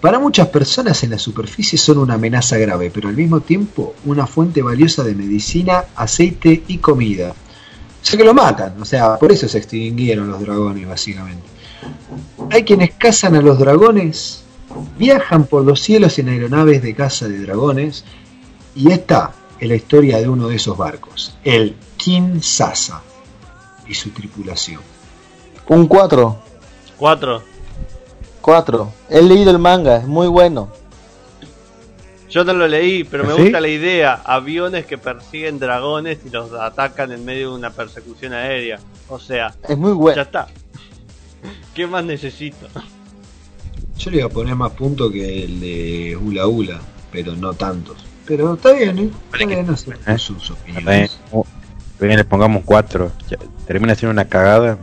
[0.00, 4.26] Para muchas personas en la superficie son una amenaza grave, pero al mismo tiempo una
[4.26, 7.30] fuente valiosa de medicina, aceite y comida.
[7.30, 11.42] O sea que lo matan, o sea, por eso se extinguieron los dragones básicamente.
[12.50, 14.42] Hay quienes cazan a los dragones,
[14.98, 18.04] viajan por los cielos en aeronaves de caza de dragones,
[18.80, 23.02] y esta es la historia de uno de esos barcos, el King Sasa
[23.86, 24.80] y su tripulación.
[25.68, 26.38] Un 4.
[26.96, 27.42] Cuatro.
[28.40, 28.92] 4.
[29.10, 30.70] He leído el manga, es muy bueno.
[32.30, 33.42] Yo no lo leí, pero me ¿Sí?
[33.42, 34.22] gusta la idea.
[34.24, 38.78] Aviones que persiguen dragones y los atacan en medio de una persecución aérea.
[39.08, 40.22] O sea, Es muy ya bueno.
[40.22, 40.46] está.
[41.74, 42.66] ¿Qué más necesito?
[43.98, 46.80] Yo le iba a poner más puntos que el de Ula Ula,
[47.12, 47.96] pero no tantos.
[48.30, 49.10] Pero está bien, ¿eh?
[49.32, 50.16] Está bien, no sé, ¿Eh?
[50.16, 51.18] sus Bien, opiniones.
[51.98, 53.10] bien, le pongamos cuatro.
[53.28, 53.36] Ya,
[53.66, 54.78] termina siendo una cagada.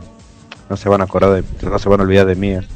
[0.68, 2.56] No se van a acordar de, no se van a olvidar de mí.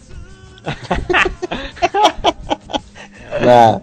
[3.43, 3.79] Nah.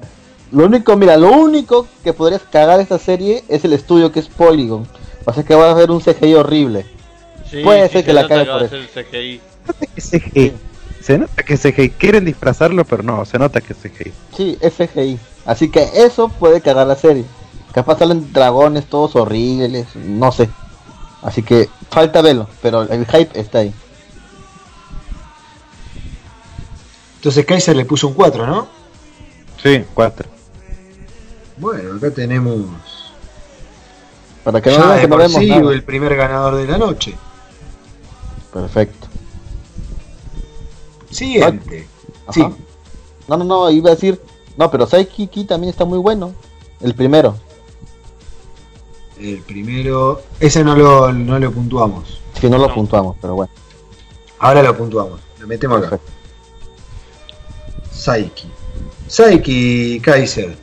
[0.51, 4.27] Lo único, mira, lo único que podrías cagar esta serie es el estudio que es
[4.29, 4.87] Polygon.
[5.25, 6.85] O sea que vas a ver un CGI horrible.
[7.51, 8.75] Sí, Puede sí, ser se que la nota cague por eso.
[8.91, 9.41] ser CGI.
[9.95, 10.53] que CGI.
[11.01, 11.89] Se nota que CGI.
[11.91, 14.11] Quieren disfrazarlo, pero no, se nota que es CGI.
[14.35, 15.19] Sí, es CGI.
[15.49, 17.25] Así que eso puede cagar la serie.
[17.73, 20.47] Capaz salen dragones todos horribles, no sé.
[21.23, 23.73] Así que falta verlo, pero el hype está ahí.
[27.15, 28.67] Entonces Kaiser le puso un 4, ¿no?
[29.63, 30.29] Sí, cuatro.
[31.57, 32.59] Bueno, acá tenemos
[34.43, 35.73] Para que no ya de no por vemos sí nada.
[35.73, 37.15] el primer ganador de la noche.
[38.53, 39.07] Perfecto.
[41.09, 41.87] Siguiente.
[42.27, 42.33] Ajá.
[42.33, 42.45] Sí,
[43.27, 44.21] No, no, no, iba a decir.
[44.59, 46.33] No, pero Saikiki también está muy bueno.
[46.81, 47.37] El primero.
[49.17, 50.21] el primero.
[50.39, 52.19] Ese no lo, no lo puntuamos.
[52.39, 52.73] Si no lo No.
[52.73, 53.51] puntuamos, pero bueno.
[54.39, 55.21] Ahora lo puntuamos.
[55.39, 55.97] Lo metemos acá.
[57.89, 58.49] Saiki.
[59.07, 60.57] Saiki Kaiser.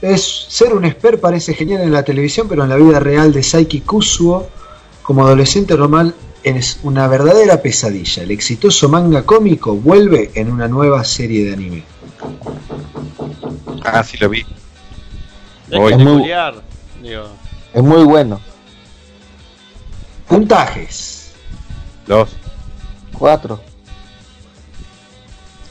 [0.00, 3.42] Es ser un expert parece genial en la televisión, pero en la vida real de
[3.42, 4.46] Saiki Kusuo,
[5.02, 6.14] como adolescente normal,
[6.44, 8.22] es una verdadera pesadilla.
[8.22, 11.84] El exitoso manga cómico vuelve en una nueva serie de anime.
[13.84, 14.44] Ah, sí lo vi.
[15.70, 15.92] Voy.
[15.92, 16.54] Es muy- culiar,
[17.02, 17.28] Digo,
[17.72, 18.40] Es muy bueno.
[20.28, 21.32] Puntajes.
[22.06, 22.30] Dos.
[23.12, 23.60] Cuatro.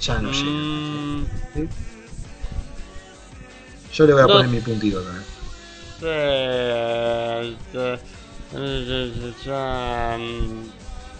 [0.02, 0.49] Ya no llega.
[0.49, 1.26] mm,
[3.94, 4.31] Yo le voy a Dos.
[4.34, 5.23] poner mi puntito acá.
[6.03, 7.99] eh, eh,
[8.56, 10.38] eh, eh,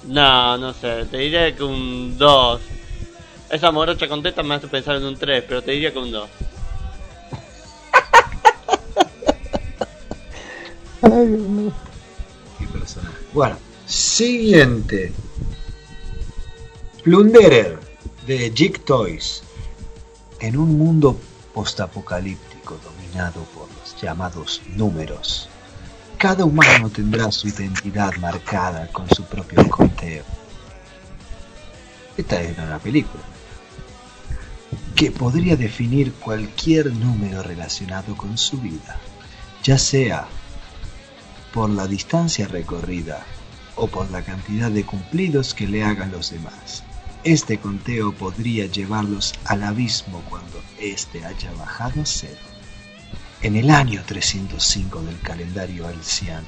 [0.07, 2.61] No, no sé, te diría que un 2.
[3.49, 6.11] Esa morocha con tetas me hace pensar en un 3, pero te diría que un
[6.11, 6.30] 2.
[11.01, 13.17] Qué personaje.
[13.34, 15.13] Bueno, siguiente.
[17.03, 17.80] Plunderer
[18.27, 19.43] de Jig Toys.
[20.39, 21.19] En un mundo
[21.53, 25.49] postapocalíptico dominado por los llamados números,
[26.17, 30.23] cada humano tendrá su identidad marcada con su propio conteo.
[32.17, 33.23] Esta es una película
[34.95, 38.97] que podría definir cualquier número relacionado con su vida,
[39.63, 40.27] ya sea
[41.53, 43.26] por la distancia recorrida
[43.76, 46.84] o por la cantidad de cumplidos que le hagan los demás.
[47.23, 52.39] Este conteo podría llevarlos al abismo cuando éste haya bajado a cero.
[53.41, 56.47] En el año 305 del calendario alciano,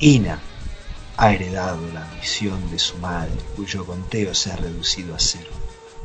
[0.00, 0.38] Ina
[1.16, 5.50] ha heredado la misión de su madre, cuyo conteo se ha reducido a cero,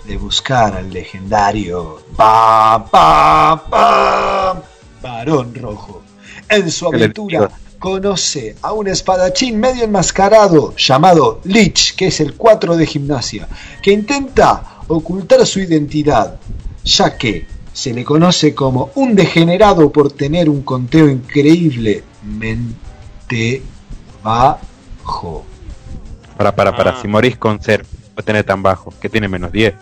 [0.06, 4.62] de buscar al legendario ¡Pam, pam, pam!
[5.02, 6.04] Varón Rojo.
[6.50, 7.50] En su aventura.
[7.80, 13.48] Conoce a un espadachín medio enmascarado llamado Lich, que es el 4 de gimnasia,
[13.82, 16.40] que intenta ocultar su identidad,
[16.84, 23.62] ya que se le conoce como un degenerado por tener un conteo increíblemente
[24.24, 25.46] bajo.
[26.38, 26.92] Para, para, para.
[26.92, 27.00] Ah.
[27.02, 27.86] Si morís con ser,
[28.16, 28.94] puede tener tan bajo.
[29.00, 29.76] Que tiene menos 10.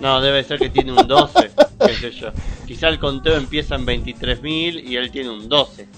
[0.00, 1.50] No, debe ser que tiene un 12,
[1.86, 2.28] qué sé yo.
[2.66, 5.88] Quizá el conteo empieza en 23.000 y él tiene un 12.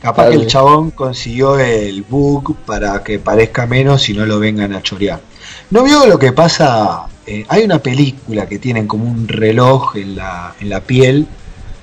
[0.00, 4.72] Capaz que el chabón consiguió el bug para que parezca menos y no lo vengan
[4.72, 5.20] a chorear.
[5.70, 7.06] ¿No vio lo que pasa?
[7.26, 11.26] Eh, hay una película que tienen como un reloj en la, en la piel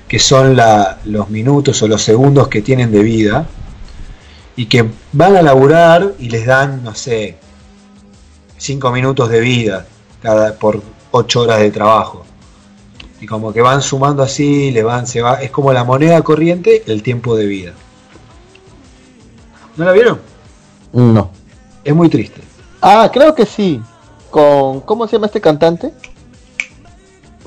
[0.08, 3.46] que son la, los minutos o los segundos que tienen de vida,
[4.58, 7.36] y que van a laburar y les dan, no sé,
[8.56, 9.86] 5 minutos de vida
[10.20, 10.82] cada, por
[11.12, 12.24] 8 horas de trabajo.
[13.20, 16.82] Y como que van sumando así, le van, se va, es como la moneda corriente,
[16.86, 17.72] el tiempo de vida.
[19.78, 20.20] ¿No la vieron?
[20.92, 21.30] No.
[21.84, 22.42] Es muy triste.
[22.82, 23.80] Ah, creo que sí.
[24.30, 25.92] Con, ¿cómo se llama este cantante?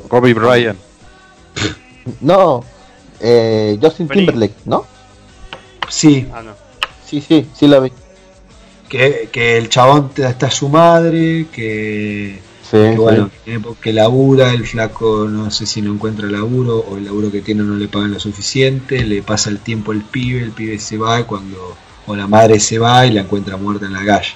[0.07, 0.79] Kobe Bryant.
[2.19, 2.63] No,
[3.19, 4.19] eh, Justin Free.
[4.25, 4.85] Timberlake, ¿no?
[5.89, 6.53] Sí, Ah, no.
[7.05, 7.91] Sí, sí, sí la vi.
[8.89, 12.97] que, que el chabón te- está su madre, que, Sí, que sí.
[12.97, 13.29] bueno,
[13.81, 17.63] que, labura, el flaco no sé si no encuentra laburo o el laburo que tiene
[17.63, 21.19] no le pagan lo suficiente, le pasa el tiempo al pibe, el pibe se va
[21.19, 21.75] y cuando
[22.07, 24.33] o la madre se va y la encuentra muerta en la calle.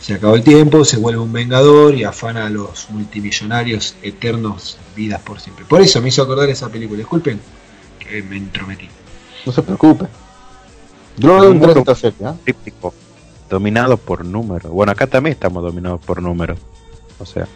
[0.00, 5.22] Se acabó el tiempo, se vuelve un vengador y afana a los multimillonarios eternos vidas
[5.22, 5.64] por siempre.
[5.64, 6.98] Por eso me hizo acordar esa película.
[6.98, 7.40] Disculpen
[7.98, 8.88] que me entrometí.
[9.46, 10.06] No se preocupe.
[11.16, 11.84] Yo lo
[12.24, 12.36] ¿ah?
[13.48, 14.70] Dominado por números.
[14.72, 16.58] Bueno, acá también estamos dominados por números.
[17.18, 17.46] O sea,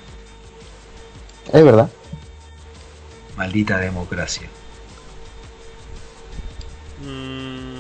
[1.53, 1.91] Es verdad.
[3.37, 4.49] Maldita democracia.
[7.03, 7.78] Mm,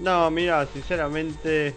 [0.00, 1.74] no, mira, sinceramente.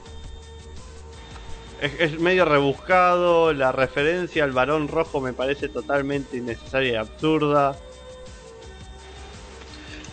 [1.81, 3.53] Es, es medio rebuscado.
[3.53, 7.77] La referencia al varón rojo me parece totalmente innecesaria y absurda.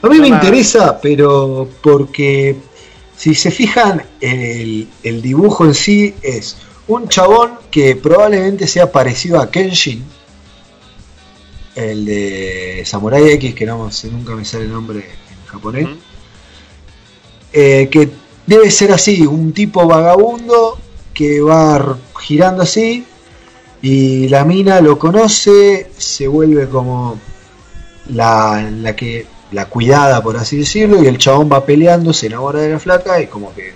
[0.03, 2.57] A mí me interesa, pero porque
[3.17, 6.57] si se fijan, el, el dibujo en sí es
[6.89, 10.03] un chabón que probablemente sea parecido a Kenshin,
[11.75, 15.89] el de Samurai X, que no sé, nunca me sale el nombre en japonés.
[17.53, 18.11] Eh, que
[18.47, 20.79] debe ser así, un tipo vagabundo
[21.15, 23.05] que va girando así
[23.83, 27.19] y la mina lo conoce, se vuelve como
[28.09, 32.61] la, la que la cuidada por así decirlo y el chabón va peleando, se enamora
[32.61, 33.73] de la flaca y como que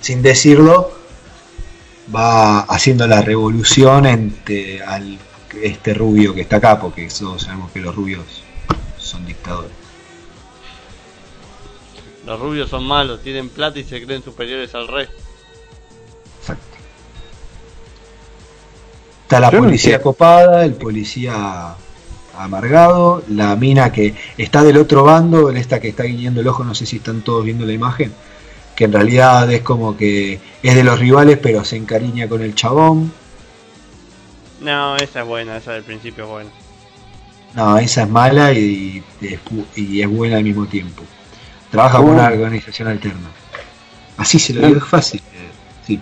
[0.00, 0.92] sin decirlo
[2.14, 5.18] va haciendo la revolución entre al
[5.62, 8.42] este rubio que está acá porque todos sabemos que los rubios
[8.98, 9.83] son dictadores.
[12.24, 15.22] Los rubios son malos, tienen plata y se creen superiores al resto.
[16.40, 16.78] Exacto.
[19.22, 21.78] Está la Yo policía copada, el policía
[22.32, 26.74] amargado, la mina que está del otro bando, esta que está guiñando el ojo, no
[26.74, 28.16] sé si están todos viendo la imagen,
[28.74, 32.54] que en realidad es como que es de los rivales, pero se encariña con el
[32.54, 33.12] chabón.
[34.58, 36.54] No, esa es buena, esa del principio es buena.
[37.54, 41.08] No, esa es mala y, es, bu- y es buena al mismo tiempo.
[41.74, 43.28] Trabaja con una organización alterna.
[44.16, 45.20] Así se lo digo, es fácil.
[45.32, 45.50] eh,
[45.86, 46.00] Sí,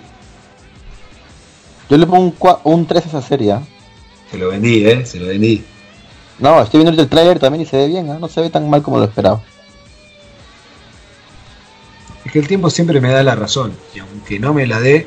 [1.89, 3.62] Yo le pongo un, cua- un 3 a esa serie, ¿ah?
[4.31, 5.65] se lo vendí, eh, se lo vendí.
[6.39, 8.19] No, estoy viendo el tráiler también y se ve bien, ¿ah?
[8.20, 9.40] No se ve tan mal como lo esperaba.
[12.24, 13.73] Es que el tiempo siempre me da la razón.
[13.94, 15.07] Y aunque no me la dé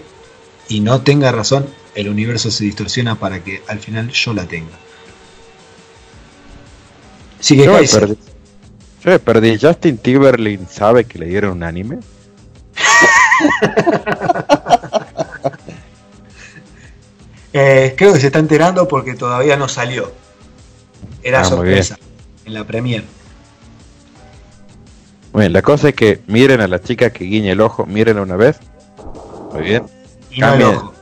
[0.67, 4.73] y no tenga razón, el universo se distorsiona para que al final yo la tenga.
[7.39, 7.79] Sigue yo me
[9.05, 9.57] Yo me perdí.
[9.59, 11.99] ¿Justin Timberlake sabe que le dieron un anime?
[17.57, 20.11] Eh, creo que se está enterando porque todavía no salió.
[21.23, 21.97] Era Ah, muy sorpresa
[22.43, 23.05] en la premier.
[25.31, 28.35] Bueno, la cosa es que miren a la chica que guiña el ojo, mírenla una
[28.35, 28.59] vez.
[29.53, 29.85] Muy bien.
[30.31, 30.93] Y no el ojo.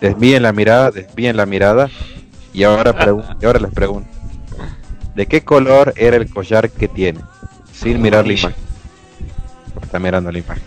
[0.00, 1.88] Desvíen la mirada, desvíen la mirada.
[2.52, 2.92] Y ahora,
[3.40, 4.10] y ahora les pregunto.
[5.18, 7.18] ¿De qué color era el collar que tiene?
[7.72, 8.54] Sin mirar la imagen.
[9.82, 10.62] Está mirando la imagen.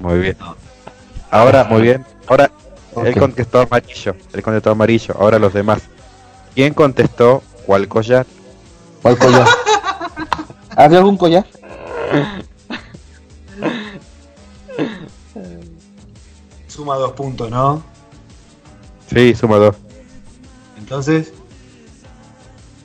[0.00, 0.36] Muy bien.
[1.30, 2.04] Ahora, muy bien.
[2.26, 2.50] Ahora,
[3.04, 4.16] él contestó amarillo.
[4.32, 5.14] Él contestó amarillo.
[5.16, 5.82] Ahora los demás.
[6.56, 8.26] ¿Quién contestó cuál collar?
[9.00, 9.46] ¿Cuál collar?
[10.76, 11.46] ¿Había algún collar?
[16.66, 17.80] Suma dos puntos, ¿no?
[19.08, 19.76] Sí, suma dos.
[20.76, 21.32] Entonces.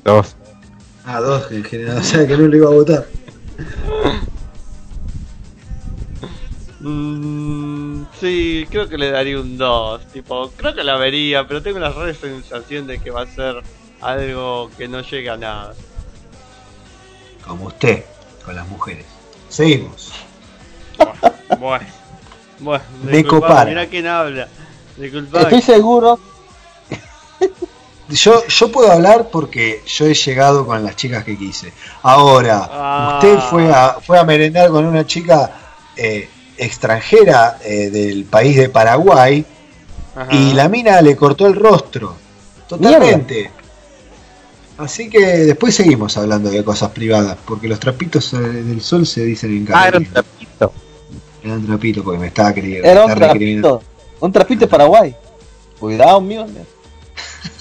[0.05, 0.35] Dos.
[1.05, 1.97] Ah, dos en general.
[1.99, 3.05] O sea que no le iba a votar.
[6.79, 10.05] Mm, sí, creo que le daría un 2.
[10.13, 13.55] Tipo, creo que la vería, pero tengo la re sensación de que va a ser
[14.01, 15.73] algo que no llega a nada.
[17.45, 18.05] Como usted,
[18.45, 19.05] con las mujeres.
[19.49, 20.11] Seguimos.
[21.59, 21.85] Bueno,
[22.59, 23.65] bueno, Me disculpame, copara.
[23.69, 24.47] mirá quién habla.
[24.97, 25.43] Disculpame.
[25.43, 26.19] Estoy seguro.
[28.09, 31.73] Yo, yo puedo hablar porque yo he llegado con las chicas que quise.
[32.03, 33.19] Ahora, Ah.
[33.19, 35.51] usted fue a, fue a merendar con una chica
[35.97, 39.43] eh, extranjera eh, del país de Paraguay
[40.15, 40.33] Ajá.
[40.35, 42.15] y la mina le cortó el rostro.
[42.67, 43.51] Totalmente.
[44.77, 49.23] Así que después seguimos hablando de cosas privadas, porque los trapitos eh, del sol se
[49.23, 50.73] dicen en Ah, era un trapito.
[51.43, 52.87] Era un trapito porque me estaba creyendo.
[52.87, 53.81] Era un trapito.
[54.19, 55.15] Un trapito de Paraguay.
[55.79, 56.45] Cuidado, mío.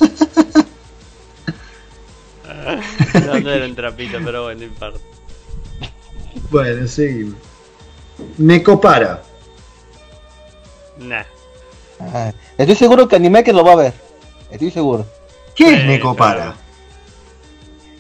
[3.26, 4.98] No, no era un trapito, pero bueno, no importa.
[6.50, 7.36] Bueno, seguimos.
[8.38, 9.22] Necopara.
[10.98, 11.24] Nah.
[12.00, 13.94] Ah, Estoy seguro que Anime que lo va a ver.
[14.50, 15.06] Estoy seguro.
[15.54, 16.54] ¿Qué es Necopara?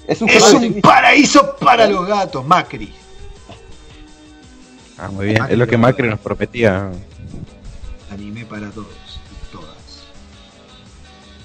[0.06, 0.44] Es un Es
[0.82, 2.92] paraíso para los gatos, Macri.
[4.98, 5.42] Ah, muy bien.
[5.48, 6.90] Es lo que Macri nos prometía.
[8.10, 9.03] Anime para todos.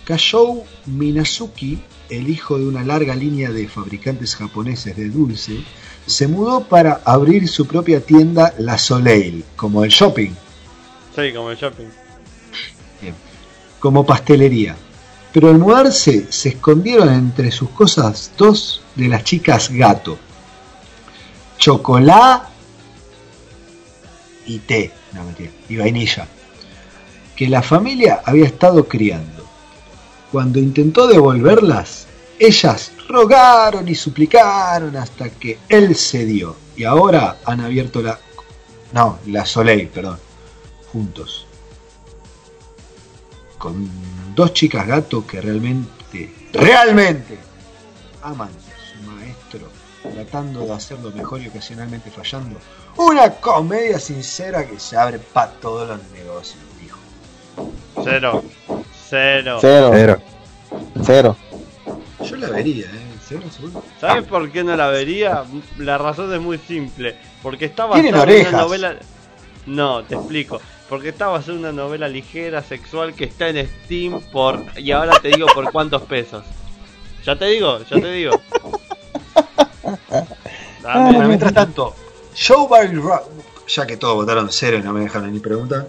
[0.09, 1.79] Kashou Minazuki,
[2.09, 5.63] el hijo de una larga línea de fabricantes japoneses de dulce,
[6.07, 10.31] se mudó para abrir su propia tienda La Soleil, como el shopping,
[11.15, 11.85] Sí, como el shopping.
[13.79, 14.75] como pastelería.
[15.31, 20.17] Pero al mudarse se escondieron entre sus cosas dos de las chicas gato.
[21.59, 22.47] Chocolate
[24.47, 26.27] y té, no mentira, y vainilla,
[27.35, 29.38] que la familia había estado criando.
[30.31, 32.05] Cuando intentó devolverlas,
[32.37, 36.55] ellas rogaron y suplicaron hasta que él cedió.
[36.75, 38.19] Y ahora han abierto la...
[38.93, 40.19] No, la Soleil, perdón.
[40.91, 41.47] Juntos.
[43.57, 43.89] Con
[44.35, 47.37] dos chicas gato que realmente, realmente
[48.21, 49.67] aman a su maestro,
[50.13, 52.59] tratando de hacerlo mejor y ocasionalmente fallando.
[52.95, 56.97] Una comedia sincera que se abre para todos los negocios, dijo.
[58.03, 58.43] Cero.
[59.09, 59.57] Cero.
[59.59, 59.89] Cero.
[59.91, 60.21] Pero,
[61.03, 61.37] Cero.
[62.23, 63.09] Yo la vería, ¿eh?
[63.27, 63.83] ¿Cero, seguro?
[63.99, 65.43] ¿Sabes por qué no la vería?
[65.77, 67.15] La razón es muy simple.
[67.41, 68.95] Porque está Tienen basada en una novela.
[69.65, 70.61] No, te explico.
[70.87, 74.63] Porque está basada en una novela ligera, sexual, que está en Steam por.
[74.77, 76.43] Y ahora te digo por cuántos pesos.
[77.25, 78.41] Ya te digo, ya te digo.
[80.83, 81.11] Dame.
[81.11, 81.95] Bueno, mientras tanto,
[82.33, 83.23] Show by Rock,
[83.67, 85.87] ya que todos votaron cero y no me dejaron ni preguntar.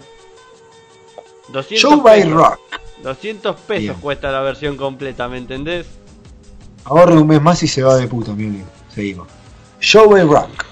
[1.49, 2.33] 200 Show by pesos.
[2.33, 2.59] Rock,
[3.03, 3.93] 200 pesos Bien.
[3.95, 5.87] cuesta la versión completa, ¿me entendés?
[6.83, 8.65] ahorre un mes más y se va de puta, mi amigo.
[8.93, 9.27] Seguimos.
[9.79, 10.65] Show by Rock,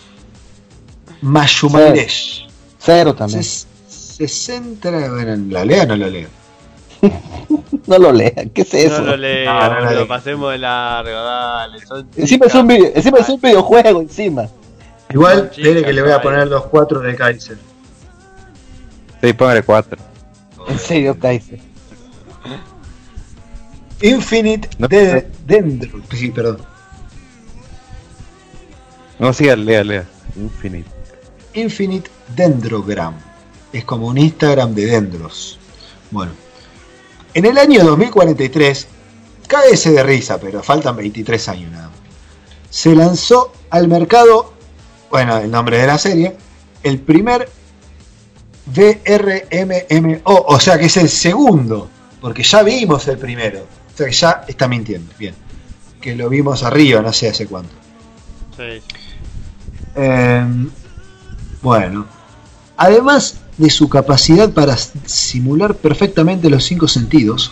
[1.22, 2.47] Mayumaresh.
[2.80, 3.43] Cero también.
[3.43, 6.27] Se, se centra, bueno, ¿la lea o no la leo?
[7.88, 8.49] No lo lean.
[8.49, 9.01] ¿Qué es eso?
[9.01, 11.80] No lo No, no lo pasemos de largo, dale.
[11.85, 14.47] son Encima es un video, encima es un videojuego encima.
[15.10, 17.57] Igual, espere que le voy a poner los cuatro de Kaiser.
[19.22, 19.97] sí, póngale 4.
[20.68, 21.60] En serio, Kaiser.
[24.02, 24.88] Infinite No.
[24.88, 26.02] de Dendro.
[26.14, 26.61] Sí, perdón.
[29.20, 30.06] No, siga, lea, lea.
[30.36, 30.90] Infinite.
[31.53, 33.16] Infinite Dendrogram.
[33.74, 35.60] Es como un Instagram de dendros.
[36.11, 36.32] Bueno.
[37.34, 38.88] En el año 2043,
[39.48, 41.98] cáese de risa, pero faltan 23 años nada más.
[42.70, 44.53] Se lanzó al mercado,
[45.11, 46.36] bueno, el nombre de la serie,
[46.84, 47.49] el primer
[48.74, 51.90] VRMMO, o sea que es el segundo,
[52.21, 53.61] porque ya vimos el primero.
[53.61, 55.33] O sea que ya está mintiendo, bien.
[56.01, 57.71] Que lo vimos arriba, no sé hace cuánto.
[58.55, 58.81] Sí.
[59.95, 60.45] Eh,
[61.61, 62.05] bueno,
[62.77, 67.51] además de su capacidad para simular perfectamente los cinco sentidos,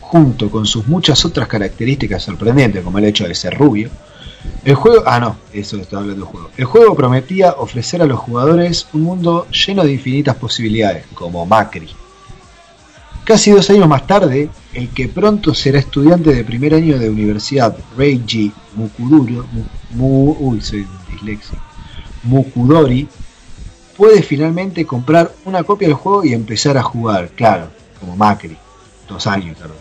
[0.00, 3.90] junto con sus muchas otras características sorprendentes, como el hecho de ser rubio,
[4.64, 5.02] el juego.
[5.06, 6.50] Ah, no, eso está hablando del juego.
[6.56, 11.88] El juego prometía ofrecer a los jugadores un mundo lleno de infinitas posibilidades, como Macri.
[13.26, 17.76] Casi dos años más tarde, el que pronto será estudiante de primer año de universidad,
[17.96, 19.44] Reiji Mukuduro,
[22.22, 23.08] Mukudori,
[23.96, 27.66] puede finalmente comprar una copia del juego y empezar a jugar, claro,
[27.98, 28.56] como Macri,
[29.08, 29.74] dos años tardó,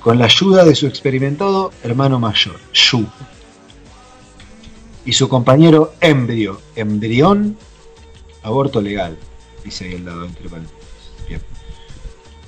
[0.00, 3.06] con la ayuda de su experimentado hermano mayor, Yu,
[5.04, 7.56] y su compañero Embrio, embrión,
[8.42, 9.16] aborto legal,
[9.64, 10.83] dice ahí al lado entre paréntesis.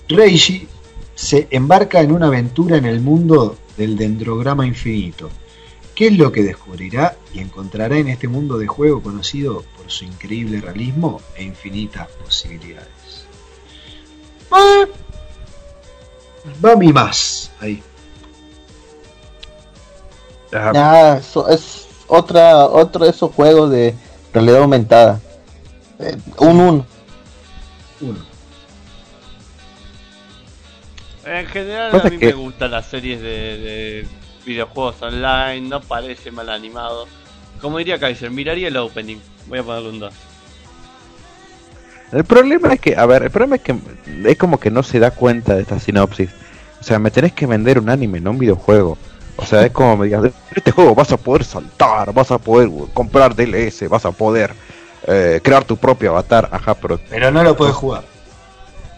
[0.08, 0.68] Reiji
[1.14, 5.30] se embarca en una aventura en el mundo del dendrograma infinito.
[5.94, 10.04] ¿Qué es lo que descubrirá y encontrará en este mundo de juego conocido por su
[10.04, 13.26] increíble realismo e infinitas posibilidades?
[14.50, 14.84] Ah,
[16.64, 17.82] Va mi más ahí.
[20.52, 23.94] Ah, eso es otra, otro de esos juegos de
[24.32, 25.20] realidad aumentada.
[25.98, 26.86] Eh, un 1.
[28.02, 28.35] Uno.
[31.26, 34.06] En general a mí que- me gustan las series de, de
[34.44, 37.06] videojuegos online, no parece mal animado.
[37.60, 39.16] Como diría Kaiser, miraría el opening.
[39.46, 40.14] Voy a ponerle un 2.
[42.12, 43.74] El problema es que, a ver, el problema es que
[44.24, 46.30] es como que no se da cuenta de esta sinopsis.
[46.80, 48.96] O sea, me tenés que vender un anime, no un videojuego.
[49.36, 52.38] O sea, es como me digas, en este juego vas a poder saltar, vas a
[52.38, 54.52] poder comprar DLS, vas a poder
[55.06, 58.04] eh, crear tu propio avatar, ajá, pero Pero no lo puedes jugar.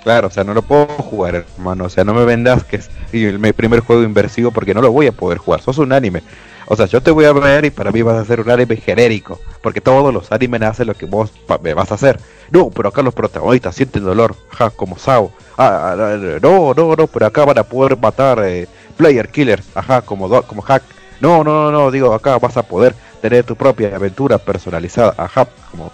[0.02, 2.90] Claro, o sea, no lo puedo jugar, hermano, o sea, no me vendas que es
[3.12, 6.22] mi primer juego inversivo porque no lo voy a poder jugar, sos un anime.
[6.70, 8.76] O sea, yo te voy a ver y para mí vas a ser un anime
[8.76, 12.20] genérico, porque todos los animes hacen lo que vos me vas a hacer.
[12.50, 15.32] No, pero acá los protagonistas sienten dolor, ajá, como Sao.
[15.56, 18.68] Ah, ah, ah, no, no, no, pero acá van a poder matar eh,
[18.98, 20.82] player killers, ajá, como, como hack.
[21.20, 25.48] No, no, no, no, digo, acá vas a poder tener tu propia aventura personalizada, ajá,
[25.70, 25.90] como,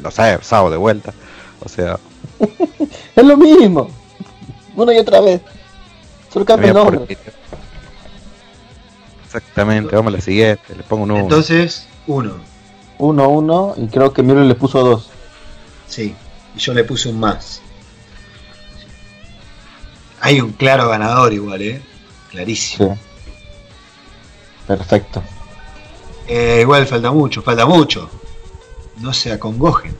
[0.00, 1.12] no sé, Sao de vuelta.
[1.60, 1.96] O sea,
[3.16, 3.90] Es lo mismo.
[4.76, 5.40] Una y otra vez.
[6.32, 7.18] Solo cambia el nombre.
[9.24, 11.20] Exactamente, vamos a la siguiente, le pongo un uno.
[11.22, 12.36] Entonces, uno.
[12.98, 15.10] Uno, uno, y creo que Miro le puso dos.
[15.86, 16.14] Sí.
[16.54, 17.60] Y yo le puse un más.
[20.20, 21.82] Hay un claro ganador igual, ¿eh?
[22.30, 22.94] Clarísimo.
[22.94, 23.00] Sí.
[24.66, 25.22] Perfecto.
[26.26, 28.10] Eh, igual falta mucho, falta mucho.
[28.98, 29.96] No se acongojen.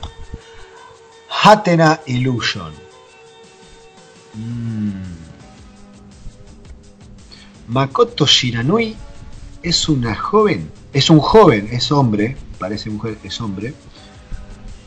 [1.31, 2.73] Hatena Illusion.
[4.35, 4.93] Mm.
[7.69, 8.97] Makoto Shiranui
[9.63, 13.75] es una joven, es un joven, es hombre, parece mujer, es hombre.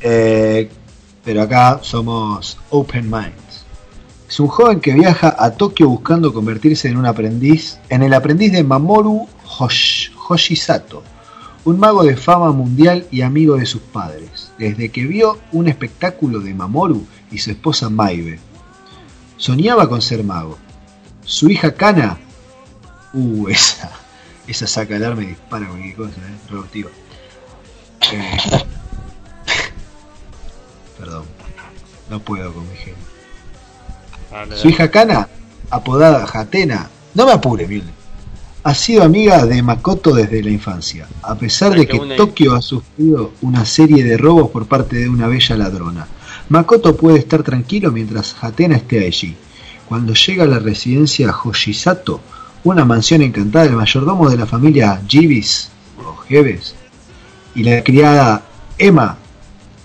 [0.01, 0.69] Eh,
[1.23, 3.65] pero acá somos open minds.
[4.27, 8.51] Es un joven que viaja a Tokio buscando convertirse en un aprendiz, en el aprendiz
[8.53, 11.03] de Mamoru Hosh- Hoshisato,
[11.63, 16.39] un mago de fama mundial y amigo de sus padres, desde que vio un espectáculo
[16.39, 18.39] de Mamoru y su esposa Maibe.
[19.37, 20.57] Soñaba con ser mago.
[21.23, 22.17] Su hija Kana,
[23.13, 23.91] uh, esa,
[24.47, 26.89] esa saca alarma y dispara cualquier cosa, eh, reactiva.
[28.11, 28.37] Eh,
[30.97, 31.25] perdón,
[32.09, 33.11] no puedo con mi genio.
[34.55, 35.27] Su hija Kana,
[35.69, 37.91] apodada Hatena, no me apure, Milne,
[38.63, 43.33] ha sido amiga de Makoto desde la infancia, a pesar de que Tokio ha sufrido
[43.41, 46.07] una serie de robos por parte de una bella ladrona.
[46.49, 49.35] Makoto puede estar tranquilo mientras Hatena esté allí.
[49.87, 52.21] Cuando llega a la residencia Hoshisato,
[52.63, 56.23] una mansión encantada del mayordomo de la familia Jibis, o
[57.53, 58.43] y la criada
[58.77, 59.17] Emma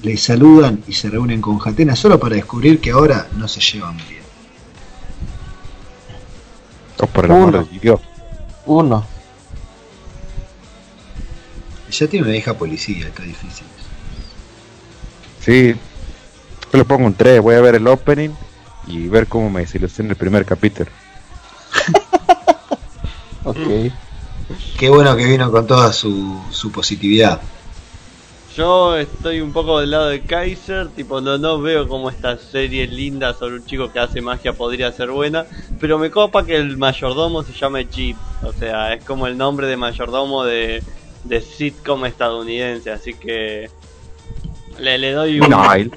[0.02, 3.96] le saludan y se reúnen con Hatena solo para descubrir que ahora no se llevan
[3.96, 4.22] bien.
[6.98, 8.00] Oh, por el amor de Dios.
[8.66, 9.04] Uno.
[11.90, 13.66] Ya tiene una hija policía, está difícil.
[15.40, 15.74] Sí,
[16.72, 18.30] yo le pongo un 3, voy a ver el opening
[18.86, 20.90] y ver cómo me desilusiona el primer capítulo.
[23.44, 23.92] Ok.
[24.76, 27.40] Qué bueno que vino con toda su, su positividad.
[28.56, 32.86] Yo estoy un poco del lado de Kaiser, tipo no, no veo como esta serie
[32.86, 35.44] linda sobre un chico que hace magia podría ser buena,
[35.78, 39.66] pero me copa que el mayordomo se llame Chip, o sea, es como el nombre
[39.66, 40.82] de mayordomo de,
[41.24, 43.68] de sitcom estadounidense, así que
[44.78, 45.50] le, le doy un...
[45.50, 45.90] Nile.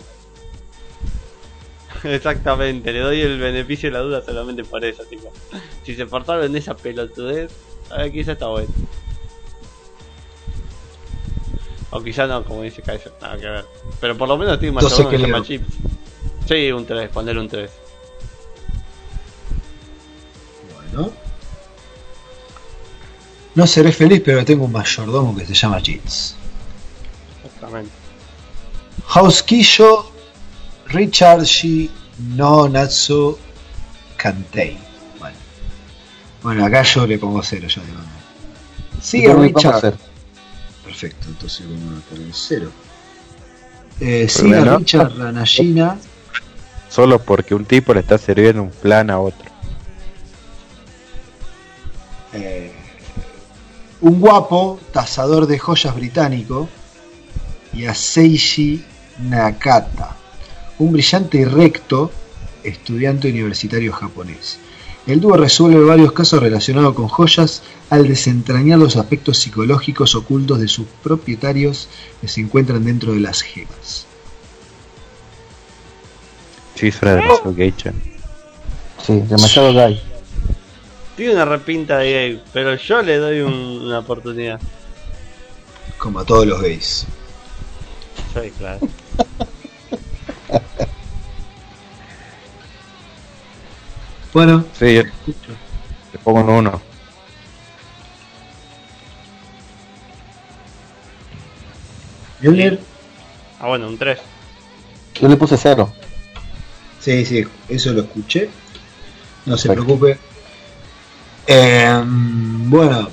[2.04, 5.32] Exactamente, le doy el beneficio de la duda solamente por eso, tipo.
[5.84, 7.54] Si se portaron en esa pelotudez,
[7.90, 8.68] a ver, quizá está bueno.
[11.92, 13.66] O quizá no, como dice Kaiser, nada que ver.
[14.00, 15.48] Pero por lo menos tiene un Entonces, mayordomo que ¿qué se le llama doy?
[15.48, 16.48] Chips.
[16.48, 17.72] Sí, un 3, ponerle un 3.
[20.92, 21.12] Bueno.
[23.56, 26.36] No seré feliz, pero tengo un mayordomo que se llama Jits.
[27.44, 27.92] Exactamente.
[29.08, 30.12] Hauskisho
[30.88, 31.90] Richard Shi
[32.36, 33.38] no Natsu
[34.18, 34.78] Kantei.
[35.20, 35.38] Bueno.
[36.44, 39.02] bueno, acá yo le pongo cero ya de.
[39.02, 39.98] Sigue Richard.
[41.00, 42.72] Perfecto, entonces vamos a poner cero.
[44.02, 44.80] Eh, sigue Bueno.
[44.80, 45.98] Richard Ranashina.
[46.90, 49.50] Solo porque un tipo le está sirviendo un plan a otro.
[52.34, 52.74] eh,
[54.02, 56.68] un guapo tazador de joyas británico
[57.74, 58.84] y a Seiji
[59.20, 60.18] Nakata,
[60.80, 62.12] un brillante y recto
[62.64, 64.60] estudiante universitario japonés.
[65.10, 70.68] El dúo resuelve varios casos relacionados con joyas al desentrañar los aspectos psicológicos ocultos de
[70.68, 71.90] sus propietarios
[72.22, 74.06] que se encuentran dentro de las gemas.
[76.76, 77.94] Sí, suena demasiado geisha.
[79.06, 80.00] Sí, demasiado gay.
[81.18, 84.60] Tiene una repinta de gay, pero yo le doy un- una oportunidad.
[85.98, 87.08] Como a todos los gays.
[88.34, 88.80] Sí, claro.
[94.34, 95.04] Bueno, Sí, yo
[96.14, 96.82] le pongo un 1.
[102.42, 102.80] Mjolnir.
[103.60, 104.20] Ah, bueno, un 3.
[105.22, 105.92] Yo le puse cero.
[107.02, 108.50] Sí, sí, eso lo escuché.
[109.46, 109.86] No se Perfecto.
[109.98, 110.20] preocupe.
[111.48, 113.10] Em, bueno,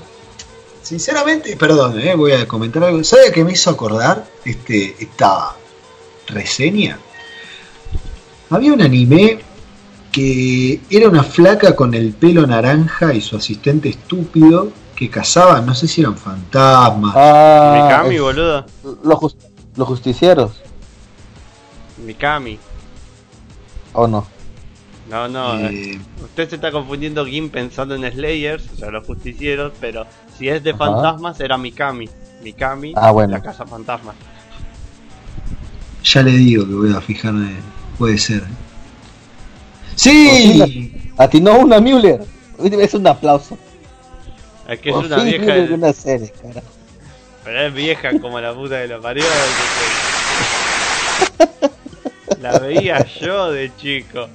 [0.83, 3.03] sinceramente, perdón, eh, voy a comentar algo.
[3.03, 5.57] ¿Sabe qué me hizo acordar este, esta
[6.29, 6.99] reseña?
[8.51, 9.41] Había un anime
[10.17, 15.75] que era una flaca con el pelo naranja y su asistente estúpido que cazaban, no
[15.75, 17.13] sé si eran fantasmas.
[17.15, 18.65] Ah, Mikami, es- boludo.
[19.05, 19.37] Los,
[19.77, 20.53] los justicieros,
[22.03, 22.59] Mikami.
[23.93, 24.27] ¿o no?
[25.11, 25.59] No, no.
[25.59, 30.07] eh, Eh, Usted se está confundiendo Gin pensando en Slayers, o sea, los justicieros, pero
[30.39, 30.79] si es de Ajá.
[30.79, 32.09] fantasmas era Mikami.
[32.43, 33.35] Mikami, Ah, bueno.
[33.35, 34.15] la casa fantasma.
[36.03, 37.51] ya le digo que voy a fijarme,
[37.99, 38.45] puede ser.
[39.97, 40.93] ¡Sí!
[41.19, 42.21] Atinó una Müller.
[42.63, 43.59] Es un aplauso.
[44.69, 46.63] Es que es Por una fin vieja, Müller de una serie, cara.
[47.45, 49.25] pero es vieja como la puta que lo parió.
[52.41, 54.29] La veía yo de chico.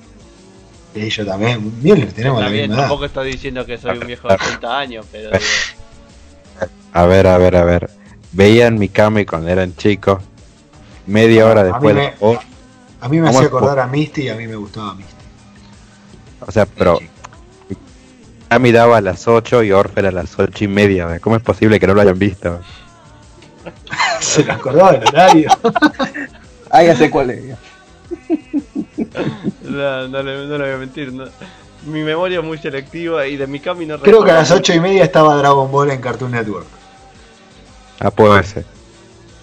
[0.94, 1.72] Y yo también.
[1.82, 2.84] Miren, tenemos la También misma edad.
[2.90, 5.44] tampoco estoy diciendo que soy un viejo de 30 años, pero digo,
[6.94, 7.90] A ver, a ver, a ver.
[8.34, 10.22] Veían Mikami cuando eran chicos.
[11.08, 11.96] Media hora A mí después.
[11.96, 12.38] me- de- oh,
[13.00, 15.14] A mí me ¿Cómo hacía acordar a Misty y a mí me gustaba Misty.
[16.46, 17.00] O sea, pero
[18.52, 21.06] Mikami daba a las 8 y Orfe a las 8 y media.
[21.06, 21.20] ¿ve?
[21.20, 22.60] ¿Cómo es posible que no lo hayan visto?
[24.20, 25.50] Se me acordaba del horario.
[26.74, 27.44] Ah, ya sé cuál es.
[29.64, 31.12] no, no le, no le voy a mentir.
[31.12, 31.26] no.
[31.86, 34.80] Mi memoria es muy selectiva y de Mikami no Creo que a las ocho y
[34.80, 36.68] media estaba Dragon Ball en Cartoon Network.
[38.00, 38.66] Ah, puede ser.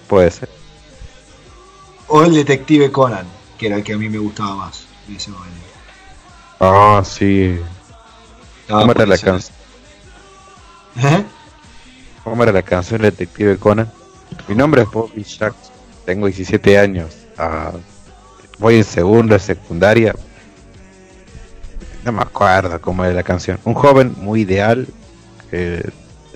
[0.07, 0.49] Puede ser.
[2.07, 3.27] O el Detective Conan,
[3.59, 5.58] que era el que a mí me gustaba más en ese momento.
[6.61, 7.59] Ah, sí.
[8.63, 9.57] Estaba ¿Cómo era la canción?
[10.97, 11.25] ¿Eh?
[12.25, 13.91] ¿Cómo era la canción de Detective Conan?
[14.49, 15.73] Mi nombre es Bobby Jackson.
[16.05, 17.17] Tengo 17 años.
[17.37, 17.73] Ah,
[18.59, 20.15] voy en segundo de secundaria.
[22.05, 23.59] No me acuerdo cómo era la canción.
[23.65, 24.87] Un joven muy ideal.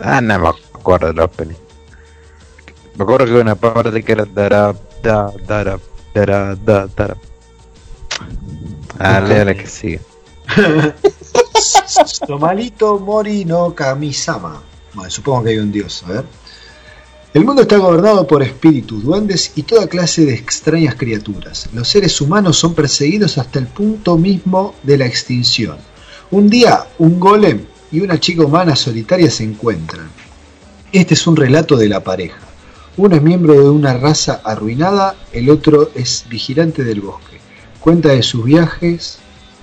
[0.01, 1.57] ah, no me acuerdo del opening.
[2.94, 5.78] Me acuerdo que una parte que era dara, da, dara,
[6.15, 7.16] dara, da, dara.
[8.99, 10.01] Ah, lea la que sigue.
[12.27, 14.62] Somalito Morino Kamisama.
[14.94, 16.05] Bueno, supongo que hay un dios.
[17.35, 21.69] El mundo está gobernado por espíritus, duendes y toda clase de extrañas criaturas.
[21.73, 25.78] Los seres humanos son perseguidos hasta el punto mismo de la extinción.
[26.31, 30.10] Un día, un golem y una chica humana solitaria se encuentran.
[30.93, 32.39] Este es un relato de la pareja.
[32.98, 37.39] Uno es miembro de una raza arruinada, el otro es vigilante del bosque.
[37.81, 39.22] Cuenta de sus viajes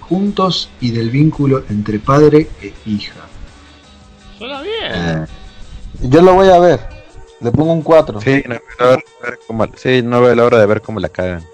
[0.09, 3.13] juntos y del vínculo entre padre e hija.
[4.37, 4.91] Suena bien.
[4.91, 5.25] Eh,
[6.01, 6.79] Yo lo voy a ver.
[7.41, 8.19] Le pongo un 4.
[8.21, 10.81] Sí, no veo la hora de ver cómo, sí, no veo la hora de ver
[10.81, 11.43] cómo la cagan.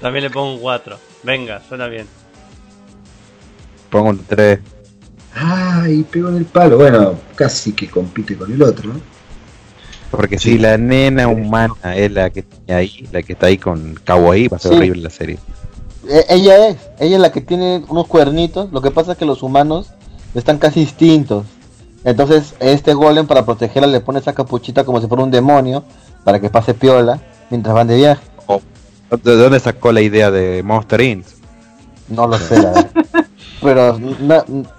[0.00, 0.96] También le pongo un 4.
[1.24, 2.06] Venga, suena bien.
[3.90, 4.60] Pongo un 3.
[5.34, 6.76] Ay, pegó en el palo.
[6.76, 8.92] Bueno, casi que compite con el otro.
[8.92, 9.00] ¿no?
[10.10, 10.52] Porque Sí.
[10.52, 14.48] si la nena humana es la que está ahí, la que está ahí con Kawaii,
[14.48, 14.78] va a ser Sí.
[14.78, 15.38] horrible la serie.
[16.06, 18.70] E- Ella es, ella es la que tiene unos cuernitos.
[18.72, 19.88] Lo que pasa es que los humanos
[20.34, 21.44] están casi distintos.
[22.04, 25.84] Entonces, este golem para protegerla le pone esa capuchita como si fuera un demonio
[26.24, 27.20] para que pase piola
[27.50, 28.22] mientras van de viaje.
[29.10, 31.26] ¿De dónde sacó la idea de Monster Inc?
[32.08, 32.90] No lo sé, la verdad.
[33.62, 33.98] Pero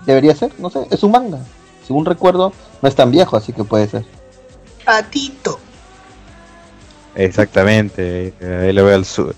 [0.05, 1.39] debería ser, no sé, es un manga.
[1.85, 4.05] Según recuerdo, no es tan viejo, así que puede ser.
[4.85, 5.59] Patito.
[7.15, 9.35] Exactamente, eh, ahí lo veo al sur.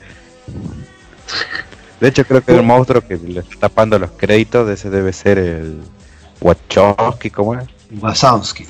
[2.02, 5.14] De hecho, creo que el monstruo que le está tapando los créditos, de ese debe
[5.14, 5.80] ser el
[6.42, 7.66] Wachowski, ¿cómo es?
[8.02, 8.66] Wazowski.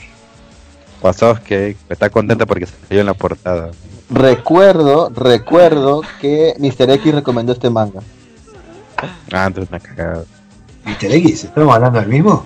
[1.01, 3.71] Wachowski, está contento porque salió en la portada.
[4.09, 6.89] Recuerdo, recuerdo que Mr.
[6.91, 8.01] X recomendó este manga.
[9.31, 10.25] Ah, entonces una cagada.
[10.83, 11.11] Mr.
[11.13, 12.45] X, ¿estamos hablando del mismo?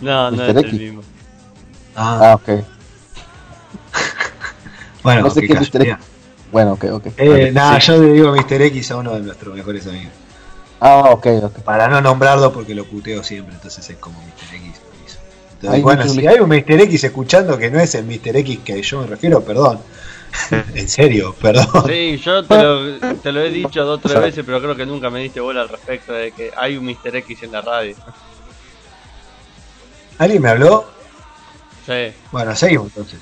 [0.00, 0.72] No, no es el X.
[0.80, 1.00] mismo.
[1.94, 2.64] Ah, Ah, ok.
[5.04, 5.66] bueno, no sé qué es Mr.
[5.66, 5.98] casualidad.
[6.54, 7.06] Bueno, ok, ok.
[7.16, 7.88] Eh, nada, Sí.
[7.88, 8.62] yo le digo Mr.
[8.62, 10.12] X a uno de nuestros mejores amigos.
[10.78, 11.58] Ah, ok, ok.
[11.64, 14.54] Para no nombrarlo porque lo puteo siempre, entonces es como Mr.
[14.54, 14.62] X.
[14.62, 15.18] lo hizo.
[15.54, 16.80] Entonces, Hay bueno, muchos si hay un Mr.
[16.82, 18.36] X escuchando que no es el Mr.
[18.36, 19.80] X que yo me refiero, perdón.
[20.74, 21.86] en serio, perdón.
[21.88, 24.86] Sí, yo te lo, te lo he dicho dos o tres veces, pero creo que
[24.86, 27.16] nunca me diste bola al respecto de que hay un Mr.
[27.16, 27.96] X en la radio.
[30.18, 30.84] ¿Alguien me habló?
[31.84, 32.14] Sí.
[32.30, 33.18] Bueno, seguimos entonces.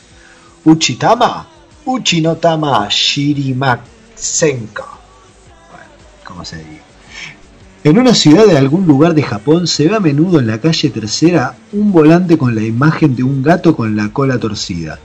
[0.64, 1.46] Uchitama,
[1.84, 4.84] Uchinotama Shirimatsenka.
[5.70, 5.90] Bueno,
[6.24, 6.82] como se diga.
[7.84, 10.90] En una ciudad de algún lugar de Japón se ve a menudo en la calle
[10.90, 15.00] tercera un volante con la imagen de un gato con la cola torcida,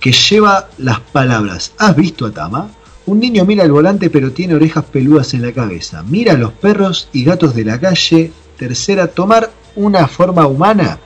[0.00, 2.70] que lleva las palabras ¿Has visto a Tama?
[3.04, 6.02] Un niño mira el volante pero tiene orejas peludas en la cabeza.
[6.02, 10.98] Mira a los perros y gatos de la calle tercera, tomar una forma humana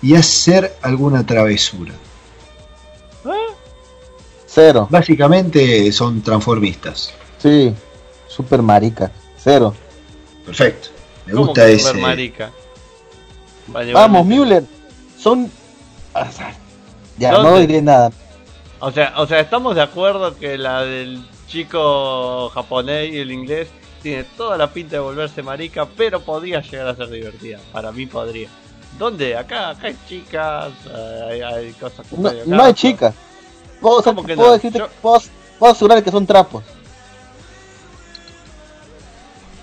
[0.00, 1.92] y hacer alguna travesura.
[4.54, 4.86] Cero.
[4.90, 7.12] Básicamente son transformistas.
[7.38, 7.74] Sí.
[8.28, 9.10] Super marica.
[9.38, 9.74] Cero.
[10.44, 10.88] Perfecto.
[11.26, 11.84] Me ¿Cómo gusta que ese.
[11.88, 12.50] super marica?
[13.68, 14.40] Vale, Vamos, vale.
[14.40, 14.64] Müller.
[15.18, 15.50] Son.
[16.14, 16.28] Ah,
[17.18, 17.50] Ya, ¿Dónde?
[17.50, 18.10] no diré nada.
[18.80, 23.68] O sea, o sea, estamos de acuerdo que la del chico japonés y el inglés
[24.02, 27.60] tiene toda la pinta de volverse marica, pero podría llegar a ser divertida.
[27.70, 28.48] Para mí podría.
[28.98, 29.36] ¿Dónde?
[29.36, 32.44] Acá, acá hay chicas, eh, hay, hay cosas que No, hay acá.
[32.48, 33.14] no hay chicas.
[33.82, 34.54] Puedo, ¿Cómo que puedo no?
[34.54, 35.20] decirte, Yo- puedo,
[35.58, 36.64] puedo asegurar que son trapos.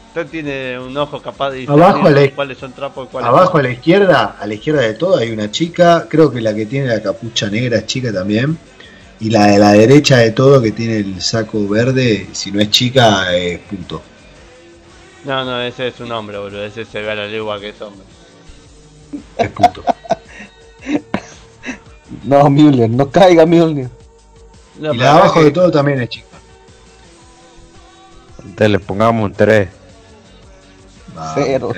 [0.09, 3.53] Usted tiene un ojo capaz de Abajo a la- cuáles son trapos y cuáles Abajo
[3.53, 3.59] no.
[3.59, 6.65] a la izquierda, a la izquierda de todo hay una chica, creo que la que
[6.65, 8.57] tiene la capucha negra es chica también.
[9.21, 12.69] Y la de la derecha de todo que tiene el saco verde, si no es
[12.69, 14.01] chica, es puto.
[15.25, 16.63] No, no, ese es un hombre, boludo.
[16.63, 18.05] Ese se ve a la legua que es hombre.
[19.37, 19.83] Es puto.
[22.23, 23.87] No, Müller, no caiga Müller.
[24.79, 26.27] No, y pero la de abajo de todo también es chica.
[28.39, 29.69] Entonces le pongamos un 3.
[31.17, 31.73] Va, Cero.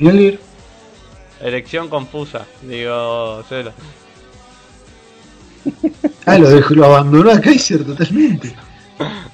[1.40, 3.72] Erección confusa, digo, cero.
[6.26, 8.54] Ah, lo, dejó, lo abandonó a Kaiser totalmente.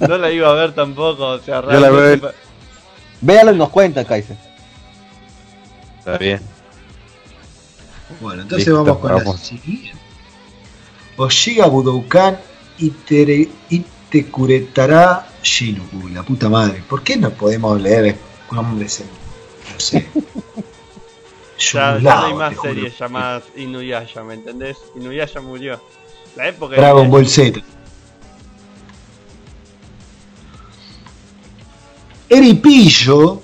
[0.00, 2.32] No la iba a ver tampoco, o sea, Yo la veo.
[3.22, 4.36] Véalo y nos cuenta, Kaiser.
[5.98, 6.40] Está bien.
[8.20, 9.40] Bueno, entonces Listo, vamos con la vamos.
[9.40, 9.92] siguiente.
[11.16, 12.38] Oshiga Budoukan
[12.78, 15.82] Itere, Itekuretara Shinu.
[16.02, 16.82] Uy, la puta madre.
[16.88, 18.16] ¿Por qué no podemos leer
[18.50, 19.06] nombres en.
[19.72, 20.08] No sé.
[21.72, 22.74] Ya, ya no hay más juro.
[22.74, 24.76] series llamadas Inuyasha, ¿me entendés?
[24.96, 25.80] Inuyasha murió.
[26.34, 27.60] La época Dragon Ball Z.
[32.28, 33.42] Eripillo,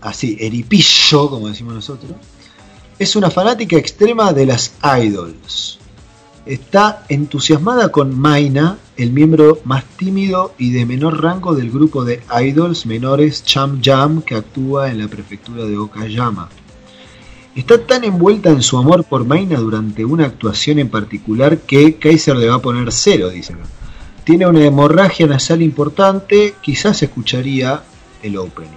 [0.00, 2.12] así, Eripillo, como decimos nosotros,
[2.98, 5.78] es una fanática extrema de las idols.
[6.46, 12.22] Está entusiasmada con Maina, el miembro más tímido y de menor rango del grupo de
[12.42, 16.50] idols menores Cham Jam que actúa en la prefectura de Okayama.
[17.56, 22.36] Está tan envuelta en su amor por Maina durante una actuación en particular que Kaiser
[22.36, 23.56] le va a poner cero, dice.
[24.24, 27.82] Tiene una hemorragia nasal importante, quizás escucharía
[28.22, 28.70] el opening.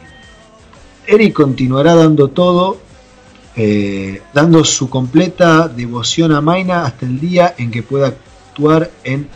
[1.05, 2.86] Eri continuará dando todo,
[3.59, 9.27] eh, dando su completa devoción a Maina hasta el día en que pueda actuar en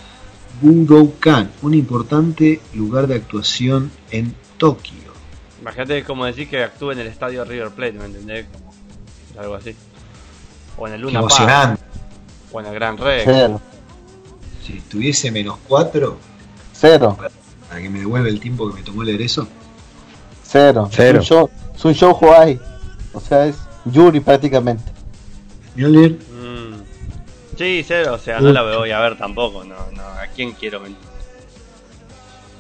[0.62, 5.12] Budokan, un importante lugar de actuación en Tokio.
[5.60, 8.46] Imagínate como decir que actúa en el estadio River Plate, ¿me entendés?
[8.52, 8.72] Como
[9.40, 9.76] algo así.
[10.78, 11.84] O en el Luna Park, emocionante.
[12.52, 13.24] o en el Gran Rex.
[13.26, 13.62] Cero.
[14.64, 16.18] Si tuviese menos 4,
[16.74, 17.18] Cero.
[17.70, 19.48] para que me devuelva el tiempo que me tomó leer eso.
[20.44, 20.88] Cero.
[20.92, 21.22] Cero.
[21.22, 22.60] Es un show, es un show Hawaii.
[23.14, 24.84] O sea, es Yuri prácticamente.
[25.76, 26.82] Mjolnir, Mm.
[27.58, 30.80] Sí, cero, o sea, no la voy a ver tampoco, no, no, ¿a quién quiero
[30.80, 31.06] mentir?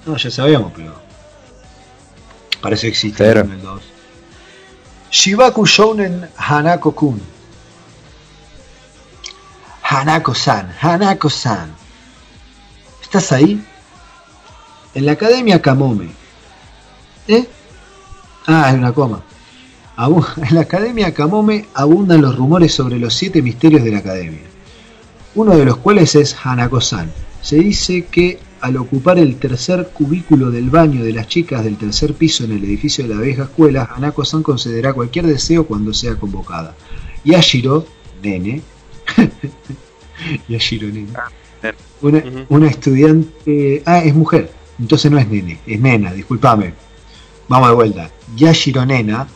[0.06, 0.94] No, ya sabíamos, pero.
[2.62, 3.42] Parece que existe Cero.
[3.42, 3.82] el 2.
[5.12, 7.20] Shibaku Shounen Hanako-kun.
[9.84, 11.74] Hanako-san, Hanako-san.
[13.02, 13.62] ¿Estás ahí?
[14.94, 16.12] En la Academia Kamome.
[17.28, 17.48] ¿Eh?
[18.48, 19.22] Ah, es una coma.
[20.38, 24.42] En la Academia Kamome abundan los rumores sobre los siete misterios de la Academia.
[25.36, 27.12] Uno de los cuales es Hanako-san.
[27.42, 32.14] Se dice que al ocupar el tercer cubículo del baño de las chicas del tercer
[32.14, 36.76] piso en el edificio de la vieja escuela, Hanako-san concederá cualquier deseo cuando sea convocada.
[37.24, 37.86] Yashiro,
[38.24, 38.62] nene,
[40.48, 41.10] Yashiro, nene,
[42.02, 46.74] una, una estudiante, ah, es mujer, entonces no es nene, es nena, discúlpame.
[47.48, 48.10] Vamos de vuelta.
[48.36, 49.28] Yashiro Nena,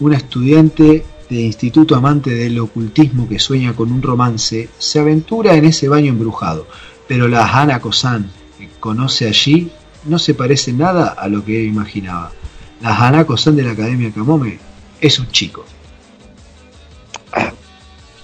[0.00, 5.64] una estudiante de instituto amante del ocultismo que sueña con un romance, se aventura en
[5.64, 6.66] ese baño embrujado,
[7.08, 9.70] pero la Hanako-san que conoce allí
[10.04, 12.32] no se parece nada a lo que él imaginaba.
[12.80, 14.58] La Hanako-san de la Academia Kamome
[15.00, 15.64] es un chico.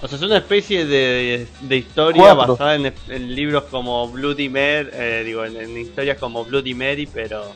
[0.01, 2.53] O sea, es una especie de, de historia Cuatro.
[2.53, 7.07] basada en, en libros como Bloody Mary, eh, digo, en, en historias como Bloody Mary,
[7.11, 7.53] pero...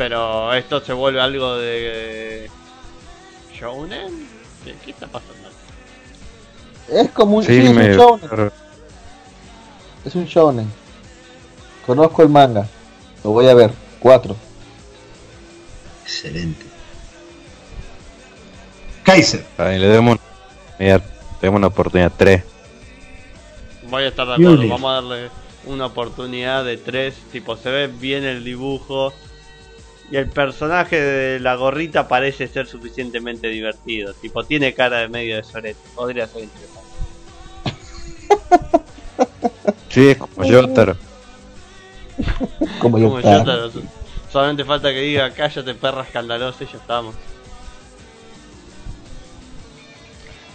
[0.00, 2.50] Pero esto se vuelve algo de...
[3.52, 4.26] ¿Shounen?
[4.64, 5.50] ¿Qué, qué está pasando?
[6.88, 8.52] Es como un, Sí, sí, es un shounen.
[10.06, 10.72] Es un shounen.
[11.84, 12.66] Conozco el manga.
[13.22, 13.72] Lo voy a ver.
[13.98, 14.36] Cuatro.
[16.04, 16.64] Excelente.
[19.02, 19.44] Kaiser.
[19.58, 20.16] Ahí le demos,
[20.78, 21.04] mira, le
[21.42, 22.42] demos una oportunidad 3.
[23.90, 25.30] Voy a estar de acuerdo, vamos a darle
[25.66, 29.12] una oportunidad de tres, tipo se ve bien el dibujo
[30.10, 35.36] y el personaje de la gorrita parece ser suficientemente divertido, tipo tiene cara de medio
[35.36, 36.80] de sorete, podría ser interesante.
[39.88, 40.96] Sí, es como Yotaro.
[42.80, 43.08] Como yo.
[43.08, 43.70] Como yo, pero
[44.32, 47.14] solamente falta que diga cállate perra escandalosa y ya estamos.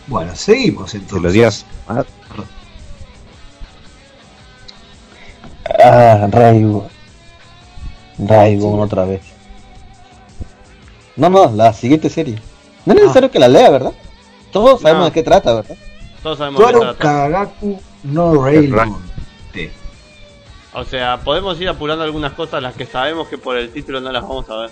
[0.08, 1.24] Bueno, seguimos Se entonces.
[1.24, 1.66] lo digas.
[1.88, 2.04] Ah,
[5.84, 6.88] Ah, Raigo.
[8.20, 9.22] Raigo otra vez.
[11.16, 12.36] No, no, la siguiente serie.
[12.86, 13.94] No es necesario que la lea, ¿verdad?
[14.52, 15.06] Todos sabemos No.
[15.06, 15.78] de qué trata, ¿verdad?
[16.22, 16.98] Todos sabemos de qué trata.
[16.98, 18.98] Kagaku no Railgun.
[19.54, 19.72] T.
[20.74, 24.12] O sea, podemos ir apurando algunas cosas las que sabemos que por el título no
[24.12, 24.70] las vamos a ver.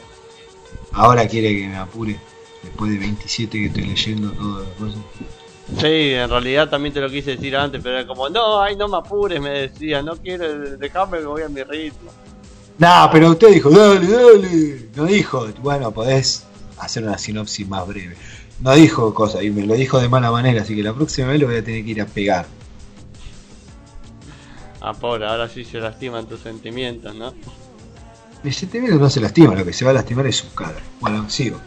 [0.92, 2.20] Ahora quiere que me apure.
[2.62, 5.00] Después de 27 que estoy leyendo todas las cosas.
[5.80, 8.88] Sí, en realidad también te lo quise decir antes, pero era como, no, ay, no
[8.88, 12.12] me apures, me decía, no quiero, dejarme que voy a mi ritmo.
[12.78, 14.90] Nah, pero usted dijo, dale, dale.
[14.96, 16.44] No dijo, bueno, podés
[16.78, 18.16] hacer una sinopsis más breve.
[18.60, 21.40] No dijo cosas y me lo dijo de mala manera, así que la próxima vez
[21.40, 22.46] lo voy a tener que ir a pegar.
[24.82, 27.34] Ah, pobre, ahora sí se lastiman tus sentimientos, ¿no?
[28.44, 30.76] El sentimiento no se lastima, lo que se va a lastimar es su cara.
[31.00, 31.58] Bueno, sigo.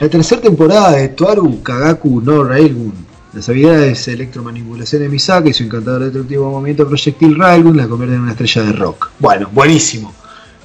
[0.00, 3.06] La tercera temporada de Tuaru Kagaku no Railgun.
[3.32, 8.16] Las habilidades de electromanipulación de Misaka y su encantador detectivo movimiento proyectil Railgun la convierten
[8.16, 9.10] en una estrella de rock.
[9.20, 10.12] Bueno, buenísimo.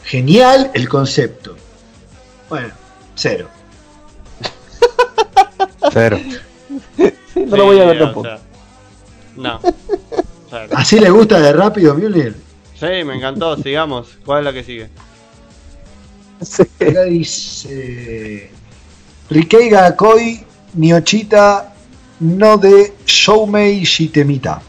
[0.05, 1.55] Genial el concepto.
[2.49, 2.73] Bueno,
[3.15, 3.49] cero.
[5.91, 6.19] cero.
[7.33, 8.27] Sí, no lo voy a ver tampoco.
[8.27, 8.39] sea,
[9.35, 9.59] no.
[10.71, 12.35] ¿Así le gusta de rápido, Mjolnir?
[12.75, 14.09] sí, me encantó, sigamos.
[14.23, 14.89] ¿Cuál es la que sigue?
[16.41, 16.63] Sí.
[16.81, 18.51] Acá dice
[19.29, 21.73] Rikei Gakoi Niochita
[22.19, 24.61] no de Shoumei Shitemita.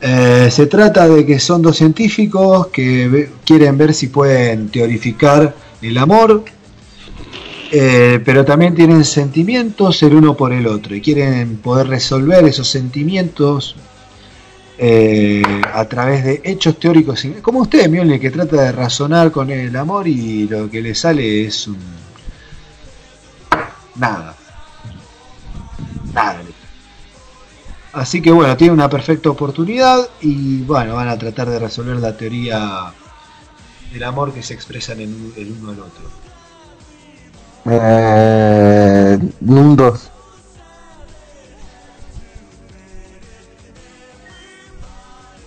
[0.00, 5.96] Eh, se trata de que son dos científicos que quieren ver si pueden teorificar el
[5.96, 6.44] amor,
[7.72, 12.68] eh, pero también tienen sentimientos el uno por el otro y quieren poder resolver esos
[12.68, 13.74] sentimientos
[14.78, 15.42] eh,
[15.72, 20.06] a través de hechos teóricos, como usted, Mjolnir, que trata de razonar con el amor
[20.06, 21.78] y lo que le sale es un...
[23.94, 24.36] nada.
[26.12, 26.42] Nada.
[27.96, 32.14] Así que bueno, tiene una perfecta oportunidad y bueno, van a tratar de resolver la
[32.14, 32.92] teoría
[33.90, 36.04] del amor que se expresan en el uno al otro.
[37.70, 40.10] Eh, un 2.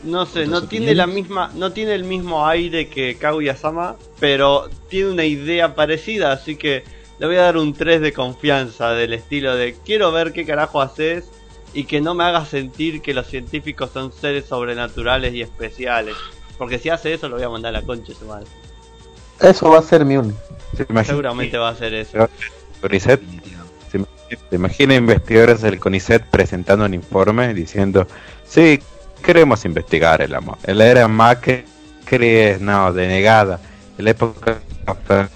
[0.06, 4.72] No sé, ¿Otras no tiene la misma, no tiene el mismo aire que Kaguya-sama, pero
[4.90, 6.84] tiene una idea parecida, así que
[7.20, 10.82] le voy a dar un 3 de confianza del estilo de quiero ver qué carajo
[10.82, 11.30] haces
[11.74, 16.16] y que no me hagas sentir que los científicos son seres sobrenaturales y especiales.
[16.58, 18.48] Porque si hace eso lo voy a mandar a la concha su madre.
[19.40, 20.36] Eso va a ser Mjolnir.
[20.76, 22.30] ¿Se imagina, Seguramente va a hacer eso.
[22.82, 23.22] CONICET?
[23.92, 28.06] ¿Se imagina- ¿Se investigadores del CONICET presentando un informe diciendo,
[28.46, 28.80] sí,
[29.24, 30.58] queremos investigar el amor?
[30.64, 31.64] En la era Macri
[32.12, 33.60] es, no, denegada.
[33.98, 34.60] En la época
[35.08, 35.30] Fer-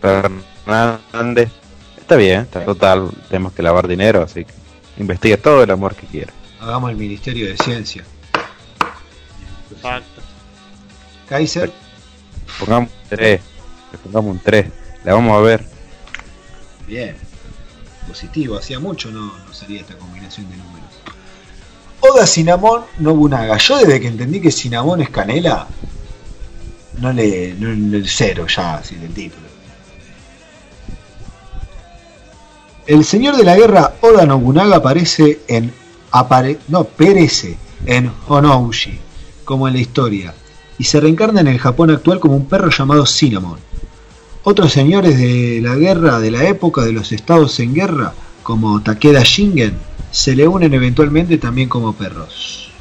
[0.00, 1.50] Fernández,
[1.98, 4.52] está bien, está total, tenemos que lavar dinero, así que
[4.98, 6.32] investigue todo el amor que quiera.
[6.60, 8.04] Hagamos el Ministerio de Ciencia.
[9.70, 10.22] Exacto.
[11.28, 11.72] Kaiser,
[12.58, 13.40] Pongamos un 3,
[14.02, 14.66] pongamos un 3,
[15.04, 15.64] la vamos a ver.
[16.86, 17.16] bien.
[18.08, 20.88] Positivo, hacía mucho no, no salía esta combinación de números.
[22.00, 23.58] Oda Cinnamon Nobunaga.
[23.58, 25.66] Yo desde que entendí que Cinnamon es canela,
[26.98, 27.52] no le.
[27.58, 29.46] No, no- el cero ya, así del título.
[32.88, 35.74] El señor de la guerra Oda Nobunaga aparece en.
[36.10, 38.98] Apare, no, perece en Honoushi,
[39.44, 40.32] como en la historia,
[40.78, 43.58] y se reencarna en el Japón actual como un perro llamado Cinnamon.
[44.42, 49.20] Otros señores de la guerra de la época de los estados en guerra, como Takeda
[49.22, 49.76] Shingen,
[50.10, 52.72] se le unen eventualmente también como perros.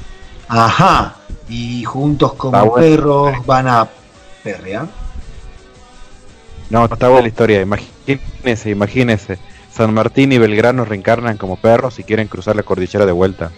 [0.48, 1.18] Ajá,
[1.50, 2.76] y juntos como bueno.
[2.76, 3.90] perros van a
[4.42, 4.88] perrear.
[6.70, 9.38] No, está buena la historia, imagínese, imagínese.
[9.78, 13.52] San Martín y Belgrano reencarnan como perros y quieren cruzar la cordillera de vuelta.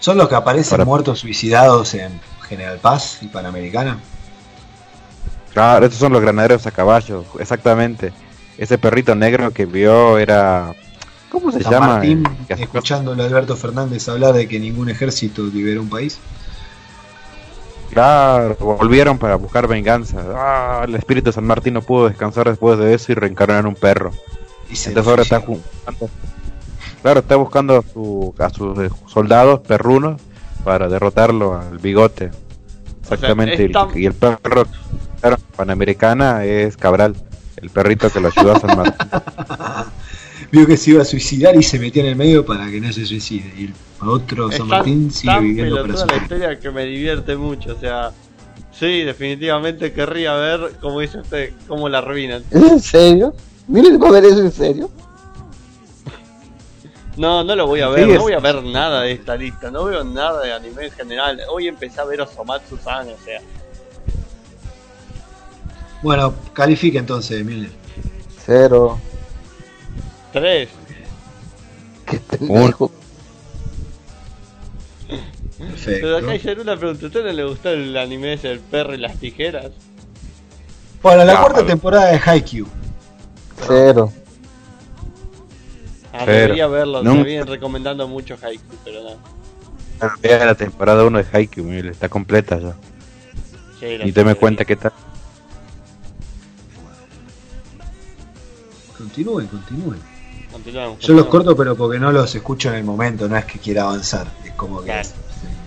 [0.00, 3.98] Son los que aparecen Para- muertos suicidados en General Paz y Panamericana.
[5.52, 8.12] Claro, estos son los granaderos a caballo, exactamente.
[8.58, 10.72] Ese perrito negro que vio era...
[11.30, 11.86] ¿Cómo se San llama?
[11.94, 16.18] Martín, escuchándolo a Alberto Fernández hablar de que ningún ejército libera un país.
[17.90, 20.18] Claro, volvieron para buscar venganza.
[20.34, 23.66] Ah, el espíritu de San Martín no pudo descansar después de eso y reencarnó en
[23.66, 24.12] un perro.
[24.70, 26.10] Y se Entonces ahora está buscando,
[27.02, 30.20] claro, está buscando a, su- a sus eh, soldados perrunos
[30.64, 32.30] para derrotarlo al bigote.
[33.02, 33.70] Exactamente.
[33.94, 34.66] y, y el perro
[35.20, 37.14] claro, panamericana es Cabral,
[37.56, 39.08] el perrito que lo ayudó a San Martín.
[40.52, 42.92] Vio que se iba a suicidar y se metió en el medio para que no
[42.92, 43.52] se suicide.
[43.56, 43.74] Y el
[44.08, 47.74] otro San tan- Martín sigue tan viviendo para su la historia que me divierte mucho,
[47.74, 48.12] o sea,
[48.72, 52.42] sí, definitivamente querría ver, como dice usted, cómo la arruinan.
[52.50, 53.34] ¿Es en serio?
[53.66, 54.90] Miren, va a ver eso en serio.
[57.16, 59.70] No, no lo voy a ver, Sí, no voy a ver nada de esta lista,
[59.70, 61.40] no veo nada de anime en general.
[61.48, 63.40] Hoy empecé a ver Osomatsu-san, o sea,
[66.02, 67.70] Bueno, califica entonces, Milner.
[68.44, 68.98] Cero.
[70.32, 70.68] tres.
[72.04, 72.90] Qué pendejo.
[75.84, 78.94] Pero acá hay una pregunta, ¿a usted no le gustó el anime ese, el perro
[78.94, 79.70] y las tijeras?
[81.02, 82.66] Bueno, la No, cuarta temporada de Haikyuu.
[83.66, 84.12] Cero.
[86.12, 89.16] Ah, Pero, debería verlo, nunca- me vienen recomendando mucho Haikyuu, pero no.
[90.20, 92.74] Vea la temporada 1 de Haikyuu, mire, está completa ya.
[93.80, 94.92] Sí, Y te me cuenta qué tal.
[98.96, 100.00] Continúen, continúen.
[100.52, 103.58] Continuamos, Yo los corto, pero porque no los escucho en el momento, no es que
[103.58, 104.28] quiera avanzar.
[104.44, 104.86] Es como que.
[104.86, 105.08] Claro.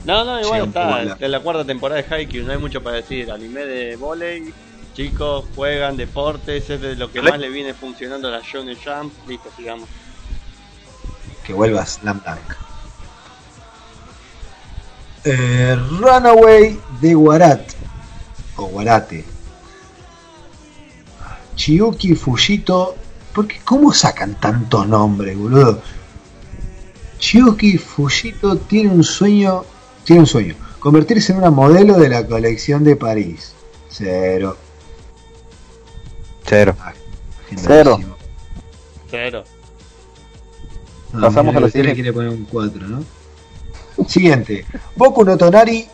[0.05, 1.17] No, no, igual está.
[1.19, 3.29] En la cuarta temporada de Haikyuu no hay mucho para decir.
[3.29, 4.53] Anime de volei,
[4.97, 9.13] chicos juegan deportes, es de lo que más le viene funcionando a la Shonen Jump.
[9.27, 9.87] Listo, sigamos.
[11.45, 12.57] que vuelva Slam Dunk.
[15.23, 17.73] Eh, Runaway de Warat
[18.55, 19.23] o Warate.
[21.55, 22.95] Chiyuki Fujito.
[23.33, 25.79] Porque ¿Cómo sacan tantos nombres, boludo?
[27.19, 29.63] Chiyuki Fujito tiene un sueño.
[30.03, 30.55] Tiene un sueño.
[30.79, 33.53] Convertirse en una modelo de la colección de París.
[33.89, 34.57] Cero.
[36.47, 36.75] Cero.
[37.51, 38.15] Agendadísimo.
[39.09, 39.43] Cero.
[41.13, 41.93] No, Pasamos mira, a la siguiente.
[41.95, 43.03] quiere poner un 4, ¿no?
[44.07, 44.65] Siguiente.
[44.95, 45.87] Boku no Tonari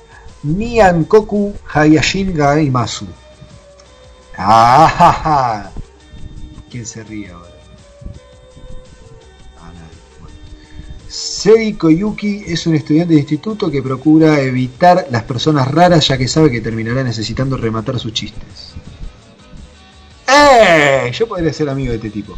[0.44, 3.08] Niankoku Hayashin Gaimasu.
[4.38, 5.72] Ah, ja, ja.
[6.70, 7.50] ¿Quién se ríe ahora?
[9.60, 10.02] Ah, nadie.
[10.20, 10.36] Bueno.
[11.08, 16.28] Sei Koyuki es un estudiante de instituto que procura evitar las personas raras ya que
[16.28, 18.63] sabe que terminará necesitando rematar sus chistes.
[20.28, 21.12] ¡Eh!
[21.14, 22.34] Yo podría ser amigo de este tipo.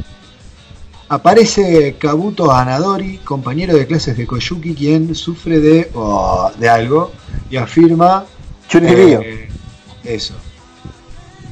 [1.07, 7.11] Aparece Kabuto Anadori, compañero de clases de Koyuki, quien sufre de, oh, de algo
[7.49, 8.25] y afirma.
[9.21, 9.47] Eh,
[10.03, 10.33] eso.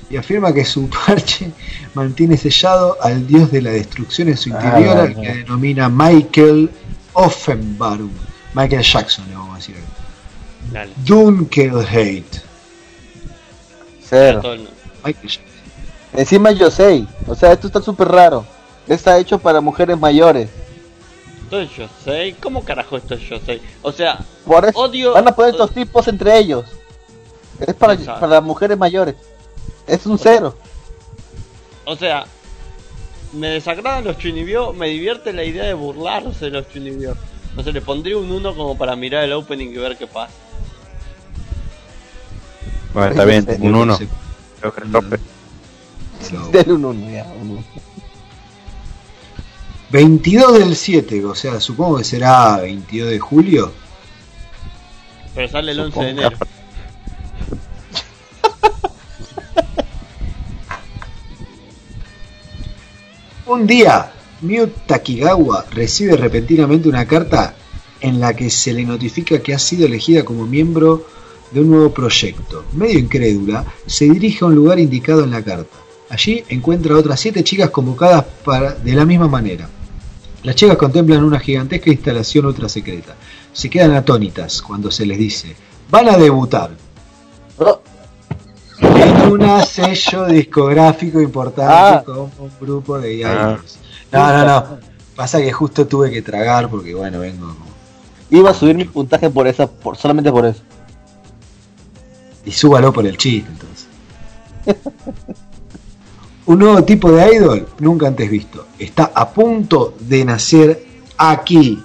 [0.10, 1.51] Y afirma que su parche
[1.93, 6.72] mantiene sellado al dios de la destrucción en su Ah, interior, al que denomina Michael
[7.14, 8.11] Offenbarum.
[8.55, 9.76] Michael Jackson, le vamos a decir.
[11.05, 12.26] Dunkelheit.
[15.05, 15.53] Michael Jackson.
[16.14, 17.06] Encima yo sé.
[17.27, 18.45] O sea, esto está súper raro.
[18.88, 20.49] Está hecho para mujeres mayores.
[21.44, 22.35] Entonces yo sé.
[22.41, 23.61] ¿Cómo carajo esto es yo sé?
[23.81, 26.65] O sea, Por eso Odio- van a poner estos tipos entre ellos.
[27.60, 28.19] Es para, Exacto.
[28.22, 29.15] para mujeres mayores.
[29.88, 30.56] Es un cero.
[31.85, 32.26] o sea,
[33.34, 37.15] me desagradan los Chunibyo, me divierte la idea de burlarse de los Chunibyo.
[37.56, 40.34] No sé, le pondría un 1 como para mirar el opening y ver qué pasa.
[42.94, 43.98] Bueno, está bien, un 1.
[43.98, 44.07] Se-
[44.60, 45.19] Creo que el tope.
[46.68, 46.94] Uno.
[49.90, 53.72] 22 del 7, o sea, supongo que será 22 de julio.
[55.36, 56.22] Pero sale el 11 de Supongo.
[56.22, 56.38] enero.
[63.45, 67.54] Un día, Miu Takigawa recibe repentinamente una carta
[68.02, 71.06] en la que se le notifica que ha sido elegida como miembro
[71.52, 72.66] de un nuevo proyecto.
[72.74, 75.82] Medio incrédula, se dirige a un lugar indicado en la carta.
[76.14, 79.68] Allí encuentra a otras siete chicas convocadas para, de la misma manera.
[80.44, 83.15] Las chicas contemplan una gigantesca instalación ultra secreta.
[83.52, 85.56] Se quedan atónitas cuando se les dice,
[85.90, 86.69] van a debutar
[87.57, 87.80] Oh,
[88.80, 92.03] en un sello discográfico importante Ah.
[92.06, 93.53] como un grupo de Ah.
[93.57, 93.80] idols.
[94.11, 94.77] No, no, no.
[95.15, 97.56] Pasa que justo tuve que tragar porque, bueno, vengo.
[98.30, 100.61] iba a subir mi puntaje por esa, por, solamente por eso.
[102.45, 103.88] Y súbalo por el chiste, entonces.
[106.45, 108.68] Un nuevo tipo de idol nunca antes visto.
[108.78, 110.86] Está a punto de nacer
[111.18, 111.82] aquí.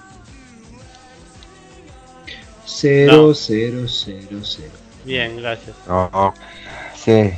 [2.67, 3.35] 0, No.
[3.35, 4.69] 0, 0, 0.
[5.05, 5.77] Bien, gracias.
[5.87, 6.35] No, no.
[6.97, 7.31] Sí.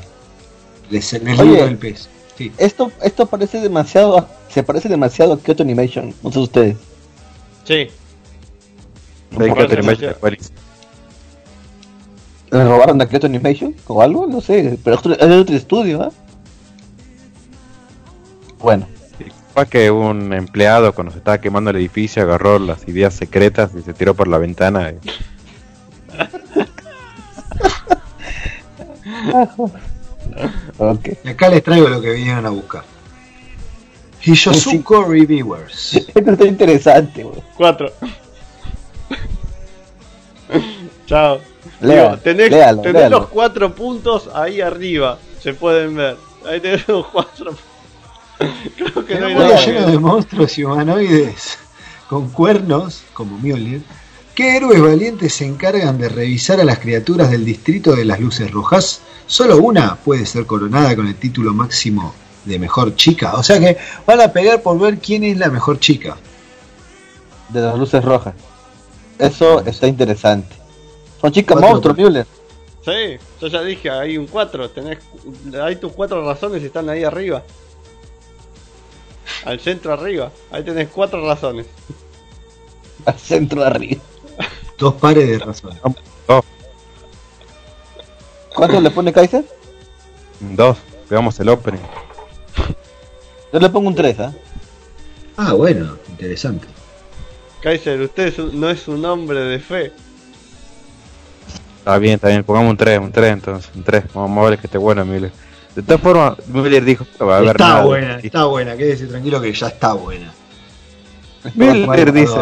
[0.90, 1.62] Les, les Oye.
[1.64, 2.08] el pez.
[2.36, 2.50] Sí.
[2.58, 6.14] Esto, esto parece demasiado, se parece demasiado a Kyoto Animation.
[6.22, 6.76] No sé ustedes.
[7.64, 7.88] Sí,
[9.30, 10.50] de Aquarius.
[12.50, 13.76] ¿Le robaron a Kyoto Animation?
[13.86, 14.26] ¿O algo?
[14.26, 14.78] No sé.
[14.82, 16.10] Pero es otro- es de otro estudio, ¿ah?
[18.60, 18.86] Bueno.
[19.54, 23.82] Fue que un empleado cuando se estaba quemando el edificio agarró las ideas secretas y
[23.82, 24.94] se tiró por la ventana.
[31.24, 32.84] y acá les traigo lo que vinieron a buscar.
[34.22, 35.94] Hishosuko Reviewers.
[36.14, 37.26] Esto está interesante.
[37.56, 37.90] Cuatro.
[41.06, 41.40] Chao.
[41.80, 43.20] Digo, tenés léalo, tenés léalo.
[43.20, 45.18] los cuatro puntos ahí arriba.
[45.40, 46.16] Se pueden ver.
[46.46, 47.54] Ahí tenés los cuatro.
[48.76, 49.64] Creo que no hay nada.
[49.64, 51.58] lleno de monstruos y humanoides
[52.08, 53.82] con cuernos, como Mjolnir,
[54.34, 58.50] ¿qué héroes valientes se encargan de revisar a las criaturas del distrito de las luces
[58.50, 59.00] rojas?
[59.26, 62.12] Solo una puede ser coronada con el título máximo
[62.44, 63.34] de mejor chica.
[63.34, 63.76] O sea que
[64.06, 66.16] van a pegar por ver quién es la mejor chica.
[67.48, 68.34] De las luces rojas.
[69.18, 70.56] Eso está interesante.
[71.20, 71.98] Son chicas Cuatro, monstruos.
[71.98, 72.26] Müller.
[72.84, 74.70] Sí, yo ya dije, hay un 4.
[74.70, 74.98] Tenés,
[75.62, 77.44] hay tus cuatro razones están ahí arriba.
[79.44, 80.30] Al centro arriba.
[80.50, 81.66] Ahí tenés cuatro razones.
[83.06, 84.00] Al centro de arriba.
[84.78, 85.78] Dos pares de razones.
[86.28, 86.44] Dos,
[88.54, 89.44] ¿Cuánto le pone Kaiser?
[90.40, 90.76] dos.
[91.08, 91.80] Veamos el opening.
[93.52, 94.32] Yo le pongo un 3, ¿ah?
[95.36, 96.66] Ah, bueno, interesante.
[97.60, 99.92] Kaiser, usted es un- no es un hombre de fe.
[101.78, 102.44] Está bien, está bien.
[102.44, 103.70] Pongamos un 3, un 3 entonces.
[103.74, 104.04] Un 3.
[104.14, 105.32] Vamos a ver que esté bueno, Miller.
[105.74, 107.84] De todas formas, Miller dijo que no va a haber Está nada.
[107.84, 110.32] buena, está buena, quédese tranquilo que ya está buena.
[111.54, 112.34] Miller dice: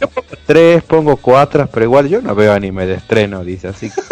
[0.00, 3.44] Yo pongo 3, pongo 4, pero igual yo no veo anime de estreno.
[3.44, 3.90] Dice así.
[3.90, 4.00] que-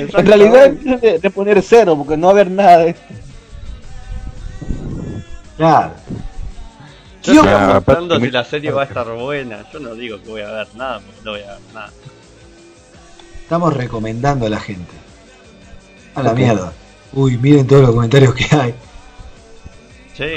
[0.00, 3.02] En realidad de, de poner 0, porque no va a haber nada de esto.
[5.56, 5.92] Claro.
[7.22, 7.44] Yo estoy
[7.84, 9.64] preguntando si la serie va a estar buena.
[9.72, 11.90] Yo no digo que voy a ver nada, porque no voy a ver nada.
[13.42, 14.92] Estamos recomendando a la gente.
[16.14, 16.72] A la mierda.
[17.12, 18.74] Uy, miren todos los comentarios que hay.
[20.14, 20.36] Sí,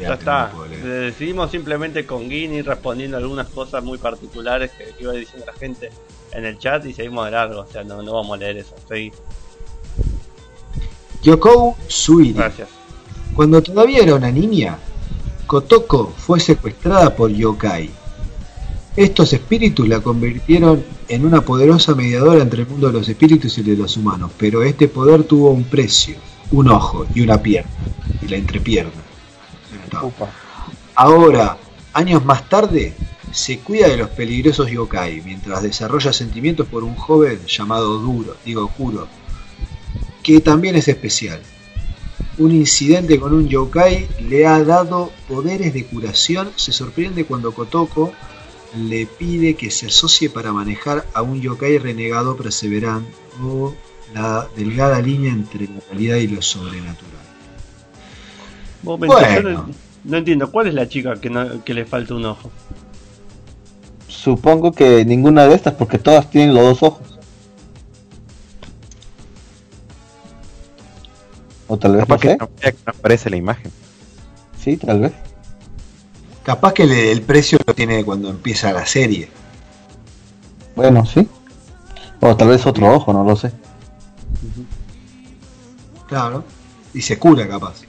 [0.00, 0.52] ya está.
[0.52, 0.64] no.
[0.64, 5.90] Decidimos simplemente con Guini respondiendo algunas cosas muy particulares que, que iba diciendo la gente
[6.32, 7.60] en el chat y seguimos de largo.
[7.60, 8.74] O sea, no, no vamos a leer eso.
[8.88, 9.10] Sí,
[11.22, 12.32] Yoko Suiri.
[12.34, 12.68] gracias.
[13.34, 14.78] Cuando todavía era una niña,
[15.46, 17.90] Kotoko fue secuestrada por yokai.
[18.96, 23.60] Estos espíritus la convirtieron en una poderosa mediadora entre el mundo de los espíritus y
[23.60, 26.16] el de los humanos, pero este poder tuvo un precio,
[26.50, 27.70] un ojo y una pierna,
[28.22, 28.92] y la entrepierna.
[30.94, 31.58] Ahora,
[31.92, 32.94] años más tarde,
[33.32, 38.68] se cuida de los peligrosos yokai mientras desarrolla sentimientos por un joven llamado Duro, digo
[38.68, 39.08] Kuro,
[40.22, 41.42] que también es especial.
[42.38, 46.50] Un incidente con un yokai le ha dado poderes de curación.
[46.56, 48.12] Se sorprende cuando Kotoko
[48.74, 53.10] le pide que se asocie para manejar a un yokai renegado perseverante
[53.42, 53.74] o
[54.14, 57.12] la delgada línea entre la realidad y lo sobrenatural.
[59.34, 59.70] Yo no,
[60.04, 62.50] no entiendo, ¿cuál es la chica que, no- que le falta un ojo?
[64.08, 67.18] Supongo que ninguna de estas, porque todas tienen los dos ojos.
[71.68, 72.20] O tal vez no sé.
[72.20, 72.48] que no
[72.86, 73.70] aparece la imagen.
[74.62, 75.12] Sí, tal vez.
[76.46, 79.28] Capaz que le- el precio lo tiene cuando empieza la serie.
[80.76, 81.26] Bueno, sí.
[82.20, 83.50] O tal vez otro ojo, no lo sé.
[86.06, 86.44] Claro.
[86.94, 87.80] Y se cura capaz.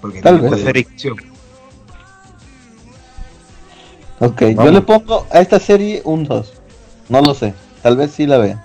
[0.00, 0.52] Porque Tal vez.
[4.18, 6.52] Ok, yo le pongo a esta serie un 2.
[7.08, 7.54] No lo sé.
[7.80, 8.64] Tal vez sí la vea.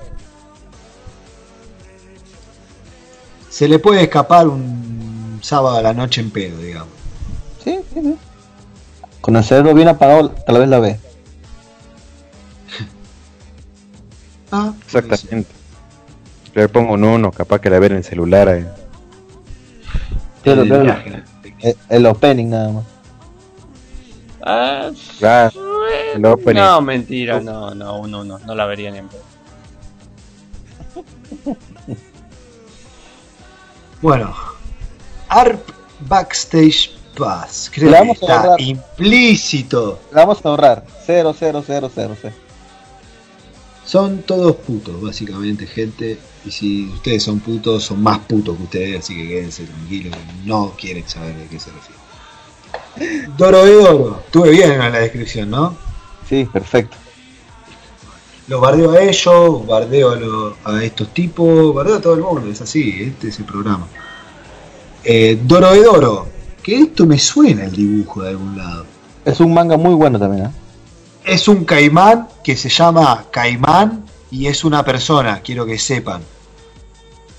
[3.52, 6.90] Se le puede escapar un sábado a la noche en pedo, digamos.
[7.64, 8.16] Sí, sí, sí.
[9.26, 11.00] Con el cerebro bien apagado, tal vez la vea.
[14.52, 15.50] Ah, Exactamente.
[16.54, 18.48] Yo le pongo un 1, capaz que la ver en el celular.
[18.50, 18.68] eh.
[20.44, 20.62] Quiero
[21.90, 22.86] El opening nada más.
[24.44, 25.60] Ah, Claro,
[26.14, 26.62] el opening.
[26.62, 29.10] no, mentira, no, no, uno no, no la vería ni en.
[34.04, 34.36] Bueno,
[35.30, 35.68] ARP
[36.02, 37.72] Backstage Pass.
[37.74, 40.00] Creo que a está implícito.
[40.11, 40.85] La vamos a ahorrar.
[41.06, 42.34] 0, 0, 0, 0, 0.
[43.85, 46.18] Son todos putos, básicamente, gente.
[46.44, 50.48] Y si ustedes son putos, son más putos que ustedes, así que quédense tranquilos, que
[50.48, 53.27] no quieren saber de qué se refiere.
[53.38, 54.22] Doro de Doro.
[54.26, 55.76] Estuve bien en la descripción, ¿no?
[56.27, 56.98] Sí, perfecto.
[58.48, 62.50] Los bardeo a ellos, bardeo a, lo- a estos tipos, bardeo a todo el mundo,
[62.50, 63.88] es así, este es el programa.
[65.03, 66.27] Eh, Doro de Doro,
[66.66, 68.88] que esto me suena el dibujo de algún lado.
[69.24, 70.52] Es un manga muy bueno también, ¿eh?
[71.24, 76.22] Es un caimán que se llama Caimán y es una persona, quiero que sepan,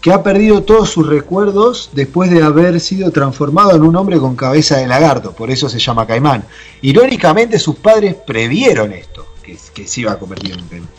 [0.00, 4.36] que ha perdido todos sus recuerdos después de haber sido transformado en un hombre con
[4.36, 6.44] cabeza de lagarto, por eso se llama Caimán.
[6.82, 10.90] Irónicamente sus padres previeron esto, que, que se iba a convertir en un caimán.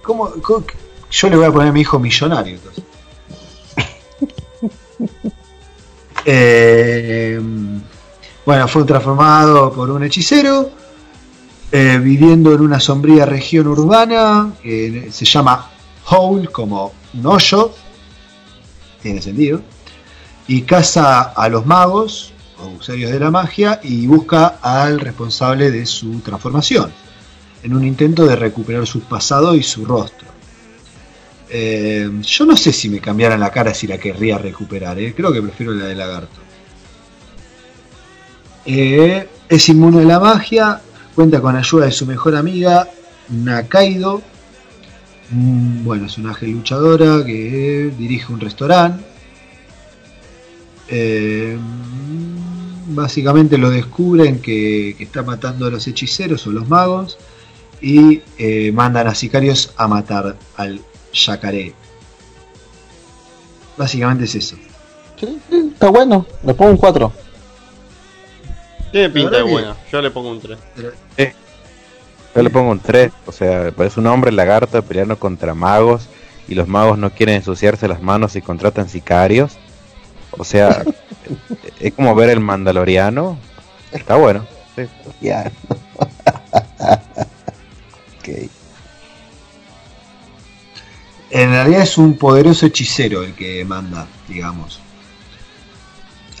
[0.00, 0.64] ¿Cómo, cómo-
[1.10, 2.54] yo le voy a poner a mi hijo millonario.
[2.54, 2.84] entonces.
[6.24, 7.40] Eh,
[8.46, 10.70] bueno, fue transformado por un hechicero,
[11.72, 15.70] eh, viviendo en una sombría región urbana que se llama
[16.06, 17.72] Hole, como un hoyo,
[19.02, 19.60] tiene sentido,
[20.46, 25.86] y caza a los magos o usuarios de la magia y busca al responsable de
[25.86, 26.92] su transformación,
[27.62, 30.33] en un intento de recuperar su pasado y su rostro.
[31.48, 35.14] Eh, yo no sé si me cambiaran la cara si la querría recuperar, eh.
[35.14, 36.40] creo que prefiero la de lagarto.
[38.66, 40.80] Eh, es inmune a la magia,
[41.14, 42.88] cuenta con ayuda de su mejor amiga,
[43.28, 44.22] Nakaido.
[45.30, 49.04] Mm, Bueno, es una ángel luchadora que dirige un restaurante.
[50.88, 51.56] Eh,
[52.86, 57.18] básicamente lo descubren que, que está matando a los hechiceros o los magos
[57.80, 58.22] y
[58.72, 60.80] mandan a sicarios a matar al
[61.14, 61.74] yacaré.
[63.76, 64.56] Básicamente es eso.
[65.18, 66.26] Sí, sí, está bueno.
[66.44, 67.12] Le pongo un 4.
[68.92, 69.76] Tiene pinta de bueno.
[69.90, 70.58] Yo le pongo un 3.
[72.34, 76.08] Yo le pongo un 3, o sea, es un hombre lagarto peleando contra magos
[76.48, 79.56] y los magos no quieren ensuciarse las manos y contratan sicarios.
[80.32, 80.82] O sea,
[81.80, 83.38] es como ver el Mandaloriano.
[83.92, 84.44] Está bueno.
[84.74, 84.82] sí.
[85.20, 85.52] Ya.
[88.18, 88.50] ok.
[91.34, 94.78] En realidad es un poderoso hechicero el que manda, digamos,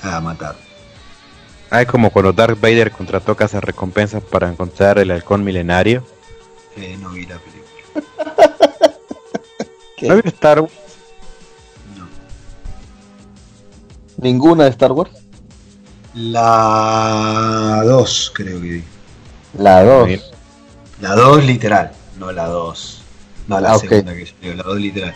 [0.00, 0.54] a matar.
[1.68, 6.06] Ah, es como cuando Darth Vader contrató casas recompensas para encontrar el halcón milenario.
[6.76, 8.44] Eh, no vi la película.
[9.96, 10.06] ¿Qué?
[10.06, 10.72] ¿No vio Star Wars?
[11.98, 12.06] No.
[14.18, 15.10] ¿Ninguna de Star Wars?
[16.14, 18.84] La 2 creo que vi.
[19.58, 20.06] La 2.
[20.06, 20.20] Bien.
[21.00, 23.03] La 2 literal, no la 2.
[23.46, 25.14] No la Ah, segunda que yo digo, la 2 literal.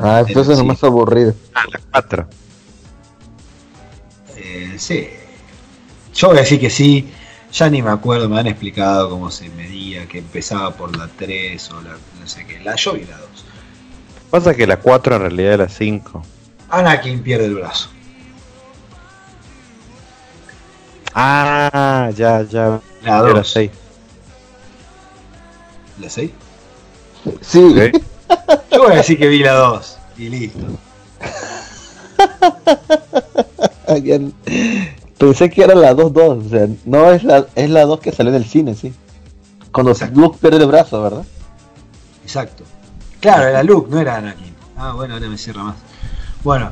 [0.00, 1.34] Ah, entonces es más aburrido.
[1.54, 2.28] Ah, la 4.
[4.36, 5.08] Eh, sí.
[6.14, 7.12] Yo voy a decir que sí.
[7.52, 11.70] Ya ni me acuerdo, me han explicado cómo se medía, que empezaba por la 3
[11.72, 12.60] o la no sé qué.
[12.60, 13.28] La yo vi la 2.
[14.30, 16.22] Pasa que la 4 en realidad es la 5.
[16.68, 17.88] Anakin pierde el brazo.
[21.14, 22.80] Ah, ya, ya.
[23.02, 23.50] La Era 2.
[23.50, 23.70] 6.
[26.00, 26.30] ¿La 6?
[27.40, 27.60] Sí.
[28.72, 29.98] Yo voy a decir que vi la 2.
[30.18, 30.66] Y listo.
[35.18, 36.46] Pensé que era la 2-2.
[36.46, 38.92] O sea, no es la, es la 2 que salió del cine, sí.
[39.72, 40.20] Cuando Exacto.
[40.20, 41.24] Luke pierde el brazo, ¿verdad?
[42.22, 42.64] Exacto.
[43.20, 44.54] Claro, era Luke, no era Anakin.
[44.76, 45.76] Ah, bueno, ahora me cierra más.
[46.42, 46.70] Bueno,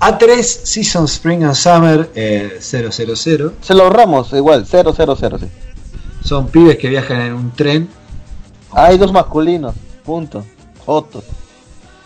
[0.00, 2.92] A3 Season Spring and Summer eh, 000.
[2.92, 5.46] Se lo ahorramos, igual, 0, 0, 0, sí.
[6.22, 7.88] Son pibes que viajan en un tren.
[8.72, 9.74] Hay dos masculinos,
[10.06, 10.46] punto.
[10.84, 11.24] Fotos.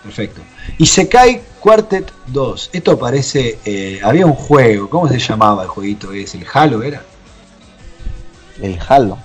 [0.03, 0.41] Perfecto.
[0.79, 2.71] Y Sekai Quartet 2.
[2.73, 3.59] Esto parece.
[3.65, 4.89] eh, había un juego.
[4.89, 6.13] ¿Cómo se llamaba el jueguito?
[6.13, 6.83] ¿Es el Halo?
[6.83, 7.03] ¿Era?
[8.63, 9.19] El Halo.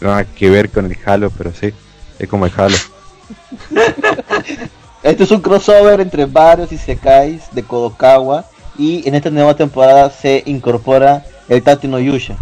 [0.00, 1.72] No nada que ver con el Halo, pero sí.
[2.18, 2.76] Es como el Halo.
[5.04, 8.46] Este es un crossover entre varios isekais de Kodokawa
[8.78, 12.38] y en esta nueva temporada se incorpora el Tati no Yusha.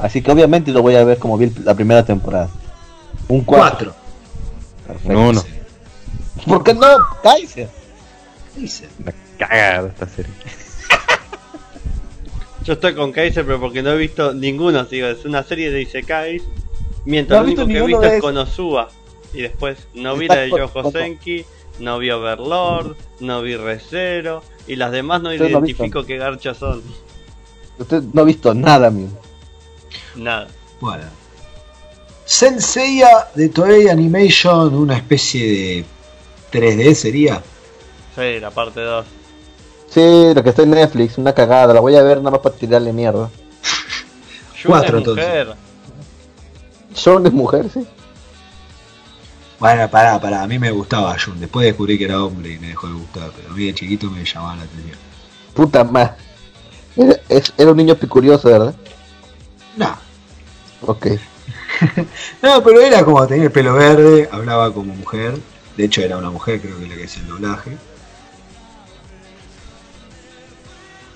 [0.00, 2.48] Así que obviamente lo voy a ver como vi la primera temporada.
[3.26, 3.92] Un 4.
[4.86, 4.86] 4.
[4.86, 5.18] Perfecto.
[5.18, 5.42] Un uno.
[6.46, 6.86] ¿Por qué no?
[7.22, 7.68] Kaiser.
[8.56, 8.88] Dice.
[9.04, 10.32] La cagada esta serie.
[12.64, 14.84] Yo estoy con Kaiser, pero porque no he visto ninguno.
[14.84, 16.42] Digo, es una serie de Isekais.
[17.04, 18.20] Mientras No lo único que he visto es.
[18.22, 18.88] Konosuba.
[19.34, 21.44] Y después no vi Está la de con- Senki,
[21.80, 24.42] no vi Overlord, no vi Recero.
[24.66, 26.82] Y las demás no Usted no identifico qué garchas son.
[27.78, 29.08] Usted no ha visto nada, mío.
[30.14, 30.48] Nada.
[30.80, 31.04] Bueno.
[32.24, 35.84] Senseiya de Toei Animation, una especie de
[36.52, 37.42] 3D sería.
[38.14, 39.06] Sí, la parte 2.
[39.90, 41.74] Sí, lo que está en Netflix, una cagada.
[41.74, 43.30] La voy a ver nada más para tirarle mierda.
[44.66, 45.48] Cuatro, entonces.
[46.94, 47.86] Son es mujer, sí.
[49.58, 51.40] Bueno, pará, pará, a mí me gustaba Jun.
[51.40, 54.10] Después descubrí que era hombre y me dejó de gustar, pero a mí de chiquito
[54.10, 54.98] me llamaba la atención.
[55.54, 56.14] Puta madre.
[56.96, 57.20] Era,
[57.56, 58.74] era un niño picurioso, ¿verdad?
[59.76, 59.96] No,
[60.86, 61.06] Ok.
[62.42, 65.34] no, pero era como tenía el pelo verde, hablaba como mujer.
[65.76, 67.76] De hecho, era una mujer, creo que la que hacía el doblaje.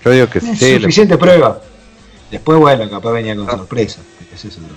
[0.04, 0.70] Yo digo que Es sí.
[0.74, 1.60] le- suficiente prueba.
[2.30, 4.00] Después, bueno, capaz venía con sorpresa.
[4.34, 4.74] Ese es otro.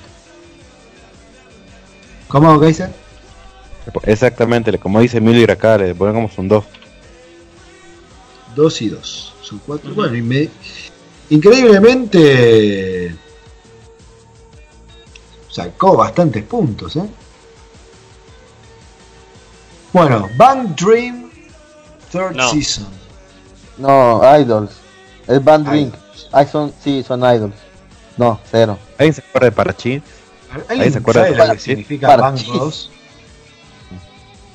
[2.27, 2.91] ¿Cómo, Kaiser?
[4.03, 6.63] Exactamente, como dice Emilio acá, le ponemos un 2.
[8.55, 9.33] Dos y dos.
[9.41, 9.93] Son cuatro.
[9.93, 10.49] Bueno, y me-
[11.29, 13.15] increíblemente
[15.51, 17.09] sacó bastantes puntos, ¿eh?
[19.93, 21.29] Bueno, Bang Dream
[22.11, 22.49] Third No.
[22.49, 22.87] Season.
[23.77, 24.71] No, Idols.
[25.27, 25.93] Es Band Drink.
[26.31, 27.55] Ah, son, sí, son Idols.
[28.17, 28.77] No, cero.
[28.97, 30.03] ¿Alguien se acuerda de Parachín?
[30.69, 32.47] ¿Alguien se acuerda de lo que significa Bang Parchís.
[32.47, 32.91] Bros?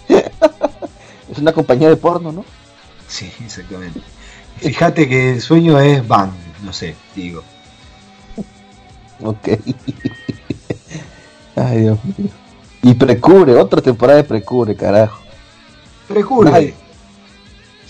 [0.08, 2.44] Es una compañía de porno, ¿no?
[3.08, 4.00] Sí, exactamente.
[4.58, 6.30] Fíjate que el sueño es Bang,
[6.62, 7.42] no sé, digo.
[9.22, 9.48] Ok.
[11.56, 12.30] Ay, Dios mío.
[12.82, 15.20] Y Precure, otra temporada de Precure, carajo.
[16.06, 16.52] Precure.
[16.52, 16.74] Ay.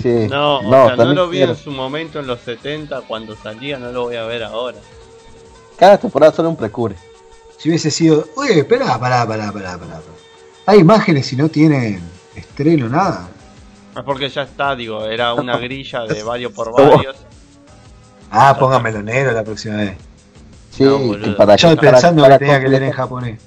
[0.01, 0.27] Sí.
[0.31, 1.53] No, o sea, no también lo vi quiero.
[1.53, 4.79] en su momento en los 70 cuando salía, no lo voy a ver ahora.
[5.79, 6.95] Cada temporada solo un Precure.
[7.59, 8.27] Si hubiese sido.
[8.37, 10.01] Oye, espera, pará, pará, pará, pará.
[10.67, 12.01] Hay imágenes y no tienen
[12.35, 13.29] estreno, nada.
[13.97, 16.75] Es porque ya está, digo, era una grilla de varios por Oh.
[16.97, 17.17] varios.
[18.31, 19.97] Ah, póngamelo negro la próxima vez.
[20.71, 23.41] Sí, No, para Yo pensando para que tenía que leer en japonés.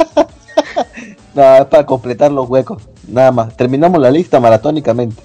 [1.34, 2.82] No, es para completar los huecos.
[3.06, 3.56] Nada más.
[3.56, 5.22] Terminamos la lista maratónicamente.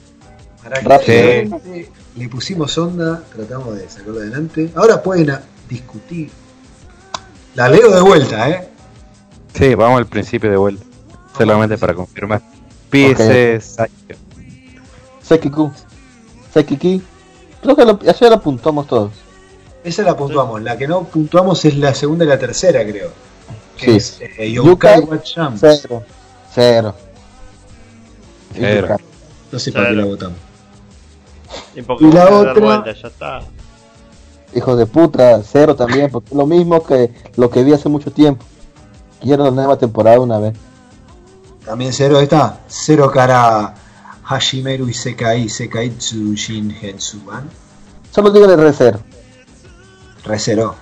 [0.64, 1.22] Rápido.
[1.22, 4.72] realmente le pusimos onda, tratamos de sacarlo adelante.
[4.76, 5.36] Ahora pueden
[5.70, 6.30] discutir.
[7.56, 8.70] La leo de vuelta, ¿eh?
[9.54, 10.86] Sí, vamos al principio de vuelta.
[11.38, 12.42] Solamente para confirmar.
[12.90, 13.78] Pieces.
[15.22, 15.72] Sekiku.
[16.54, 17.02] Sekiki.
[17.62, 19.12] Creo que lo, se la apuntamos todos.
[19.84, 20.62] Esa la puntuamos.
[20.62, 23.10] La que no puntuamos es la segunda y la tercera, creo.
[23.78, 24.24] Que Sí.
[24.24, 25.58] es eh, Yokai Watch Jump.
[25.60, 26.04] Cero.
[26.54, 26.96] Cero.
[28.54, 28.98] Cero.
[29.52, 30.38] No sé para qué la votamos.
[31.76, 33.40] Y, Y la otra- vuelta, ya está.
[34.54, 38.12] Hijo de puta, cero también, porque es lo mismo que lo que vi hace mucho
[38.12, 38.46] tiempo.
[39.22, 40.56] Quiero la nueva temporada una vez.
[41.66, 42.60] También cero está.
[42.68, 43.74] Cero cara
[44.24, 47.50] Hashimeru Isekai Sekaitsu Shin Hensuban.
[48.12, 49.00] Solo dígale re cero.
[50.24, 50.76] Re cero.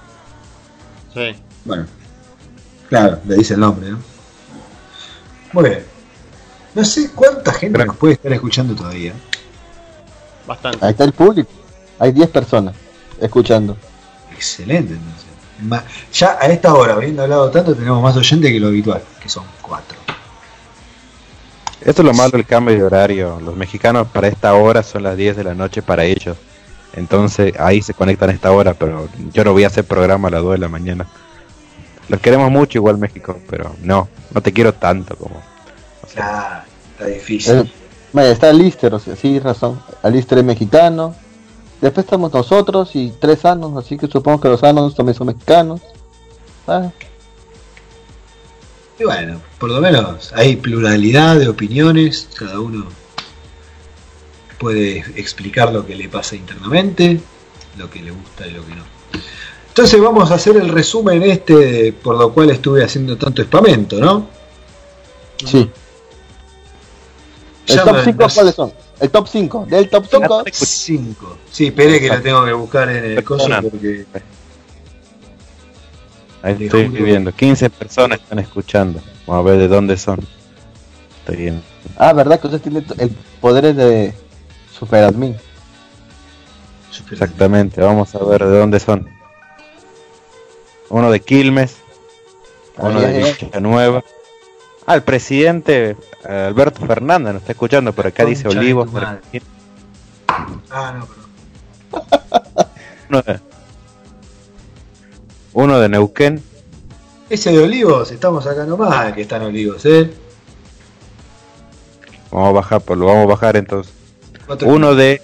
[1.14, 1.36] Sí.
[1.66, 1.86] Bueno.
[2.94, 3.98] Claro, le dice el nombre, ¿no?
[5.54, 5.84] Muy bien.
[6.76, 9.14] No sé cuánta gente Pero- nos puede estar escuchando todavía.
[10.46, 10.78] Bastante.
[10.86, 11.50] Ahí está el público.
[11.98, 12.76] Hay 10 personas
[13.20, 13.76] escuchando.
[14.32, 15.26] Excelente, entonces.
[15.64, 19.28] Ma- Ya a esta hora, habiendo hablado tanto, tenemos más oyentes que lo habitual, que
[19.28, 19.98] son cuatro.
[21.82, 23.40] Esto es lo malo del cambio de horario.
[23.44, 26.38] Los mexicanos para esta hora son las 10 de la noche para ellos.
[26.96, 30.32] Entonces ahí se conectan a esta hora, pero yo no voy a hacer programa a
[30.32, 31.08] las 2 de la mañana.
[32.10, 35.38] Los queremos mucho igual México, pero no, no te quiero tanto como...
[35.38, 37.56] o sea, Claro, está difícil.
[37.56, 37.72] Eh,
[38.12, 39.82] vaya, está Lister, o sea, sí, razón.
[40.04, 41.16] Lister es mexicano.
[41.82, 45.82] Después estamos nosotros y tres sanos, así que supongo que los sanos también son mexicanos.
[46.68, 46.90] Ah,
[49.00, 52.86] Y bueno, por lo menos hay pluralidad de opiniones, cada uno
[54.60, 57.20] puede explicar lo que le pasa internamente,
[57.78, 58.84] lo que le gusta y lo que no.
[59.74, 64.28] Entonces vamos a hacer el resumen este por lo cual estuve haciendo tanto espamento, ¿no?
[65.44, 65.68] sí.
[67.66, 68.74] ¿El top me- 5 cuáles son?
[69.00, 69.66] El top 5.
[69.68, 70.28] Del top 5.
[70.28, 71.38] Top 5.
[71.50, 74.06] Sí, espere que lo tengo que buscar en el coso porque
[76.44, 79.02] ahí estoy viendo, 15 personas están escuchando.
[79.26, 80.20] Vamos a ver de dónde son.
[81.22, 81.64] Estoy viendo.
[81.98, 82.40] Ah, ¿verdad?
[82.40, 83.10] Que usted tiene el
[83.42, 84.14] poder de
[84.78, 85.36] superadmin.
[87.12, 89.10] Exactamente, vamos a ver de dónde son.
[90.94, 91.78] Uno de Quilmes,
[92.78, 93.34] uno Ahí, de.
[93.34, 94.04] Villanueva.
[94.86, 98.90] Ah, el presidente eh, Alberto Fernández nos está escuchando, por acá dice Olivos.
[100.70, 102.70] Ah, no, perdón.
[103.10, 103.40] Uno de,
[105.54, 106.44] uno de Neuquén,
[107.30, 110.12] Ese de Olivos, estamos acá nomás, que están Olivos, ¿eh?
[112.32, 113.94] vamos a bajar, pues lo vamos a bajar entonces.
[114.64, 115.22] Uno de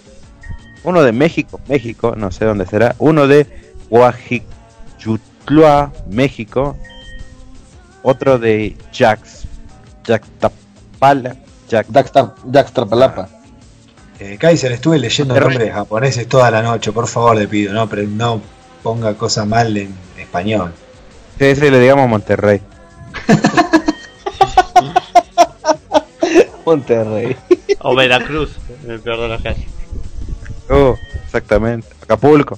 [0.83, 2.95] uno de México, México, no sé dónde será.
[2.99, 3.48] Uno de
[5.49, 6.77] Huajichutlua, México.
[8.03, 9.45] Otro de Jax,
[10.05, 11.35] Jaxtapala,
[11.69, 13.27] Jax, Daxtra- Daxtrapalapa.
[14.19, 15.57] Eh, Kaiser, estuve leyendo Monterrey.
[15.57, 18.41] nombres japoneses toda la noche, por favor le pido, no, pero no
[18.83, 20.71] ponga cosas mal en español.
[21.37, 22.61] Sí, sí, le digamos Monterrey.
[26.65, 27.35] Monterrey.
[27.81, 28.51] O Veracruz,
[28.85, 29.63] en el peor de los casos.
[30.69, 30.95] Oh,
[31.25, 31.87] exactamente.
[32.03, 32.57] Acapulco.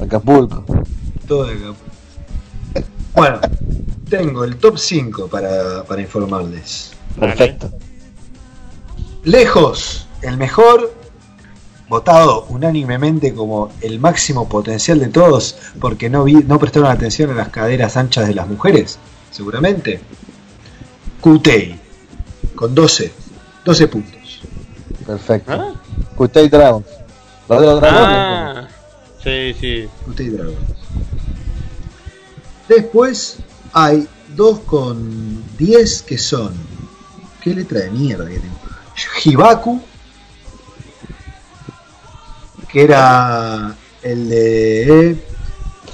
[0.00, 0.64] Acapulco.
[1.26, 1.74] Todo de acá.
[3.18, 3.40] Bueno,
[4.08, 6.92] tengo el top 5 para, para informarles.
[7.18, 7.68] Perfecto.
[9.24, 10.94] Lejos, el mejor,
[11.88, 17.34] votado unánimemente como el máximo potencial de todos, porque no, vi, no prestaron atención a
[17.34, 19.00] las caderas anchas de las mujeres,
[19.32, 19.98] seguramente.
[21.20, 21.76] Kutei,
[22.54, 23.12] con 12,
[23.64, 24.42] 12 puntos.
[25.04, 25.52] Perfecto.
[25.52, 25.74] ¿Ah?
[26.14, 26.86] Kutei Dragons.
[27.48, 28.16] Los de los dragones.
[28.16, 28.68] Ah,
[29.24, 29.88] sí, sí.
[30.04, 30.78] Kutei Dragons.
[32.68, 33.38] Después
[33.72, 34.06] hay
[34.36, 36.52] dos con 10 que son
[37.42, 38.54] qué letra de mierda que tengo.
[39.24, 39.80] Hibaku,
[42.70, 45.16] que era el de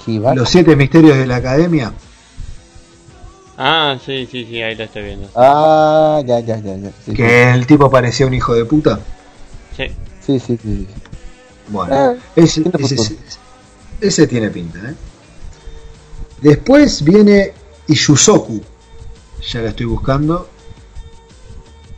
[0.07, 0.37] Hibaku.
[0.37, 1.93] Los siete misterios de la academia.
[3.57, 5.29] Ah, sí, sí, sí, ahí lo estoy viendo.
[5.37, 6.91] Ah, ya, ya, ya, ya.
[7.05, 8.99] Sí, Que el tipo parecía un hijo de puta.
[9.77, 9.85] Sí.
[10.27, 10.89] sí, sí, sí.
[11.69, 13.17] Bueno, Ah, ese, tiene ese-
[14.01, 14.95] ese tiene pinta, ¿eh?
[16.45, 17.55] Después viene
[17.89, 18.61] Iyusoku.
[19.51, 20.47] Ya la estoy buscando.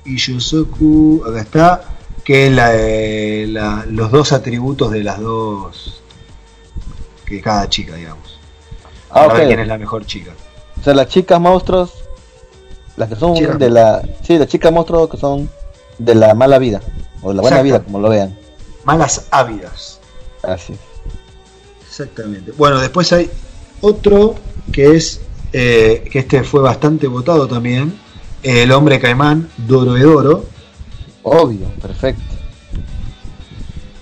[0.04, 1.84] Iyusoku, acá está.
[2.24, 6.00] Que es la, de la- los dos atributos de las dos.
[7.24, 8.38] Que cada chica, digamos.
[9.10, 9.46] Ah, A ver ok.
[9.48, 10.32] quién es la mejor chica.
[10.80, 11.92] O sea, las chicas monstruos,
[12.96, 14.02] las que son Chicas de la...
[14.22, 15.50] Sí, las chicas monstruos que son
[15.98, 16.80] de la mala vida,
[17.22, 17.64] o de la buena Exacto.
[17.64, 18.38] vida, como lo vean.
[18.84, 19.98] Malas ávidas.
[20.42, 20.76] Así.
[21.88, 22.52] Exactamente.
[22.52, 23.28] Bueno, después hay
[23.80, 24.34] otro
[24.72, 25.20] que es.
[25.52, 27.94] eh, que este fue bastante votado también.
[28.42, 30.44] El hombre caimán, Doroedoro.
[31.22, 32.22] Obvio, perfecto.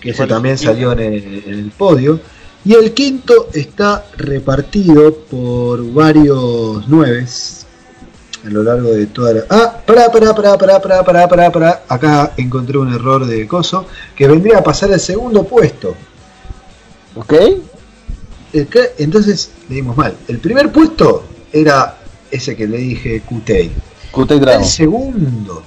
[0.01, 2.21] que ese ¿Cuál es también salió en el, en el podio.
[2.65, 7.67] Y el quinto está repartido por varios nueves
[8.45, 9.45] a lo largo de toda la.
[9.49, 11.83] Ah, pará, pará, pará, pará, pará, pará, pará, pará.
[11.89, 13.87] Acá encontré un error de coso
[14.17, 15.95] que vendría a pasar al segundo puesto.
[17.15, 17.33] ¿Ok?
[18.99, 20.17] Entonces le dimos mal.
[20.29, 21.99] El primer puesto era
[22.31, 23.71] ese que le dije Kutei.
[24.11, 24.65] Kutei El Dragon.
[24.65, 25.63] segundo,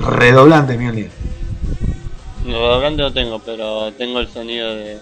[0.00, 1.10] redoblante, Mjolnir.
[2.44, 4.98] Grande no tengo, pero tengo el sonido de.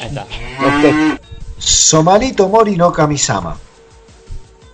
[0.00, 0.22] Ahí está.
[0.22, 1.20] Ok.
[1.58, 3.56] Somalito Mori no Kamisama,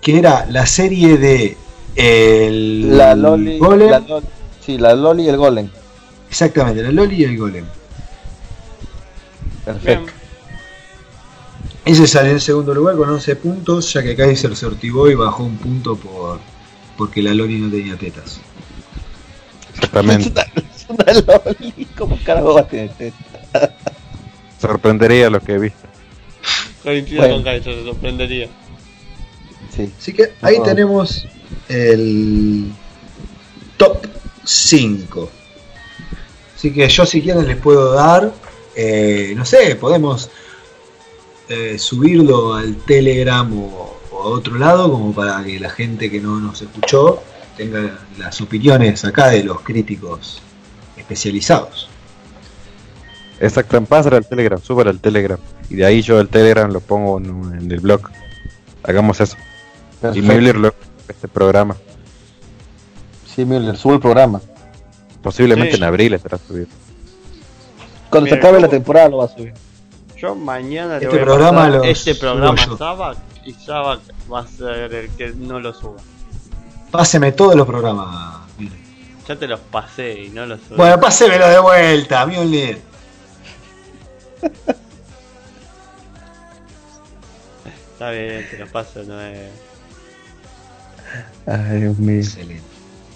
[0.01, 1.57] que era la serie de
[1.94, 4.27] el La Loli, Golem, la Loli-
[4.65, 5.69] Sí, la Loli y el Golem.
[6.28, 7.65] exactamente, la Loli y el Golem.
[9.65, 10.01] Perfecto.
[10.07, 10.22] Bien.
[11.85, 15.57] Ese salió en segundo lugar con 11 puntos, ya que Kaiser sortigó y bajó un
[15.57, 16.39] punto por
[16.97, 18.41] porque la Loli no tenía tetas.
[19.73, 20.31] Es Exactamente.
[20.31, 21.86] una, es una Loli.
[21.99, 23.75] ¿Cómo carajo va a tener teta?
[24.61, 25.89] Sorprendería lo que he visto.
[26.85, 27.35] Coincido Bueno.
[27.36, 28.49] con Kaiser, se sorprendería.
[29.75, 29.91] Sí.
[29.99, 30.62] Así que ahí Ah.
[30.65, 31.27] tenemos
[31.69, 32.70] el
[33.77, 34.07] top
[34.44, 35.31] 5.
[36.57, 38.33] Así que yo si quieren les puedo dar,
[38.77, 40.31] eh, no sé, podemos
[41.53, 46.21] eh, subirlo al Telegram o, o a otro lado como para que la gente que
[46.21, 47.23] no nos escuchó
[47.57, 50.41] tenga las opiniones acá de los críticos
[50.97, 51.89] especializados.
[53.41, 55.39] Exacto, pásale al Telegram, súbalo al Telegram.
[55.69, 57.27] Y de ahí yo el Telegram lo pongo en,
[57.61, 58.03] en el blog.
[58.85, 59.37] Hagamos eso.
[59.37, 60.27] Y Perfecto.
[60.29, 60.75] Mailer lo
[61.09, 61.77] este programa.
[63.27, 64.41] Sí, Miller, sube el programa.
[65.23, 65.79] Posiblemente Sí.
[65.79, 66.67] en abril estará subido.
[68.11, 69.55] Cuando se acabe la temporada lo va a subir.
[70.23, 74.01] Yo mañana Este le voy a programa pasar lo este programa a Sabak y Sabak
[74.33, 76.01] va a ser el que no lo suba.
[76.92, 78.39] Páseme todos los programas.
[78.57, 78.76] mire.
[79.26, 80.76] Ya te los pasé y no los subí.
[80.76, 82.78] Bueno, pásemelo de vuelta, Mjolnir.
[87.92, 89.51] Está bien, te los paso, no es.
[91.47, 92.20] Ay, Dios mío.
[92.20, 92.62] Excelente.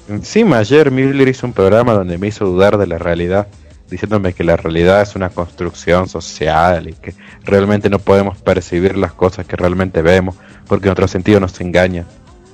[0.08, 3.46] Encima ayer Miller hizo un programa donde me hizo dudar de la realidad,
[3.90, 9.12] diciéndome que la realidad es una construcción social y que realmente no podemos percibir las
[9.12, 10.34] cosas que realmente vemos,
[10.66, 12.04] porque nuestro sentido nos engaña.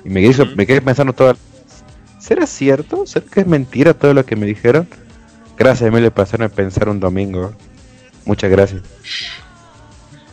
[0.05, 1.35] Y me, hizo, me quedé pensando todo.
[2.19, 3.05] ¿Será cierto?
[3.05, 4.87] ¿Será que es mentira todo lo que me dijeron?
[5.57, 7.53] Gracias Emilio por hacerme pensar un domingo.
[8.25, 8.81] Muchas gracias.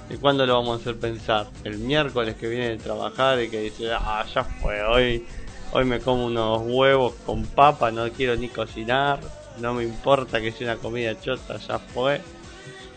[0.09, 1.47] ¿Y cuándo lo vamos a hacer pensar?
[1.63, 5.25] El miércoles que viene de trabajar y que dice, ah, ya fue, hoy,
[5.73, 9.21] hoy me como unos huevos con papa, no quiero ni cocinar,
[9.59, 12.21] no me importa que sea una comida chota, ya fue,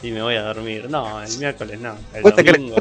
[0.01, 0.89] y me voy a dormir.
[0.89, 2.75] No, el miércoles no, el domingo.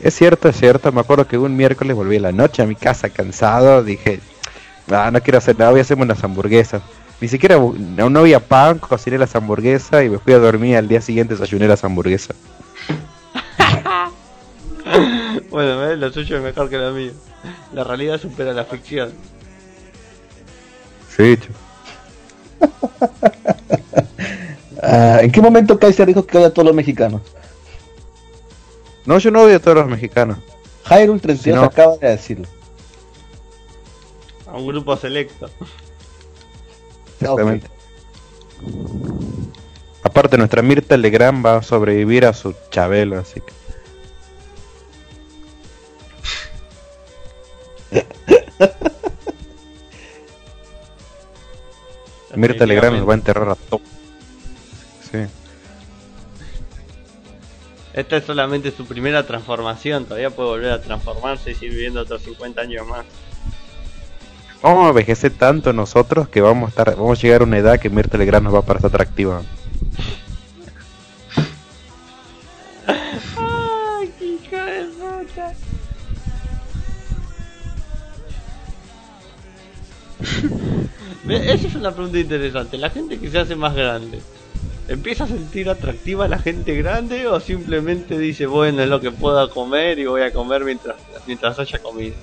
[0.00, 0.92] Es cierto, es cierto.
[0.92, 3.82] Me acuerdo que un miércoles volví a la noche a mi casa cansado.
[3.82, 4.20] Dije,
[4.90, 6.82] ah, no quiero hacer nada, voy a hacerme unas hamburguesas.
[7.20, 10.76] Ni siquiera no, no había pan, cociné las hamburguesas y me fui a dormir.
[10.76, 12.36] Al día siguiente desayuné las hamburguesas.
[15.50, 15.98] Bueno, ¿ves?
[15.98, 17.12] lo suyo es mejor que lo mío.
[17.72, 19.12] La realidad supera la ficción.
[21.16, 21.38] Sí.
[24.80, 27.20] Ah, ¿En qué momento Kaiser dijo que odia a todos los mexicanos?
[29.04, 30.38] No, yo no odio a todos los mexicanos.
[30.88, 31.66] Hyrule 32 No.
[31.66, 32.46] acaba de decirlo.
[34.46, 35.50] A un grupo selecto.
[37.20, 37.68] Exactamente.
[40.02, 43.52] Aparte, nuestra Mirta Legrand va a sobrevivir a su Chabelo, así que.
[52.38, 53.82] Mirta Legrand nos va a enterrar a todos.
[55.10, 55.18] Sí.
[57.94, 62.22] Esta es solamente su primera transformación, todavía puede volver a transformarse y seguir viviendo otros
[62.22, 63.04] 50 años más.
[64.62, 67.80] Vamos a envejecer tanto nosotros que vamos a estar, vamos a llegar a una edad
[67.80, 69.42] que Mirta Legrand nos va a parecer atractiva.
[72.86, 75.54] ¡Ay, qué hija de puta!
[81.28, 82.78] Esa es una pregunta interesante.
[82.78, 84.20] La gente que se hace más grande,
[84.88, 89.10] ¿empieza a sentir atractiva a la gente grande o simplemente dice, bueno, es lo que
[89.10, 92.14] pueda comer y voy a comer mientras, mientras haya comido?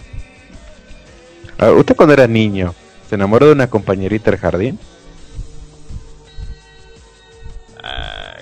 [1.58, 2.74] A ver, ¿Usted cuando era niño
[3.08, 4.80] se enamoró de una compañerita del jardín?
[7.84, 8.38] Ah,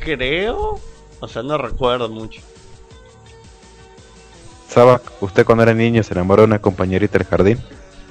[0.00, 0.78] creo.
[1.20, 2.42] O sea, no recuerdo mucho.
[4.68, 4.98] ¿Sabe?
[5.20, 7.58] ¿Usted cuando era niño se enamoró de una compañerita del jardín?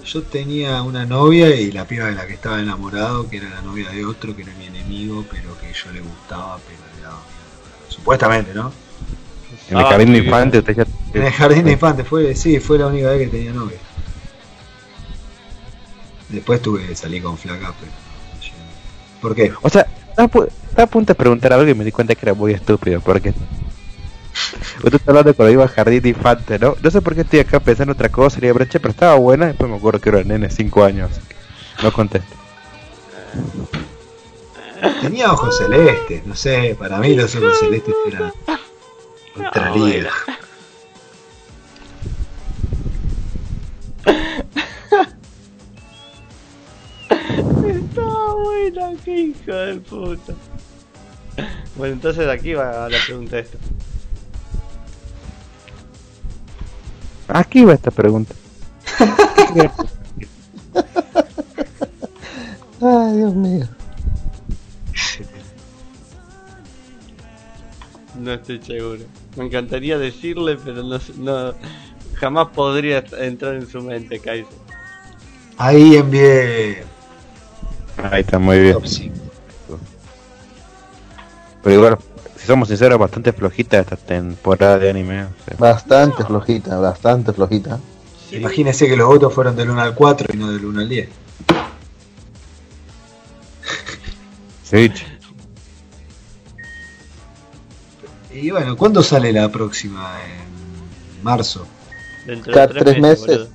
[0.05, 3.61] Yo tenía una novia y la piba de la que estaba enamorado, que era la
[3.61, 7.15] novia de otro, que era mi enemigo, pero que yo le gustaba, pero le daba
[7.15, 7.87] miedo.
[7.89, 8.71] Supuestamente, ¿no?
[9.69, 10.25] En el Ah, jardín de sí.
[10.25, 10.85] infante usted ya...
[11.13, 13.77] En el jardín de infantes fue, sí, fue la única vez que tenía novia.
[16.29, 17.91] Después tuve que salir con flaca, pero.
[19.21, 19.53] ¿Por qué?
[19.61, 22.15] O sea, estaba a pu- estaba a punto de preguntar algo y me di cuenta
[22.15, 23.33] que era muy estúpido, porque...
[24.77, 26.75] Usted está hablando cuando iba al jardín de infante, ¿no?
[26.81, 29.69] No sé por qué estoy acá pensando otra cosa, le breche, pero estaba buena, después
[29.69, 31.11] me acuerdo que era nene, 5 años,
[31.81, 32.35] no contesto.
[35.01, 38.31] Tenía ojos celestes, no sé, para mí los ojos celestes eran
[39.35, 40.11] otra Ah, liga.
[47.65, 50.33] Está buena, qué hijo de puta.
[51.75, 53.57] Bueno, entonces aquí va la pregunta esta.
[57.27, 58.33] Aquí va esta pregunta.
[62.81, 63.65] Ay, Dios mío.
[68.19, 69.03] No estoy seguro.
[69.35, 71.53] Me encantaría decirle, pero no, no
[72.15, 74.53] jamás podría entrar en su mente, Kaiser.
[75.57, 76.83] Ahí envié
[77.97, 78.73] Ahí está, muy bien.
[78.73, 79.13] top 5.
[81.63, 81.97] Pero igual,
[82.43, 85.23] si somos sinceros, bastante flojita esta temporada de anime.
[85.23, 85.55] o sea.
[85.57, 87.79] Bastante flojita, bastante flojita.
[88.29, 88.35] Sí.
[88.35, 91.09] Imagínese que los votos fueron del 1 al 4 y no del 1 al 10.
[94.63, 94.91] Sí.
[98.33, 100.17] Y bueno, ¿cuándo sale la próxima?
[100.25, 101.65] En marzo.
[102.25, 103.47] Dentro de tres meses.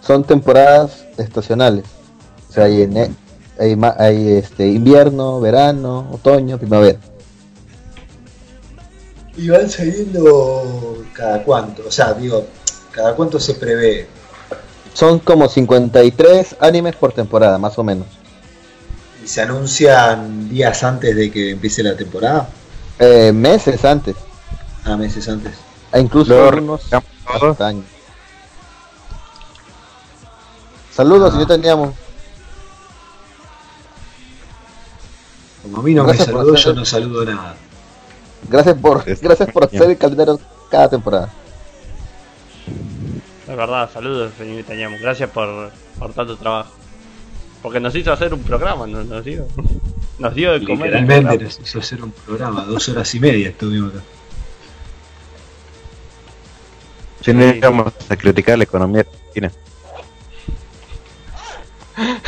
[0.00, 1.84] Son temporadas estacionales.
[2.48, 2.82] O sea, hay,
[3.58, 6.98] hay, hay este, invierno, verano, otoño, primavera.
[9.40, 12.46] Y van saliendo cada cuánto, o sea, digo,
[12.92, 14.06] cada cuánto se prevé.
[14.92, 18.06] Son como 53 animes por temporada, más o menos.
[19.24, 22.48] Y se anuncian días antes de que empiece la temporada,
[22.98, 24.14] Eh, meses antes.
[24.84, 25.54] a meses antes.
[25.92, 26.82] E incluso todos.
[27.52, 27.84] hasta años.
[30.94, 31.32] Saludos, Ah.
[31.32, 31.94] señor Teníamos.
[35.62, 37.56] Como a mí no Gracias me saludó, yo no saludo nada.
[38.48, 41.30] Gracias por, Es- gracias por hacer el calendario cada temporada.
[43.48, 44.96] Es verdad, saludos, señor Itañamo.
[45.00, 46.70] Gracias por, por tanto trabajo.
[47.62, 49.46] Porque nos hizo hacer un programa, nos, nos dio.
[50.18, 50.92] Nos dio de comer.
[50.94, 54.02] el Literalmente nos hizo hacer un programa, dos horas y media estuvimos acá.
[57.24, 59.50] Si no íbamos a criticar la economía argentina.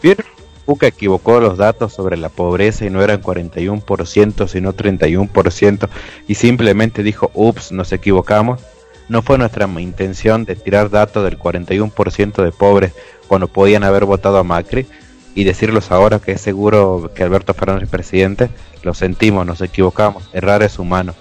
[0.00, 0.26] ¿Vieron?
[0.66, 5.88] Buca equivocó los datos sobre la pobreza y no eran 41% sino 31%
[6.26, 8.60] y simplemente dijo, ups, nos equivocamos.
[9.08, 12.92] No fue nuestra intención de tirar datos del 41% de pobres
[13.28, 14.86] cuando podían haber votado a Macri
[15.34, 18.48] y decirlos ahora que es seguro que Alberto Fernández es presidente.
[18.82, 20.24] Lo sentimos, nos equivocamos.
[20.32, 21.14] Errar es humano.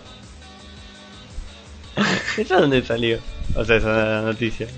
[2.37, 3.19] ¿Eso dónde salió?
[3.55, 4.67] O sea, esa noticia.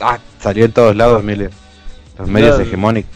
[0.00, 1.50] Ah, salió en todos lados, Emilio.
[2.18, 3.10] Los medios hegemónicos.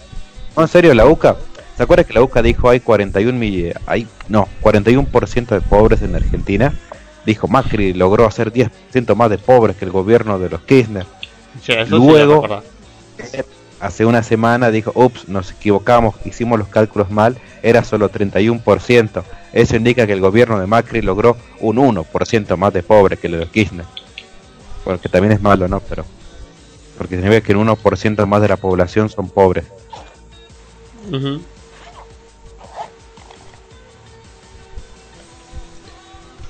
[0.57, 1.37] No, en serio, la UCA.
[1.77, 6.15] ¿Se acuerda que la UCA dijo hay 41 mill- hay no, 41% de pobres en
[6.15, 6.75] Argentina?
[7.25, 11.07] Dijo Macri logró hacer 10% más de pobres que el gobierno de los Kirchner.
[11.63, 12.63] Sí, sí Luego-.
[13.81, 19.23] Hace una semana dijo, ups, nos equivocamos, hicimos los cálculos mal, era solo 31%.
[19.55, 23.33] Eso indica que el gobierno de Macri logró un 1% más de pobres que el
[23.35, 23.87] de los Kirchner.
[24.85, 25.81] Porque también es malo, ¿no?
[25.81, 26.05] Pero
[27.01, 29.65] porque significa que el 1% más de la población son pobres.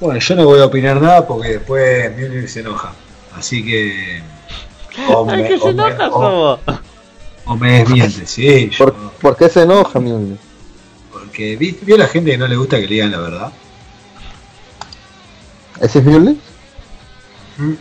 [0.01, 2.93] Bueno, yo no voy a opinar nada porque después Mjolnir se enoja.
[3.37, 4.23] Así que.
[5.09, 6.59] O me, que o se me- enoja o-
[7.47, 8.71] o me desmiente, sí.
[8.71, 10.37] yo- ¿Por, qué se enoja, hombre?
[11.13, 13.53] Porque vi- vio la gente que no le gusta que le digan la verdad.
[15.81, 16.37] ¿Ese es Mjolnir?
[17.59, 17.73] Mm.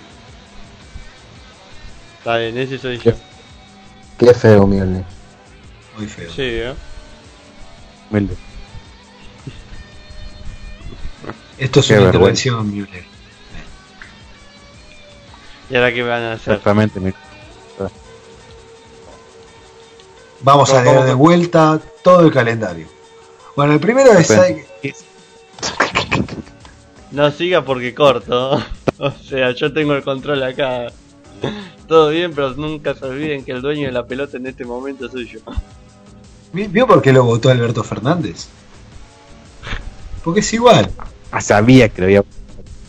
[2.20, 3.12] Está bien, ese soy yo.
[4.18, 5.04] Qué feo Mjolnir.
[5.98, 6.30] Muy feo.
[6.32, 6.74] Sí, ¿eh?
[8.10, 8.36] Humilde.
[11.58, 12.48] Esto es Qué una vergüenza.
[12.50, 13.04] intervención, Müller.
[15.70, 16.54] ¿Y ahora qué van a hacer?
[16.56, 17.00] Exactamente.
[17.00, 17.14] mi-
[20.42, 22.88] Vamos a ¿Cómo- leer de vuelta todo el calendario.
[23.58, 24.32] Bueno, el primero es.
[27.12, 28.62] No siga porque corto.
[29.02, 30.88] O sea, yo tengo el control acá.
[31.88, 35.10] Todo bien, pero nunca se olviden que el dueño de la pelota en este momento
[35.10, 35.40] soy yo.
[36.54, 38.48] ¿Vi- ¿Vio por qué lo votó Alberto Fernández?
[40.24, 40.90] Porque es igual.
[41.32, 42.24] Ah, sabía que lo había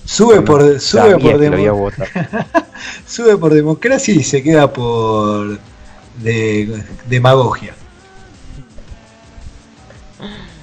[0.04, 2.08] Sube por, sube por, que lo había demo- votado.
[3.06, 5.58] sube por democracia y se queda por
[6.22, 7.74] de, demagogia.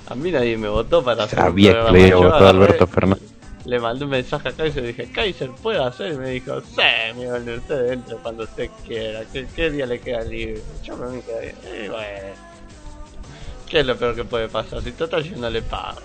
[0.10, 1.90] A mí nadie me votó para Sabía que lo programa.
[1.90, 3.30] había Yo votado agarré, Alberto Fernández.
[3.72, 6.14] Le mandé un mensaje a Kaiser y dije, Kaiser, ¿puede hacer?
[6.14, 6.82] Y me dijo, sí,
[7.18, 9.24] Miguel, usted entre cuando usted quiera.
[9.34, 10.62] ¿Qué, qué día le queda libre?
[10.82, 11.54] Yo me quedé,
[11.86, 12.48] y bueno.
[13.68, 14.82] ¿Qué es lo peor que puede pasar?
[14.82, 16.00] Si total yo no le pago.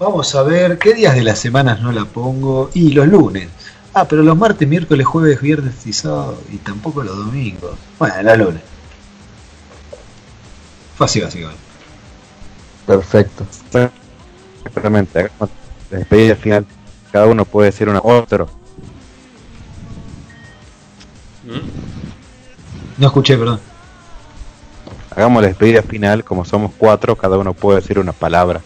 [0.00, 2.70] Vamos a ver qué días de las semanas no la pongo.
[2.74, 3.48] Y los lunes.
[3.94, 6.42] Ah, pero los martes, miércoles, jueves, viernes y sábado.
[6.52, 7.78] Y tampoco los domingos.
[8.00, 8.62] Bueno, los lunes.
[10.96, 11.62] Fue así básicamente.
[12.84, 13.46] Perfecto.
[14.74, 15.06] Hagamos
[15.92, 16.66] la despedida final.
[17.12, 18.48] Cada uno puede decir una otro.
[21.44, 21.60] ¿Mm?
[22.98, 23.60] No escuché, perdón.
[25.14, 26.24] Hagamos la despedida final.
[26.24, 28.62] Como somos cuatro, cada uno puede decir una palabra.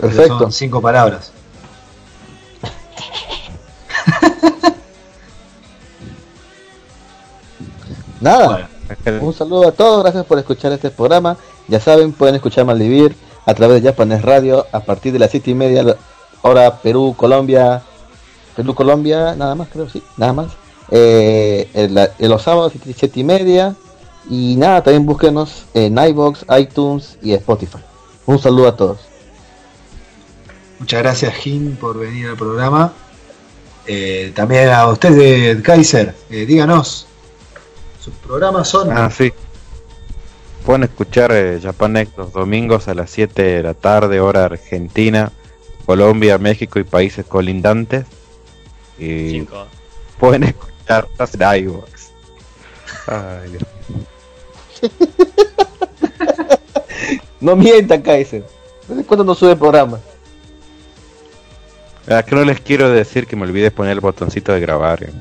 [0.00, 0.40] Perfecto.
[0.40, 1.30] Son cinco palabras.
[8.20, 8.68] Nada.
[9.04, 11.36] Bueno, Un saludo a todos, gracias por escuchar este programa.
[11.68, 13.14] Ya saben, pueden escuchar Maldivir
[13.46, 15.96] a través de Japanes Radio a partir de las siete y media,
[16.42, 17.82] hora Perú, Colombia,
[18.54, 20.52] Perú, Colombia, nada más creo, sí, nada más.
[20.90, 23.74] Eh, en, la- en los sábados siete, siete y media
[24.28, 27.78] y nada, también búsquenos en iBox, iTunes y Spotify.
[28.26, 28.98] Un saludo a todos.
[30.78, 32.92] muchas gracias, Jim, por venir al programa.
[33.86, 37.06] Eh, también a usted de Kaiser, eh, díganos.
[38.02, 38.90] Sus programas son.
[38.90, 39.32] Ah, sí.
[40.66, 45.30] Pueden escuchar eh, Japanex los domingos a las 7 de la tarde, hora argentina,
[45.86, 48.04] Colombia, México y países colindantes.
[48.98, 49.64] Y Cinco.
[50.18, 52.10] pueden escuchar en iVoox.
[53.06, 53.62] Ay, Dios.
[57.38, 58.44] No mientan, Kaiser.
[58.88, 60.00] ¿Desde cuándo no sube programa?
[62.08, 65.04] Ah, que no les quiero decir que me olvidé poner el botoncito de grabar.
[65.04, 65.12] eh.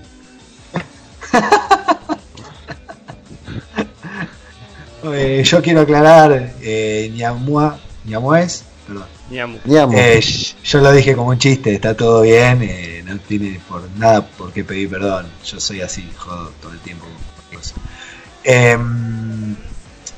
[5.14, 9.16] Eh, yo quiero aclarar, eh, Ñamua, Ñamua es, perdón.
[9.30, 9.58] Ñamu.
[9.98, 10.22] Eh,
[10.64, 14.54] yo lo dije como un chiste, está todo bien, eh, no tiene por nada por
[14.54, 15.26] qué pedir perdón.
[15.44, 17.06] Yo soy así, jodo todo el tiempo.
[18.44, 19.56] Em,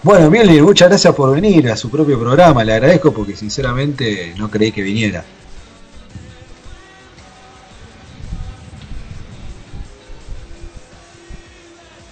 [0.04, 4.52] bueno, Mjolnir, muchas gracias por venir a su propio programa, le agradezco porque sinceramente no
[4.52, 5.24] creí que viniera.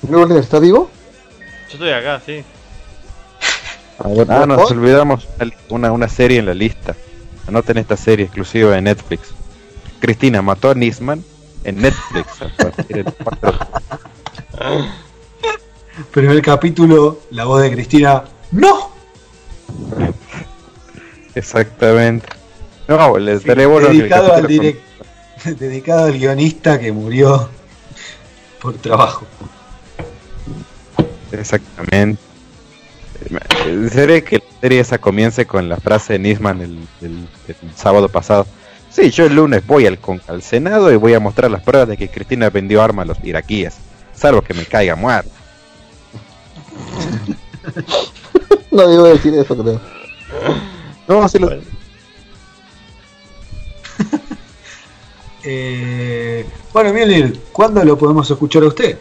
[0.04, 0.90] ¿Mjolnir está vivo?
[1.68, 2.44] Yo estoy acá, sí.
[4.04, 5.28] Ver, Ah, nos olvidamos
[5.70, 6.96] una, una serie en la lista.
[7.48, 9.30] Anoten esta serie exclusiva de Netflix.
[10.00, 11.24] Cristina mató a Nisman
[11.64, 12.28] en Netflix.
[12.90, 13.60] del 4
[16.12, 18.92] Primer capítulo, la voz de Cristina, ¡No!
[21.34, 22.28] Exactamente.
[22.88, 24.80] No, le Sí, el dedicado, al direct-
[25.58, 27.50] dedicado al guionista que murió
[28.62, 29.26] por trabajo.
[31.32, 32.22] Exactamente.
[33.92, 38.10] Sería que la serie esa comience con la frase de Nisman el, el- el sábado
[38.10, 38.46] pasado.
[38.90, 41.90] Sí, yo el lunes voy al, con- al Senado y voy a mostrar las pruebas
[41.90, 43.76] de que Cristina vendió armas a los iraquíes.
[44.14, 45.30] Salvo que me caiga muerto.
[48.72, 49.80] No debo decir eso, creo.
[51.08, 51.50] No, sí lo...
[55.48, 58.98] Eh, bueno, Mjolnir, ¿cuándo lo podemos escuchar a usted?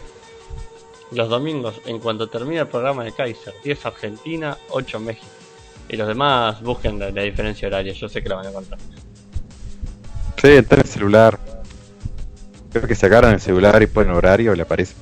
[1.11, 5.27] Los domingos, en cuanto termine el programa de Kaiser, 10 Argentina, 8 México.
[5.87, 8.79] Y los demás busquen la, la diferencia horaria, yo sé que la van a encontrar.
[10.41, 11.39] Sí, está en el celular.
[12.71, 14.95] Creo que se agarran el celular y ponen horario y le aparece.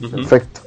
[0.00, 0.60] Perfecto.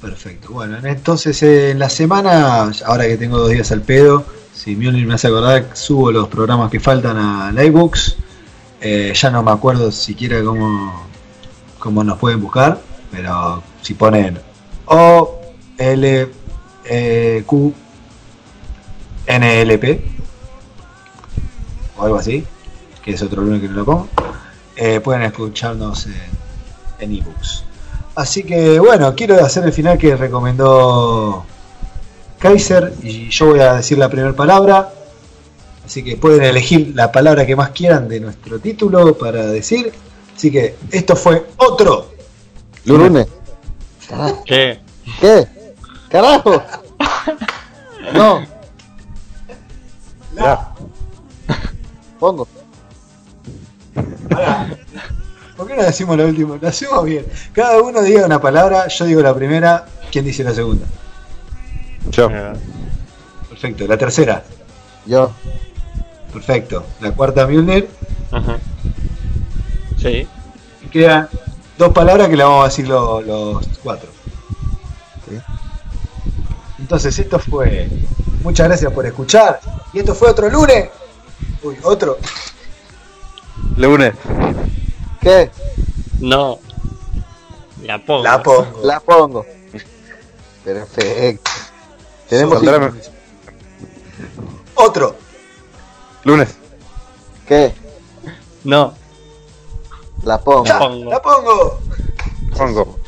[0.00, 0.52] Perfecto.
[0.52, 5.06] Bueno, entonces eh, en la semana, ahora que tengo dos días al pedo, si Mjolnir
[5.06, 8.16] me hace acordar, subo los programas que faltan a iBooks.
[8.80, 11.07] Eh, ya no me acuerdo siquiera cómo,
[11.78, 14.38] cómo nos pueden buscar, pero si ponen
[14.86, 15.40] O,
[15.76, 16.28] L,
[16.84, 17.74] eh, Q
[19.26, 20.00] NLP
[21.96, 22.44] o algo así,
[23.02, 24.08] que es otro lunes que no lo pongo.
[24.76, 26.08] Eh, pueden escucharnos
[26.98, 27.64] en ebooks.
[28.14, 31.44] Así que bueno, quiero hacer el final que recomendó
[32.38, 34.92] Kaiser y yo voy a decir la primera palabra.
[35.84, 39.92] Así que pueden elegir la palabra que más quieran de nuestro título para decir.
[40.38, 42.12] Así que esto fue otro.
[42.84, 43.26] Lunes.
[44.46, 44.78] ¿Qué?
[45.20, 45.48] ¿Qué?
[46.08, 46.62] ¡Carajo!
[48.14, 48.46] No,
[50.36, 50.72] La-
[52.20, 52.46] pongo.
[54.30, 54.68] Pará.
[55.56, 56.56] ¿Por qué no decimos la última?
[56.62, 57.26] Lo hacemos bien.
[57.52, 60.86] Cada uno diga una palabra, yo digo la primera, ¿quién dice la segunda?
[62.12, 62.30] Yo.
[63.48, 63.88] Perfecto.
[63.88, 64.44] La tercera,
[65.04, 65.32] Yo.
[66.32, 66.86] perfecto.
[67.00, 67.88] La cuarta, Milner.
[68.30, 68.56] Ajá.
[70.00, 70.26] Sí.
[70.82, 71.28] Y quedan
[71.76, 74.08] dos palabras que le vamos a decir lo- los cuatro.
[75.28, 75.38] Sí.
[76.78, 77.88] Entonces, esto fue.
[78.42, 79.60] Muchas gracias por escuchar.
[79.92, 80.88] Y esto fue otro lunes.
[81.62, 82.18] Uy, otro.
[83.76, 84.14] Lunes.
[85.20, 85.50] ¿Qué?
[86.20, 86.58] No.
[87.82, 88.22] La pongo.
[88.24, 88.80] La pongo.
[88.82, 89.46] La pongo.
[90.64, 91.50] Perfecto.
[92.28, 92.62] Tenemos
[94.74, 95.16] Otro.
[96.24, 96.48] Lunes.
[97.46, 97.72] ¿Qué?
[98.64, 98.94] No.
[100.24, 100.64] La pongo.
[100.64, 101.10] Ya, pongo.
[101.10, 101.78] la pongo.
[102.56, 102.98] Pongo.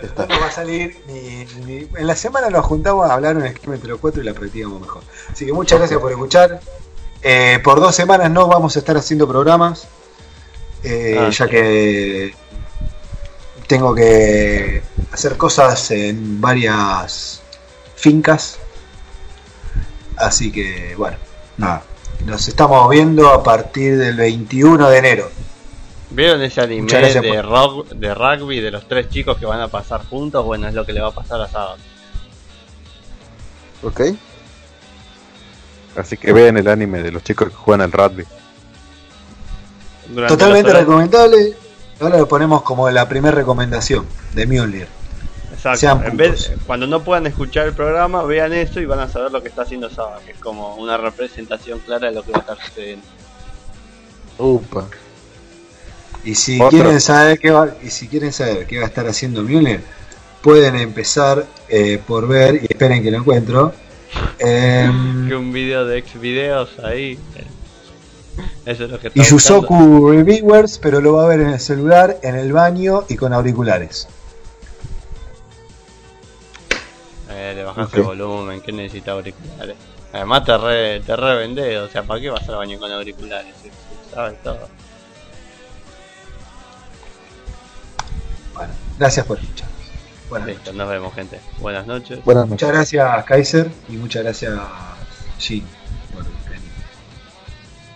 [0.00, 3.44] Esto no va a salir ni, ni- En la semana nos juntamos a hablar un
[3.44, 5.02] esquema entre los cuatro y la practicamos mejor.
[5.30, 6.60] Así que muchas gracias por escuchar.
[7.22, 9.86] Eh, por dos semanas no vamos a estar haciendo programas.
[10.82, 11.50] eh, Ah, ya sí.
[11.50, 12.34] que
[13.66, 14.82] tengo que
[15.12, 17.42] hacer cosas en varias
[17.94, 18.58] fincas.
[20.16, 21.16] Así que bueno,
[21.58, 21.82] nada.
[22.24, 25.30] Nos estamos viendo a partir del 21 de enero.
[26.10, 29.60] ¿Vieron ese anime gracias de, por- rock, de rugby de los tres chicos que van
[29.60, 30.44] a pasar juntos?
[30.44, 31.78] Bueno, es lo que le va a pasar a Saban.
[33.82, 34.00] ¿Ok?
[35.96, 38.24] Así que vean el anime de los chicos que juegan al rugby.
[40.08, 41.54] Durante Totalmente recomendable.
[42.00, 44.88] Ahora lo ponemos como la primera recomendación de Mjolnir.
[45.52, 45.78] Exacto.
[45.78, 46.64] sean En vez, puntos.
[46.66, 49.62] cuando no puedan escuchar el programa, vean eso y van a saber lo que está
[49.62, 53.06] haciendo Saban, que es como una representación clara de lo que va a estar sucediendo.
[54.38, 54.86] Upa.
[56.24, 56.70] Y si Otro.
[56.70, 59.80] quieren saber qué va, y si quieren saber qué va a estar haciendo Mjolnir,
[60.42, 63.72] pueden empezar eh, por ver y esperen que lo encuentro.
[64.38, 67.18] em, Que un video de ex videos ahí.
[67.36, 67.44] eh,
[68.66, 69.24] Eso es lo que está y.
[69.24, 73.32] Yusoku Reviewers, pero lo va a ver en el celular, en el baño y con
[73.32, 74.06] auriculares.
[77.30, 77.94] Eh, le bajás Ok.
[77.94, 79.76] el volumen, que necesita auriculares.
[80.12, 83.54] Además te re, te revendés, o sea, ¿para qué vas al baño con auriculares?
[84.12, 84.68] Sabes todo.
[89.00, 89.68] Gracias por escuchar.
[90.28, 90.74] Buenas noches.
[90.74, 91.40] Nos vemos gente.
[91.58, 92.24] Buenas noches.
[92.24, 92.50] Buenas noches.
[92.50, 94.60] Muchas gracias Kaiser y muchas gracias
[95.38, 95.79] por